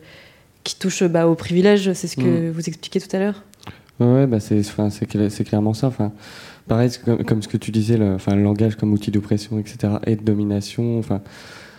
qui 0.64 0.78
touche 0.78 1.04
bah, 1.04 1.28
au 1.28 1.34
privilège. 1.34 1.92
C'est 1.92 2.08
ce 2.08 2.16
que 2.16 2.48
mm. 2.48 2.50
vous 2.50 2.68
expliquez 2.68 3.00
tout 3.00 3.14
à 3.14 3.20
l'heure. 3.20 3.42
Ouais, 3.98 4.26
bah 4.26 4.40
c'est, 4.40 4.62
clairement 5.44 5.72
ça. 5.72 5.86
Enfin, 5.86 6.12
pareil, 6.68 6.90
comme, 7.26 7.42
ce 7.42 7.48
que 7.48 7.56
tu 7.56 7.70
disais, 7.70 7.96
le, 7.96 8.14
enfin, 8.14 8.34
le 8.34 8.42
langage 8.42 8.76
comme 8.76 8.92
outil 8.92 9.10
d'oppression, 9.10 9.58
etc., 9.58 9.94
et 10.06 10.16
de 10.16 10.22
domination. 10.22 10.98
Enfin, 10.98 11.22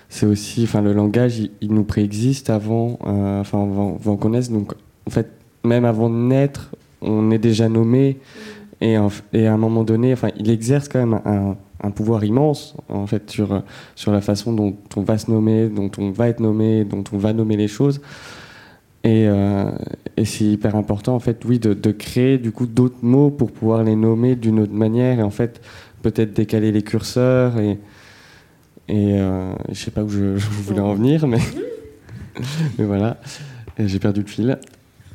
c'est 0.10 0.26
aussi, 0.26 0.64
enfin, 0.64 0.82
le 0.82 0.94
langage, 0.94 1.38
il, 1.40 1.74
nous 1.74 1.84
préexiste 1.84 2.50
avant, 2.50 2.98
euh, 3.06 3.42
enfin, 3.42 3.62
avant, 3.62 4.18
qu'on 4.18 4.30
naisse. 4.30 4.50
Donc, 4.50 4.74
en 5.06 5.12
fait, 5.12 5.30
même 5.64 5.86
avant 5.86 6.10
de 6.10 6.16
naître, 6.16 6.72
on 7.02 7.30
est 7.30 7.38
déjà 7.38 7.70
nommé. 7.70 8.18
Et, 8.82 8.96
et 9.34 9.48
à 9.48 9.54
un 9.54 9.58
moment 9.58 9.84
donné, 9.84 10.14
enfin, 10.14 10.30
il 10.38 10.50
exerce 10.50 10.88
quand 10.88 11.00
même 11.00 11.20
un, 11.26 11.56
un, 11.84 11.92
pouvoir 11.92 12.24
immense, 12.24 12.76
en 12.90 13.06
fait, 13.06 13.30
sur, 13.30 13.62
sur 13.96 14.12
la 14.12 14.22
façon 14.22 14.54
dont 14.54 14.76
on 14.96 15.02
va 15.02 15.20
se 15.20 15.30
nommer, 15.30 15.68
dont 15.70 15.92
on 16.00 16.10
va 16.10 16.30
être 16.30 16.40
nommé, 16.40 16.84
dont 16.84 17.04
on 17.12 17.18
va 17.18 17.34
nommer 17.34 17.58
les 17.58 17.68
choses. 17.68 18.02
Et, 19.08 19.26
euh, 19.26 19.72
et 20.18 20.26
c'est 20.26 20.44
hyper 20.44 20.76
important, 20.76 21.16
en 21.16 21.22
fait, 21.22 21.46
oui, 21.46 21.60
de, 21.60 21.74
de 21.74 21.92
créer 21.92 22.38
du 22.38 22.52
coup 22.52 22.66
d'autres 22.66 22.98
mots 23.04 23.30
pour 23.30 23.54
pouvoir 23.54 23.86
les 23.86 23.96
nommer 23.96 24.36
d'une 24.36 24.60
autre 24.60 24.74
manière 24.74 25.20
et 25.20 25.24
en 25.24 25.30
fait 25.30 25.62
peut-être 26.02 26.34
décaler 26.34 26.74
les 26.74 26.82
curseurs 26.82 27.58
et 27.58 27.80
et 28.90 29.14
euh, 29.14 29.54
je 29.70 29.76
sais 29.76 29.92
pas 29.92 30.04
où 30.04 30.10
je, 30.10 30.36
je 30.38 30.46
voulais 30.50 30.82
en 30.82 30.94
venir, 30.94 31.26
mais 31.26 31.40
mais 32.78 32.84
voilà, 32.84 33.22
j'ai 33.80 34.00
perdu 34.00 34.24
le 34.24 34.28
fil. 34.28 34.60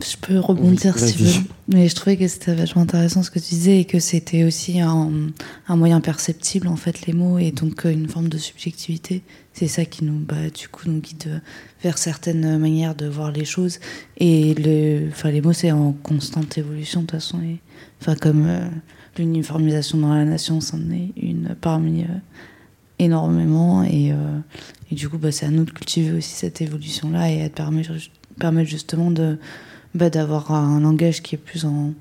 Je 0.01 0.16
peux 0.16 0.38
rebondir 0.38 0.99
si 0.99 1.14
tu 1.14 1.22
veux. 1.24 1.43
Mais 1.68 1.86
je 1.86 1.95
trouvais 1.95 2.16
que 2.16 2.26
c'était 2.26 2.55
vachement 2.55 2.82
intéressant 2.82 3.22
ce 3.22 3.30
que 3.30 3.38
tu 3.38 3.51
disais 3.51 3.78
et 3.80 3.84
que 3.84 3.99
c'était 3.99 4.45
aussi 4.45 4.80
un, 4.80 5.11
un, 5.68 5.76
moyen 5.76 6.01
perceptible, 6.01 6.66
en 6.68 6.76
fait, 6.76 7.07
les 7.07 7.12
mots, 7.12 7.38
et 7.38 7.51
donc 7.51 7.84
euh, 7.84 7.93
une 7.93 8.09
forme 8.09 8.30
de 8.30 8.38
subjectivité. 8.38 9.22
C'est 9.55 9.69
ça 9.69 9.85
qui 9.85 10.05
nous, 10.05 10.19
bah, 10.19 10.49
du 10.51 10.69
coup, 10.69 10.89
nous 10.89 11.01
guide 11.01 11.43
vers 11.83 11.99
certaines 11.99 12.59
manières 12.59 12.95
de 12.95 13.07
voir 13.07 13.33
les 13.33 13.45
choses. 13.45 13.81
Et 14.17 14.55
le, 14.55 15.11
les 15.31 15.41
mots, 15.41 15.53
c'est 15.53 15.73
en 15.73 15.93
constante 15.93 16.57
évolution, 16.57 17.03
de 17.03 17.07
toute 17.07 17.21
façon. 17.21 17.41
Enfin, 18.01 18.15
comme 18.15 18.47
euh, 18.47 18.67
l'uniformisation 19.19 19.99
dans 19.99 20.15
la 20.15 20.25
nation, 20.25 20.61
c'en 20.61 20.81
est 20.91 21.13
une 21.21 21.55
parmi 21.61 22.03
euh, 22.03 22.07
énormément. 22.99 23.85
Et, 23.85 24.13
et, 24.91 24.95
du 24.95 25.09
coup, 25.09 25.19
bah, 25.19 25.33
c'est 25.33 25.47
à 25.47 25.51
nous 25.51 25.65
de 25.65 25.71
cultiver 25.71 26.17
aussi 26.17 26.31
cette 26.31 26.63
évolution-là 26.63 27.31
et 27.31 27.43
de 27.45 27.49
permettre, 27.49 27.93
permettre 28.39 28.71
justement 28.71 29.11
de 29.11 29.39
bah, 29.95 30.09
d'avoir 30.09 30.53
un 30.53 30.81
langage 30.81 31.23
qui 31.23 31.35
est 31.35 31.39
plus 31.39 31.67
en, 31.67 31.93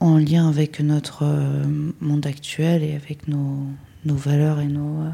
en 0.00 0.16
lien 0.16 0.48
avec 0.48 0.80
notre 0.80 1.24
euh, 1.24 1.64
monde 2.00 2.26
actuel 2.26 2.82
et 2.82 2.94
avec 2.94 3.28
nos, 3.28 3.66
nos 4.04 4.14
valeurs 4.14 4.60
et 4.60 4.66
nos, 4.66 5.02
euh, 5.02 5.10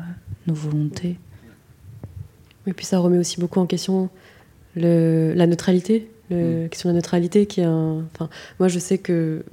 nos 0.46 0.54
volontés. 0.54 1.16
Et 2.66 2.72
puis 2.72 2.86
ça 2.86 2.98
remet 2.98 3.18
aussi 3.18 3.40
beaucoup 3.40 3.60
en 3.60 3.66
question 3.66 4.08
le, 4.74 5.32
la 5.34 5.46
neutralité 5.46 6.08
la 6.30 6.36
mm. 6.36 6.68
question 6.70 6.88
de 6.88 6.94
la 6.94 6.98
neutralité 6.98 7.46
qui 7.46 7.60
est 7.60 7.64
un... 7.64 8.04
Enfin, 8.14 8.28
moi, 8.58 8.68
je 8.68 8.78
sais 8.78 8.98
que 8.98 9.44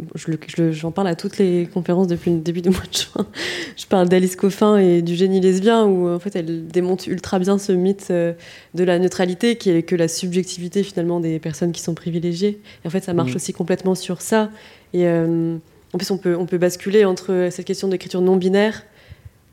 j'en 0.72 0.92
parle 0.92 1.08
à 1.08 1.16
toutes 1.16 1.38
les 1.38 1.68
conférences 1.72 2.08
depuis 2.08 2.32
le 2.32 2.40
début 2.40 2.62
du 2.62 2.70
mois 2.70 2.80
de 2.92 2.98
juin. 2.98 3.28
Je 3.78 3.86
parle 3.86 4.08
d'Alice 4.08 4.36
Coffin 4.36 4.78
et 4.78 5.02
du 5.02 5.16
génie 5.16 5.42
lesbien 5.42 5.86
où 5.86 6.08
en 6.10 6.20
fait 6.20 6.36
elle 6.36 6.68
démonte 6.68 7.08
ultra 7.08 7.40
bien 7.40 7.58
ce 7.58 7.72
mythe 7.72 8.08
euh, 8.12 8.34
de 8.74 8.84
la 8.84 9.00
neutralité 9.00 9.56
qui 9.56 9.70
est 9.70 9.84
que 9.84 9.96
la 9.96 10.08
subjectivité 10.08 10.84
finalement 10.84 11.20
des 11.20 11.40
personnes 11.40 11.72
qui 11.72 11.82
sont 11.82 11.94
privilégiées. 11.94 12.62
Et 12.84 12.88
en 12.88 12.90
fait, 12.90 13.04
ça 13.04 13.14
marche 13.14 13.34
mm. 13.34 13.38
aussi 13.38 13.54
complètement 13.54 13.96
sur 13.96 14.22
ça. 14.22 14.50
Et 14.94 15.08
euh, 15.08 15.58
en 15.94 15.98
plus, 15.98 16.12
on 16.12 16.18
peut, 16.18 16.36
on 16.38 16.46
peut 16.46 16.58
basculer 16.58 17.06
entre 17.06 17.50
cette 17.52 17.66
question 17.66 17.88
d'écriture 17.88 18.22
non 18.22 18.38
binaire. 18.38 18.84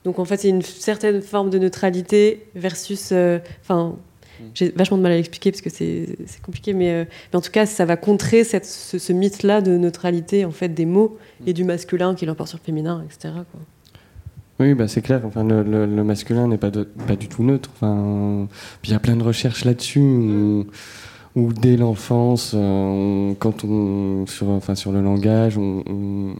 Donc 0.08 0.18
en 0.18 0.24
fait, 0.24 0.38
c'est 0.38 0.48
une 0.48 0.62
certaine 0.62 1.20
forme 1.20 1.50
de 1.50 1.58
neutralité 1.58 2.46
versus, 2.54 3.10
euh, 3.12 3.40
enfin, 3.60 3.94
j'ai 4.54 4.70
vachement 4.70 4.96
de 4.96 5.02
mal 5.02 5.12
à 5.12 5.16
l'expliquer 5.16 5.50
parce 5.50 5.60
que 5.60 5.68
c'est 5.68 6.16
compliqué, 6.42 6.72
mais, 6.72 6.90
euh, 6.92 7.04
mais, 7.30 7.36
en 7.36 7.42
tout 7.42 7.50
cas, 7.50 7.66
ça 7.66 7.84
va 7.84 7.98
contrer 7.98 8.42
cette, 8.42 8.64
ce, 8.64 9.12
mythe-là 9.12 9.60
de 9.60 9.76
neutralité 9.76 10.46
en 10.46 10.50
fait 10.50 10.70
des 10.70 10.86
mots 10.86 11.18
et 11.46 11.52
du 11.52 11.64
masculin 11.64 12.14
qui 12.14 12.24
l'emporte 12.24 12.48
sur 12.48 12.58
le 12.58 12.64
féminin, 12.64 13.04
etc. 13.04 13.34
Quoi. 13.52 13.60
Oui, 14.60 14.72
bah 14.72 14.88
c'est 14.88 15.02
clair. 15.02 15.20
Enfin, 15.26 15.44
le, 15.44 15.62
le, 15.62 16.04
masculin 16.04 16.48
n'est 16.48 16.56
pas, 16.56 16.70
pas 16.70 17.16
du 17.16 17.28
tout 17.28 17.42
neutre. 17.42 17.68
Enfin, 17.74 18.48
il 18.84 18.90
y 18.90 18.94
a 18.94 19.00
plein 19.00 19.16
de 19.16 19.22
recherches 19.22 19.66
là-dessus 19.66 20.64
où, 21.38 21.52
dès 21.52 21.76
l'enfance, 21.76 22.52
euh, 22.54 23.34
quand 23.38 23.64
on 23.64 24.26
sur, 24.26 24.48
enfin, 24.48 24.74
sur 24.74 24.92
le 24.92 25.00
langage, 25.00 25.58
on, 25.58 26.34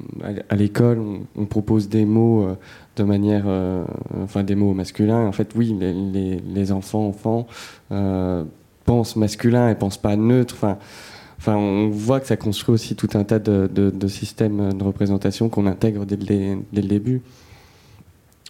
à 0.49 0.57
l'école, 0.57 1.01
on, 1.37 1.45
propose 1.47 1.89
des 1.89 2.05
mots 2.05 2.45
euh, 2.45 2.55
de 2.99 3.05
manière, 3.05 3.45
euh, 3.47 3.85
enfin 4.23 4.45
des 4.45 4.55
mots 4.55 4.75
masculins. 4.75 5.27
En 5.27 5.33
fait, 5.33 5.53
oui, 5.55 5.75
les, 5.79 6.73
enfants, 6.73 7.09
enfants 7.09 7.47
euh, 7.93 8.45
pensent 8.85 9.17
masculin 9.17 9.71
et 9.71 9.75
pensent 9.75 9.99
pas 9.99 10.17
neutre. 10.17 10.57
Enfin, 11.39 11.57
on 11.57 11.89
voit 11.89 12.21
que 12.21 12.27
ça 12.27 12.37
construit 12.37 12.75
aussi 12.75 12.97
tout 12.97 13.11
un 13.15 13.25
tas 13.25 13.39
de, 13.39 14.09
systèmes 14.09 14.73
de 14.73 14.85
représentation 14.85 15.49
qu'on 15.49 15.67
intègre 15.67 16.05
dès 16.05 16.17
le, 16.17 16.89
début 16.89 17.23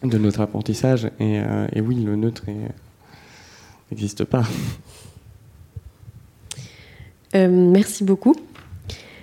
de 0.02 0.18
notre 0.18 0.40
apprentissage. 0.40 1.06
Et, 1.20 1.40
euh, 1.40 1.66
et 1.72 1.80
oui, 1.80 1.96
le 2.02 2.16
neutre 2.16 2.44
n'existe 3.90 4.24
pas. 4.24 4.42
merci 7.34 8.04
beaucoup. 8.04 8.34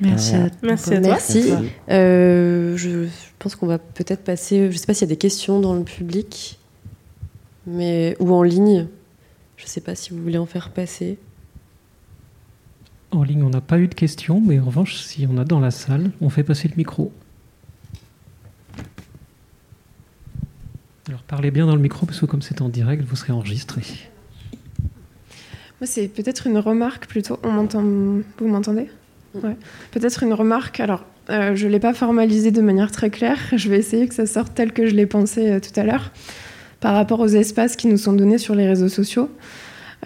Merci 0.02 0.36
à, 0.36 0.50
merci 0.62 0.94
à 0.94 1.02
toi. 1.02 1.10
Merci. 1.10 1.54
Euh, 1.90 2.76
je 2.78 3.08
pense 3.40 3.56
qu'on 3.56 3.68
va 3.68 3.78
peut-être 3.80 4.24
passer. 4.24 4.70
Je 4.70 4.74
ne 4.74 4.78
sais 4.78 4.86
pas 4.86 4.94
s'il 4.94 5.08
y 5.08 5.12
a 5.12 5.14
des 5.14 5.18
questions 5.18 5.60
dans 5.60 5.74
le 5.74 5.84
public, 5.84 6.60
mais 7.66 8.16
ou 8.20 8.34
en 8.34 8.44
ligne. 8.44 8.88
Je 9.58 9.64
ne 9.64 9.68
sais 9.70 9.82
pas 9.82 9.96
si 9.96 10.12
vous 10.12 10.22
voulez 10.22 10.38
en 10.38 10.46
faire 10.46 10.72
passer. 10.72 11.18
En 13.12 13.24
ligne, 13.24 13.44
on 13.44 13.50
n'a 13.50 13.62
pas 13.62 13.80
eu 13.80 13.88
de 13.88 13.96
questions, 13.96 14.42
mais 14.42 14.60
en 14.60 14.66
revanche, 14.66 14.96
si 14.96 15.26
on 15.30 15.38
a 15.38 15.46
dans 15.46 15.62
la 15.62 15.72
salle, 15.72 16.12
on 16.20 16.30
fait 16.30 16.44
passer 16.44 16.68
le 16.68 16.76
micro. 16.76 17.14
Alors 21.08 21.22
parlez 21.22 21.52
bien 21.52 21.68
dans 21.68 21.76
le 21.76 21.82
micro, 21.82 22.06
parce 22.06 22.20
que 22.20 22.26
comme 22.26 22.42
c'est 22.42 22.62
en 22.62 22.68
direct, 22.68 23.04
vous 23.04 23.16
serez 23.16 23.32
enregistré. 23.32 23.84
Moi, 25.80 25.88
c'est 25.88 26.08
peut-être 26.08 26.48
une 26.48 26.58
remarque 26.58 27.08
plutôt. 27.08 27.40
On 27.44 27.52
m'entend. 27.52 27.84
Vous 27.84 28.48
m'entendez? 28.48 28.90
Peut-être 29.92 30.24
une 30.24 30.34
remarque. 30.34 30.80
Alors, 30.80 31.06
euh, 31.30 31.56
je 31.56 31.66
ne 31.66 31.72
l'ai 31.72 31.80
pas 31.80 31.94
formalisé 31.94 32.52
de 32.52 32.62
manière 32.62 32.92
très 32.92 33.10
claire. 33.10 33.40
Je 33.56 33.70
vais 33.70 33.78
essayer 33.78 34.08
que 34.08 34.14
ça 34.14 34.26
sorte 34.26 34.54
tel 34.54 34.72
que 34.72 34.88
je 34.88 34.94
l'ai 34.94 35.06
pensé 35.06 35.50
euh, 35.50 35.60
tout 35.60 35.78
à 35.80 35.84
l'heure. 35.84 36.12
Par 36.80 36.94
rapport 36.94 37.20
aux 37.20 37.28
espaces 37.28 37.76
qui 37.76 37.88
nous 37.88 37.98
sont 37.98 38.14
donnés 38.14 38.38
sur 38.38 38.54
les 38.54 38.68
réseaux 38.68 38.90
sociaux, 38.90 39.30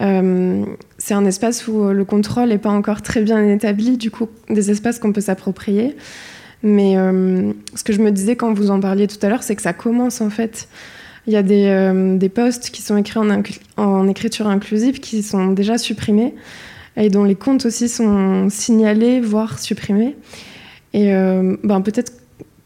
euh, 0.00 0.64
c'est 0.98 1.14
un 1.14 1.26
espace 1.26 1.68
où 1.68 1.88
le 1.88 2.04
contrôle 2.04 2.48
n'est 2.48 2.58
pas 2.58 2.70
encore 2.70 3.02
très 3.02 3.20
bien 3.20 3.46
établi, 3.48 3.98
du 3.98 4.10
coup, 4.10 4.28
des 4.48 4.70
espaces 4.70 4.98
qu'on 4.98 5.12
peut 5.12 5.20
s'approprier. 5.20 5.96
Mais 6.62 6.94
ce 6.94 7.84
que 7.84 7.92
je 7.92 8.00
me 8.00 8.10
disais 8.10 8.36
quand 8.36 8.52
vous 8.52 8.70
en 8.70 8.80
parliez 8.80 9.06
tout 9.06 9.18
à 9.22 9.28
l'heure, 9.28 9.42
c'est 9.42 9.56
que 9.56 9.62
ça 9.62 9.72
commence 9.72 10.20
en 10.20 10.30
fait. 10.30 10.68
Il 11.26 11.32
y 11.32 11.36
a 11.36 11.42
des, 11.42 12.28
posts 12.28 12.70
qui 12.70 12.82
sont 12.82 12.96
écrits 12.96 13.20
en 13.76 14.08
écriture 14.08 14.46
inclusive 14.46 15.00
qui 15.00 15.22
sont 15.22 15.48
déjà 15.48 15.76
supprimés 15.76 16.34
et 17.00 17.08
dont 17.08 17.24
les 17.24 17.34
comptes 17.34 17.66
aussi 17.66 17.88
sont 17.88 18.48
signalés, 18.50 19.20
voire 19.20 19.58
supprimés. 19.58 20.16
Et 20.92 21.14
euh, 21.14 21.56
ben, 21.64 21.80
peut-être 21.80 22.12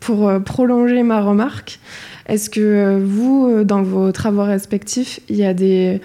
pour 0.01 0.28
euh, 0.28 0.41
prolonger 0.41 1.03
ma 1.03 1.22
remarque, 1.22 1.78
est-ce 2.26 2.51
que 2.51 2.61
euh, 2.61 3.01
vous, 3.05 3.64
dans 3.64 3.82
vos 3.82 4.12
travaux 4.12 4.43
respectifs, 4.43 5.20
il 5.28 5.37
y 5.37 5.45
a 5.45 5.55
des, 5.55 6.01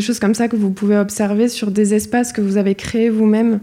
choses 0.00 0.18
comme 0.18 0.34
ça 0.34 0.48
que 0.48 0.56
vous 0.56 0.70
pouvez 0.70 0.98
observer 0.98 1.48
sur 1.48 1.70
des 1.70 1.94
espaces 1.94 2.32
que 2.32 2.40
vous 2.40 2.56
avez 2.56 2.74
créés 2.74 3.10
vous-même 3.10 3.60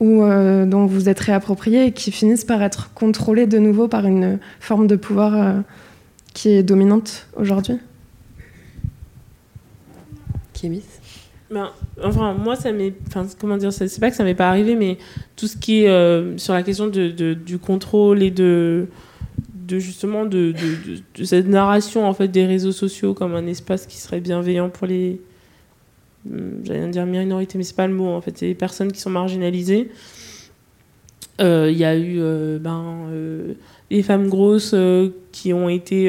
ou 0.00 0.22
dont 0.66 0.86
vous 0.86 1.08
êtes 1.08 1.20
réappropriés 1.20 1.86
et 1.86 1.92
qui 1.92 2.10
finissent 2.10 2.44
par 2.44 2.62
être 2.62 2.90
contrôlés 2.94 3.46
de 3.46 3.58
nouveau 3.58 3.88
par 3.88 4.04
une 4.06 4.38
forme 4.60 4.86
de 4.86 4.96
pouvoir 4.96 5.62
qui 6.34 6.50
est 6.50 6.62
dominante 6.62 7.28
aujourd'hui? 7.36 7.78
Est 10.64 10.93
Enfin, 12.02 12.34
moi, 12.34 12.56
ça 12.56 12.72
m'est. 12.72 12.94
Enfin, 13.06 13.26
comment 13.40 13.56
dire 13.56 13.72
C'est 13.72 14.00
pas 14.00 14.10
que 14.10 14.16
ça 14.16 14.24
m'est 14.24 14.34
pas 14.34 14.48
arrivé, 14.48 14.74
mais 14.74 14.98
tout 15.36 15.46
ce 15.46 15.56
qui 15.56 15.84
est 15.84 15.88
euh, 15.88 16.36
sur 16.38 16.54
la 16.54 16.62
question 16.62 16.86
de, 16.88 17.34
du 17.34 17.58
contrôle 17.58 18.22
et 18.22 18.30
de, 18.30 18.86
justement 19.68 20.24
de, 20.24 20.54
cette 21.22 21.48
narration 21.48 22.06
en 22.06 22.14
fait 22.14 22.28
des 22.28 22.46
réseaux 22.46 22.72
sociaux 22.72 23.14
comme 23.14 23.34
un 23.34 23.46
espace 23.46 23.86
qui 23.86 23.96
serait 23.96 24.20
bienveillant 24.20 24.68
pour 24.70 24.86
les. 24.86 25.20
Hmm, 26.28 26.64
j'allais 26.64 26.88
dire 26.88 27.06
minorités, 27.06 27.58
mais 27.58 27.64
c'est 27.64 27.76
pas 27.76 27.86
le 27.86 27.94
mot 27.94 28.08
en 28.08 28.20
fait. 28.20 28.36
C'est 28.36 28.46
les 28.46 28.54
personnes 28.54 28.92
qui 28.92 29.00
sont 29.00 29.10
marginalisées. 29.10 29.90
Euh, 31.40 31.68
Il 31.70 31.76
y 31.76 31.84
a 31.84 31.96
eu 31.96 32.16
euh, 32.20 32.58
ben, 32.60 33.08
des 33.90 34.02
femmes 34.02 34.28
grosses 34.28 34.74
qui 35.32 35.52
ont 35.52 35.68
été 35.68 36.06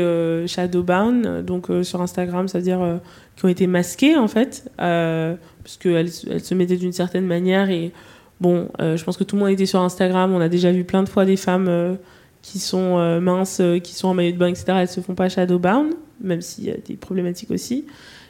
shadowbound, 0.47 1.45
donc 1.45 1.67
sur 1.83 2.01
Instagram, 2.01 2.47
c'est-à-dire 2.47 2.99
qui 3.35 3.45
ont 3.45 3.49
été 3.49 3.67
masquées 3.67 4.17
en 4.17 4.27
fait, 4.27 4.69
euh, 4.79 5.35
parce 5.63 5.77
qu'elles 5.77 6.09
elles 6.29 6.43
se 6.43 6.53
mettaient 6.53 6.77
d'une 6.77 6.93
certaine 6.93 7.25
manière 7.25 7.69
et 7.69 7.91
bon, 8.39 8.69
euh, 8.79 8.97
je 8.97 9.03
pense 9.03 9.17
que 9.17 9.23
tout 9.23 9.35
le 9.35 9.41
monde 9.41 9.51
était 9.51 9.65
sur 9.65 9.81
Instagram, 9.81 10.33
on 10.33 10.41
a 10.41 10.49
déjà 10.49 10.71
vu 10.71 10.83
plein 10.83 11.03
de 11.03 11.09
fois 11.09 11.25
des 11.25 11.35
femmes 11.35 11.67
euh, 11.67 11.95
qui 12.41 12.59
sont 12.59 13.19
minces, 13.21 13.59
qui 13.83 13.95
sont 13.95 14.09
en 14.09 14.13
maillot 14.13 14.33
de 14.33 14.37
bain, 14.37 14.47
etc. 14.47 14.65
Elles 14.81 14.87
se 14.87 15.01
font 15.01 15.15
pas 15.15 15.29
shadowbound, 15.29 15.93
même 16.21 16.41
s'il 16.41 16.65
y 16.65 16.69
a 16.69 16.77
des 16.77 16.95
problématiques 16.95 17.49
aussi. 17.49 17.85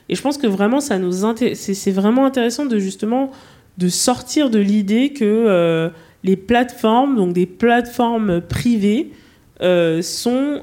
Et 0.08 0.16
je 0.16 0.22
pense 0.22 0.38
que 0.38 0.47
vraiment 0.47 0.80
ça 0.80 0.97
nous 0.99 1.12
c'est 1.53 1.91
vraiment 1.91 2.26
intéressant 2.26 2.66
de 2.66 2.80
justement 2.80 3.32
de 3.78 3.89
sortir 3.89 4.49
de 4.49 4.60
l'idée 4.60 5.12
que 5.12 5.91
les 6.24 6.38
plateformes, 6.38 7.18
donc 7.18 7.34
des 7.34 7.45
plateformes 7.45 8.39
privées, 8.39 9.12
sont 9.60 10.62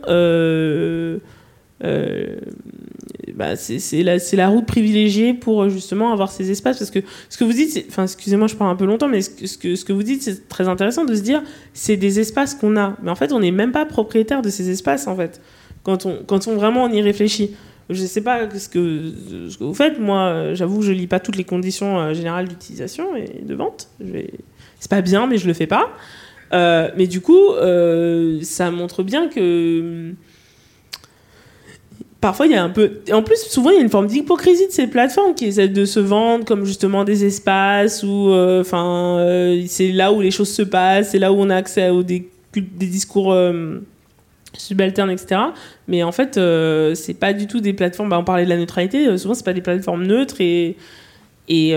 bah, 3.34 3.56
c'est 3.56 4.02
la, 4.02 4.48
route 4.48 4.66
privilégiée 4.66 5.34
pour 5.34 5.62
euh, 5.62 5.68
justement 5.68 6.12
avoir 6.12 6.30
ces 6.30 6.50
espaces. 6.50 6.78
Parce 6.78 6.90
que 6.90 7.00
ce 7.28 7.38
que 7.38 7.44
vous 7.44 7.52
dites, 7.52 7.86
enfin, 7.88 8.04
excusez-moi, 8.04 8.46
je 8.46 8.56
parle 8.56 8.70
un 8.70 8.76
peu 8.76 8.86
longtemps, 8.86 9.08
mais 9.08 9.22
ce 9.22 9.56
que, 9.56 9.92
vous 9.92 10.02
dites, 10.02 10.22
c'est 10.22 10.48
très 10.48 10.68
intéressant 10.68 11.04
de 11.04 11.14
se 11.14 11.22
dire, 11.22 11.42
c'est 11.72 11.96
des 11.96 12.20
espaces 12.20 12.54
qu'on 12.54 12.76
a. 12.76 12.96
Mais 13.02 13.10
en 13.10 13.14
fait, 13.14 13.32
on 13.32 13.40
n'est 13.40 13.50
même 13.50 13.72
pas 13.72 13.86
propriétaire 13.86 14.42
de 14.42 14.50
ces 14.50 14.70
espaces, 14.70 15.06
en 15.06 15.16
fait, 15.16 15.40
quand 15.82 16.06
on, 16.06 16.22
quand 16.26 16.46
on 16.48 16.54
vraiment 16.54 16.88
y 16.88 17.00
réfléchit. 17.02 17.52
Je 17.90 18.00
ne 18.00 18.06
sais 18.06 18.20
pas 18.20 18.48
ce 18.48 18.68
que, 18.68 19.12
ce 19.48 19.58
que 19.58 19.64
vous 19.64 19.74
faites. 19.74 19.98
Moi, 19.98 20.54
j'avoue 20.54 20.78
que 20.78 20.86
je 20.86 20.92
lis 20.92 21.08
pas 21.08 21.20
toutes 21.20 21.36
les 21.36 21.44
conditions 21.44 21.98
euh, 21.98 22.14
générales 22.14 22.48
d'utilisation 22.48 23.16
et 23.16 23.42
de 23.42 23.54
vente. 23.54 23.88
Vais... 24.00 24.30
C'est 24.78 24.90
pas 24.90 25.02
bien, 25.02 25.26
mais 25.26 25.36
je 25.36 25.46
le 25.46 25.52
fais 25.52 25.66
pas. 25.66 25.90
Euh, 26.52 26.90
mais 26.96 27.06
du 27.06 27.20
coup, 27.20 27.50
euh, 27.50 28.40
ça 28.42 28.70
montre 28.70 29.02
bien 29.02 29.28
que 29.28 30.12
parfois 32.22 32.46
il 32.46 32.52
y 32.52 32.54
a 32.54 32.62
un 32.62 32.70
peu 32.70 33.00
en 33.12 33.22
plus 33.22 33.36
souvent 33.48 33.70
il 33.70 33.76
y 33.76 33.78
a 33.78 33.82
une 33.82 33.90
forme 33.90 34.06
d'hypocrisie 34.06 34.68
de 34.68 34.72
ces 34.72 34.86
plateformes 34.86 35.34
qui 35.34 35.46
essaient 35.46 35.68
de 35.68 35.84
se 35.84 35.98
vendre 35.98 36.44
comme 36.44 36.64
justement 36.64 37.02
des 37.04 37.24
espaces 37.24 38.04
où 38.04 38.30
euh, 38.30 38.60
enfin 38.60 39.18
euh, 39.18 39.62
c'est 39.66 39.90
là 39.90 40.12
où 40.12 40.20
les 40.20 40.30
choses 40.30 40.50
se 40.50 40.62
passent 40.62 41.10
c'est 41.10 41.18
là 41.18 41.32
où 41.32 41.36
on 41.36 41.50
a 41.50 41.56
accès 41.56 41.82
à 41.82 42.02
des, 42.02 42.28
discours 42.54 43.32
euh, 43.32 43.80
subalternes 44.56 45.10
etc 45.10 45.40
mais 45.88 46.04
en 46.04 46.12
fait 46.12 46.38
c'est 46.94 47.18
pas 47.18 47.32
du 47.32 47.48
tout 47.48 47.60
des 47.60 47.72
plateformes 47.72 48.08
bah, 48.08 48.18
on 48.20 48.24
parlait 48.24 48.44
de 48.44 48.50
la 48.50 48.56
neutralité 48.56 49.18
souvent 49.18 49.34
c'est 49.34 49.44
pas 49.44 49.52
des 49.52 49.60
plateformes 49.60 50.06
neutres 50.06 50.40
et 50.40 50.76
et 51.48 51.74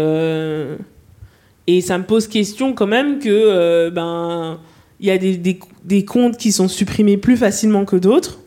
et 1.67 1.81
ça 1.81 1.97
me 1.97 2.03
pose 2.03 2.27
question 2.27 2.73
quand 2.73 2.85
même 2.85 3.17
que 3.17 3.89
ben 3.89 4.59
il 4.99 5.07
y 5.07 5.11
a 5.11 5.17
des, 5.17 5.37
des, 5.37 5.59
des 5.83 6.05
comptes 6.05 6.37
qui 6.37 6.51
sont 6.51 6.67
supprimés 6.67 7.17
plus 7.17 7.35
facilement 7.35 7.83
que 7.83 7.95
d'autres 7.97 8.39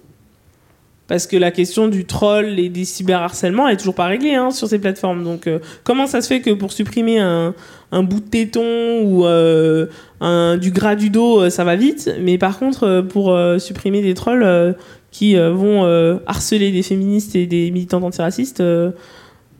parce 1.09 1.27
que 1.27 1.39
la 1.39 1.51
question 1.51 1.89
du 1.89 2.05
troll 2.05 2.59
et 2.59 2.69
des 2.69 2.85
cyberharcèlements 2.85 3.67
est 3.67 3.79
toujours 3.79 3.95
pas 3.95 4.05
réglée 4.05 4.35
hein, 4.35 4.51
sur 4.51 4.69
ces 4.69 4.79
plateformes. 4.79 5.25
Donc, 5.25 5.47
euh, 5.47 5.59
comment 5.83 6.07
ça 6.07 6.21
se 6.21 6.29
fait 6.29 6.43
que 6.43 6.51
pour 6.51 6.71
supprimer 6.71 7.19
un, 7.19 7.55
bout 7.91 8.21
de 8.21 8.29
téton 8.29 9.03
ou 9.03 9.25
euh, 9.25 9.87
du 10.59 10.71
gras 10.71 10.97
du 10.97 11.09
dos, 11.09 11.41
euh, 11.41 11.51
ça 11.51 11.65
va 11.65 11.77
vite, 11.77 12.15
mais 12.21 12.37
par 12.37 12.59
contre, 12.59 13.01
pour 13.09 13.35
supprimer 13.59 14.03
des 14.03 14.13
trolls 14.13 14.77
qui 15.11 15.35
vont 15.35 16.21
harceler 16.27 16.71
des 16.71 16.83
féministes 16.83 17.35
et 17.35 17.47
des 17.47 17.71
militants 17.71 18.03
antiracistes, 18.03 18.63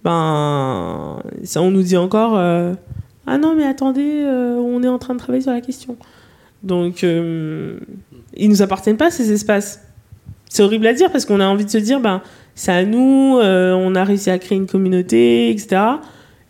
ben, 0.05 1.23
ça, 1.43 1.63
on 1.63 1.71
nous 1.71 1.83
dit 1.83 1.97
encore 1.97 2.37
Ah 2.37 3.39
non, 3.39 3.55
mais 3.57 3.65
attendez, 3.65 4.23
on 4.27 4.83
est 4.83 4.89
en 4.89 4.99
train 4.99 5.15
de 5.15 5.19
travailler 5.19 5.43
sur 5.43 5.53
la 5.53 5.63
question. 5.63 5.97
Donc, 6.63 7.03
ils 7.03 8.49
nous 8.51 8.61
appartiennent 8.61 8.99
pas 8.99 9.11
ces 9.11 9.33
espaces 9.33 9.88
c'est 10.49 10.63
horrible 10.63 10.87
à 10.87 10.95
dire 10.95 11.11
parce 11.13 11.25
qu'on 11.25 11.41
a 11.41 11.47
envie 11.47 11.65
de 11.65 11.71
se 11.71 11.79
dire, 11.79 12.01
ben, 12.01 12.23
c'est 12.55 12.73
à 12.73 12.85
nous, 12.85 13.39
euh, 13.39 13.73
on 13.75 13.95
a 13.95 14.05
réussi 14.05 14.31
à 14.31 14.39
créer 14.39 14.59
une 14.59 14.67
communauté, 14.67 15.51
etc. 15.51 15.83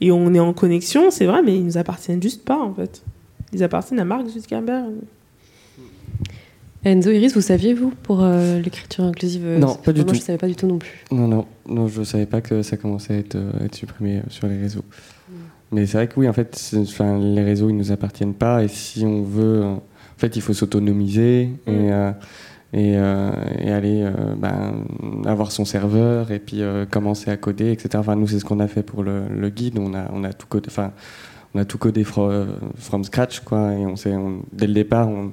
Et 0.01 0.13
on 0.13 0.33
est 0.35 0.41
en 0.41 0.53
connexion, 0.53 1.11
c'est 1.11 1.27
vrai, 1.27 1.43
mais 1.45 1.57
ils 1.57 1.65
nous 1.65 1.77
appartiennent 1.77 2.23
juste 2.23 2.45
pas, 2.45 2.59
en 2.59 2.73
fait. 2.73 3.03
Ils 3.53 3.63
appartiennent 3.63 4.01
à 4.01 4.05
Mark 4.05 4.27
Zuckerberg. 4.29 4.93
Enzo 6.85 7.11
Iris, 7.11 7.35
vous 7.35 7.41
saviez, 7.41 7.75
vous, 7.75 7.93
pour 8.05 8.23
euh, 8.23 8.61
l'écriture 8.61 9.05
inclusive 9.05 9.45
Non, 9.59 9.75
pas 9.75 9.93
du 9.93 10.03
moi, 10.03 10.11
tout. 10.11 10.15
je 10.15 10.21
savais 10.21 10.39
pas 10.39 10.47
du 10.47 10.55
tout 10.55 10.69
non 10.69 10.79
plus. 10.79 11.05
Non, 11.11 11.27
non, 11.27 11.47
non, 11.69 11.89
je 11.89 12.05
savais 12.05 12.27
pas 12.27 12.41
que 12.41 12.63
ça 12.63 12.77
commençait 12.77 13.15
à 13.15 13.19
être, 13.19 13.37
à 13.61 13.65
être 13.65 13.75
supprimé 13.75 14.23
sur 14.29 14.47
les 14.47 14.57
réseaux. 14.57 14.85
Mm. 15.29 15.35
Mais 15.73 15.87
c'est 15.87 15.99
vrai 15.99 16.07
que 16.07 16.19
oui, 16.21 16.29
en 16.29 16.33
fait, 16.33 16.73
enfin, 16.77 17.19
les 17.19 17.43
réseaux, 17.43 17.69
ils 17.69 17.77
nous 17.77 17.91
appartiennent 17.91 18.35
pas. 18.35 18.63
Et 18.63 18.69
si 18.69 19.05
on 19.05 19.23
veut. 19.23 19.65
En 19.65 19.83
fait, 20.21 20.37
il 20.37 20.43
faut 20.43 20.55
s'autonomiser. 20.55 21.51
Mm. 21.67 21.71
Et. 21.71 21.93
Euh, 21.93 22.13
et, 22.73 22.97
euh, 22.97 23.31
et 23.59 23.71
aller 23.71 24.03
euh, 24.03 24.35
ben, 24.37 24.85
avoir 25.25 25.53
son 25.53 25.65
serveur 25.65 26.31
et 26.31 26.39
puis 26.39 26.61
euh, 26.61 26.85
commencer 26.85 27.31
à 27.31 27.37
coder, 27.37 27.73
etc. 27.73 27.91
Enfin, 27.97 28.17
nous, 28.17 28.29
c'est 28.29 28.39
ce 28.39 28.45
qu'on 28.45 28.61
a 28.61 28.69
fait 28.69 28.83
pour 28.83 29.03
le, 29.03 29.49
guide. 29.49 29.79
On 29.79 29.95
a, 29.95 30.11
on 30.13 30.23
a 30.25 30.33
tout 30.33 30.47
codé, 30.47 30.67
enfin, 30.69 30.93
on 31.55 31.61
a 31.61 31.65
tout 31.65 31.79
codé 31.79 32.05
from, 32.05 33.05
scratch, 33.05 33.41
quoi. 33.41 33.73
Et 33.73 33.87
on 33.87 34.43
dès 34.53 34.67
le 34.67 34.75
départ, 34.75 35.09
on, 35.09 35.33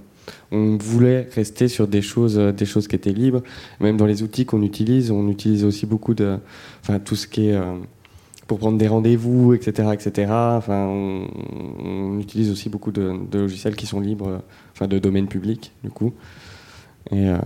on 0.51 0.77
voulait 0.77 1.27
rester 1.35 1.67
sur 1.67 1.87
des 1.87 2.01
choses, 2.01 2.37
des 2.37 2.65
choses 2.65 2.87
qui 2.87 2.95
étaient 2.95 3.11
libres. 3.11 3.43
Même 3.81 3.97
dans 3.97 4.05
les 4.05 4.23
outils 4.23 4.45
qu'on 4.45 4.61
utilise, 4.61 5.11
on 5.11 5.27
utilise 5.27 5.65
aussi 5.65 5.85
beaucoup 5.85 6.13
de, 6.13 6.37
enfin, 6.81 6.99
tout 6.99 7.17
ce 7.17 7.27
qui 7.27 7.49
est 7.49 7.59
pour 8.47 8.59
prendre 8.59 8.77
des 8.77 8.87
rendez-vous, 8.87 9.55
etc., 9.55 9.89
etc. 9.91 10.31
Enfin, 10.31 10.85
on, 10.85 11.27
on, 11.83 12.19
utilise 12.19 12.51
aussi 12.51 12.69
beaucoup 12.69 12.91
de, 12.91 13.13
de, 13.29 13.39
logiciels 13.39 13.75
qui 13.75 13.87
sont 13.87 13.99
libres, 13.99 14.41
enfin, 14.71 14.87
de 14.87 14.99
domaine 14.99 15.27
public, 15.27 15.73
du 15.83 15.89
coup. 15.89 16.13
Et, 17.11 17.29
euh, 17.29 17.37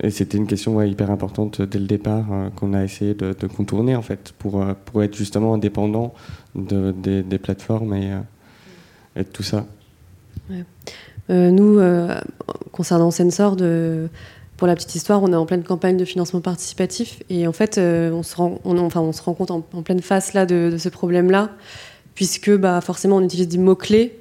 et 0.00 0.10
c'était 0.10 0.36
une 0.36 0.46
question 0.46 0.82
hyper 0.82 1.10
importante 1.10 1.62
dès 1.62 1.78
le 1.78 1.86
départ 1.86 2.24
euh, 2.32 2.48
qu'on 2.50 2.74
a 2.74 2.82
essayé 2.82 3.14
de, 3.14 3.32
contourner 3.46 3.94
en 3.94 4.02
fait 4.02 4.32
pour, 4.38 4.60
euh, 4.60 4.74
pour 4.84 5.02
être 5.02 5.14
justement 5.16 5.54
indépendant 5.54 6.12
de, 6.56 6.92
des, 6.92 7.38
plateformes 7.38 7.94
et, 7.94 8.10
de 9.16 9.22
tout 9.22 9.44
ça. 9.44 9.66
Nous, 11.28 11.80
concernant 12.72 13.10
Sensor, 13.10 13.56
pour 14.56 14.66
la 14.66 14.74
petite 14.74 14.94
histoire, 14.94 15.22
on 15.22 15.32
est 15.32 15.36
en 15.36 15.46
pleine 15.46 15.62
campagne 15.62 15.96
de 15.96 16.04
financement 16.04 16.40
participatif 16.40 17.22
et 17.30 17.46
en 17.46 17.52
fait, 17.52 17.78
on, 17.78 18.22
se 18.22 18.36
rend, 18.36 18.58
enfin, 18.64 19.00
on 19.00 19.12
se 19.12 19.22
rend 19.22 19.34
compte 19.34 19.50
en, 19.50 19.64
en 19.72 19.82
pleine 19.82 20.00
face 20.00 20.32
là, 20.32 20.46
de, 20.46 20.70
de 20.72 20.78
ce 20.78 20.88
problème-là, 20.88 21.50
puisque 22.14 22.50
bah, 22.56 22.80
forcément 22.80 23.16
on 23.16 23.22
utilise 23.22 23.48
des 23.48 23.58
mots-clés 23.58 24.18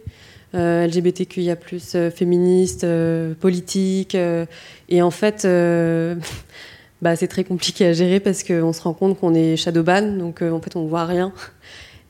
euh, 0.55 0.87
LGBTQIA+, 0.87 1.57
euh, 1.95 2.11
féministe, 2.11 2.83
euh, 2.83 3.33
politique. 3.33 4.15
Euh, 4.15 4.45
et 4.89 5.01
en 5.01 5.11
fait, 5.11 5.43
euh, 5.45 6.15
bah, 7.01 7.15
c'est 7.15 7.27
très 7.27 7.43
compliqué 7.43 7.85
à 7.85 7.93
gérer 7.93 8.19
parce 8.19 8.43
qu'on 8.43 8.73
se 8.73 8.81
rend 8.81 8.93
compte 8.93 9.19
qu'on 9.19 9.33
est 9.33 9.57
shadowban, 9.57 10.17
donc 10.17 10.41
en 10.41 10.61
fait, 10.61 10.75
on 10.75 10.85
voit 10.85 11.05
rien. 11.05 11.33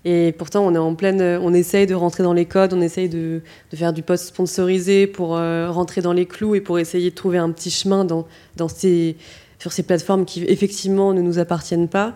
Et 0.08 0.34
pourtant, 0.38 0.64
on 0.66 0.76
est 0.76 0.80
en 0.80 0.94
pleine, 0.94 1.20
on 1.42 1.52
essaye 1.54 1.88
de 1.88 1.96
rentrer 1.96 2.22
dans 2.22 2.34
les 2.34 2.46
codes, 2.46 2.74
on 2.74 2.82
essaye 2.82 3.10
de, 3.10 3.42
faire 3.74 3.92
du 3.92 4.04
post 4.04 4.28
sponsorisé 4.28 5.08
pour 5.08 5.30
rentrer 5.30 6.02
dans 6.02 6.14
les 6.14 6.28
clous 6.28 6.54
et 6.54 6.62
pour 6.62 6.78
essayer 6.78 7.10
de 7.10 7.16
trouver 7.16 7.40
un 7.40 7.50
petit 7.50 7.72
chemin 7.72 8.06
dans, 8.06 8.28
sur 8.60 9.72
ces 9.72 9.84
plateformes 9.84 10.26
qui 10.26 10.44
effectivement 10.44 11.12
ne 11.12 11.24
nous 11.24 11.40
appartiennent 11.40 11.88
pas. 11.88 12.16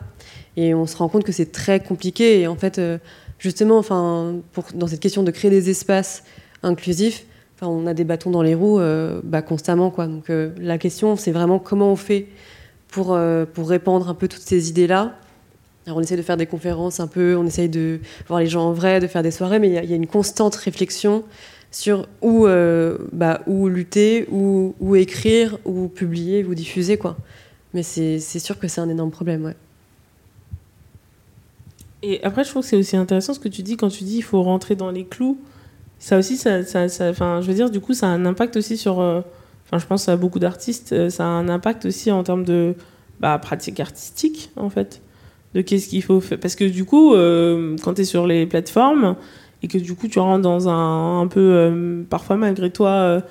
Et 0.55 0.75
on 0.75 0.85
se 0.85 0.97
rend 0.97 1.09
compte 1.09 1.23
que 1.23 1.31
c'est 1.31 1.51
très 1.51 1.79
compliqué. 1.79 2.41
Et 2.41 2.45
en 2.45 2.55
fait, 2.55 2.79
justement, 3.39 3.77
enfin, 3.77 4.35
dans 4.75 4.87
cette 4.87 4.99
question 4.99 5.23
de 5.23 5.31
créer 5.31 5.49
des 5.49 5.69
espaces 5.69 6.23
inclusifs, 6.61 7.25
enfin, 7.55 7.67
on 7.67 7.87
a 7.87 7.93
des 7.93 8.03
bâtons 8.03 8.29
dans 8.29 8.43
les 8.43 8.53
roues 8.53 8.79
euh, 8.79 9.21
bah, 9.23 9.41
constamment. 9.41 9.89
Quoi. 9.89 10.07
Donc 10.07 10.29
euh, 10.29 10.51
la 10.59 10.77
question, 10.77 11.15
c'est 11.15 11.31
vraiment 11.31 11.57
comment 11.57 11.91
on 11.91 11.95
fait 11.95 12.27
pour, 12.89 13.13
euh, 13.13 13.45
pour 13.51 13.69
répandre 13.69 14.09
un 14.09 14.13
peu 14.13 14.27
toutes 14.27 14.41
ces 14.41 14.69
idées-là. 14.69 15.15
Alors, 15.85 15.97
on 15.97 16.01
essaie 16.01 16.17
de 16.17 16.21
faire 16.21 16.37
des 16.37 16.45
conférences 16.45 16.99
un 16.99 17.07
peu, 17.07 17.35
on 17.35 17.47
essaye 17.47 17.69
de 17.69 17.99
voir 18.27 18.41
les 18.41 18.47
gens 18.47 18.67
en 18.67 18.73
vrai, 18.73 18.99
de 18.99 19.07
faire 19.07 19.23
des 19.23 19.31
soirées, 19.31 19.57
mais 19.57 19.69
il 19.69 19.89
y, 19.89 19.93
a 19.93 19.95
une 19.95 20.05
constante 20.05 20.55
réflexion 20.55 21.23
sur 21.71 22.07
où, 22.21 22.45
bah, 23.11 23.41
où 23.47 23.67
lutter, 23.69 24.27
où, 24.29 24.75
où, 24.79 24.95
écrire, 24.95 25.57
où 25.65 25.87
publier, 25.87 26.43
où 26.43 26.53
diffuser. 26.53 26.97
Quoi. 26.97 27.17
Mais 27.73 27.81
c'est 27.81 28.19
sûr 28.19 28.59
que 28.59 28.67
c'est 28.67 28.81
un 28.81 28.89
énorme 28.89 29.09
problème. 29.09 29.45
Ouais. 29.45 29.55
Et 32.01 32.23
après, 32.23 32.43
je 32.43 32.49
trouve 32.49 32.61
que 32.63 32.69
c'est 32.69 32.77
aussi 32.77 32.95
intéressant 32.95 33.33
ce 33.33 33.39
que 33.39 33.49
tu 33.49 33.61
dis 33.61 33.77
quand 33.77 33.89
tu 33.89 34.03
dis 34.03 34.17
il 34.17 34.23
faut 34.23 34.41
rentrer 34.41 34.75
dans 34.75 34.91
les 34.91 35.05
clous. 35.05 35.37
Ça 35.99 36.17
aussi, 36.17 36.37
ça, 36.37 36.63
ça, 36.63 36.87
ça 36.87 37.11
je 37.13 37.47
veux 37.47 37.53
dire, 37.53 37.69
du 37.69 37.81
coup, 37.81 37.93
ça 37.93 38.07
a 38.07 38.09
un 38.09 38.25
impact 38.25 38.55
aussi 38.55 38.77
sur. 38.77 39.01
Euh, 39.01 39.21
je 39.77 39.85
pense 39.85 40.09
à 40.09 40.17
beaucoup 40.17 40.39
d'artistes, 40.39 40.93
euh, 40.93 41.09
ça 41.09 41.25
a 41.25 41.27
un 41.27 41.47
impact 41.49 41.85
aussi 41.85 42.11
en 42.11 42.23
termes 42.23 42.43
de 42.43 42.73
bah, 43.19 43.37
pratique 43.37 43.79
artistique, 43.79 44.49
en 44.55 44.69
fait. 44.69 45.01
de 45.53 45.61
qu'est-ce 45.61 45.89
qu'il 45.89 46.01
faut 46.01 46.21
faire. 46.21 46.39
Parce 46.39 46.55
que 46.55 46.63
du 46.63 46.85
coup, 46.85 47.13
euh, 47.13 47.75
quand 47.83 47.95
tu 47.95 48.01
es 48.01 48.03
sur 48.05 48.25
les 48.25 48.45
plateformes 48.47 49.15
et 49.61 49.67
que 49.67 49.77
du 49.77 49.93
coup 49.95 50.07
tu 50.07 50.19
rentres 50.19 50.41
dans 50.41 50.69
un, 50.69 51.21
un 51.21 51.27
peu, 51.27 51.39
euh, 51.39 52.03
parfois 52.09 52.37
malgré 52.37 52.71
toi, 52.71 53.21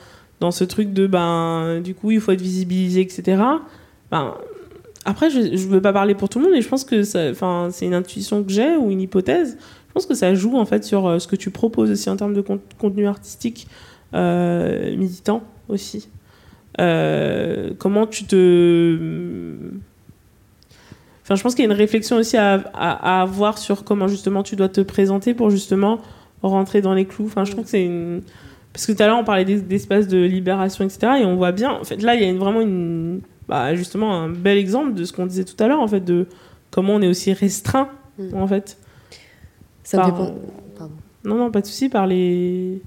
dans 0.41 0.51
ce 0.51 0.65
truc 0.65 0.93
de, 0.93 1.07
ben, 1.07 1.81
du 1.83 1.95
coup, 1.95 2.11
il 2.11 2.21
faut 2.21 2.33
être 2.33 2.41
visibilisé, 2.41 3.01
etc. 3.01 3.43
Ben, 4.11 4.35
après, 5.09 5.31
je 5.31 5.41
ne 5.41 5.57
veux 5.57 5.81
pas 5.81 5.95
parler 5.95 6.15
pour 6.15 6.29
tout 6.29 6.39
le 6.39 6.45
monde 6.45 6.55
et 6.55 6.61
je 6.61 6.69
pense 6.69 6.85
que 6.85 7.03
c'est 7.03 7.33
une 7.81 7.95
intuition 7.95 8.45
que 8.45 8.53
j'ai 8.53 8.77
ou 8.77 8.91
une 8.91 9.01
hypothèse. 9.01 9.57
Je 9.89 9.93
pense 9.95 10.05
que 10.05 10.15
ça 10.15 10.35
joue 10.35 10.59
en 10.59 10.67
fait 10.67 10.85
sur 10.85 11.19
ce 11.19 11.27
que 11.27 11.35
tu 11.35 11.51
proposes 11.51 11.91
aussi 11.91 12.11
en 12.11 12.17
termes 12.17 12.35
de 12.35 12.45
contenu 12.79 13.07
artistique 13.07 13.67
militant 14.13 15.43
aussi. 15.69 16.11
comment 16.77 18.07
tu 18.07 18.25
te 18.25 19.71
Enfin, 21.29 21.37
je 21.37 21.43
pense 21.43 21.55
qu'il 21.55 21.65
y 21.65 21.69
a 21.69 21.71
une 21.71 21.77
réflexion 21.77 22.17
aussi 22.17 22.37
à, 22.37 22.55
avoir 23.21 23.59
sur 23.59 23.85
comment 23.85 24.09
justement 24.09 24.43
tu 24.43 24.57
dois 24.57 24.71
te 24.71 24.81
présenter 24.81 25.35
pour 25.35 25.51
justement 25.51 26.01
rentrer 26.43 26.81
dans 26.81 26.95
les 26.95 27.05
clous. 27.05 27.27
Enfin, 27.27 27.45
je 27.45 27.53
trouve 27.53 27.65
que 27.65 27.71
c'est. 27.71 27.91
Parce 28.73 28.87
que 28.87 28.93
tout 28.93 29.03
à 29.03 29.07
l'heure, 29.07 29.19
on 29.19 29.25
parlait 29.25 29.45
d'espace 29.45 30.09
de 30.09 30.19
libération, 30.19 30.85
etc. 30.85 31.21
Et 31.21 31.25
on 31.25 31.37
voit 31.37 31.53
bien. 31.53 31.73
En 31.73 31.85
fait, 31.85 32.01
là, 32.03 32.15
il 32.15 32.23
y 32.23 32.31
a 32.31 32.33
vraiment 32.33 32.61
une. 32.63 33.21
Bah, 33.49 33.75
justement, 33.75 34.15
un 34.15 34.29
bel 34.29 34.59
exemple 34.59 34.95
de 34.95 35.05
ce 35.05 35.13
qu'on 35.13 35.27
disait 35.27 35.45
tout 35.45 35.63
à 35.63 35.69
l'heure, 35.69 35.81
en 35.81 35.89
fait, 35.89 36.01
de 36.01 36.27
comment 36.71 36.95
on 36.95 37.03
est 37.03 37.09
aussi 37.09 37.33
restreint, 37.33 37.89
mm. 38.19 38.35
en 38.35 38.47
fait. 38.47 38.77
Ça 39.83 39.99
par... 39.99 40.13
me 40.13 40.27
fait 40.27 40.33
Pardon. 40.77 40.95
Non, 41.25 41.37
non, 41.37 41.51
pas 41.51 41.61
de 41.61 41.67
souci, 41.67 41.89
par 41.89 42.07
les. 42.07 42.83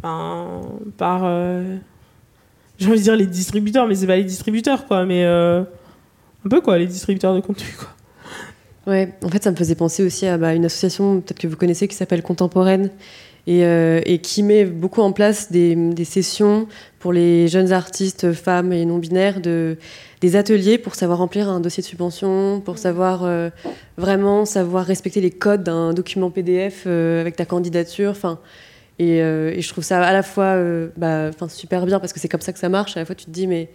par. 0.00 1.22
Euh, 1.24 1.76
j'ai 2.78 2.88
envie 2.88 2.98
de 2.98 3.02
dire 3.02 3.16
les 3.16 3.26
distributeurs, 3.26 3.86
mais 3.86 3.94
c'est 3.94 4.06
pas 4.06 4.16
les 4.16 4.24
distributeurs, 4.24 4.86
quoi. 4.86 5.04
Mais. 5.04 5.24
Euh, 5.24 5.64
un 6.44 6.48
peu 6.48 6.60
quoi, 6.60 6.78
les 6.78 6.86
distributeurs 6.86 7.34
de 7.34 7.40
contenu 7.40 7.68
quoi. 7.78 7.88
Ouais, 8.86 9.14
en 9.22 9.28
fait, 9.30 9.42
ça 9.42 9.50
me 9.50 9.56
faisait 9.56 9.74
penser 9.74 10.02
aussi 10.02 10.26
à 10.26 10.36
bah, 10.36 10.54
une 10.54 10.66
association, 10.66 11.22
peut-être 11.22 11.38
que 11.38 11.46
vous 11.46 11.56
connaissez, 11.56 11.88
qui 11.88 11.96
s'appelle 11.96 12.22
Contemporaine, 12.22 12.90
et, 13.46 13.64
euh, 13.64 14.00
et, 14.06 14.18
qui 14.18 14.42
met 14.42 14.64
beaucoup 14.64 15.02
en 15.02 15.12
place 15.12 15.52
des, 15.52 15.74
des, 15.74 16.04
sessions 16.04 16.66
pour 16.98 17.12
les 17.12 17.46
jeunes 17.48 17.72
artistes, 17.72 18.32
femmes 18.32 18.72
et 18.72 18.86
non-binaires, 18.86 19.40
de, 19.40 19.76
des 20.20 20.36
ateliers 20.36 20.78
pour 20.78 20.94
savoir 20.94 21.18
remplir 21.18 21.48
un 21.48 21.60
dossier 21.60 21.82
de 21.82 21.86
subvention, 21.86 22.62
pour 22.64 22.78
savoir 22.78 23.24
euh, 23.24 23.50
vraiment 23.98 24.46
savoir 24.46 24.86
respecter 24.86 25.20
les 25.20 25.30
codes 25.30 25.62
d'un 25.62 25.92
document 25.92 26.30
PDF 26.30 26.84
euh, 26.86 27.20
avec 27.20 27.36
ta 27.36 27.44
candidature. 27.44 28.10
Enfin, 28.10 28.38
et, 28.98 29.18
et, 29.18 29.60
je 29.60 29.68
trouve 29.68 29.82
ça 29.82 30.00
à 30.00 30.12
la 30.12 30.22
fois 30.22 30.56
bah, 30.96 31.30
super 31.48 31.84
bien 31.84 31.98
parce 31.98 32.12
que 32.12 32.20
c'est 32.20 32.28
comme 32.28 32.40
ça 32.40 32.52
que 32.52 32.60
ça 32.60 32.68
marche. 32.68 32.96
À 32.96 33.00
la 33.00 33.06
fois, 33.06 33.16
tu 33.16 33.26
te 33.26 33.30
dis, 33.30 33.46
mais 33.46 33.70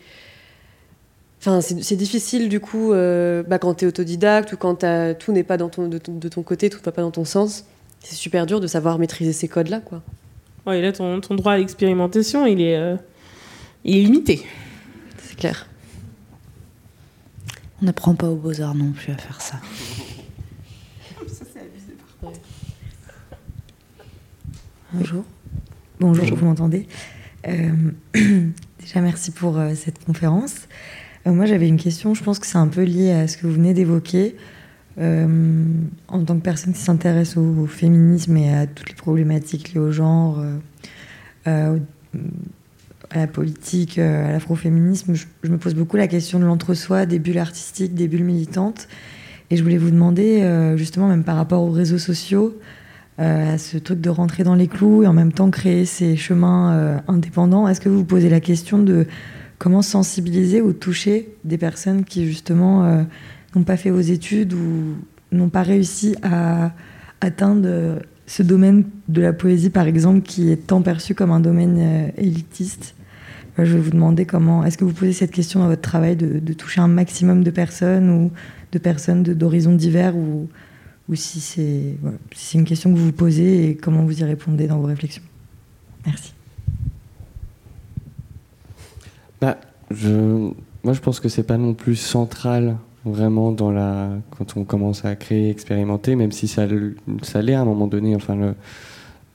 Enfin, 1.42 1.62
c'est 1.62 1.96
difficile 1.96 2.50
du 2.50 2.60
coup 2.60 2.92
bah, 2.92 3.60
quand 3.60 3.74
tu 3.76 3.86
es 3.86 3.88
autodidacte 3.88 4.54
ou 4.54 4.58
quand 4.58 4.86
tout 5.20 5.32
n'est 5.34 5.44
pas 5.44 5.58
dans 5.58 5.70
ton, 5.70 5.88
de, 5.88 5.98
ton, 5.98 6.42
côté, 6.42 6.70
tout 6.70 6.80
ne 6.80 6.84
va 6.84 6.92
pas 6.92 7.02
dans 7.02 7.12
ton 7.12 7.26
sens. 7.26 7.66
C'est 8.02 8.16
super 8.16 8.46
dur 8.46 8.60
de 8.60 8.68
savoir 8.68 8.98
maîtriser 9.00 9.34
ces 9.34 9.48
codes-là. 9.48 9.80
quoi. 9.80 10.02
Ouais, 10.66 10.80
et 10.80 10.82
là, 10.82 10.92
ton, 10.92 11.20
ton 11.22 11.36
droit 11.36 11.54
à 11.54 11.58
l'expérimentation, 11.58 12.46
il, 12.46 12.62
est, 12.62 12.78
euh, 12.78 12.96
il 13.84 13.98
est 13.98 14.02
limité. 14.04 14.46
C'est 15.24 15.38
clair. 15.38 15.68
On 17.82 17.86
n'apprend 17.86 18.16
pas 18.16 18.28
aux 18.28 18.36
beaux-arts 18.36 18.76
non 18.76 18.92
plus 18.92 19.12
à 19.14 19.18
faire 19.18 19.42
ça. 19.42 19.58
ça, 21.28 21.46
c'est 21.54 21.60
abusé 21.60 21.94
par 21.98 22.30
contre. 22.30 22.40
Bonjour. 24.94 25.24
Bonjour, 26.00 26.26
vous 26.36 26.46
m'entendez 26.46 26.88
euh, 27.48 27.92
Déjà, 28.80 29.02
merci 29.02 29.32
pour 29.32 29.60
cette 29.76 30.04
conférence. 30.04 30.68
Euh, 31.28 31.32
moi, 31.32 31.46
j'avais 31.46 31.68
une 31.68 31.78
question, 31.78 32.14
je 32.14 32.24
pense 32.24 32.40
que 32.40 32.48
c'est 32.48 32.58
un 32.58 32.68
peu 32.68 32.84
lié 32.84 33.12
à 33.12 33.28
ce 33.28 33.38
que 33.38 33.48
vous 33.48 33.54
venez 33.54 33.74
d'évoquer. 33.74 34.36
Euh, 35.00 35.64
en 36.10 36.24
tant 36.24 36.36
que 36.36 36.42
personne 36.42 36.74
qui 36.74 36.82
s'intéresse 36.82 37.38
au, 37.38 37.66
féminisme 37.68 38.36
et 38.36 38.54
à 38.54 38.68
toutes 38.68 38.90
les 38.90 38.96
problématiques 38.96 39.74
liées 39.74 39.80
au 39.80 39.92
genre, 39.92 40.44
euh, 41.48 41.78
à 43.10 43.18
la 43.18 43.28
politique, 43.28 43.98
à 43.98 44.32
l'afroféminisme, 44.32 45.14
je, 45.14 45.26
je, 45.44 45.50
me 45.50 45.58
pose 45.58 45.74
beaucoup 45.74 45.98
la 45.98 46.08
question 46.08 46.40
de 46.40 46.46
l'entre-soi, 46.46 47.06
des 47.06 47.20
bulles 47.20 47.38
artistiques, 47.38 47.94
des 47.94 48.08
bulles 48.08 48.26
militantes. 48.26 48.88
Et 49.50 49.58
je 49.58 49.64
voulais 49.64 49.78
vous 49.78 49.90
demander, 49.90 50.74
justement, 50.76 51.08
même 51.08 51.24
par 51.24 51.36
rapport 51.36 51.64
aux 51.64 51.72
réseaux 51.72 51.98
sociaux, 51.98 52.56
à 53.18 53.58
ce 53.58 53.80
truc 53.80 54.00
de 54.00 54.12
rentrer 54.12 54.44
dans 54.44 54.54
les 54.54 54.68
clous 54.68 55.02
et 55.02 55.08
en 55.08 55.14
même 55.14 55.32
temps 55.32 55.50
créer 55.50 55.86
ces 55.86 56.16
chemins 56.16 57.02
indépendants, 57.08 57.68
est-ce 57.68 57.82
que 57.82 57.90
vous 57.90 57.98
vous 57.98 58.06
posez 58.06 58.30
la 58.30 58.42
question 58.42 58.78
de 58.78 59.08
comment 59.60 59.82
sensibiliser 59.82 60.62
ou 60.62 60.74
toucher 60.74 61.36
des 61.44 61.58
personnes 61.58 62.06
qui 62.06 62.26
justement 62.26 62.86
euh, 62.86 63.04
n'ont 63.56 63.64
pas 63.64 63.78
fait 63.78 63.90
vos 63.90 64.00
études 64.00 64.54
ou 64.54 64.96
n'ont 65.32 65.50
pas 65.50 65.64
réussi 65.64 66.16
à 66.24 66.72
atteindre 67.22 68.00
ce 68.30 68.44
domaine 68.44 68.86
de 69.08 69.22
la 69.22 69.34
poésie, 69.34 69.72
par 69.72 69.88
exemple, 69.88 70.22
qui 70.22 70.52
est 70.52 70.68
tant 70.68 70.84
perçu 70.84 71.16
comme 71.16 71.32
un 71.32 71.40
domaine 71.40 71.78
euh, 71.80 72.10
élitiste. 72.16 72.94
Euh, 73.58 73.66
je 73.66 73.74
vais 73.74 73.80
vous 73.80 73.90
demander 73.90 74.26
comment, 74.26 74.64
est-ce 74.64 74.78
que 74.78 74.86
vous 74.86 74.94
posez 74.94 75.14
cette 75.14 75.32
question 75.32 75.62
dans 75.62 75.68
votre 75.68 75.82
travail 75.82 76.16
de, 76.16 76.54
toucher 76.54 76.80
un 76.80 76.88
maximum 76.88 77.44
de 77.44 77.50
personnes 77.50 78.10
ou 78.10 78.32
de 78.72 78.78
personnes 78.78 79.24
d'horizons 79.24 79.74
divers 79.74 80.16
ou, 80.16 80.48
ou 81.10 81.16
si 81.16 81.40
c'est 81.40 81.96
si 82.36 82.58
une 82.58 82.66
question 82.66 82.94
que 82.94 83.00
vous 83.00 83.06
vous 83.06 83.12
posez 83.12 83.70
et 83.70 83.76
comment 83.76 84.04
vous 84.04 84.22
y 84.22 84.24
répondez 84.24 84.68
dans 84.68 84.78
vos 84.78 84.86
réflexions? 84.86 85.24
Merci. 86.06 86.34
bah, 89.42 89.58
je, 89.90 90.52
Moi, 90.84 90.94
je 90.94 91.00
pense 91.00 91.20
que 91.20 91.30
c'est 91.30 91.44
pas 91.44 91.58
non 91.58 91.74
plus 91.74 91.96
central 91.96 92.78
vraiment 93.06 93.52
dans 93.52 93.72
la 93.72 94.10
quand 94.38 94.58
on 94.58 94.64
commence 94.64 95.06
à 95.06 95.16
créer, 95.16 95.50
expérimenter, 95.50 96.16
même 96.16 96.32
si 96.32 96.48
ça, 96.48 96.68
ça 97.24 97.42
l'est 97.42 97.54
à 97.54 97.62
un 97.62 97.66
moment 97.66 97.88
donné. 97.88 98.16
Enfin, 98.16 98.38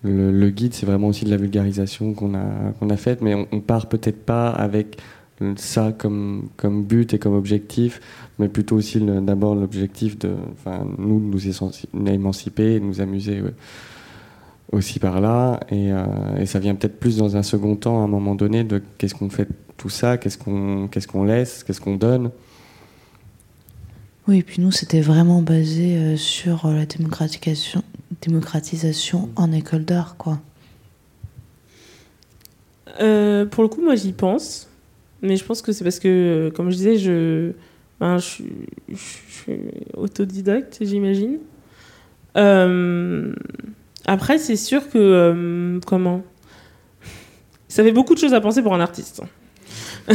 le, 0.03 0.51
guide, 0.51 0.75
c'est 0.75 0.87
vraiment 0.87 1.09
aussi 1.09 1.25
de 1.25 1.31
la 1.31 1.37
vulgarisation 1.37 2.13
qu'on 2.13 2.35
a, 2.35 2.73
qu'on 2.79 2.91
a 2.91 2.97
faite, 2.97 3.23
mais 3.23 3.35
on, 3.35 3.47
on 3.53 3.61
part 3.61 3.87
peut-être 3.89 4.23
pas 4.25 4.51
avec 4.51 4.99
ça 5.57 5.93
comme, 5.93 6.49
comme 6.57 6.85
but 6.85 7.15
et 7.15 7.19
comme 7.19 7.35
objectif, 7.35 8.01
mais 8.39 8.49
plutôt 8.49 8.77
aussi 8.77 9.01
d'abord 9.01 9.55
l'objectif 9.55 10.19
de 10.19 10.35
enfin, 10.53 10.87
nous, 10.99 11.21
nous 11.21 11.49
émanciper 12.07 12.81
nous 12.81 13.01
amuser 13.01 13.43
aussi 14.73 14.99
par 14.99 15.21
là. 15.21 15.61
Et, 15.71 15.93
euh, 15.93 16.05
et 16.39 16.47
ça 16.47 16.59
vient 16.59 16.75
peut-être 16.75 16.99
plus 16.99 17.17
dans 17.17 17.37
un 17.37 17.43
second 17.43 17.77
temps, 17.77 18.01
à 18.01 18.05
un 18.05 18.09
moment 18.09 18.35
donné, 18.35 18.65
de 18.65 18.83
qu'est-ce 18.99 19.15
qu'on 19.15 19.31
fait 19.31 19.49
tout 19.77 19.89
ça 19.89 20.19
Qu'est-ce 20.19 20.39
qu'on 20.39 20.89
qu'est-ce 20.89 21.09
qu'on 21.09 21.25
laisse 21.25 21.65
Qu'est-ce 21.65 21.81
qu'on 21.81 21.97
donne 21.97 22.31
Oui, 24.27 24.39
et 24.39 24.43
puis 24.43 24.63
nous, 24.63 24.73
c'était 24.73 25.03
vraiment 25.03 25.43
basé 25.43 25.97
euh, 25.97 26.17
sur 26.17 26.65
euh, 26.65 26.75
la 26.75 26.87
démocratisation, 26.87 27.83
en 29.37 29.53
école 29.53 29.85
d'art, 29.85 30.17
quoi. 30.17 30.41
Euh, 33.01 33.45
pour 33.45 33.63
le 33.63 33.69
coup, 33.69 33.83
moi, 33.83 33.97
j'y 33.97 34.13
pense. 34.13 34.71
Mais 35.21 35.37
je 35.37 35.45
pense 35.45 35.61
que 35.61 35.73
c'est 35.73 35.85
parce 35.85 35.99
que, 35.99 36.51
comme 36.55 36.71
je 36.71 36.77
disais, 36.77 36.97
je, 36.97 37.53
ben, 38.01 38.17
je, 38.19 38.45
suis 38.95 39.61
autodidacte, 39.95 40.79
j'imagine. 40.81 41.39
après, 42.35 44.39
c'est 44.39 44.57
sûr 44.57 44.89
que... 44.89 45.81
comment? 45.87 46.23
Ça 47.69 47.83
fait 47.83 47.93
beaucoup 47.93 48.15
de 48.15 48.21
choses 48.21 48.35
à 48.35 48.41
penser 48.41 48.63
pour 48.63 48.75
un 48.75 48.81
artiste. 48.81 49.23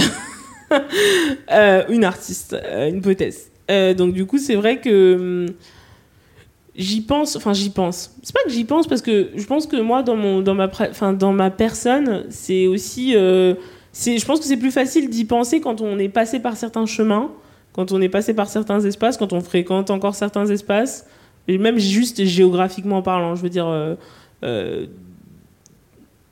Euh, 1.52 1.84
une 1.90 2.04
artiste, 2.04 2.56
une 2.72 3.02
poétesse. 3.02 3.50
Euh, 3.70 3.94
donc 3.94 4.14
du 4.14 4.26
coup, 4.26 4.38
c'est 4.38 4.56
vrai 4.56 4.80
que 4.80 5.16
hum, 5.16 5.56
j'y 6.76 7.02
pense, 7.02 7.36
enfin 7.36 7.54
j'y 7.54 7.70
pense. 7.70 8.16
C'est 8.24 8.34
pas 8.34 8.44
que 8.44 8.50
j'y 8.50 8.64
pense 8.64 8.88
parce 8.88 9.02
que 9.02 9.30
je 9.36 9.46
pense 9.46 9.68
que 9.68 9.78
moi, 9.78 10.04
dans, 10.04 10.16
mon, 10.16 10.42
dans, 10.42 10.56
ma, 10.56 10.68
enfin, 10.68 11.14
dans 11.14 11.34
ma 11.34 11.52
personne, 11.52 12.26
c'est 12.30 12.68
aussi... 12.68 13.16
c'est, 13.92 14.18
je 14.18 14.26
pense 14.26 14.40
que 14.40 14.46
c'est 14.46 14.58
plus 14.58 14.72
facile 14.72 15.10
d'y 15.10 15.26
penser 15.26 15.62
quand 15.62 15.82
on 15.82 16.00
est 16.00 16.10
passé 16.10 16.40
par 16.40 16.58
certains 16.58 16.86
chemins, 16.86 17.32
quand 17.74 17.92
on 17.92 18.02
est 18.02 18.10
passé 18.10 18.34
par 18.34 18.50
certains 18.50 18.82
espaces, 18.82 19.18
quand 19.18 19.34
on 19.34 19.42
fréquente 19.42 19.90
encore 19.90 20.16
certains 20.16 20.48
espaces, 20.48 21.06
et 21.48 21.58
même 21.58 21.80
juste 21.80 22.24
géographiquement 22.24 23.02
parlant. 23.02 23.36
Je 23.36 23.42
veux 23.42 23.50
dire 23.50 23.98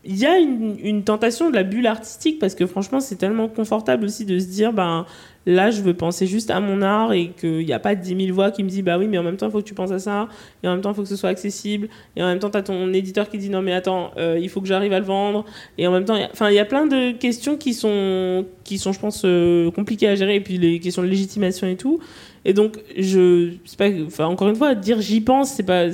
il 0.08 0.16
y 0.16 0.26
a 0.26 0.40
une, 0.40 1.04
tentation 1.04 1.50
de 1.50 1.56
la 1.56 1.64
bulle 1.64 1.86
artistique 1.86 2.40
parce 2.40 2.56
que 2.56 2.66
franchement, 2.66 3.02
c'est 3.02 3.18
tellement 3.18 3.50
confortable 3.50 4.06
aussi 4.06 4.24
de 4.24 4.40
se 4.40 4.46
dire, 4.46 4.72
ben 4.72 5.06
là, 5.48 5.72
je 5.72 5.82
veux 5.82 5.94
penser 5.94 6.28
juste 6.28 6.52
à 6.52 6.60
mon 6.60 6.82
art 6.82 7.14
et 7.14 7.30
qu'il 7.30 7.66
n'y 7.66 7.72
a 7.72 7.80
pas 7.80 7.96
10 7.96 8.26
000 8.26 8.36
voix 8.36 8.52
qui 8.52 8.66
me 8.66 8.70
disent, 8.70 8.84
bah 8.84 8.98
oui, 8.98 9.08
mais 9.08 9.18
en 9.18 9.24
même 9.24 9.38
temps, 9.38 9.48
il 9.48 9.52
faut 9.52 9.62
que 9.62 9.68
tu 9.68 9.74
penses 9.74 9.92
à 9.92 10.00
ça, 10.00 10.28
et 10.62 10.68
en 10.68 10.74
même 10.74 10.82
temps, 10.82 10.92
il 10.92 10.96
faut 10.96 11.04
que 11.04 11.08
ce 11.08 11.16
soit 11.16 11.30
accessible, 11.30 11.88
et 12.18 12.22
en 12.22 12.28
même 12.28 12.40
temps, 12.40 12.50
tu 12.50 12.58
as 12.58 12.64
ton 12.64 12.92
éditeur 12.94 13.30
qui 13.30 13.38
dit, 13.38 13.50
non, 13.50 13.62
mais 13.62 13.72
attends, 13.72 14.12
euh, 14.18 14.38
il 14.40 14.50
faut 14.50 14.60
que 14.60 14.68
j'arrive 14.68 14.92
à 14.92 15.00
le 15.00 15.06
vendre, 15.06 15.46
et 15.78 15.88
en 15.88 15.92
même 15.92 16.04
temps, 16.04 16.18
il 16.18 16.54
y 16.54 16.60
a 16.60 16.66
plein 16.66 16.86
de 16.86 17.14
questions 17.14 17.56
qui 17.56 17.74
sont, 17.74 18.46
qui 18.66 18.78
sont 18.78 18.92
je 18.92 19.00
pense, 19.00 19.22
euh, 19.24 19.72
compliquées 19.72 20.10
à 20.10 20.16
gérer, 20.16 20.36
et 20.36 20.42
puis 20.42 20.58
les 20.58 20.82
questions 20.82 21.02
de 21.02 21.08
légitimation 21.08 21.66
et 21.66 21.78
tout. 21.78 22.00
Et 22.44 22.52
donc, 22.52 22.78
je, 22.98 23.54
pas, 23.78 24.28
encore 24.28 24.50
une 24.50 24.56
fois, 24.56 24.76
dire 24.76 25.00
j'y 25.00 25.22
pense, 25.22 25.52
c'est 25.52 25.64
pas, 25.64 25.92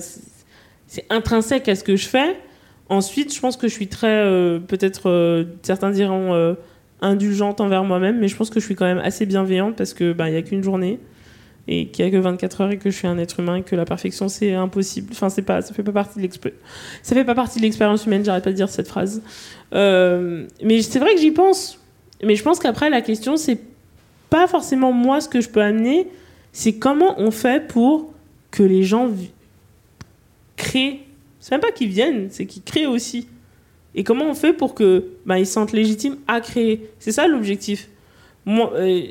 c'est 0.88 1.06
intrinsèque 1.12 1.70
à 1.70 1.76
ce 1.76 1.84
que 1.84 1.96
je 1.96 2.08
fais. 2.08 2.38
Ensuite, 2.90 3.34
je 3.34 3.40
pense 3.40 3.56
que 3.56 3.68
je 3.68 3.74
suis 3.74 3.88
très, 3.88 4.26
euh, 4.26 4.60
peut-être, 4.60 5.46
certains 5.62 5.92
diront 5.92 6.56
indulgente 7.04 7.62
envers 7.62 7.84
moi-même, 7.84 8.20
mais 8.20 8.28
je 8.28 8.36
pense 8.36 8.50
que 8.50 8.60
je 8.60 8.66
suis 8.66 8.76
quand 8.76 8.86
même 8.86 9.00
assez 9.00 9.26
bienveillante 9.26 9.76
parce 9.76 9.94
que 9.94 10.14
bah, 10.14 10.30
il 10.30 10.32
n'y 10.32 10.38
a 10.38 10.42
qu'une 10.42 10.64
journée 10.64 11.00
et 11.68 11.88
qu'il 11.88 12.04
n'y 12.06 12.12
a 12.12 12.18
que 12.18 12.22
24 12.22 12.62
heures 12.62 12.72
et 12.72 12.78
que 12.78 12.90
je 12.90 12.96
suis 12.96 13.08
un 13.08 13.18
être 13.18 13.40
humain 13.40 13.58
et 13.58 13.62
que 13.64 13.76
la 13.76 13.86
perfection 13.86 14.28
c'est 14.28 14.54
impossible. 14.54 15.10
Enfin, 15.12 15.30
c'est 15.30 15.42
pas, 15.44 15.62
ça 15.62 15.74
fait 15.74 15.84
pas 15.84 15.92
partie 15.92 16.20
de 16.20 16.30
ça 17.04 17.16
fait 17.16 17.24
pas 17.24 17.36
partie 17.36 17.60
de 17.60 17.64
l'expérience 17.64 18.06
humaine. 18.06 18.26
J'arrête 18.26 18.44
pas 18.44 18.52
de 18.52 18.56
dire 18.56 18.70
cette 18.70 18.88
phrase. 18.88 19.22
Euh, 19.74 20.46
mais 20.64 20.82
c'est 20.82 21.00
vrai 21.00 21.14
que 21.14 21.22
j'y 21.22 21.32
pense. 21.32 21.80
Mais 22.24 22.36
je 22.36 22.44
pense 22.44 22.60
qu'après 22.60 22.90
la 22.90 23.02
question 23.02 23.38
c'est 23.38 23.60
pas 24.30 24.48
forcément 24.48 24.92
moi 24.92 25.22
ce 25.22 25.30
que 25.30 25.42
je 25.42 25.50
peux 25.50 25.62
amener, 25.62 26.08
c'est 26.52 26.74
comment 26.74 27.20
on 27.20 27.32
fait 27.32 27.68
pour 27.68 28.14
que 28.52 28.64
les 28.64 28.84
gens 28.84 29.10
créent. 30.58 31.02
C'est 31.40 31.52
même 31.52 31.62
pas 31.62 31.72
qu'ils 31.72 31.90
viennent, 31.90 32.28
c'est 32.30 32.46
qu'ils 32.46 32.64
créent 32.64 32.86
aussi. 32.86 33.28
Et 33.95 34.03
comment 34.03 34.26
on 34.26 34.34
fait 34.34 34.53
pour 34.53 34.74
que 34.74 35.06
bah, 35.26 35.40
ils 35.40 35.45
se 35.45 35.53
sentent 35.53 35.72
légitimes 35.72 36.18
à 36.28 36.41
créer? 36.41 36.90
C'est 36.99 37.11
ça 37.11 37.28
l'objectif. 37.28 37.90
Moi, 38.45 38.74
euh, 38.76 39.03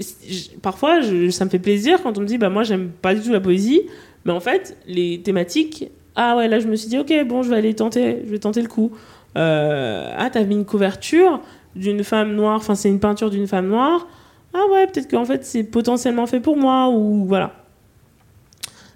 parfois, 0.60 1.00
ça 1.30 1.44
me 1.44 1.50
fait 1.50 1.58
plaisir 1.58 2.02
quand 2.02 2.18
on 2.18 2.20
me 2.20 2.26
dit 2.26 2.36
bah 2.36 2.50
moi 2.50 2.64
j'aime 2.64 2.90
pas 2.90 3.14
du 3.14 3.22
tout 3.22 3.32
la 3.32 3.40
poésie, 3.40 3.80
mais 4.26 4.32
en 4.32 4.40
fait 4.40 4.76
les 4.86 5.22
thématiques, 5.22 5.90
ah 6.16 6.36
ouais 6.36 6.48
là 6.48 6.60
je 6.60 6.68
me 6.68 6.76
suis 6.76 6.88
dit 6.88 6.98
ok 6.98 7.12
bon 7.26 7.42
je 7.42 7.48
vais 7.48 7.56
aller 7.56 7.74
tenter, 7.74 8.18
je 8.26 8.30
vais 8.30 8.38
tenter 8.38 8.60
le 8.60 8.68
coup. 8.68 8.92
Euh, 9.38 10.12
ah 10.18 10.28
t'as 10.28 10.44
mis 10.44 10.54
une 10.54 10.66
couverture 10.66 11.40
d'une 11.74 12.04
femme 12.04 12.34
noire, 12.34 12.56
enfin 12.56 12.74
c'est 12.74 12.90
une 12.90 13.00
peinture 13.00 13.30
d'une 13.30 13.46
femme 13.46 13.68
noire. 13.68 14.06
Ah 14.52 14.64
ouais 14.70 14.86
peut-être 14.86 15.10
qu'en 15.10 15.24
fait 15.24 15.46
c'est 15.46 15.64
potentiellement 15.64 16.26
fait 16.26 16.40
pour 16.40 16.58
moi 16.58 16.90
ou 16.90 17.24
voilà. 17.24 17.54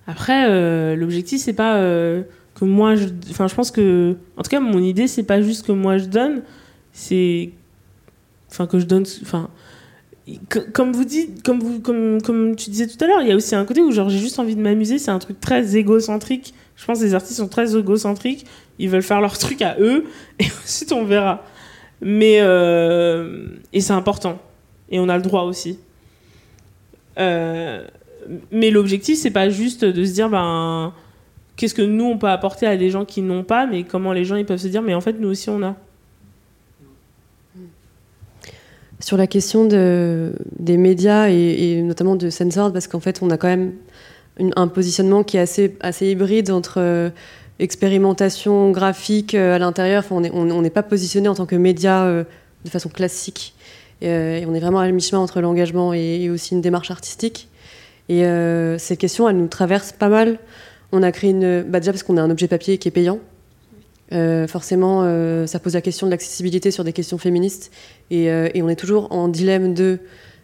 Après 0.06 0.50
euh, 0.50 0.96
l'objectif 0.96 1.40
c'est 1.40 1.54
pas 1.54 1.76
que 2.56 2.64
moi 2.64 2.96
je 2.96 3.06
enfin 3.30 3.46
je 3.46 3.54
pense 3.54 3.70
que 3.70 4.16
en 4.36 4.42
tout 4.42 4.50
cas 4.50 4.60
mon 4.60 4.78
idée 4.78 5.06
c'est 5.06 5.22
pas 5.22 5.42
juste 5.42 5.66
que 5.66 5.72
moi 5.72 5.98
je 5.98 6.06
donne 6.06 6.42
c'est 6.92 7.50
enfin 8.50 8.66
que 8.66 8.78
je 8.78 8.86
donne 8.86 9.04
enfin 9.22 9.50
comme 10.72 10.92
vous 10.92 11.04
dites 11.04 11.42
comme 11.44 11.60
vous 11.60 11.80
comme 11.80 12.20
comme 12.20 12.56
tu 12.56 12.70
disais 12.70 12.86
tout 12.88 13.02
à 13.04 13.06
l'heure 13.06 13.22
il 13.22 13.28
y 13.28 13.32
a 13.32 13.36
aussi 13.36 13.54
un 13.54 13.64
côté 13.64 13.80
où 13.80 13.92
genre 13.92 14.08
j'ai 14.08 14.18
juste 14.18 14.38
envie 14.38 14.56
de 14.56 14.60
m'amuser 14.60 14.98
c'est 14.98 15.10
un 15.10 15.18
truc 15.18 15.40
très 15.40 15.76
égocentrique. 15.76 16.54
Je 16.74 16.84
pense 16.84 16.98
que 16.98 17.04
les 17.04 17.14
artistes 17.14 17.36
sont 17.36 17.48
très 17.48 17.76
égocentriques 17.76 18.46
ils 18.78 18.90
veulent 18.90 19.02
faire 19.02 19.20
leur 19.20 19.38
truc 19.38 19.62
à 19.62 19.76
eux 19.78 20.04
et 20.38 20.46
ensuite 20.64 20.92
on 20.92 21.04
verra. 21.04 21.44
Mais 22.00 22.38
euh, 22.40 23.46
et 23.72 23.80
c'est 23.80 23.92
important 23.92 24.38
et 24.90 24.98
on 24.98 25.08
a 25.08 25.16
le 25.16 25.22
droit 25.22 25.42
aussi. 25.42 25.78
Euh, 27.18 27.86
mais 28.50 28.70
l'objectif 28.70 29.18
c'est 29.18 29.30
pas 29.30 29.48
juste 29.48 29.84
de 29.84 30.04
se 30.04 30.12
dire 30.12 30.28
ben 30.28 30.92
qu'est-ce 31.56 31.74
que 31.74 31.82
nous 31.82 32.04
on 32.04 32.18
peut 32.18 32.28
apporter 32.28 32.66
à 32.66 32.76
des 32.76 32.90
gens 32.90 33.04
qui 33.04 33.22
n'ont 33.22 33.44
pas, 33.44 33.66
mais 33.66 33.82
comment 33.82 34.12
les 34.12 34.24
gens 34.24 34.36
ils 34.36 34.46
peuvent 34.46 34.60
se 34.60 34.68
dire 34.68 34.82
mais 34.82 34.94
en 34.94 35.00
fait 35.00 35.14
nous 35.18 35.28
aussi 35.28 35.50
on 35.50 35.62
a. 35.62 35.76
Sur 38.98 39.18
la 39.18 39.26
question 39.26 39.66
de, 39.66 40.32
des 40.58 40.78
médias 40.78 41.28
et, 41.28 41.82
notamment 41.82 42.16
de 42.16 42.30
Sensor, 42.30 42.72
parce 42.72 42.88
qu'en 42.88 43.00
fait 43.00 43.20
on 43.22 43.28
a 43.30 43.36
quand 43.36 43.48
même 43.48 43.72
un 44.38 44.68
positionnement 44.68 45.22
qui 45.22 45.36
est 45.36 45.40
assez, 45.40 45.76
assez 45.80 46.10
hybride 46.10 46.50
entre 46.50 46.78
euh, 46.78 47.10
expérimentation 47.58 48.70
graphique 48.70 49.34
euh, 49.34 49.54
à 49.54 49.58
l'intérieur, 49.58 50.04
on 50.10 50.62
n'est 50.62 50.70
pas 50.70 50.82
positionné 50.82 51.28
en 51.28 51.34
tant 51.34 51.46
que 51.46 51.56
média 51.56 52.04
euh, 52.04 52.24
de 52.64 52.70
façon 52.70 52.88
classique. 52.88 53.54
Et, 54.02 54.44
on 54.46 54.54
est 54.54 54.60
vraiment 54.60 54.80
à 54.80 54.90
mi-chemin 54.90 55.22
entre 55.22 55.40
l'engagement 55.40 55.94
et, 55.94 56.22
et, 56.22 56.30
aussi 56.30 56.54
une 56.54 56.60
démarche 56.60 56.90
artistique. 56.90 57.48
Et 58.08 58.22
cette 58.78 59.00
question, 59.00 59.28
elle 59.28 59.36
nous 59.36 59.48
traverse 59.48 59.90
pas 59.90 60.08
mal 60.08 60.38
on 60.96 61.02
a 61.02 61.12
créé 61.12 61.30
une. 61.30 61.62
Bah 61.62 61.80
déjà 61.80 61.92
parce 61.92 62.02
qu'on 62.02 62.16
a 62.16 62.22
un 62.22 62.30
objet 62.30 62.48
papier 62.48 62.78
qui 62.78 62.88
est 62.88 62.92
payant. 62.92 63.20
Euh, 64.12 64.46
forcément, 64.46 65.02
euh, 65.04 65.46
ça 65.46 65.58
pose 65.58 65.74
la 65.74 65.80
question 65.80 66.06
de 66.06 66.12
l'accessibilité 66.12 66.70
sur 66.70 66.84
des 66.84 66.92
questions 66.92 67.18
féministes. 67.18 67.72
Et, 68.10 68.30
euh, 68.30 68.48
on 68.54 68.68
est 68.68 68.76
toujours 68.76 69.10
en 69.12 69.28
dilemme 69.28 69.74
de 69.74 69.98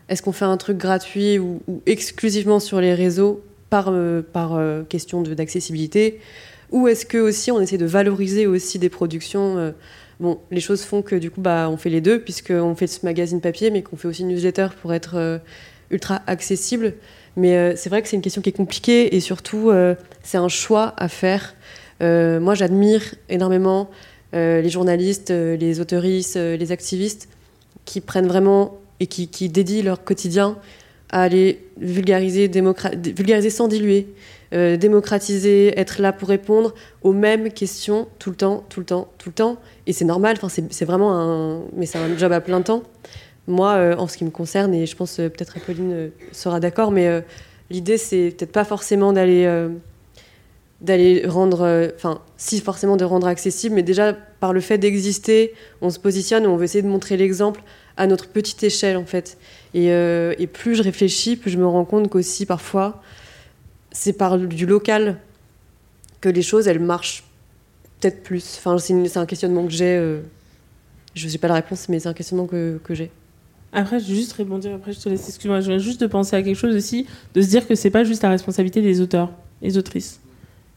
est-ce 0.09 0.23
qu'on 0.23 0.33
fait 0.33 0.45
un 0.45 0.57
truc 0.57 0.79
gratuit 0.79 1.39
ou, 1.39 1.61
exclusivement 1.87 2.61
sur 2.61 2.81
les 2.81 2.95
réseaux 2.95 3.43
par, 3.71 3.93
par 4.33 4.61
question 4.89 5.23
d'accessibilité 5.23 6.21
Ou 6.71 6.89
est-ce 6.89 7.07
que 7.07 7.17
aussi 7.17 7.51
on 7.51 7.61
essaie 7.61 7.79
de 7.79 7.87
valoriser 7.87 8.47
aussi 8.47 8.79
des 8.79 8.91
productions 8.91 9.73
Bon, 10.21 10.39
les 10.51 10.61
choses 10.61 10.83
font 10.83 11.01
que 11.01 11.17
du 11.17 11.31
coup, 11.31 11.41
bah, 11.41 11.69
on 11.71 11.79
fait 11.79 11.89
les 11.89 12.03
deux, 12.03 12.19
puisqu'on 12.19 12.75
fait 12.75 12.87
ce 12.87 13.07
magazine 13.07 13.41
papier, 13.41 13.71
mais 13.71 13.83
qu'on 13.83 13.97
fait 13.97 14.09
aussi 14.09 14.23
une 14.23 14.29
newsletter 14.29 14.69
pour 14.83 14.93
être 14.93 15.41
ultra 15.91 16.21
accessible. 16.27 16.95
Mais 17.37 17.57
euh, 17.57 17.73
c'est 17.77 17.89
vrai 17.89 18.03
que 18.03 18.09
c'est 18.09 18.17
une 18.17 18.23
question 18.23 18.43
qui 18.43 18.51
est 18.51 18.57
compliquée 18.57 19.15
et 19.15 19.21
surtout, 19.21 19.71
euh, 19.71 19.95
c'est 20.23 20.39
un 20.39 20.49
choix 20.49 20.95
à 20.97 21.09
faire. 21.09 21.55
Euh, 22.03 22.41
moi, 22.41 22.55
j'admire 22.55 23.15
énormément 23.29 23.91
les 24.35 24.71
journalistes, 24.71 25.29
les 25.31 25.81
autoristes, 25.81 26.37
les 26.37 26.73
activistes 26.73 27.29
qui 27.85 28.01
prennent 28.01 28.27
vraiment 28.27 28.79
et 28.99 29.07
qui, 29.07 29.29
qui, 29.29 29.51
dédient 29.51 29.83
leur 29.83 30.05
quotidien 30.05 30.57
à 31.11 31.21
aller 31.21 31.63
vulgariser, 31.79 32.49
vulgariser 32.49 33.51
sans 33.51 33.69
diluer, 33.69 34.09
démocratiser, 34.53 35.79
être 35.79 36.01
là 36.01 36.15
pour 36.15 36.31
répondre 36.31 36.73
aux 37.03 37.13
mêmes 37.13 37.53
questions 37.53 38.09
tout 38.19 38.31
le 38.31 38.37
temps, 38.37 38.65
tout 38.71 38.81
le 38.81 38.87
temps, 38.87 39.09
tout 39.19 39.29
le 39.29 39.35
temps. 39.35 39.59
Et 39.87 39.93
c'est 39.93 40.07
normal, 40.07 40.39
c'est 40.49 40.85
vraiment 40.87 41.15
un, 41.15 41.65
mais 41.77 41.85
c'est 41.85 41.99
un 41.99 42.17
job 42.17 42.33
à 42.33 42.41
plein 42.41 42.63
temps. 42.63 42.85
Moi, 43.49 43.73
euh, 43.73 43.97
en 43.97 44.07
ce 44.07 44.17
qui 44.17 44.25
me 44.25 44.31
concerne, 44.31 44.73
et 44.73 44.87
je 44.87 44.95
pense 44.95 45.19
euh, 45.19 45.29
peut-être 45.29 45.57
Apolline 45.57 45.93
euh, 45.93 46.09
sera 46.31 46.61
d'accord, 46.61 46.93
mais 46.93 47.23
l'idée, 47.71 47.99
c'est 47.99 48.35
peut-être 48.37 48.53
pas 48.53 48.65
forcément 48.65 49.13
d'aller 49.13 49.69
d'aller 50.81 51.25
rendre, 51.29 51.93
enfin, 51.95 52.21
si 52.37 52.61
forcément 52.61 52.97
de 52.97 53.05
rendre 53.05 53.29
accessible, 53.29 53.77
mais 53.77 53.85
déjà 53.85 54.15
par 54.41 54.53
le 54.53 54.61
fait 54.61 54.79
d'exister, 54.79 55.55
on 55.81 55.91
se 55.91 56.01
positionne, 56.01 56.45
on 56.45 56.57
veut 56.57 56.65
essayer 56.65 56.83
de 56.83 56.89
montrer 56.89 57.17
l'exemple 57.17 57.63
à 57.97 58.09
notre 58.09 58.27
petite 58.27 58.61
échelle 58.65 58.97
en 58.97 59.05
fait. 59.05 59.39
Et, 59.75 59.89
plus 60.53 60.75
je 60.75 60.83
réfléchis, 60.83 61.37
plus 61.37 61.53
je 61.53 61.59
me 61.59 61.67
rends 61.67 61.85
compte 61.85 62.11
qu'aussi 62.11 62.47
parfois, 62.47 63.01
c'est 63.93 64.15
par 64.15 64.39
du 64.39 64.67
local 64.67 65.19
que 66.21 66.29
les 66.29 66.43
choses 66.43 66.67
elles 66.67 66.81
marchent 66.81 67.23
peut-être 68.01 68.25
plus. 68.25 68.59
Enfin, 68.59 68.77
c'est 68.79 69.17
un 69.17 69.27
questionnement 69.27 69.65
que 69.65 69.73
j'ai. 69.73 70.19
je 71.15 71.29
sais 71.29 71.39
pas 71.39 71.49
la 71.49 71.55
réponse, 71.55 71.89
mais 71.89 72.01
c'est 72.01 72.09
un 72.09 72.15
questionnement 72.15 72.47
que, 72.47 72.81
que 72.83 72.95
j'ai. 72.95 73.13
Après, 73.73 74.01
je 74.01 74.07
vais 74.07 74.15
juste 74.15 74.35
répondre, 74.35 74.69
après 74.75 74.93
je 74.93 75.01
te 75.01 75.09
laisse, 75.09 75.27
excuse-moi, 75.29 75.61
je 75.61 75.69
viens 75.69 75.79
juste 75.79 76.01
de 76.01 76.07
penser 76.07 76.37
à 76.37 76.43
quelque 76.43 76.57
chose 76.57 76.77
aussi, 76.77 77.07
de 77.35 77.41
se 77.41 77.49
dire 77.49 77.67
que 77.67 77.75
c'est 77.75 77.91
pas 77.91 78.05
juste 78.05 78.23
la 78.23 78.29
responsabilité 78.29 78.83
des 78.83 79.01
auteurs 79.01 79.31
des 79.63 79.79
autrices. 79.79 80.21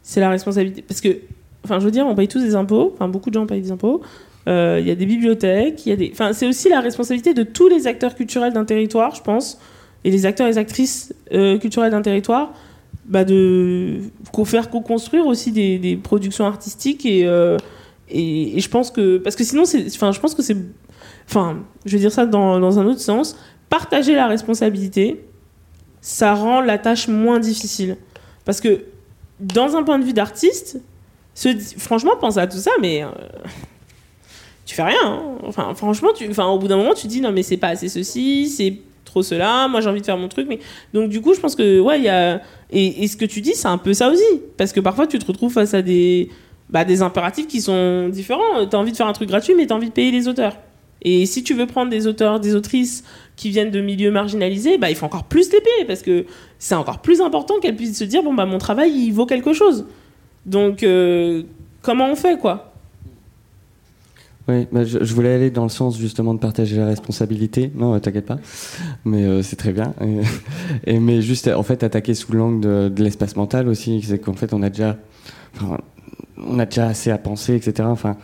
C'est 0.02 0.22
la 0.22 0.30
responsabilité. 0.30 0.82
Parce 0.82 1.02
que, 1.02 1.18
enfin, 1.66 1.80
je 1.80 1.86
veux 1.86 1.92
dire, 1.92 2.06
on 2.08 2.16
paye 2.16 2.28
tous 2.28 2.40
des 2.40 2.56
impôts, 2.56 2.92
enfin, 2.94 3.08
beaucoup 3.08 3.30
de 3.30 3.36
gens 3.36 3.46
payent 3.46 3.62
des 3.62 3.72
impôts, 3.72 4.02
euh, 4.48 4.78
il 4.80 4.88
y 4.88 4.92
a 4.92 4.96
des 4.96 5.06
bibliothèques, 5.06 5.86
il 5.86 5.90
y 5.90 5.92
a 5.92 5.96
des. 5.96 6.10
Enfin, 6.14 6.32
c'est 6.32 6.48
aussi 6.48 6.70
la 6.70 6.80
responsabilité 6.80 7.34
de 7.34 7.44
tous 7.44 7.68
les 7.68 7.88
acteurs 7.88 8.16
culturels 8.16 8.54
d'un 8.54 8.66
territoire, 8.66 9.16
je 9.16 9.22
pense, 9.22 9.60
et 10.04 10.12
les 10.12 10.26
acteurs 10.26 10.48
et 10.48 10.52
les 10.52 10.58
actrices 10.58 11.14
euh, 11.34 11.58
culturelles 11.58 11.92
d'un 11.92 12.04
territoire, 12.04 12.54
bah, 13.06 13.24
de 13.26 14.00
faire 14.46 14.70
co-construire 14.70 15.26
aussi 15.26 15.52
des, 15.52 15.80
des, 15.80 15.96
productions 15.96 16.46
artistiques 16.46 17.06
et, 17.06 17.26
euh, 17.26 17.58
et, 18.10 18.58
et, 18.58 18.60
je 18.60 18.70
pense 18.70 18.92
que. 18.92 19.18
Parce 19.18 19.36
que 19.36 19.44
sinon, 19.44 19.66
c'est. 19.66 19.88
Enfin, 19.88 20.12
je 20.12 20.20
pense 20.20 20.36
que 20.36 20.44
c'est 20.44 20.58
enfin, 21.30 21.58
je 21.86 21.92
vais 21.94 22.00
dire 22.00 22.12
ça 22.12 22.26
dans, 22.26 22.60
dans 22.60 22.80
un 22.80 22.86
autre 22.86 23.00
sens, 23.00 23.38
partager 23.70 24.16
la 24.16 24.28
responsabilité, 24.28 25.26
ça 26.02 26.34
rend 26.34 26.62
la 26.62 26.78
tâche 26.78 27.08
moins 27.08 27.40
difficile. 27.40 27.98
Parce 28.46 28.62
que 28.62 28.86
dans 29.40 29.76
un 29.76 29.84
point 29.84 30.00
de 30.00 30.06
vue 30.06 30.14
d'artiste, 30.14 30.80
franchement, 31.78 32.12
pense 32.20 32.38
à 32.38 32.48
tout 32.48 32.58
ça, 32.58 32.72
mais 32.80 33.04
euh, 33.04 33.08
tu 34.66 34.76
fais 34.76 34.84
rien. 34.84 34.96
Hein. 35.04 35.38
Enfin, 35.44 35.74
franchement, 35.76 36.10
tu, 36.16 36.30
enfin, 36.30 36.46
au 36.48 36.60
bout 36.60 36.68
d'un 36.68 36.78
moment, 36.78 36.94
tu 36.94 37.08
dis 37.08 37.22
non, 37.22 37.32
mais 37.32 37.44
c'est 37.44 37.58
pas 37.58 37.70
assez 37.70 37.90
ceci, 37.90 38.48
c'est 38.50 38.78
trop 39.04 39.24
cela. 39.24 39.68
Moi, 39.68 39.82
j'ai 39.82 39.90
envie 39.90 40.02
de 40.02 40.06
faire 40.06 40.18
mon 40.18 40.28
truc, 40.28 40.48
mais 40.48 40.60
donc 40.94 41.10
du 41.10 41.22
coup, 41.22 41.34
je 41.34 41.40
pense 41.40 41.56
que 41.56 41.80
ouais, 41.80 42.00
il 42.00 42.06
y 42.06 42.10
a 42.10 42.42
et, 42.72 43.08
ce 43.08 43.16
que 43.16 43.26
tu 43.26 43.42
dis, 43.42 43.54
c'est 43.54 43.68
un 43.68 43.78
peu 43.78 43.94
ça 43.94 44.10
aussi, 44.10 44.24
parce 44.58 44.74
que 44.74 44.80
parfois, 44.80 45.08
tu 45.08 45.20
te 45.20 45.26
retrouves 45.26 45.54
face 45.54 45.74
à 45.74 45.82
des 45.82 46.30
bah, 46.70 46.84
des 46.84 47.02
impératifs 47.02 47.48
qui 47.48 47.62
sont 47.62 48.10
différents. 48.10 48.66
Tu 48.68 48.76
as 48.76 48.80
envie 48.80 48.92
de 48.92 48.98
faire 48.98 49.08
un 49.08 49.14
truc 49.14 49.30
gratuit, 49.30 49.54
mais 49.56 49.68
tu 49.68 49.74
as 49.74 49.76
envie 49.76 49.90
de 49.90 49.94
payer 49.94 50.12
les 50.12 50.28
auteurs. 50.28 50.58
Et 51.08 51.28
si 51.28 51.44
tu 51.44 51.54
veux 51.54 51.68
prendre 51.68 51.92
des 51.92 52.08
auteurs, 52.08 52.40
des 52.40 52.56
autrices 52.56 53.04
qui 53.36 53.52
viennent 53.52 53.70
de 53.70 53.80
milieux 53.80 54.10
marginalisés, 54.10 54.80
bah, 54.80 54.90
il 54.90 54.96
faut 54.96 55.06
encore 55.06 55.26
plus 55.26 55.52
les 55.54 55.62
payer 55.62 55.86
parce 55.86 56.02
que 56.02 56.26
c'est 56.58 56.74
encore 56.74 57.00
plus 57.00 57.22
important 57.22 57.60
qu'elles 57.62 57.76
puissent 57.76 58.00
se 58.00 58.04
dire 58.04 58.24
bon, 58.24 58.34
bah, 58.34 58.48
mon 58.48 58.58
travail, 58.58 58.92
il 58.92 59.12
vaut 59.12 59.28
quelque 59.28 59.54
chose. 59.54 59.86
Donc, 60.48 60.82
euh, 60.82 61.44
comment 61.84 62.10
on 62.12 62.16
fait, 62.16 62.40
quoi? 62.40 62.74
Oui, 64.48 64.68
bah, 64.72 64.84
je, 64.84 65.14
voulais 65.14 65.34
aller 65.34 65.52
dans 65.52 65.64
le 65.64 65.70
sens 65.70 65.98
justement 65.98 66.34
de 66.34 66.40
partager 66.40 66.76
la 66.76 66.88
responsabilité. 66.88 67.72
Non, 67.76 68.00
t'inquiète 68.00 68.26
pas, 68.26 68.40
mais 69.04 69.24
euh, 69.24 69.44
c'est 69.44 69.56
très 69.58 69.74
bien. 69.74 69.94
Mais 70.88 71.22
juste, 71.22 71.48
en 71.48 71.64
fait, 71.64 71.84
attaquer 71.84 72.16
sous 72.16 72.34
l'angle 72.34 72.62
de, 72.62 72.90
de 72.90 73.04
l'espace 73.04 73.36
mental 73.36 73.68
aussi, 73.68 74.02
c'est 74.02 74.18
qu'en 74.18 74.34
fait, 74.34 74.54
on 74.54 74.64
a 74.64 74.70
déjà, 74.70 74.98
on 76.38 76.58
a 76.58 76.66
déjà 76.66 76.88
assez 76.88 77.12
à 77.12 77.20
penser, 77.20 77.56
etc. 77.56 77.88
Enfin, 77.92 78.18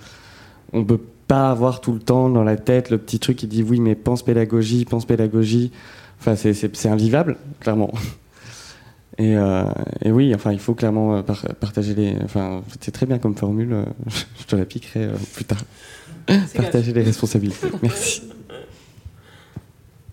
on 0.73 0.83
peut 0.83 0.99
pas 1.31 1.49
avoir 1.49 1.79
tout 1.79 1.93
le 1.93 1.99
temps 1.99 2.29
dans 2.29 2.43
la 2.43 2.57
tête 2.57 2.89
le 2.89 2.97
petit 2.97 3.17
truc 3.17 3.37
qui 3.37 3.47
dit 3.47 3.63
oui, 3.63 3.79
mais 3.79 3.95
pense 3.95 4.21
pédagogie, 4.21 4.83
pense 4.83 5.05
pédagogie. 5.05 5.71
Enfin, 6.19 6.35
c'est 6.35 6.89
invivable, 6.89 7.37
clairement. 7.61 7.93
Et, 9.17 9.35
euh, 9.35 9.63
et, 10.01 10.09
oui, 10.09 10.33
enfin, 10.33 10.53
il 10.53 10.59
faut 10.59 10.73
clairement 10.73 11.17
euh, 11.17 11.21
partager 11.21 11.93
les. 11.93 12.15
Enfin, 12.23 12.63
c'est 12.79 12.91
très 12.91 13.05
bien 13.05 13.19
comme 13.19 13.35
formule. 13.35 13.73
Euh, 13.73 13.83
je 14.39 14.45
te 14.45 14.55
la 14.55 14.65
piquerai 14.65 15.09
plus 15.33 15.43
tard. 15.43 15.59
partager 16.55 16.93
les 16.93 17.03
responsabilités. 17.03 17.67
Merci. 17.83 18.23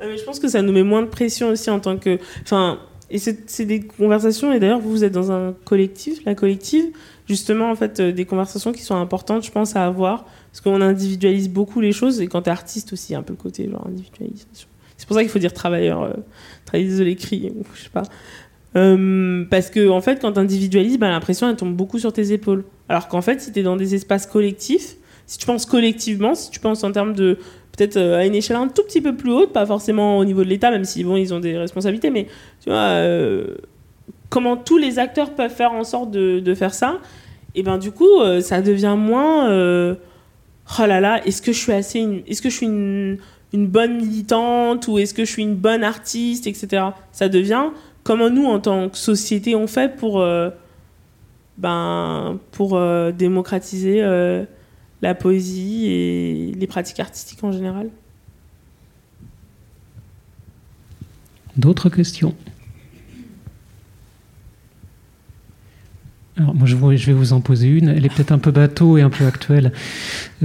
Mais 0.00 0.18
je 0.18 0.24
pense 0.24 0.40
que 0.40 0.48
ça 0.48 0.62
nous 0.62 0.72
met 0.72 0.82
moins 0.82 1.02
de 1.02 1.06
pression 1.06 1.48
aussi 1.48 1.70
en 1.70 1.78
tant 1.78 1.96
que. 1.96 2.18
Enfin, 2.42 2.80
et 3.08 3.18
c'est 3.18 3.64
des 3.64 3.80
conversations, 3.80 4.52
et 4.52 4.60
d'ailleurs, 4.60 4.80
vous 4.80 5.04
êtes 5.04 5.12
dans 5.12 5.32
un 5.32 5.54
collectif, 5.64 6.18
la 6.26 6.34
collective, 6.34 6.86
justement, 7.26 7.70
en 7.70 7.76
fait, 7.76 8.00
des 8.00 8.24
conversations 8.26 8.72
qui 8.72 8.82
sont 8.82 8.96
importantes, 8.96 9.44
je 9.44 9.52
pense, 9.52 9.76
à 9.76 9.86
avoir, 9.86 10.26
parce 10.58 10.76
qu'on 10.76 10.82
individualise 10.82 11.48
beaucoup 11.48 11.80
les 11.80 11.92
choses, 11.92 12.20
et 12.20 12.26
quand 12.26 12.42
tu 12.42 12.48
es 12.48 12.52
artiste 12.52 12.92
aussi, 12.92 13.14
un 13.14 13.22
peu 13.22 13.32
le 13.32 13.36
côté 13.36 13.70
genre 13.70 13.86
individualisation. 13.86 14.68
C'est 14.96 15.06
pour 15.06 15.14
ça 15.14 15.22
qu'il 15.22 15.30
faut 15.30 15.38
dire 15.38 15.52
travailleur, 15.52 16.02
euh, 16.02 16.12
travailleur 16.64 16.98
de 16.98 17.04
l'écrit, 17.04 17.52
je 17.74 17.82
sais 17.82 17.90
pas. 17.90 18.02
Euh, 18.74 19.44
parce 19.48 19.70
que 19.70 19.88
en 19.88 20.00
fait, 20.00 20.20
quand 20.20 20.32
tu 20.32 20.40
individualises, 20.40 20.98
bah, 20.98 21.10
l'impression 21.10 21.48
elle 21.48 21.54
tombe 21.54 21.76
beaucoup 21.76 22.00
sur 22.00 22.12
tes 22.12 22.32
épaules. 22.32 22.64
Alors 22.88 23.06
qu'en 23.06 23.22
fait, 23.22 23.40
si 23.40 23.52
tu 23.52 23.60
es 23.60 23.62
dans 23.62 23.76
des 23.76 23.94
espaces 23.94 24.26
collectifs, 24.26 24.96
si 25.26 25.38
tu 25.38 25.46
penses 25.46 25.64
collectivement, 25.64 26.34
si 26.34 26.50
tu 26.50 26.58
penses 26.58 26.82
en 26.82 26.90
termes 26.90 27.12
de 27.12 27.38
peut-être 27.76 27.96
euh, 27.96 28.18
à 28.18 28.26
une 28.26 28.34
échelle 28.34 28.56
un 28.56 28.66
tout 28.66 28.82
petit 28.82 29.00
peu 29.00 29.14
plus 29.14 29.30
haute, 29.30 29.52
pas 29.52 29.64
forcément 29.64 30.18
au 30.18 30.24
niveau 30.24 30.42
de 30.42 30.48
l'État, 30.48 30.72
même 30.72 30.84
si 30.84 31.04
bon, 31.04 31.16
ils 31.16 31.32
ont 31.32 31.40
des 31.40 31.56
responsabilités, 31.56 32.10
mais 32.10 32.24
tu 32.64 32.70
vois, 32.70 32.78
euh, 32.78 33.54
comment 34.28 34.56
tous 34.56 34.76
les 34.76 34.98
acteurs 34.98 35.36
peuvent 35.36 35.54
faire 35.54 35.70
en 35.70 35.84
sorte 35.84 36.10
de, 36.10 36.40
de 36.40 36.54
faire 36.54 36.74
ça, 36.74 36.98
et 37.54 37.62
ben 37.62 37.78
du 37.78 37.92
coup, 37.92 38.08
ça 38.40 38.60
devient 38.60 38.94
moins 38.96 39.96
oh 40.78 40.86
là 40.86 41.00
là, 41.00 41.24
est-ce 41.26 41.42
que 41.42 41.52
je 41.52 41.58
suis 41.58 41.72
assez, 41.72 42.24
est-ce 42.26 42.42
que 42.42 42.50
je 42.50 42.56
suis 42.56 42.66
une, 42.66 43.18
une 43.52 43.66
bonne 43.66 43.96
militante 43.96 44.88
ou 44.88 44.98
est-ce 44.98 45.14
que 45.14 45.24
je 45.24 45.30
suis 45.30 45.42
une 45.42 45.54
bonne 45.54 45.82
artiste, 45.82 46.46
etc. 46.46 46.88
Ça 47.12 47.28
devient 47.28 47.66
comment 48.02 48.30
nous, 48.30 48.46
en 48.46 48.60
tant 48.60 48.88
que 48.88 48.96
société, 48.96 49.54
on 49.54 49.66
fait 49.66 49.96
pour, 49.96 50.20
euh, 50.20 50.50
ben, 51.56 52.38
pour 52.52 52.76
euh, 52.76 53.12
démocratiser 53.12 54.02
euh, 54.02 54.44
la 55.02 55.14
poésie 55.14 55.86
et 55.86 56.52
les 56.56 56.66
pratiques 56.66 57.00
artistiques 57.00 57.42
en 57.44 57.52
général? 57.52 57.88
D'autres 61.56 61.88
questions? 61.88 62.34
Alors, 66.38 66.54
moi, 66.54 66.66
je, 66.66 67.06
vais 67.06 67.12
vous 67.12 67.32
en 67.32 67.40
poser 67.40 67.66
une. 67.66 67.88
Elle 67.88 68.06
est 68.06 68.14
peut-être 68.14 68.30
un 68.30 68.38
peu 68.38 68.52
bateau 68.52 68.96
et 68.96 69.02
un 69.02 69.10
peu 69.10 69.26
actuelle. 69.26 69.72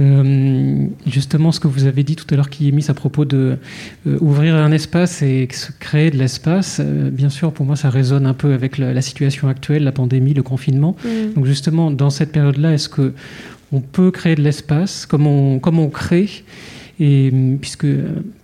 Euh, 0.00 0.86
justement, 1.06 1.52
ce 1.52 1.60
que 1.60 1.68
vous 1.68 1.84
avez 1.86 2.02
dit 2.02 2.16
tout 2.16 2.26
à 2.30 2.36
l'heure, 2.36 2.50
qui 2.50 2.68
est 2.68 2.72
mis 2.72 2.90
à 2.90 2.94
propos 2.94 3.24
de 3.24 3.58
euh, 4.06 4.18
ouvrir 4.20 4.56
un 4.56 4.72
espace 4.72 5.22
et 5.22 5.48
créer 5.78 6.10
de 6.10 6.16
l'espace. 6.16 6.80
Euh, 6.80 7.10
bien 7.10 7.28
sûr, 7.28 7.52
pour 7.52 7.64
moi, 7.64 7.76
ça 7.76 7.90
résonne 7.90 8.26
un 8.26 8.34
peu 8.34 8.54
avec 8.54 8.76
la, 8.78 9.00
situation 9.02 9.48
actuelle, 9.48 9.84
la 9.84 9.92
pandémie, 9.92 10.34
le 10.34 10.42
confinement. 10.42 10.96
Mm. 11.04 11.34
Donc, 11.34 11.46
justement, 11.46 11.92
dans 11.92 12.10
cette 12.10 12.32
période-là, 12.32 12.72
est-ce 12.72 12.88
que 12.88 13.12
on 13.70 13.80
peut 13.80 14.10
créer 14.10 14.34
de 14.34 14.42
l'espace? 14.42 15.06
Comment 15.06 15.54
on, 15.54 15.58
comment 15.60 15.84
on 15.84 15.90
crée? 15.90 16.28
Et 16.98 17.32
puisque 17.60 17.86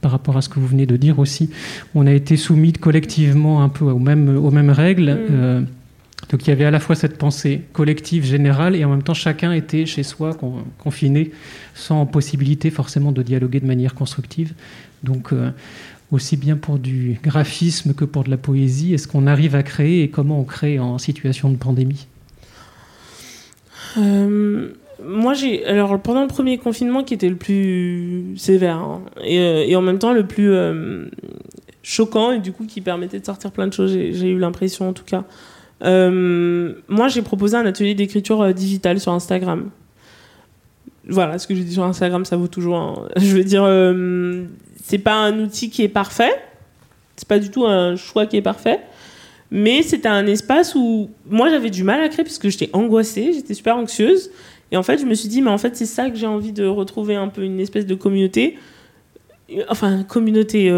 par 0.01 0.11
rapport 0.11 0.37
à 0.37 0.43
ce 0.43 0.49
que 0.49 0.59
vous 0.59 0.67
venez 0.67 0.87
de 0.87 0.97
dire 0.97 1.19
aussi, 1.19 1.51
on 1.95 2.07
a 2.07 2.13
été 2.13 2.37
soumis 2.37 2.73
collectivement 2.73 3.63
un 3.63 3.69
peu 3.69 3.85
aux 3.87 3.99
mêmes, 3.99 4.37
aux 4.37 4.51
mêmes 4.53 4.71
règles. 4.71 5.11
Mm. 5.11 5.67
Donc 6.29 6.47
il 6.47 6.51
y 6.51 6.53
avait 6.53 6.65
à 6.65 6.71
la 6.71 6.81
fois 6.81 6.95
cette 6.95 7.19
pensée 7.19 7.63
collective 7.73 8.25
générale 8.25 8.77
et 8.77 8.85
en 8.85 8.91
même 8.91 9.03
temps 9.03 9.15
chacun 9.15 9.53
était 9.53 9.87
chez 9.87 10.03
soi 10.03 10.37
confiné 10.79 11.33
sans 11.75 12.07
possibilité 12.07 12.71
forcément 12.71 13.11
de 13.11 13.23
dialoguer 13.23 13.61
de 13.61 13.67
manière 13.67 13.95
constructive. 13.95 14.53
Donc 15.03 15.33
euh, 15.33 15.51
aussi 16.13 16.37
bien 16.37 16.57
pour 16.57 16.79
du 16.79 17.19
graphisme 17.23 17.95
que 17.95 18.05
pour 18.05 18.25
de 18.25 18.31
la 18.31 18.37
poésie, 18.37 18.95
est-ce 18.95 19.09
qu'on 19.09 19.27
arrive 19.27 19.55
à 19.55 19.63
créer 19.63 20.03
et 20.03 20.09
comment 20.09 20.39
on 20.41 20.45
crée 20.45 20.79
en 20.79 20.99
situation 20.99 21.51
de 21.51 21.57
pandémie? 21.57 22.07
Euh, 23.99 24.69
Moi 25.03 25.35
j'ai 25.35 25.65
alors 25.65 25.99
pendant 26.01 26.23
le 26.23 26.29
premier 26.29 26.59
confinement 26.59 27.03
qui 27.03 27.15
était 27.15 27.31
le 27.31 27.37
plus 27.37 28.35
sévère 28.37 28.77
hein, 28.77 29.03
euh, 29.19 29.65
et, 29.67 29.75
en 29.75 29.83
même 29.83 29.99
temps 29.99 30.13
le 30.13 30.27
plus 30.27 30.53
choquant 31.83 32.31
et 32.31 32.39
du 32.39 32.53
coup 32.53 32.67
qui 32.67 32.83
permettait 32.83 33.19
de 33.19 33.27
sortir 33.27 33.51
plein 33.51 33.67
de 33.67 33.73
choses, 33.73 33.91
j'ai 33.91 34.31
eu 34.31 34.39
l'impression 34.39 34.91
en 34.91 34.93
tout 34.93 35.05
cas. 35.05 35.25
Euh, 35.83 36.75
moi, 36.89 37.09
j'ai 37.09 37.23
proposé 37.23 37.57
un 37.57 37.67
atelier 37.67 37.95
d'écriture 37.95 38.43
euh, 38.43 38.53
digitale 38.53 39.01
sur 39.01 39.13
Instagram. 39.13 39.71
Voilà, 41.09 41.39
ce 41.39 41.47
que 41.47 41.55
je 41.55 41.63
dis 41.63 41.73
sur 41.73 41.85
Instagram, 41.85 42.25
ça 42.25 42.37
vaut 42.37 42.49
toujours. 42.49 43.09
Je 43.17 43.35
veux 43.35 43.45
dire, 43.45 43.65
euh, 43.65 44.45
c'est 44.83 44.99
pas 44.99 45.15
un 45.15 45.41
outil 45.41 45.71
qui 45.71 45.83
est 45.83 45.89
parfait. 45.89 46.33
C'est 47.17 47.29
pas 47.29 47.39
du 47.39 47.51
tout 47.51 47.67
un 47.67 47.97
choix 47.97 48.27
qui 48.27 48.37
est 48.37 48.43
parfait. 48.43 48.81
Mais 49.51 49.83
c'était 49.83 50.09
un 50.09 50.27
espace 50.27 50.77
où 50.77 51.11
moi 51.29 51.51
j'avais 51.51 51.71
du 51.71 51.83
mal 51.83 52.01
à 52.01 52.09
créer 52.09 52.25
parce 52.25 52.39
que 52.39 52.49
j'étais 52.49 52.71
angoissée, 52.73 53.33
j'étais 53.33 53.55
super 53.55 53.77
anxieuse. 53.77 54.31
Et 54.71 54.77
en 54.77 54.85
fait, 54.85 54.99
je 54.99 55.05
me 55.05 55.15
suis 55.15 55.29
dit, 55.29 55.43
mais 55.43 55.51
en 55.51 55.59
fait, 55.59 55.75
c'est 55.77 55.87
ça 55.87 56.09
que 56.09 56.17
j'ai 56.17 56.29
envie 56.29 56.53
de 56.53 56.65
retrouver 56.65 57.17
un 57.17 57.27
peu 57.27 57.43
une 57.43 57.59
espèce 57.59 57.85
de 57.85 57.97
communauté. 57.97 58.57
Enfin, 59.69 60.05
communauté. 60.05 60.71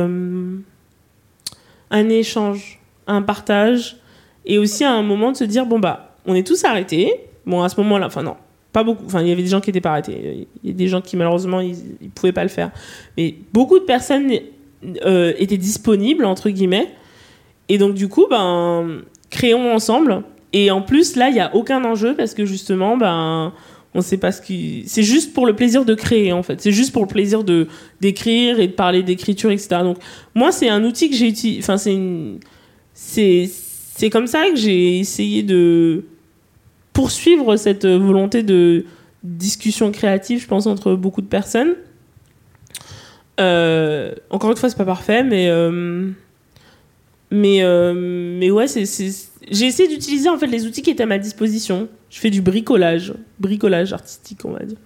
un 1.91 2.09
échange, 2.09 2.81
un 3.07 3.21
partage, 3.21 3.99
et 4.47 4.59
aussi 4.59 4.85
à 4.85 4.93
un 4.93 5.03
moment 5.03 5.33
de 5.33 5.37
se 5.37 5.45
dire 5.45 5.67
bon 5.67 5.79
bah 5.79 6.17
on 6.27 6.35
est 6.35 6.47
tous 6.47 6.65
arrêtés. 6.65 7.13
Bon 7.47 7.63
à 7.63 7.69
ce 7.69 7.81
moment-là 7.81 8.07
enfin 8.07 8.23
non 8.23 8.37
pas 8.73 8.85
beaucoup. 8.85 9.05
Enfin 9.05 9.23
il 9.23 9.29
y 9.29 9.33
avait 9.33 9.43
des 9.43 9.49
gens 9.49 9.61
qui 9.61 9.71
étaient 9.71 9.81
pas 9.81 9.91
arrêtés. 9.91 10.47
Il 10.63 10.71
y 10.71 10.73
a 10.73 10.77
des 10.77 10.89
gens 10.89 11.01
qui 11.01 11.17
malheureusement 11.17 11.61
ils, 11.61 11.77
ils 12.01 12.11
pouvaient 12.11 12.33
pas 12.33 12.43
le 12.43 12.49
faire. 12.49 12.71
Mais 13.17 13.35
beaucoup 13.53 13.79
de 13.79 13.85
personnes 13.85 14.31
euh, 15.05 15.33
étaient 15.39 15.59
disponibles 15.59 16.25
entre 16.25 16.51
guillemets. 16.51 16.89
Et 17.69 17.79
donc 17.79 17.95
du 17.95 18.09
coup 18.09 18.27
ben 18.29 19.03
créons 19.31 19.73
ensemble. 19.73 20.23
Et 20.53 20.71
en 20.71 20.83
plus 20.83 21.17
là 21.17 21.29
il 21.29 21.37
y 21.37 21.41
a 21.41 21.55
aucun 21.55 21.85
enjeu 21.85 22.15
parce 22.15 22.35
que 22.35 22.45
justement 22.45 22.97
ben 22.97 23.53
on 23.95 24.01
sait 24.01 24.17
pas 24.17 24.33
ce 24.33 24.41
qui 24.41 24.85
c'est 24.87 25.03
juste 25.03 25.35
pour 25.35 25.47
le 25.47 25.55
plaisir 25.55 25.85
de 25.85 25.95
créer 25.95 26.33
en 26.33 26.43
fait. 26.43 26.61
C'est 26.61 26.73
juste 26.73 26.93
pour 26.93 27.03
le 27.03 27.09
plaisir 27.09 27.45
de 27.45 27.69
d'écrire 28.01 28.59
et 28.59 28.69
de 28.69 28.73
parler 28.73 29.03
d'écriture 29.03 29.51
etc 29.51 29.69
donc 29.83 29.99
moi 30.35 30.51
c'est 30.51 30.69
un 30.69 30.83
outil 30.85 31.11
que 31.11 31.17
j'ai 31.17 31.29
utilisé 31.29 31.61
enfin 31.63 31.77
c'est 31.77 31.93
une 31.93 32.39
c'est 32.95 33.51
c'est 33.95 34.11
comme 34.11 34.27
ça 34.27 34.49
que 34.51 34.57
j'ai 34.57 34.99
essayé 34.99 35.43
de 35.43 36.05
poursuivre 36.93 37.57
cette 37.57 37.87
volonté 37.87 38.43
de 38.43 38.85
discussion 39.23 39.93
créative, 39.93 40.41
je 40.41 40.47
pense, 40.47 40.67
entre 40.67 40.95
beaucoup 40.95 41.21
de 41.21 41.27
personnes. 41.27 41.75
Euh, 43.41 44.15
encore 44.31 44.51
une 44.51 44.57
fois, 44.57 44.69
c'est 44.69 44.77
pas 44.77 44.85
parfait, 44.85 45.23
mais 45.23 45.49
euh, 45.49 46.11
euh, 47.33 48.51
ouais, 48.51 48.67
c'est, 48.67 48.85
j'ai 49.51 49.67
essayé 49.67 49.89
d'utiliser 49.89 50.29
en 50.29 50.39
fait 50.39 50.47
les 50.47 50.67
outils 50.67 50.83
qui 50.83 50.91
étaient 50.91 51.03
à 51.03 51.07
ma 51.07 51.19
disposition. 51.19 51.89
Je 52.11 52.19
fais 52.19 52.31
du 52.31 52.43
bricolage, 52.43 53.15
bricolage 53.39 53.93
artistique, 53.93 54.45
on 54.45 54.53
va 54.53 54.65
dire. 54.65 54.79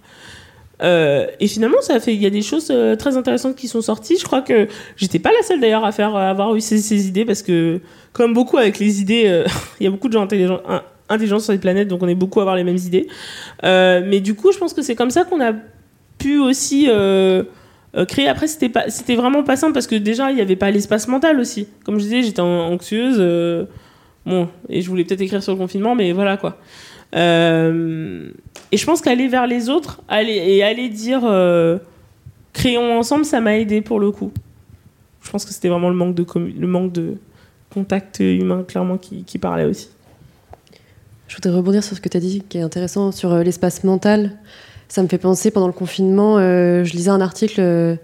Et 0.81 1.47
finalement, 1.47 1.81
ça 1.81 1.99
fait. 1.99 2.13
Il 2.13 2.21
y 2.21 2.25
a 2.25 2.29
des 2.29 2.41
choses 2.41 2.71
très 2.99 3.17
intéressantes 3.17 3.55
qui 3.55 3.67
sont 3.67 3.81
sorties. 3.81 4.17
Je 4.19 4.25
crois 4.25 4.41
que 4.41 4.67
j'étais 4.95 5.19
pas 5.19 5.31
la 5.31 5.41
seule 5.41 5.59
d'ailleurs 5.59 5.85
à 5.85 5.91
faire 5.91 6.15
avoir 6.15 6.55
eu 6.55 6.61
ces, 6.61 7.07
idées 7.07 7.25
parce 7.25 7.41
que 7.41 7.81
comme 8.17 8.33
beaucoup 8.33 8.57
avec 8.57 8.79
les 8.79 8.99
idées, 8.99 9.25
euh, 9.27 9.45
il 9.79 9.83
y 9.83 9.87
a 9.87 9.91
beaucoup 9.91 10.07
de 10.07 10.13
gens 10.13 10.23
intelligents, 10.23 11.39
sur 11.39 11.53
les 11.53 11.59
planètes, 11.59 11.87
donc 11.87 12.01
on 12.01 12.07
est 12.07 12.15
beaucoup 12.15 12.39
à 12.39 12.43
avoir 12.43 12.55
les 12.55 12.63
mêmes 12.63 12.77
idées. 12.77 13.07
Euh, 13.63 14.01
mais 14.05 14.19
du 14.19 14.33
coup, 14.33 14.51
je 14.51 14.57
pense 14.57 14.73
que 14.73 14.81
c'est 14.81 14.95
comme 14.95 15.11
ça 15.11 15.23
qu'on 15.23 15.39
a 15.39 15.53
pu 16.17 16.39
aussi 16.39 16.87
euh, 16.89 17.43
créer. 18.07 18.27
Après, 18.27 18.47
c'était 18.47 18.69
pas, 18.69 18.89
c'était 18.89 19.15
vraiment 19.15 19.43
pas 19.43 19.55
simple 19.55 19.73
parce 19.73 19.87
que 19.87 19.95
déjà, 19.95 20.31
il 20.31 20.35
n'y 20.35 20.41
avait 20.41 20.55
pas 20.55 20.71
l'espace 20.71 21.07
mental 21.07 21.39
aussi. 21.39 21.67
Comme 21.85 21.99
je 21.99 22.03
disais, 22.03 22.23
j'étais 22.23 22.41
anxieuse. 22.41 23.19
bon, 24.25 24.49
et 24.67 24.81
je 24.81 24.89
voulais 24.89 25.03
peut-être 25.03 25.21
écrire 25.21 25.43
sur 25.43 25.53
le 25.53 25.59
confinement, 25.59 25.93
mais 25.93 26.11
voilà 26.11 26.37
quoi. 26.37 26.57
Et 27.13 28.77
je 28.77 28.85
pense 28.85 29.01
qu'aller 29.01 29.27
vers 29.27 29.47
les 29.47 29.69
autres, 29.69 30.01
aller 30.07 30.33
et 30.33 30.63
aller 30.63 30.89
dire 30.89 31.21
créons 32.53 32.97
ensemble, 32.97 33.25
ça 33.25 33.39
m'a 33.41 33.57
aidé 33.57 33.81
pour 33.81 33.99
le 33.99 34.11
coup. 34.11 34.31
Je 35.21 35.31
pense 35.31 35.45
que 35.45 35.51
c'était 35.51 35.69
vraiment 35.69 35.89
le 35.89 35.95
manque 35.95 36.15
de 36.15 36.25
le 36.35 36.67
manque 36.67 36.91
de 36.91 37.17
contact 37.73 38.19
humain, 38.19 38.63
clairement, 38.67 38.97
qui, 38.97 39.37
parlait 39.37 39.65
aussi. 39.65 39.89
Je 41.27 41.35
voudrais 41.35 41.51
rebondir 41.51 41.83
sur 41.83 41.95
ce 41.95 42.01
que 42.01 42.09
tu 42.09 42.17
as 42.17 42.19
dit, 42.19 42.43
qui 42.47 42.57
est 42.57 42.61
intéressant, 42.61 43.11
sur 43.11 43.33
euh, 43.33 43.43
l'espace 43.43 43.83
mental. 43.83 44.37
Ça 44.87 45.03
me 45.03 45.07
fait 45.07 45.17
penser, 45.17 45.51
pendant 45.51 45.67
le 45.67 45.73
confinement, 45.73 46.37
euh, 46.37 46.83
je 46.83 46.93
lisais 46.93 47.09
un 47.09 47.19
article 47.19 47.59
euh, 47.59 47.95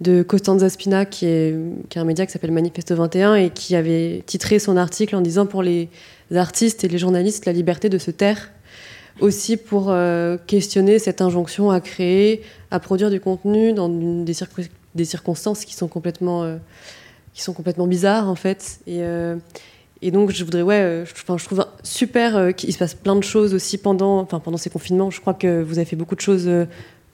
de 0.00 0.22
Costanza 0.22 0.68
Spina, 0.68 1.04
qui 1.04 1.26
est, 1.26 1.56
qui 1.88 1.98
est 1.98 2.00
un 2.00 2.04
média 2.04 2.26
qui 2.26 2.32
s'appelle 2.32 2.52
Manifesto 2.52 2.94
21, 2.94 3.36
et 3.36 3.50
qui 3.50 3.76
avait 3.76 4.22
titré 4.26 4.58
son 4.58 4.76
article 4.76 5.16
en 5.16 5.20
disant 5.20 5.46
pour 5.46 5.62
les 5.62 5.88
artistes 6.34 6.84
et 6.84 6.88
les 6.88 6.98
journalistes, 6.98 7.46
la 7.46 7.52
liberté 7.52 7.88
de 7.88 7.98
se 7.98 8.10
taire, 8.10 8.50
aussi 9.20 9.56
pour 9.56 9.94
questionner 10.46 10.98
cette 10.98 11.20
injonction 11.20 11.70
à 11.70 11.80
créer, 11.80 12.42
à 12.70 12.80
produire 12.80 13.10
du 13.10 13.20
contenu 13.20 13.72
dans 13.72 13.88
des, 13.88 14.34
des 14.94 15.04
circonstances 15.04 15.64
qui 15.64 15.74
sont 15.74 15.86
complètement 15.86 16.58
qui 17.34 17.42
sont 17.42 17.52
complètement 17.52 17.86
bizarres 17.86 18.28
en 18.28 18.36
fait. 18.36 18.80
Et, 18.86 19.02
euh, 19.02 19.36
et 20.00 20.10
donc 20.10 20.30
je 20.30 20.44
voudrais, 20.44 20.62
ouais, 20.62 20.80
euh, 20.80 21.04
je, 21.04 21.12
je 21.14 21.44
trouve 21.44 21.66
super 21.82 22.36
euh, 22.36 22.52
qu'il 22.52 22.72
se 22.72 22.78
passe 22.78 22.94
plein 22.94 23.16
de 23.16 23.22
choses 23.22 23.52
aussi 23.52 23.76
pendant, 23.76 24.20
enfin, 24.20 24.40
pendant 24.40 24.56
ces 24.56 24.70
confinements. 24.70 25.10
Je 25.10 25.20
crois 25.20 25.34
que 25.34 25.62
vous 25.62 25.78
avez 25.78 25.84
fait 25.84 25.96
beaucoup 25.96 26.14
de 26.14 26.20
choses 26.20 26.48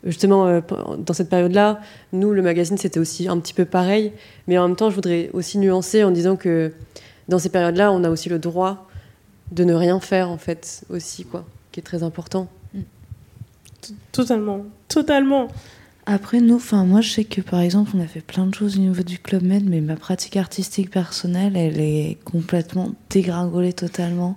justement 0.05 0.61
dans 0.99 1.15
cette 1.15 1.29
période-là. 1.29 1.81
Nous, 2.13 2.33
le 2.33 2.43
magazine, 2.43 2.79
c'était 2.79 3.01
aussi 3.01 3.29
un 3.29 3.39
petit 3.39 3.55
peu 3.55 3.65
pareil. 3.65 4.13
Mais 4.49 4.59
en 4.59 4.69
même 4.69 4.77
temps, 4.77 4.91
je 4.91 4.95
voudrais 4.95 5.31
aussi 5.33 5.59
nuancer 5.59 6.05
en 6.05 6.11
disant 6.11 6.37
que 6.37 6.73
dans 7.29 7.39
ces 7.39 7.49
périodes-là, 7.49 7.93
on 7.93 8.05
a 8.05 8.11
aussi 8.11 8.29
le 8.29 8.39
droit 8.39 8.89
de 9.53 9.65
ne 9.65 9.75
rien 9.75 10.01
faire 10.01 10.31
en 10.31 10.39
fait 10.39 10.83
aussi, 10.91 11.25
quoi, 11.25 11.45
qui 11.73 11.81
est 11.81 11.83
très 11.83 12.03
important. 12.03 12.49
Totalement, 14.13 14.67
totalement. 14.89 15.49
Après, 16.07 16.41
nous, 16.41 16.57
enfin, 16.57 16.85
moi, 16.85 17.01
je 17.01 17.11
sais 17.11 17.25
que 17.25 17.41
par 17.41 17.61
exemple, 17.61 17.93
on 17.95 18.01
a 18.01 18.07
fait 18.07 18.21
plein 18.21 18.47
de 18.47 18.55
choses 18.55 18.77
au 18.77 18.81
niveau 18.81 19.03
du 19.03 19.19
Club 19.19 19.43
Med, 19.43 19.69
mais 19.69 19.81
ma 19.81 19.97
pratique 19.97 20.37
artistique 20.37 20.91
personnelle, 20.91 21.57
elle 21.57 21.81
est 21.81 22.19
complètement 22.25 22.95
dégringolée 23.11 23.73
totalement. 23.73 24.37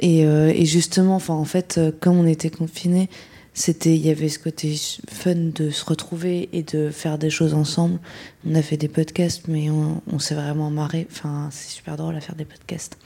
Et, 0.00 0.26
euh, 0.26 0.52
et 0.54 0.64
justement, 0.66 1.16
enfin, 1.16 1.34
en 1.34 1.44
fait, 1.44 1.78
euh, 1.78 1.90
comme 1.98 2.18
on 2.18 2.26
était 2.26 2.50
confinés, 2.50 3.08
c'était, 3.54 3.94
il 3.94 4.04
y 4.04 4.10
avait 4.10 4.28
ce 4.28 4.38
côté 4.38 4.76
fun 5.08 5.34
de 5.34 5.70
se 5.70 5.84
retrouver 5.84 6.48
et 6.52 6.62
de 6.62 6.90
faire 6.90 7.18
des 7.18 7.30
choses 7.30 7.54
ensemble. 7.54 8.00
On 8.46 8.54
a 8.54 8.62
fait 8.62 8.76
des 8.76 8.88
podcasts, 8.88 9.48
mais 9.48 9.70
on, 9.70 10.02
on 10.12 10.18
s'est 10.18 10.34
vraiment 10.34 10.70
marré. 10.70 11.06
Enfin, 11.10 11.48
c'est 11.52 11.70
super 11.70 11.96
drôle 11.96 12.16
à 12.16 12.20
faire 12.20 12.34
des 12.34 12.44
podcasts. 12.44 12.98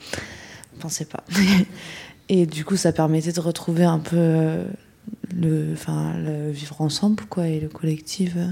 Pensez 0.79 1.05
pas. 1.05 1.23
et 2.29 2.45
du 2.45 2.65
coup, 2.65 2.75
ça 2.75 2.91
permettait 2.91 3.31
de 3.31 3.39
retrouver 3.39 3.85
un 3.85 3.99
peu 3.99 4.17
euh, 4.17 4.65
le, 5.35 5.73
enfin, 5.73 6.15
vivre 6.49 6.81
ensemble, 6.81 7.23
quoi, 7.25 7.47
et 7.47 7.59
le 7.59 7.69
collectif, 7.69 8.33
euh, 8.35 8.49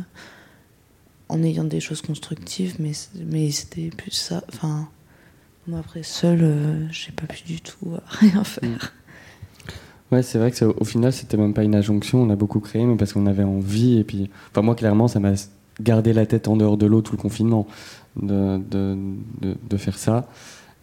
en 1.30 1.44
ayant 1.44 1.64
des 1.64 1.80
choses 1.80 2.02
constructives, 2.02 2.76
mais, 2.80 2.92
mais 3.26 3.52
c'était 3.52 3.90
plus 3.90 4.12
ça. 4.12 4.44
Enfin, 4.54 4.90
moi, 5.68 5.80
après, 5.80 6.04
seul, 6.04 6.40
euh, 6.42 6.88
j'ai 6.92 7.12
pas 7.12 7.28
pu 7.28 7.44
du 7.44 7.62
tout 7.62 7.94
euh, 7.94 8.00
rien 8.08 8.44
faire. 8.44 8.94
Ouais, 10.12 10.24
c'est 10.24 10.38
vrai 10.38 10.52
que 10.52 10.66
au 10.66 10.86
final, 10.86 11.12
c'était 11.12 11.38
même 11.38 11.54
pas 11.54 11.64
une 11.64 11.76
injonction. 11.76 12.22
On 12.22 12.30
a 12.30 12.36
beaucoup 12.36 12.60
créé, 12.60 12.86
mais 12.86 12.96
parce 12.96 13.14
qu'on 13.14 13.26
avait 13.26 13.44
envie. 13.44 13.98
Et 14.00 14.04
puis, 14.04 14.30
enfin, 14.52 14.62
moi, 14.62 14.76
clairement, 14.76 15.08
ça 15.08 15.20
m'a 15.20 15.34
gardé 15.82 16.14
la 16.14 16.26
tête 16.26 16.48
en 16.48 16.56
dehors 16.56 16.78
de 16.78 16.86
l'eau 16.86 17.02
tout 17.02 17.16
le 17.16 17.22
confinement 17.22 17.68
de, 18.16 18.58
de, 18.58 18.98
de, 19.42 19.78
faire 19.78 19.98
ça 19.98 20.28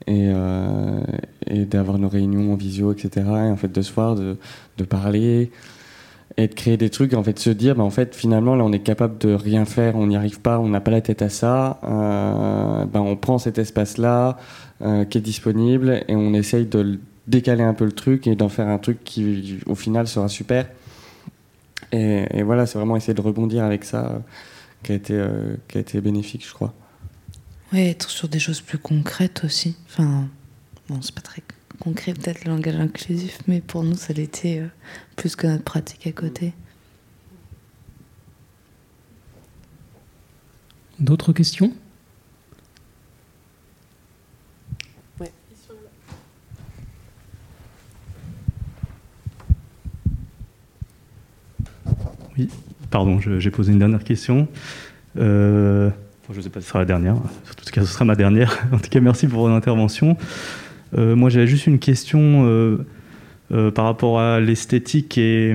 et, 0.06 0.30
euh, 0.32 1.00
et 1.46 1.64
d'avoir 1.64 1.98
nos 1.98 2.08
réunions 2.08 2.52
en 2.52 2.56
visio, 2.56 2.92
etc. 2.92 3.10
Et 3.16 3.50
en 3.50 3.56
fait, 3.56 3.72
de 3.72 3.82
se 3.82 3.92
voir, 3.92 4.14
de, 4.14 4.36
de 4.76 4.84
parler 4.84 5.50
et 6.36 6.48
de 6.48 6.54
créer 6.54 6.76
des 6.76 6.90
trucs. 6.90 7.14
En 7.14 7.22
fait, 7.22 7.38
se 7.38 7.50
dire, 7.50 7.76
bah, 7.76 7.84
en 7.84 7.90
fait, 7.90 8.14
finalement, 8.14 8.56
là, 8.56 8.64
on 8.64 8.72
est 8.72 8.80
capable 8.80 9.18
de 9.18 9.32
rien 9.32 9.64
faire, 9.64 9.96
on 9.96 10.06
n'y 10.06 10.16
arrive 10.16 10.40
pas, 10.40 10.58
on 10.58 10.68
n'a 10.68 10.80
pas 10.80 10.90
la 10.90 11.00
tête 11.00 11.22
à 11.22 11.28
ça. 11.28 11.80
Euh, 11.84 12.84
ben, 12.84 13.00
on 13.00 13.16
prend 13.16 13.38
cet 13.38 13.58
espace-là 13.58 14.36
euh, 14.82 15.04
qui 15.04 15.18
est 15.18 15.22
disponible 15.22 16.02
et 16.08 16.14
on 16.16 16.34
essaye 16.34 16.66
de 16.66 16.80
le 16.80 17.00
décaler 17.26 17.62
un 17.62 17.74
peu 17.74 17.84
le 17.84 17.92
truc 17.92 18.26
et 18.26 18.34
d'en 18.34 18.48
faire 18.48 18.68
un 18.68 18.78
truc 18.78 19.02
qui, 19.04 19.58
au 19.66 19.74
final, 19.74 20.06
sera 20.08 20.28
super. 20.28 20.68
Et, 21.92 22.26
et 22.30 22.42
voilà, 22.42 22.66
c'est 22.66 22.78
vraiment 22.78 22.96
essayer 22.96 23.14
de 23.14 23.20
rebondir 23.20 23.64
avec 23.64 23.84
ça 23.84 24.06
euh, 24.06 24.18
qui, 24.82 24.92
a 24.92 24.94
été, 24.94 25.14
euh, 25.14 25.56
qui 25.68 25.78
a 25.78 25.80
été 25.80 26.00
bénéfique, 26.00 26.46
je 26.46 26.52
crois. 26.52 26.74
Ouais, 27.72 27.88
être 27.88 28.10
sur 28.10 28.28
des 28.28 28.38
choses 28.38 28.60
plus 28.60 28.78
concrètes 28.78 29.42
aussi. 29.44 29.76
Enfin, 29.86 30.28
bon, 30.88 31.00
c'est 31.02 31.14
pas 31.14 31.20
très 31.20 31.42
concret 31.80 32.14
peut-être 32.14 32.44
le 32.44 32.52
langage 32.52 32.76
inclusif, 32.76 33.38
mais 33.48 33.60
pour 33.60 33.82
nous, 33.82 33.96
ça 33.96 34.12
l'était 34.12 34.60
euh, 34.60 34.68
plus 35.16 35.36
que 35.36 35.46
notre 35.46 35.64
pratique 35.64 36.06
à 36.06 36.12
côté. 36.12 36.52
D'autres 41.00 41.32
questions? 41.32 41.72
Pardon, 52.90 53.20
je- 53.20 53.38
j'ai 53.40 53.50
posé 53.50 53.72
une 53.72 53.78
dernière 53.78 54.04
question. 54.04 54.48
Euh, 55.18 55.90
je 56.30 56.36
ne 56.36 56.42
sais 56.42 56.50
pas 56.50 56.60
si 56.60 56.64
ce 56.66 56.70
sera 56.70 56.80
la 56.80 56.84
dernière. 56.84 57.14
En 57.14 57.18
tout 57.18 57.70
cas, 57.72 57.82
ce 57.82 57.86
sera 57.86 58.04
ma 58.04 58.16
dernière. 58.16 58.66
En 58.72 58.78
tout 58.78 58.88
cas, 58.90 59.00
merci 59.00 59.26
pour 59.26 59.42
votre 59.42 59.54
intervention. 59.54 60.16
Euh, 60.96 61.16
moi, 61.16 61.30
j'avais 61.30 61.46
juste 61.46 61.66
une 61.66 61.78
question 61.78 62.46
euh, 62.46 63.70
par 63.70 63.84
rapport 63.84 64.20
à 64.20 64.40
l'esthétique 64.40 65.18
et, 65.18 65.54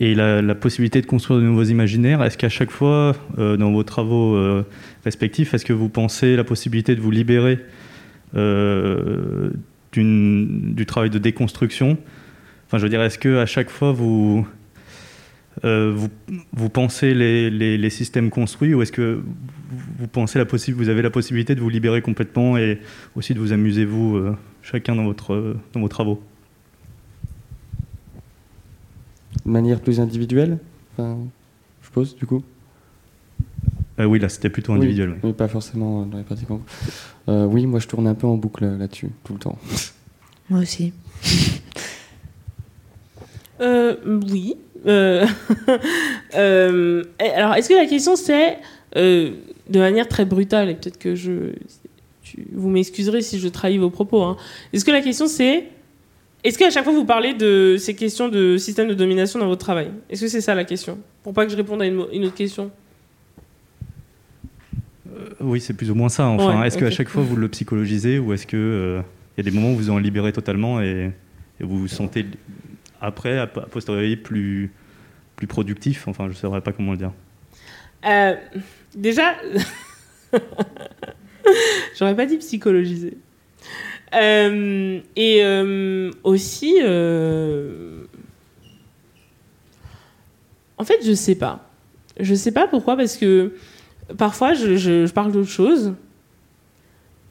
la, 0.00 0.54
possibilité 0.54 1.00
de 1.00 1.06
construire 1.06 1.40
de 1.40 1.44
nouveaux 1.44 1.64
imaginaires. 1.64 2.22
Est-ce 2.22 2.38
qu'à 2.38 2.48
chaque 2.48 2.70
fois, 2.70 3.16
dans 3.36 3.72
vos 3.72 3.82
travaux 3.82 4.62
respectifs, 5.04 5.52
est-ce 5.54 5.64
que 5.64 5.72
vous 5.72 5.88
pensez 5.88 6.36
la 6.36 6.44
possibilité 6.44 6.94
de 6.94 7.00
vous 7.00 7.10
libérer 7.10 7.58
du 9.92 10.86
travail 10.86 11.10
de 11.10 11.18
déconstruction? 11.18 11.98
Enfin, 12.66 12.78
je 12.78 12.84
veux 12.84 12.88
dire, 12.88 13.02
est-ce 13.02 13.18
que 13.18 13.38
à 13.38 13.46
chaque 13.46 13.68
fois 13.68 13.92
vous 13.92 14.46
euh, 15.64 15.92
vous, 15.94 16.08
vous 16.52 16.68
pensez 16.68 17.12
les, 17.14 17.50
les- 17.50 17.76
les 17.78 17.90
systèmes 17.90 18.30
construits 18.30 18.72
ou 18.74 18.82
est-ce 18.82 18.92
que 18.92 19.22
vous 19.98 20.06
pensez 20.08 20.38
la 20.38 20.44
vous 20.74 20.88
avez 20.88 21.02
la 21.02 21.10
possibilité 21.10 21.54
de 21.54 21.60
vous 21.60 21.68
libérer 21.68 22.02
complètement 22.02 22.56
et 22.56 22.80
aussi 23.14 23.34
de 23.34 23.38
vous 23.40 23.52
amuser 23.52 23.84
vous 23.84 24.16
euh, 24.16 24.36
chacun 24.62 24.94
dans 24.96 25.04
votre 25.04 25.34
euh, 25.34 25.56
dans 25.72 25.80
vos 25.80 25.88
travaux? 25.88 26.22
De 29.44 29.50
manière 29.50 29.80
plus 29.80 30.00
individuelle, 30.00 30.58
enfin, 30.92 31.18
je 31.80 31.86
suppose, 31.86 32.16
du 32.16 32.26
coup? 32.26 32.42
Euh, 33.98 34.04
Oui, 34.06 34.18
là 34.18 34.28
c'était 34.28 34.50
plutôt 34.50 34.72
individuel. 34.72 35.10
oui. 35.10 35.18
Oui, 35.24 35.32
pas 35.32 35.48
forcément 35.48 36.04
dans 36.06 36.18
les 36.18 36.24
pratiques. 36.24 36.48
Euh, 37.28 37.44
oui, 37.44 37.66
moi 37.66 37.80
je 37.80 37.86
tourne 37.86 38.06
un 38.06 38.14
peu 38.14 38.26
en 38.26 38.36
boucle 38.36 38.64
là-dessus, 38.66 39.10
tout 39.24 39.34
le 39.34 39.38
temps. 39.38 39.58
Moi 40.48 40.60
aussi. 40.60 40.92
Euh, 43.60 43.96
oui. 44.32 44.56
Euh, 44.86 45.26
euh, 46.34 47.04
et 47.20 47.28
alors, 47.30 47.54
est-ce 47.54 47.68
que 47.68 47.74
la 47.74 47.86
question 47.86 48.16
c'est, 48.16 48.58
euh, 48.96 49.30
de 49.68 49.78
manière 49.78 50.08
très 50.08 50.24
brutale, 50.24 50.70
et 50.70 50.74
peut-être 50.74 50.98
que 50.98 51.14
je, 51.14 51.52
tu- 52.22 52.46
vous 52.52 52.70
m'excuserez 52.70 53.20
si 53.22 53.38
je 53.38 53.48
trahis 53.48 53.78
vos 53.78 53.90
propos, 53.90 54.22
hein. 54.22 54.36
est-ce 54.72 54.84
que 54.84 54.90
la 54.90 55.00
question 55.02 55.26
c'est, 55.26 55.64
est-ce 56.44 56.56
qu'à 56.58 56.70
chaque 56.70 56.84
fois 56.84 56.92
vous 56.94 57.04
parlez 57.04 57.34
de 57.34 57.76
ces 57.78 57.94
questions 57.94 58.28
de 58.28 58.56
système 58.56 58.88
de 58.88 58.94
domination 58.94 59.38
dans 59.38 59.46
votre 59.48 59.60
travail? 59.64 59.90
Est-ce 60.08 60.22
que 60.22 60.28
c'est 60.28 60.40
ça 60.40 60.54
la 60.54 60.64
question? 60.64 60.98
Pour 61.22 61.34
pas 61.34 61.44
que 61.44 61.52
je 61.52 61.56
réponde 61.56 61.82
à 61.82 61.86
une, 61.86 61.98
autre 61.98 62.34
question. 62.34 62.70
Oui, 65.40 65.60
c'est 65.60 65.74
plus 65.74 65.90
ou 65.90 65.94
moins 65.94 66.08
ça. 66.08 66.26
Enfin, 66.28 66.60
Ouais, 66.60 66.66
est-ce 66.66 66.78
qu'à 66.78 66.86
ok. 66.86 66.92
chaque 66.92 67.08
fois 67.08 67.22
vous 67.22 67.36
le 67.36 67.48
psychologisez 67.48 68.18
ou 68.18 68.32
est-ce 68.32 68.46
que 68.46 68.56
euh, 68.56 69.00
il 69.36 69.44
y 69.44 69.46
a 69.46 69.50
des 69.50 69.54
moments 69.54 69.72
où 69.72 69.76
vous 69.76 69.90
en 69.90 69.98
libérez 69.98 70.32
totalement 70.32 70.80
et, 70.80 71.10
et 71.60 71.64
vous 71.64 71.78
vous 71.78 71.88
sentez 71.88 72.24
après, 73.00 73.38
a 73.38 73.46
posteriori, 73.46 74.16
plus 74.16 74.72
plus 75.36 75.46
productif 75.46 76.06
Enfin, 76.06 76.24
je 76.24 76.30
ne 76.30 76.34
saurais 76.34 76.60
pas 76.60 76.72
comment 76.72 76.92
le 76.92 76.98
dire. 76.98 77.12
Euh, 78.06 78.34
déjà, 78.94 79.34
j'aurais 81.98 82.14
pas 82.14 82.26
dit 82.26 82.36
psychologiser. 82.38 83.16
Euh, 84.14 85.00
et 85.16 85.44
euh, 85.44 86.10
aussi, 86.24 86.76
euh, 86.82 88.04
en 90.78 90.84
fait, 90.84 90.98
je 91.04 91.12
sais 91.12 91.36
pas. 91.36 91.70
Je 92.18 92.34
sais 92.34 92.52
pas 92.52 92.66
pourquoi, 92.66 92.96
parce 92.96 93.16
que 93.16 93.54
parfois, 94.18 94.52
je, 94.54 94.76
je- 94.76 95.10
parle 95.12 95.32
d'autre 95.32 95.48
chose 95.48 95.94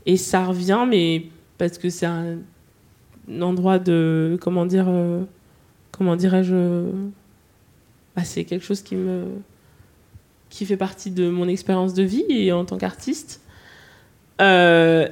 et 0.05 0.17
ça 0.17 0.45
revient, 0.45 0.85
mais 0.87 1.25
parce 1.57 1.77
que 1.77 1.89
c'est 1.89 2.05
un, 2.05 2.37
endroit 3.41 3.77
de, 3.77 4.37
comment 4.41 4.65
dire, 4.65 4.87
comment 5.99 6.15
dirais-je, 6.15 6.85
bah, 8.15 8.23
c'est 8.23 8.45
quelque 8.45 8.65
chose 8.65 8.81
qui 8.81 8.95
me 8.95 9.25
qui 10.49 10.65
fait 10.65 10.77
partie 10.77 11.11
de 11.11 11.29
mon 11.29 11.47
expérience 11.47 11.93
de 11.93 12.01
vie 12.01 12.25
et 12.27 12.51
en 12.51 12.65
tant 12.65 12.77
qu'artiste. 12.77 13.41
Euh, 14.41 15.07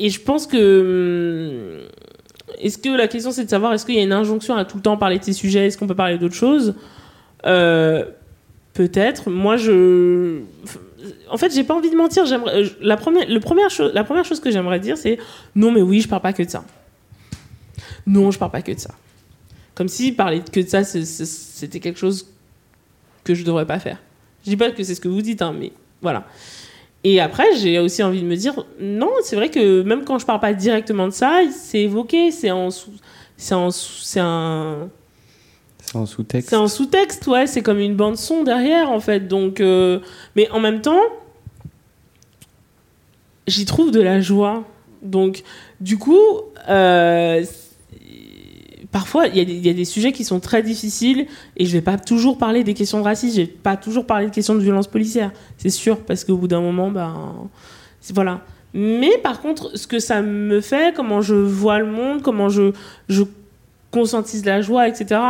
et 0.00 0.10
je 0.10 0.20
pense 0.20 0.48
que. 0.48 1.86
Est-ce 2.58 2.78
que 2.78 2.88
la 2.88 3.06
question 3.06 3.30
c'est 3.30 3.44
de 3.44 3.50
savoir 3.50 3.72
est-ce 3.72 3.86
qu'il 3.86 3.94
y 3.94 4.00
a 4.00 4.02
une 4.02 4.12
injonction 4.12 4.56
à 4.56 4.64
tout 4.64 4.76
le 4.76 4.82
temps 4.82 4.96
parler 4.96 5.20
de 5.20 5.24
ces 5.24 5.32
sujets? 5.32 5.66
Est-ce 5.66 5.78
qu'on 5.78 5.86
peut 5.86 5.94
parler 5.94 6.18
d'autres 6.18 6.34
choses 6.34 6.74
Euh, 7.46 8.04
Peut-être. 8.72 9.30
Moi, 9.30 9.56
je. 9.56 10.40
En 11.28 11.36
fait, 11.36 11.52
j'ai 11.54 11.64
pas 11.64 11.74
envie 11.74 11.90
de 11.90 11.96
mentir. 11.96 12.24
J'aimerais. 12.26 12.62
La 12.80 12.96
première, 12.96 13.28
le 13.28 13.40
première 13.40 13.70
chose, 13.70 13.92
la 13.94 14.04
première 14.04 14.24
chose 14.24 14.40
que 14.40 14.50
j'aimerais 14.50 14.80
dire, 14.80 14.96
c'est 14.96 15.18
non, 15.54 15.70
mais 15.70 15.82
oui, 15.82 16.00
je 16.00 16.08
parle 16.08 16.22
pas 16.22 16.32
que 16.32 16.42
de 16.42 16.50
ça. 16.50 16.64
Non, 18.06 18.30
je 18.30 18.38
parle 18.38 18.52
pas 18.52 18.62
que 18.62 18.72
de 18.72 18.78
ça. 18.78 18.94
Comme 19.80 19.88
si 19.88 20.12
parler 20.12 20.42
que 20.42 20.60
de 20.60 20.68
ça, 20.68 20.84
c'était 20.84 21.80
quelque 21.80 21.98
chose 21.98 22.26
que 23.24 23.32
je 23.32 23.46
devrais 23.46 23.64
pas 23.64 23.78
faire. 23.78 23.96
Je 24.44 24.50
dis 24.50 24.56
pas 24.58 24.70
que 24.70 24.82
c'est 24.84 24.94
ce 24.94 25.00
que 25.00 25.08
vous 25.08 25.22
dites, 25.22 25.40
hein, 25.40 25.54
mais 25.58 25.72
voilà. 26.02 26.26
Et 27.02 27.18
après, 27.18 27.46
j'ai 27.56 27.78
aussi 27.78 28.02
envie 28.02 28.20
de 28.20 28.26
me 28.26 28.36
dire, 28.36 28.66
non, 28.78 29.08
c'est 29.22 29.36
vrai 29.36 29.48
que 29.48 29.80
même 29.80 30.04
quand 30.04 30.18
je 30.18 30.26
parle 30.26 30.38
pas 30.40 30.52
directement 30.52 31.06
de 31.06 31.14
ça, 31.14 31.40
c'est 31.50 31.80
évoqué, 31.80 32.30
c'est 32.30 32.50
en 32.50 32.68
c'est 33.38 33.54
en 33.54 33.70
c'est 33.70 34.20
un, 34.20 34.90
C'est 35.80 35.96
en 35.96 36.04
sous-texte. 36.04 36.50
c'est 36.50 36.56
en 36.56 36.68
sous-texte, 36.68 37.26
ouais, 37.28 37.46
c'est 37.46 37.62
comme 37.62 37.78
une 37.78 37.96
bande 37.96 38.18
son 38.18 38.44
derrière 38.44 38.90
en 38.90 39.00
fait. 39.00 39.28
Donc, 39.28 39.62
euh, 39.62 40.00
mais 40.36 40.50
en 40.50 40.60
même 40.60 40.82
temps, 40.82 41.00
j'y 43.46 43.64
trouve 43.64 43.92
de 43.92 44.02
la 44.02 44.20
joie. 44.20 44.62
Donc, 45.00 45.42
du 45.80 45.96
coup, 45.96 46.20
euh, 46.68 47.42
parfois, 48.92 49.26
il 49.26 49.36
y, 49.36 49.68
a 49.68 49.72
des- 49.72 49.84
sujets 49.84 50.12
qui 50.12 50.24
sont 50.24 50.40
très 50.40 50.62
difficiles 50.62 51.26
et 51.56 51.64
je 51.64 51.72
vais 51.72 51.80
pas 51.80 51.98
toujours 51.98 52.38
parler 52.38 52.64
des 52.64 52.74
questions 52.74 52.98
de 52.98 53.04
racisme, 53.04 53.36
je 53.36 53.42
vais 53.42 53.46
pas 53.46 53.76
toujours 53.76 54.06
parler 54.06 54.26
de 54.26 54.34
questions 54.34 54.54
de 54.54 54.60
violence 54.60 54.88
policière, 54.88 55.32
c'est 55.58 55.70
sûr, 55.70 55.98
parce 55.98 56.24
qu'au 56.24 56.36
bout 56.36 56.48
d'un 56.48 56.60
moment, 56.60 56.90
ben, 56.90 57.48
voilà. 58.12 58.40
Mais 58.72 59.18
par 59.18 59.40
contre, 59.40 59.76
ce 59.76 59.86
que 59.86 59.98
ça 59.98 60.22
me 60.22 60.60
fait, 60.60 60.94
comment 60.94 61.20
je 61.20 61.34
vois 61.34 61.78
le 61.80 61.86
monde, 61.86 62.22
comment 62.22 62.48
je, 62.48 62.72
je 63.08 63.24
conscientise 63.90 64.44
la 64.44 64.60
joie, 64.60 64.88
etc. 64.88 65.20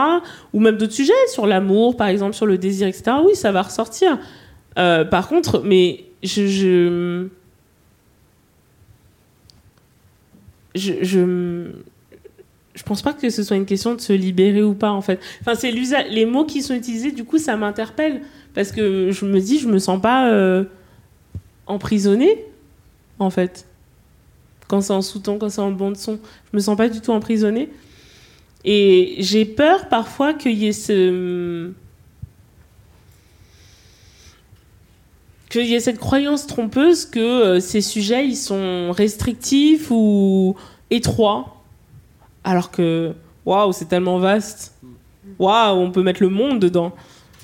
Ou 0.52 0.60
même 0.60 0.76
d'autres 0.76 0.92
sujets, 0.92 1.12
sur 1.28 1.46
l'amour, 1.46 1.96
par 1.96 2.08
exemple, 2.08 2.34
sur 2.34 2.46
le 2.46 2.58
désir, 2.58 2.86
etc. 2.86 3.12
Oui, 3.24 3.34
ça 3.34 3.52
va 3.52 3.62
ressortir. 3.62 4.18
Euh, 4.78 5.04
par 5.04 5.28
contre, 5.28 5.62
mais 5.64 6.04
je, 6.22 7.26
je, 10.74 11.66
je 12.80 12.84
pense 12.86 13.02
pas 13.02 13.12
que 13.12 13.28
ce 13.28 13.42
soit 13.42 13.58
une 13.58 13.66
question 13.66 13.94
de 13.94 14.00
se 14.00 14.14
libérer 14.14 14.62
ou 14.62 14.72
pas, 14.72 14.90
en 14.90 15.02
fait. 15.02 15.20
Enfin, 15.42 15.54
c'est 15.54 15.70
les 15.70 16.24
mots 16.24 16.46
qui 16.46 16.62
sont 16.62 16.72
utilisés, 16.72 17.12
du 17.12 17.24
coup, 17.24 17.36
ça 17.36 17.54
m'interpelle. 17.54 18.22
Parce 18.54 18.72
que 18.72 19.10
je 19.10 19.26
me 19.26 19.38
dis, 19.38 19.58
je 19.58 19.68
me 19.68 19.78
sens 19.78 20.00
pas 20.00 20.30
euh, 20.30 20.64
emprisonnée, 21.66 22.42
en 23.18 23.28
fait. 23.28 23.66
Quand 24.66 24.80
c'est 24.80 24.94
en 24.94 25.02
sous-ton, 25.02 25.36
quand 25.36 25.50
c'est 25.50 25.60
en 25.60 25.72
bande 25.72 25.98
son, 25.98 26.18
je 26.50 26.56
me 26.56 26.60
sens 26.62 26.74
pas 26.74 26.88
du 26.88 27.02
tout 27.02 27.10
emprisonnée. 27.10 27.68
Et 28.64 29.16
j'ai 29.18 29.44
peur 29.44 29.90
parfois 29.90 30.32
qu'il 30.32 30.56
y 30.56 30.66
ait 30.66 30.72
ce. 30.72 31.72
qu'il 35.50 35.66
y 35.66 35.74
ait 35.74 35.80
cette 35.80 35.98
croyance 35.98 36.46
trompeuse 36.46 37.04
que 37.04 37.18
euh, 37.18 37.60
ces 37.60 37.80
sujets 37.82 38.24
ils 38.24 38.36
sont 38.36 38.92
restrictifs 38.92 39.90
ou 39.90 40.54
étroits 40.90 41.59
alors 42.44 42.70
que 42.70 43.12
waouh 43.44 43.72
c'est 43.72 43.86
tellement 43.86 44.18
vaste. 44.18 44.74
Waouh 45.38 45.78
on 45.78 45.90
peut 45.90 46.02
mettre 46.02 46.22
le 46.22 46.28
monde 46.28 46.60
dedans. 46.60 46.92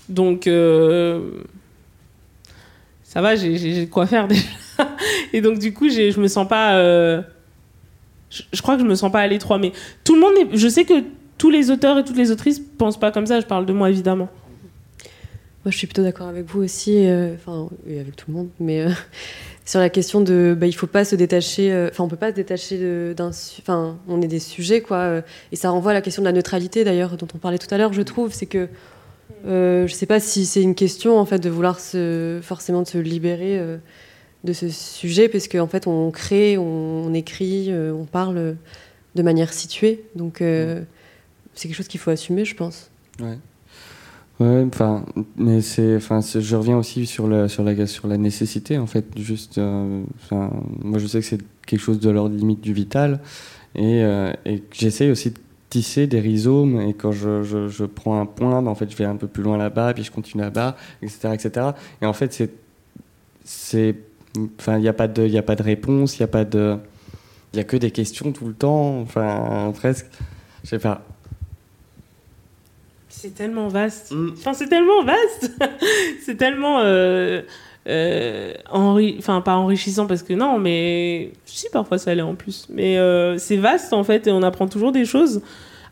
Donc 0.09 0.47
euh, 0.47 1.31
ça 3.03 3.21
va 3.21 3.37
j'ai 3.37 3.87
de 3.87 3.91
quoi 3.91 4.07
faire 4.07 4.29
déjà. 4.29 4.49
Et 5.33 5.41
donc 5.41 5.59
du 5.59 5.73
coup 5.73 5.89
je 5.89 6.19
me 6.21 6.29
sens 6.29 6.47
pas 6.47 6.77
euh, 6.77 7.23
je, 8.31 8.63
crois 8.63 8.77
que 8.77 8.83
je 8.83 8.87
me 8.87 8.95
sens 8.95 9.11
pas 9.11 9.21
à 9.21 9.27
l'étroit 9.27 9.59
mais 9.59 9.73
tout 10.05 10.15
le 10.15 10.21
monde 10.21 10.33
est, 10.39 10.57
je 10.57 10.69
sais 10.69 10.85
que 10.85 11.05
tous 11.39 11.51
les 11.51 11.71
auteurs 11.71 11.99
et 11.99 12.05
toutes 12.05 12.17
les 12.17 12.31
autrices 12.31 12.61
pensent 12.61 12.99
pas 12.99 13.11
comme 13.11 13.27
ça 13.27 13.41
je 13.41 13.47
parle 13.47 13.67
de 13.67 13.73
moi 13.73 13.91
évidemment. 13.91 14.29
Moi 15.65 15.73
je 15.73 15.77
suis 15.77 15.87
plutôt 15.87 16.03
d'accord 16.03 16.29
avec 16.29 16.47
vous 16.47 16.63
aussi 16.63 17.07
euh, 17.07 17.35
enfin 17.35 17.69
et 17.89 18.01
avec 18.01 18.17
tout 18.17 18.27
le 18.29 18.35
monde 18.35 18.49
mais 18.61 18.87
sur 19.67 19.81
la 19.81 19.91
question 19.91 20.21
de 20.21 20.57
bah, 20.59 20.67
il 20.67 20.73
faut 20.73 20.87
pas 20.87 21.05
se 21.05 21.17
détacher 21.17 21.73
euh, 21.73 21.89
enfin 21.91 22.05
on 22.05 22.09
peut 22.09 22.17
pas 22.17 22.31
se 22.31 22.37
détacher 22.37 23.15
d'un 23.15 23.31
enfin 23.31 23.99
on 24.09 24.23
est 24.23 24.29
des 24.29 24.39
sujets 24.39 24.81
quoi 24.81 24.99
euh, 24.99 25.23
et 25.53 25.57
ça 25.57 25.71
renvoie 25.71 25.91
à 25.91 25.95
la 25.95 26.01
question 26.01 26.23
de 26.23 26.27
la 26.27 26.33
neutralité 26.33 26.85
d'ailleurs 26.85 27.17
dont 27.17 27.27
on 27.35 27.39
parlait 27.39 27.59
tout 27.59 27.73
à 27.75 27.77
l'heure 27.77 27.93
je 27.93 28.03
trouve 28.03 28.33
c'est 28.33 28.47
que 28.47 28.69
euh, 29.45 29.87
je 29.89 29.93
sais 29.93 30.07
pas 30.07 30.21
si 30.21 30.47
c'est 30.47 30.63
une 30.63 30.77
question 30.77 31.19
en 31.19 31.27
fait 31.27 31.41
de 31.41 31.51
vouloir 31.51 31.81
se 31.81 32.39
forcément 32.43 32.83
de 32.83 32.87
se 32.87 32.99
libérer 32.99 33.61
de 34.45 34.53
ce 34.53 34.69
sujet 34.69 35.29
parce 35.29 35.49
qu'en 35.49 35.67
fait 35.67 35.89
on 35.89 36.13
crée 36.13 36.57
on, 36.57 37.13
écrit 37.13 37.73
on 37.75 38.05
parle 38.05 38.57
de 39.17 39.23
manière 39.23 39.53
située 39.53 40.05
donc 40.15 40.37
c'est 40.39 41.69
quelque 41.69 41.77
chose 41.77 41.89
qu'il 41.89 42.01
faut 42.01 42.11
assumer 42.11 42.45
je 42.45 42.55
pense. 42.55 42.89
Ouais 43.21 43.39
Ouais, 44.39 44.67
enfin, 44.67 45.07
mais 45.37 45.63
c'est, 45.63 45.97
enfin, 45.97 46.21
je 46.21 46.57
reviens 46.57 46.77
aussi 46.77 47.07
sur 47.07 47.27
la, 47.27 47.49
sur 47.49 47.65
la, 47.65 47.87
sur 47.87 48.07
la 48.07 48.19
nécessité, 48.19 48.77
en 48.77 48.87
fait, 48.87 49.07
juste, 49.17 49.57
euh, 49.57 50.03
moi 50.31 50.99
je 50.99 51.07
sais 51.07 51.21
que 51.21 51.25
c'est 51.25 51.41
quelque 51.67 51.81
chose 51.81 52.01
de 52.01 52.11
l'ordre 52.11 52.37
limite 52.37 52.61
du 52.61 52.75
vital, 52.75 53.21
et, 53.75 54.03
euh, 54.05 54.31
et 54.45 54.63
j'essaye 54.73 55.11
aussi 55.11 55.31
de 55.31 55.39
tisser 55.71 56.07
des 56.07 56.21
rhizomes, 56.21 56.83
et 56.83 56.93
quand 56.93 57.13
je, 57.13 57.43
je, 57.45 57.69
je, 57.69 57.85
prends 57.85 58.21
un 58.21 58.27
point, 58.27 58.61
ben, 58.61 58.71
en 58.71 58.75
fait, 58.75 58.91
je 58.91 58.97
vais 58.97 59.07
un 59.07 59.17
peu 59.17 59.27
plus 59.27 59.43
loin 59.43 59.57
là-bas, 59.57 59.95
puis 59.95 60.05
je 60.05 60.13
continue 60.13 60.43
là-bas, 60.43 60.77
etc., 61.01 61.31
etc. 61.33 61.69
Et 62.03 62.07
en 62.07 62.13
fait, 62.13 62.35
c'est, 62.35 62.51
c'est, 63.43 63.97
enfin, 64.59 64.77
il 64.77 64.83
n'y 64.83 64.89
a 64.89 64.93
pas 64.93 65.09
de, 65.09 65.25
il 65.27 65.37
a 65.39 65.43
pas 65.43 65.57
de 65.57 65.63
réponse, 65.63 66.19
il 66.19 66.21
n'y 66.21 66.25
a 66.25 66.29
pas 66.29 66.45
de, 66.45 66.77
il 67.55 67.57
y 67.57 67.61
a 67.61 67.65
que 67.65 67.79
des 67.79 67.91
questions 67.91 68.33
tout 68.33 68.47
le 68.47 68.55
temps, 68.55 69.01
enfin, 69.01 69.73
presque, 69.75 70.07
je 70.63 70.69
sais 70.69 70.79
pas. 70.79 71.07
C'est 73.19 73.35
tellement 73.35 73.69
vaste. 73.69 74.13
Mm. 74.13 74.35
Enfin, 74.37 74.53
c'est 74.53 74.69
tellement 74.69 75.03
vaste. 75.03 75.51
c'est 76.23 76.37
tellement. 76.37 76.81
Euh, 76.81 77.41
euh, 77.89 78.53
enfin, 78.69 79.41
pas 79.41 79.57
enrichissant 79.57 80.07
parce 80.07 80.23
que 80.23 80.35
non, 80.35 80.59
mais 80.59 81.33
si, 81.47 81.67
parfois 81.71 81.97
ça 81.97 82.15
l'est 82.15 82.21
en 82.21 82.35
plus. 82.35 82.67
Mais 82.69 82.99
euh, 82.99 83.39
c'est 83.39 83.57
vaste 83.57 83.95
en 83.95 84.05
fait 84.05 84.27
et 84.27 84.33
on 84.33 84.43
apprend 84.43 84.69
toujours 84.69 84.93
des 84.93 85.07
choses. 85.07 85.41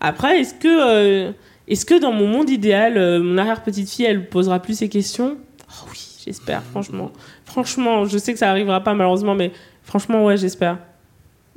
Après, 0.01 0.41
est-ce 0.41 0.53
que, 0.53 1.33
est-ce 1.67 1.87
que 1.87 1.99
dans 1.99 2.13
mon 2.13 2.27
monde 2.27 2.51
idéal, 2.51 3.23
mon 3.23 3.39
arrière-petite-fille, 3.39 4.05
elle 4.05 4.29
posera 4.29 4.61
plus 4.61 4.77
ces 4.77 4.91
questions? 4.91 5.39
Oh 5.71 5.87
oui, 5.91 6.07
j'espère, 6.23 6.63
franchement. 6.63 7.11
Franchement, 7.47 8.05
je 8.05 8.19
sais 8.19 8.35
que 8.35 8.39
ça 8.39 8.51
arrivera 8.51 8.83
pas 8.83 8.93
malheureusement, 8.93 9.35
mais 9.35 9.51
franchement, 9.83 10.27
ouais, 10.27 10.37
j'espère. 10.37 10.77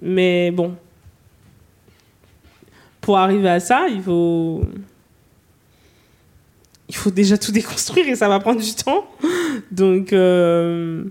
Mais 0.02 0.49
bon. 0.52 0.76
Pour 3.02 3.18
arriver 3.18 3.49
à 3.49 3.60
ça, 3.60 3.88
il 3.89 4.02
faut 4.02 4.61
il 6.89 6.95
faut 6.95 7.11
déjà 7.11 7.38
tout 7.38 7.51
déconstruire 7.51 8.07
et 8.07 8.15
ça 8.15 8.30
va 8.30 8.39
prendre 8.39 8.61
du 8.61 8.73
temps. 8.73 9.05
Donc. 9.72 10.14
Euh, 10.14 11.03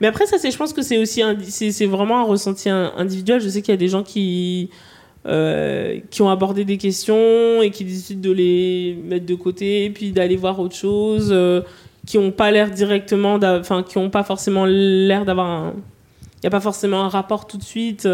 mais 0.00 0.06
après, 0.06 0.26
ça, 0.26 0.38
c'est, 0.38 0.50
je 0.50 0.56
pense 0.56 0.72
que 0.72 0.82
c'est 0.82 0.98
aussi 0.98 1.22
c'est, 1.72 1.86
vraiment 1.86 2.20
un 2.20 2.24
ressenti 2.24 2.68
individuel. 2.68 3.40
Je 3.40 3.48
sais 3.48 3.62
qu'il 3.62 3.72
y 3.72 3.74
a 3.74 3.78
des 3.78 3.88
gens 3.88 4.02
qui, 4.02 4.70
euh, 5.26 5.98
qui 6.10 6.22
ont 6.22 6.28
abordé 6.28 6.64
des 6.64 6.76
questions 6.76 7.62
et 7.62 7.70
qui 7.70 7.84
décident 7.84 8.20
de 8.20 8.30
les 8.30 8.98
mettre 9.04 9.26
de 9.26 9.34
côté 9.34 9.86
et 9.86 9.90
puis 9.90 10.12
d'aller 10.12 10.36
voir 10.36 10.60
autre 10.60 10.76
chose, 10.76 11.30
euh, 11.32 11.62
qui 12.06 12.18
n'ont 12.18 12.30
pas 12.30 12.50
l'air 12.50 12.70
directement, 12.70 13.40
enfin, 13.42 13.82
qui 13.82 13.98
n'ont 13.98 14.10
pas 14.10 14.22
forcément 14.22 14.66
l'air 14.66 15.24
d'avoir 15.24 15.46
un. 15.46 15.74
A 16.44 16.50
pas 16.50 16.60
forcément 16.60 17.02
un 17.02 17.08
rapport 17.08 17.48
tout 17.48 17.56
de 17.56 17.64
suite, 17.64 18.04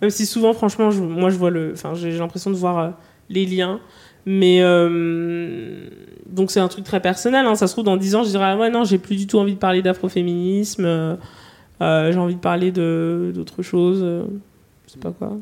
même 0.00 0.08
si 0.08 0.24
souvent, 0.24 0.54
franchement, 0.54 0.90
moi, 0.94 1.28
je 1.28 1.36
vois 1.36 1.50
le. 1.50 1.72
Enfin, 1.74 1.92
j'ai 1.92 2.10
l'impression 2.12 2.50
de 2.50 2.56
voir 2.56 2.94
les 3.28 3.44
liens. 3.44 3.80
Mais 4.26 4.58
euh, 4.60 5.88
donc 6.26 6.50
c'est 6.50 6.60
un 6.60 6.68
truc 6.68 6.84
très 6.84 7.00
personnel. 7.00 7.46
Hein. 7.46 7.54
Ça 7.54 7.68
se 7.68 7.72
trouve 7.72 7.84
dans 7.84 7.96
10 7.96 8.16
ans, 8.16 8.24
je 8.24 8.30
dirais 8.30 8.44
ah 8.44 8.56
ouais 8.56 8.70
non, 8.70 8.84
j'ai 8.84 8.98
plus 8.98 9.16
du 9.16 9.26
tout 9.26 9.38
envie 9.38 9.54
de 9.54 9.58
parler 9.58 9.82
d'afroféminisme. 9.82 10.84
Euh, 10.84 11.16
euh, 11.80 12.10
j'ai 12.10 12.18
envie 12.18 12.34
de 12.34 12.40
parler 12.40 12.72
de 12.72 13.32
d'autres 13.34 13.62
choses. 13.62 14.00
je 14.00 14.92
sais 14.92 14.98
pas 14.98 15.12
quoi. 15.12 15.36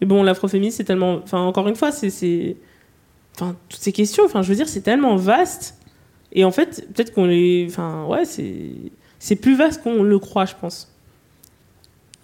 Mais 0.00 0.06
bon, 0.06 0.22
l'afroféminisme 0.22 0.76
c'est 0.76 0.84
tellement. 0.84 1.14
Enfin 1.16 1.40
encore 1.40 1.66
une 1.66 1.74
fois, 1.74 1.90
c'est 1.90 2.56
enfin 3.34 3.56
toutes 3.68 3.80
ces 3.80 3.92
questions. 3.92 4.24
Enfin 4.24 4.42
je 4.42 4.48
veux 4.48 4.56
dire, 4.56 4.68
c'est 4.68 4.82
tellement 4.82 5.16
vaste. 5.16 5.80
Et 6.32 6.44
en 6.44 6.52
fait, 6.52 6.86
peut-être 6.94 7.12
qu'on 7.12 7.24
les. 7.24 7.66
Enfin 7.68 8.04
ouais, 8.06 8.24
c'est 8.24 8.70
c'est 9.18 9.36
plus 9.36 9.56
vaste 9.56 9.82
qu'on 9.82 10.02
le 10.04 10.18
croit, 10.20 10.44
je 10.44 10.54
pense. 10.60 10.95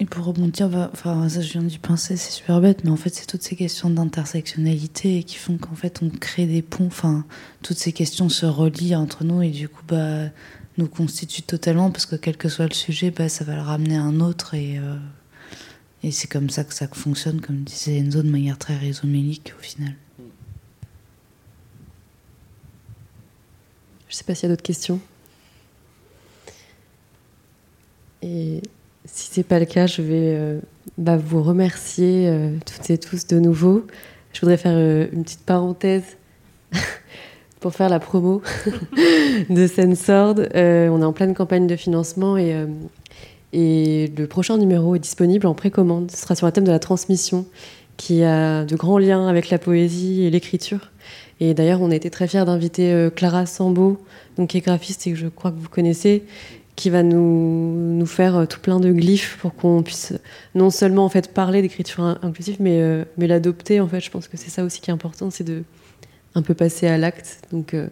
Et 0.03 0.05
pour 0.05 0.25
rebondir, 0.25 0.69
bah, 0.69 0.91
ça 1.29 1.41
je 1.41 1.53
viens 1.53 1.63
d'y 1.63 1.79
penser, 1.79 2.17
c'est 2.17 2.33
super 2.33 2.61
bête, 2.61 2.83
mais 2.83 2.91
en 2.91 2.97
fait, 2.97 3.15
c'est 3.15 3.25
toutes 3.25 3.45
ces 3.45 3.55
questions 3.55 3.89
d'intersectionnalité 3.89 5.23
qui 5.23 5.37
font 5.37 5.59
qu'en 5.59 5.77
fait, 5.77 6.01
on 6.03 6.11
crée 6.11 6.47
des 6.47 6.61
ponts. 6.61 6.87
Enfin, 6.87 7.25
toutes 7.63 7.77
ces 7.79 7.93
questions 7.93 8.29
se 8.29 8.45
relient 8.45 8.97
entre 8.97 9.23
nous 9.23 9.43
et 9.43 9.51
du 9.51 9.69
coup, 9.69 9.85
bah, 9.87 10.25
nous 10.77 10.89
constituent 10.89 11.43
totalement 11.43 11.93
parce 11.93 12.07
que 12.07 12.17
quel 12.17 12.37
que 12.37 12.49
soit 12.49 12.67
le 12.67 12.75
sujet, 12.75 13.13
bah, 13.13 13.29
ça 13.29 13.45
va 13.45 13.55
le 13.55 13.63
ramener 13.63 13.97
à 13.97 14.03
un 14.03 14.19
autre 14.19 14.55
et, 14.55 14.77
euh, 14.77 14.97
et 16.03 16.11
c'est 16.11 16.27
comme 16.27 16.51
ça 16.51 16.65
que 16.65 16.75
ça 16.75 16.89
fonctionne, 16.89 17.41
comme 17.41 17.63
disait 17.63 17.99
Enzo, 17.99 18.25
de 18.25 18.29
manière 18.29 18.59
très 18.59 18.77
rhizomélique 18.77 19.55
au 19.57 19.63
final. 19.63 19.95
Je 24.09 24.17
sais 24.17 24.25
pas 24.25 24.35
s'il 24.35 24.49
y 24.49 24.53
a 24.53 24.57
d'autres 24.57 24.65
questions. 24.65 24.99
Et 28.21 28.63
si 29.05 29.29
c'est 29.33 29.43
pas 29.43 29.59
le 29.59 29.67
cas, 29.67 29.87
je 29.87 30.03
vais 30.03 30.35
euh, 30.35 30.61
bah, 30.99 31.17
vous 31.17 31.43
remercier 31.43 32.29
euh, 32.29 32.57
toutes 32.65 32.89
et 32.91 32.99
tous 32.99 33.27
de 33.27 33.39
nouveau. 33.39 33.87
Je 34.33 34.41
voudrais 34.41 34.57
faire 34.57 34.75
euh, 34.77 35.07
une 35.13 35.25
petite 35.25 35.45
parenthèse 35.45 36.17
pour 37.61 37.75
faire 37.75 37.89
la 37.89 37.99
promo 37.99 38.43
de 39.51 39.67
Sensord. 39.67 40.37
on 40.55 41.03
est 41.03 41.05
en 41.05 41.13
pleine 41.13 41.35
campagne 41.35 41.67
de 41.67 41.77
financement 41.77 42.37
et, 42.37 42.67
et 43.53 44.13
le 44.17 44.27
prochain 44.27 44.57
numéro 44.57 44.95
est 44.95 45.01
disponible 45.01 45.47
en 45.47 45.55
précommande. 45.55 46.11
Ce 46.11 46.17
sera 46.17 46.35
sur 46.35 46.47
le 46.47 46.53
thème 46.53 46.65
de 46.65 46.73
la 46.73 46.79
transmission, 46.79 47.47
qui 47.97 48.25
a 48.25 48.65
de 48.65 48.77
grands 48.77 48.99
liens 48.99 49.29
avec 49.29 49.51
la 49.51 49.59
poésie 49.59 50.25
et 50.25 50.31
l'écriture. 50.31 50.91
Et 51.41 51.55
d'ailleurs, 51.55 51.83
on 51.83 51.91
a 51.91 51.95
été 51.95 52.09
très 52.09 52.27
fiers 52.27 52.45
d'inviter 52.45 53.09
Clara 53.15 53.47
Sambo, 53.47 53.99
donc, 54.37 54.51
qui 54.51 54.59
est 54.59 54.61
graphiste 54.61 55.07
et 55.07 55.11
que 55.13 55.17
je 55.17 55.29
crois 55.29 55.51
que 55.51 55.59
vous 55.59 55.69
connaissez, 55.69 56.25
qui 56.77 56.91
va 56.91 57.03
nous, 57.03 57.97
nous 57.97 58.07
faire 58.07 58.37
euh, 58.37 58.47
tout 58.47 58.61
plein 58.61 58.81
de 58.81 58.91
glyphes 58.93 59.39
pour 59.41 59.55
qu'on 59.55 59.83
puisse 59.83 60.15
non 60.55 60.71
seulement 60.71 61.05
en 61.05 61.09
fait 61.09 61.33
parler 61.33 61.63
d'écriture 61.63 62.19
inclusive, 62.23 62.57
mais, 62.61 62.81
euh, 62.81 63.05
mais 63.19 63.27
l'adopter. 63.27 63.81
En 63.81 63.89
fait, 63.89 64.01
je 64.01 64.11
pense 64.11 64.29
que 64.29 64.37
c'est 64.37 64.51
ça 64.51 64.65
aussi 64.65 64.81
qui 64.81 64.91
est 64.91 64.95
important, 64.95 65.31
c'est 65.31 65.45
de 65.45 65.65
un 66.35 66.43
peu 66.43 66.55
passer 66.55 66.87
à 66.87 66.97
l'acte. 66.97 67.41
Donc 67.53 67.75
euh, 67.75 67.89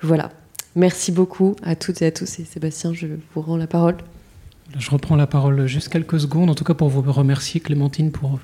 voilà. 0.00 0.30
Merci 0.76 1.10
beaucoup 1.10 1.56
à 1.62 1.74
toutes 1.74 2.00
et 2.02 2.06
à 2.06 2.12
tous. 2.12 2.38
Et 2.38 2.44
Sébastien, 2.44 2.94
je 2.94 3.08
vous 3.34 3.40
rends 3.40 3.56
la 3.56 3.66
parole. 3.66 3.96
Je 4.78 4.90
reprends 4.90 5.16
la 5.16 5.26
parole 5.26 5.66
juste 5.66 5.88
quelques 5.88 6.20
secondes, 6.20 6.48
en 6.48 6.54
tout 6.54 6.62
cas 6.62 6.74
pour 6.74 6.88
vous 6.88 7.02
remercier, 7.10 7.60
Clémentine, 7.60 8.12
pour 8.12 8.38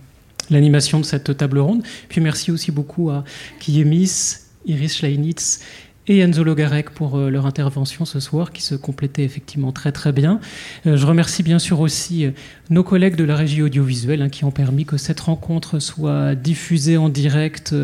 l'animation 0.51 0.99
de 0.99 1.05
cette 1.05 1.37
table 1.37 1.61
ronde. 1.61 1.85
Puis 2.09 2.21
merci 2.21 2.51
aussi 2.51 2.73
beaucoup 2.73 3.11
à 3.11 3.23
Kiemis, 3.61 4.39
Iris 4.65 4.97
Schleinitz 4.97 5.61
et 6.09 6.19
Enzo 6.19 6.45
Logarec 6.45 6.91
pour 6.91 7.17
euh, 7.17 7.31
leur 7.31 7.47
intervention 7.47 8.05
ce 8.05 8.21
soir, 8.21 8.53
qui 8.53 8.63
se 8.63 8.75
complétait 8.75 9.25
effectivement 9.25 9.73
très 9.73 9.93
très 9.93 10.13
bien. 10.13 10.41
Euh, 10.87 10.97
je 10.97 11.07
remercie 11.07 11.43
bien 11.43 11.59
sûr 11.59 11.81
aussi 11.81 12.27
euh, 12.27 12.31
nos 12.71 12.85
collègues 12.85 13.17
de 13.17 13.25
la 13.25 13.35
régie 13.35 13.63
audiovisuelle 13.63 14.23
hein, 14.23 14.29
qui 14.29 14.45
ont 14.45 14.51
permis 14.51 14.85
que 14.85 14.97
cette 14.97 15.21
rencontre 15.21 15.79
soit 15.79 16.35
diffusée 16.35 16.97
en 16.97 17.09
direct 17.09 17.75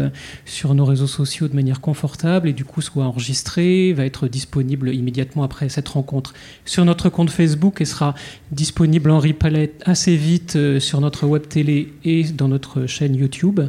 sur 0.45 0.75
nos 0.75 0.85
réseaux 0.85 1.07
sociaux 1.07 1.49
de 1.49 1.55
manière 1.55 1.81
confortable 1.81 2.49
et 2.49 2.53
du 2.53 2.65
coup 2.65 2.81
soit 2.81 3.05
enregistrée, 3.05 3.93
va 3.93 4.05
être 4.05 4.29
disponible 4.29 4.95
immédiatement 4.95 5.43
après 5.43 5.69
cette 5.69 5.89
rencontre 5.89 6.35
sur 6.65 6.85
notre 6.85 7.09
compte 7.09 7.31
Facebook 7.31 7.81
et 7.81 7.85
sera 7.85 8.15
disponible 8.51 9.11
en 9.11 9.19
replay 9.19 9.73
assez 9.85 10.17
vite 10.17 10.59
sur 10.79 11.01
notre 11.01 11.27
web 11.27 11.47
télé 11.49 11.93
et 12.05 12.25
dans 12.25 12.49
notre 12.49 12.87
chaîne 12.87 13.15
YouTube. 13.15 13.61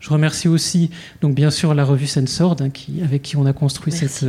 Je 0.00 0.10
remercie 0.10 0.48
aussi, 0.48 0.90
donc 1.20 1.34
bien 1.34 1.50
sûr, 1.50 1.74
la 1.74 1.84
revue 1.84 2.06
Sensord, 2.06 2.56
hein, 2.60 2.70
qui, 2.70 3.02
avec 3.02 3.22
qui 3.22 3.36
on 3.36 3.46
a 3.46 3.52
construit 3.52 3.92
cette, 3.92 4.24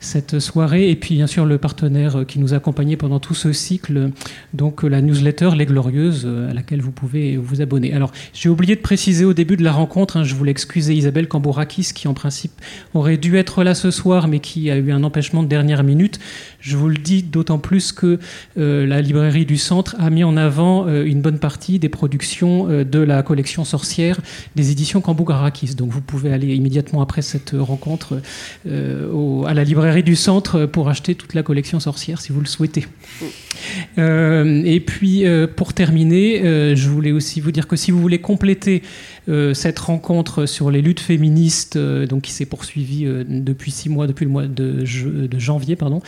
cette 0.00 0.38
soirée. 0.38 0.90
Et 0.90 0.96
puis, 0.96 1.14
bien 1.14 1.26
sûr, 1.26 1.44
le 1.44 1.58
partenaire 1.58 2.24
qui 2.26 2.38
nous 2.38 2.54
a 2.54 2.56
accompagnés 2.56 2.96
pendant 2.96 3.20
tout 3.20 3.34
ce 3.34 3.52
cycle, 3.52 4.10
donc 4.54 4.82
la 4.82 5.00
newsletter 5.00 5.50
Les 5.56 5.66
Glorieuses, 5.66 6.24
euh, 6.26 6.50
à 6.50 6.54
laquelle 6.54 6.80
vous 6.80 6.92
pouvez 6.92 7.36
vous 7.36 7.62
abonner. 7.62 7.92
Alors, 7.92 8.12
j'ai 8.32 8.48
oublié 8.48 8.76
de 8.76 8.80
préciser 8.80 9.24
au 9.24 9.34
début 9.34 9.56
de 9.56 9.64
la 9.64 9.72
rencontre, 9.72 10.16
hein, 10.16 10.24
je 10.24 10.34
voulais 10.34 10.50
excuser 10.50 10.94
Isabelle 10.94 11.28
Cambourakis, 11.28 11.92
qui 11.94 12.08
en 12.08 12.14
principe 12.14 12.52
aurait 12.94 13.16
dû 13.16 13.36
être 13.36 13.64
là 13.64 13.74
ce 13.74 13.90
soir, 13.90 14.28
mais 14.28 14.40
qui 14.40 14.70
a 14.70 14.76
eu 14.76 14.92
un 14.92 15.02
empêchement 15.02 15.42
de 15.42 15.48
dernière 15.48 15.84
minute. 15.84 16.18
Je 16.60 16.76
vous 16.76 16.88
le 16.88 16.98
dis 16.98 17.22
d'autant 17.22 17.58
plus 17.58 17.92
que 17.92 18.18
euh, 18.58 18.86
la 18.86 19.00
librairie 19.00 19.46
du 19.46 19.56
centre 19.56 19.96
a 19.98 20.10
mis 20.10 20.24
en 20.24 20.36
avant 20.36 20.86
euh, 20.86 21.04
une 21.04 21.20
bonne 21.20 21.38
partie 21.38 21.78
des 21.78 21.88
productions 21.88 22.66
de 22.66 22.98
la 22.98 23.22
collection 23.22 23.64
sorcière 23.64 24.20
des 24.54 24.70
éditions 24.70 25.00
Cambourakis. 25.00 25.74
Donc, 25.74 25.90
vous 25.90 26.00
pouvez 26.00 26.32
aller 26.32 26.54
immédiatement 26.54 27.02
après 27.02 27.22
cette 27.22 27.54
rencontre 27.58 28.20
à 28.66 29.54
la 29.54 29.64
librairie 29.64 29.85
du 30.02 30.16
centre 30.16 30.66
pour 30.66 30.88
acheter 30.88 31.14
toute 31.14 31.34
la 31.34 31.42
collection 31.42 31.80
sorcière 31.80 32.20
si 32.20 32.32
vous 32.32 32.40
le 32.40 32.46
souhaitez. 32.46 32.86
Euh, 33.98 34.62
et 34.64 34.80
puis 34.80 35.26
euh, 35.26 35.46
pour 35.46 35.72
terminer, 35.72 36.44
euh, 36.44 36.76
je 36.76 36.88
voulais 36.88 37.12
aussi 37.12 37.40
vous 37.40 37.52
dire 37.52 37.66
que 37.66 37.76
si 37.76 37.90
vous 37.90 38.00
voulez 38.00 38.20
compléter 38.20 38.82
cette 39.54 39.80
rencontre 39.80 40.46
sur 40.46 40.70
les 40.70 40.80
luttes 40.80 41.00
féministes, 41.00 41.76
donc 41.76 42.22
qui 42.22 42.30
s'est 42.30 42.46
poursuivie 42.46 43.08
depuis 43.26 43.72
six 43.72 43.88
mois, 43.88 44.06
depuis 44.06 44.24
le 44.24 44.30
mois 44.30 44.46
de, 44.46 44.84
de 44.84 45.38
janvier, 45.40 45.74
pardon, 45.74 46.00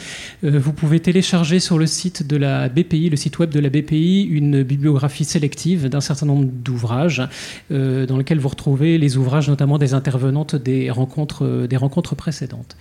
vous 0.44 0.72
pouvez 0.72 1.00
télécharger 1.00 1.58
sur 1.58 1.80
le 1.80 1.86
site 1.86 2.24
de 2.24 2.36
la 2.36 2.68
BPI, 2.68 3.10
le 3.10 3.16
site 3.16 3.40
web 3.40 3.50
de 3.50 3.58
la 3.58 3.70
BPI, 3.70 4.22
une 4.22 4.62
bibliographie 4.62 5.24
sélective 5.24 5.88
d'un 5.88 6.00
certain 6.00 6.26
nombre 6.26 6.44
d'ouvrages 6.44 7.24
dans 7.70 8.16
lesquels 8.16 8.38
vous 8.38 8.50
retrouvez 8.50 8.98
les 8.98 9.16
ouvrages 9.16 9.48
notamment 9.48 9.78
des 9.78 9.94
intervenantes 9.94 10.54
des 10.54 10.88
rencontres, 10.88 11.66
des 11.68 11.76
rencontres 11.76 12.14
précédentes. 12.14 12.76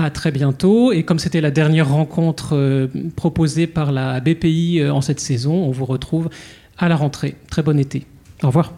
À 0.00 0.10
très 0.10 0.30
bientôt. 0.30 0.92
Et 0.92 1.02
comme 1.02 1.18
c'était 1.18 1.40
la 1.40 1.50
dernière 1.50 1.88
rencontre 1.88 2.54
euh, 2.54 2.86
proposée 3.16 3.66
par 3.66 3.90
la 3.90 4.20
BPI 4.20 4.78
euh, 4.78 4.92
en 4.92 5.00
cette 5.00 5.18
saison, 5.18 5.52
on 5.54 5.72
vous 5.72 5.84
retrouve 5.84 6.30
à 6.78 6.88
la 6.88 6.94
rentrée. 6.94 7.34
Très 7.50 7.62
bon 7.64 7.76
été. 7.76 8.06
Au 8.44 8.46
revoir. 8.46 8.72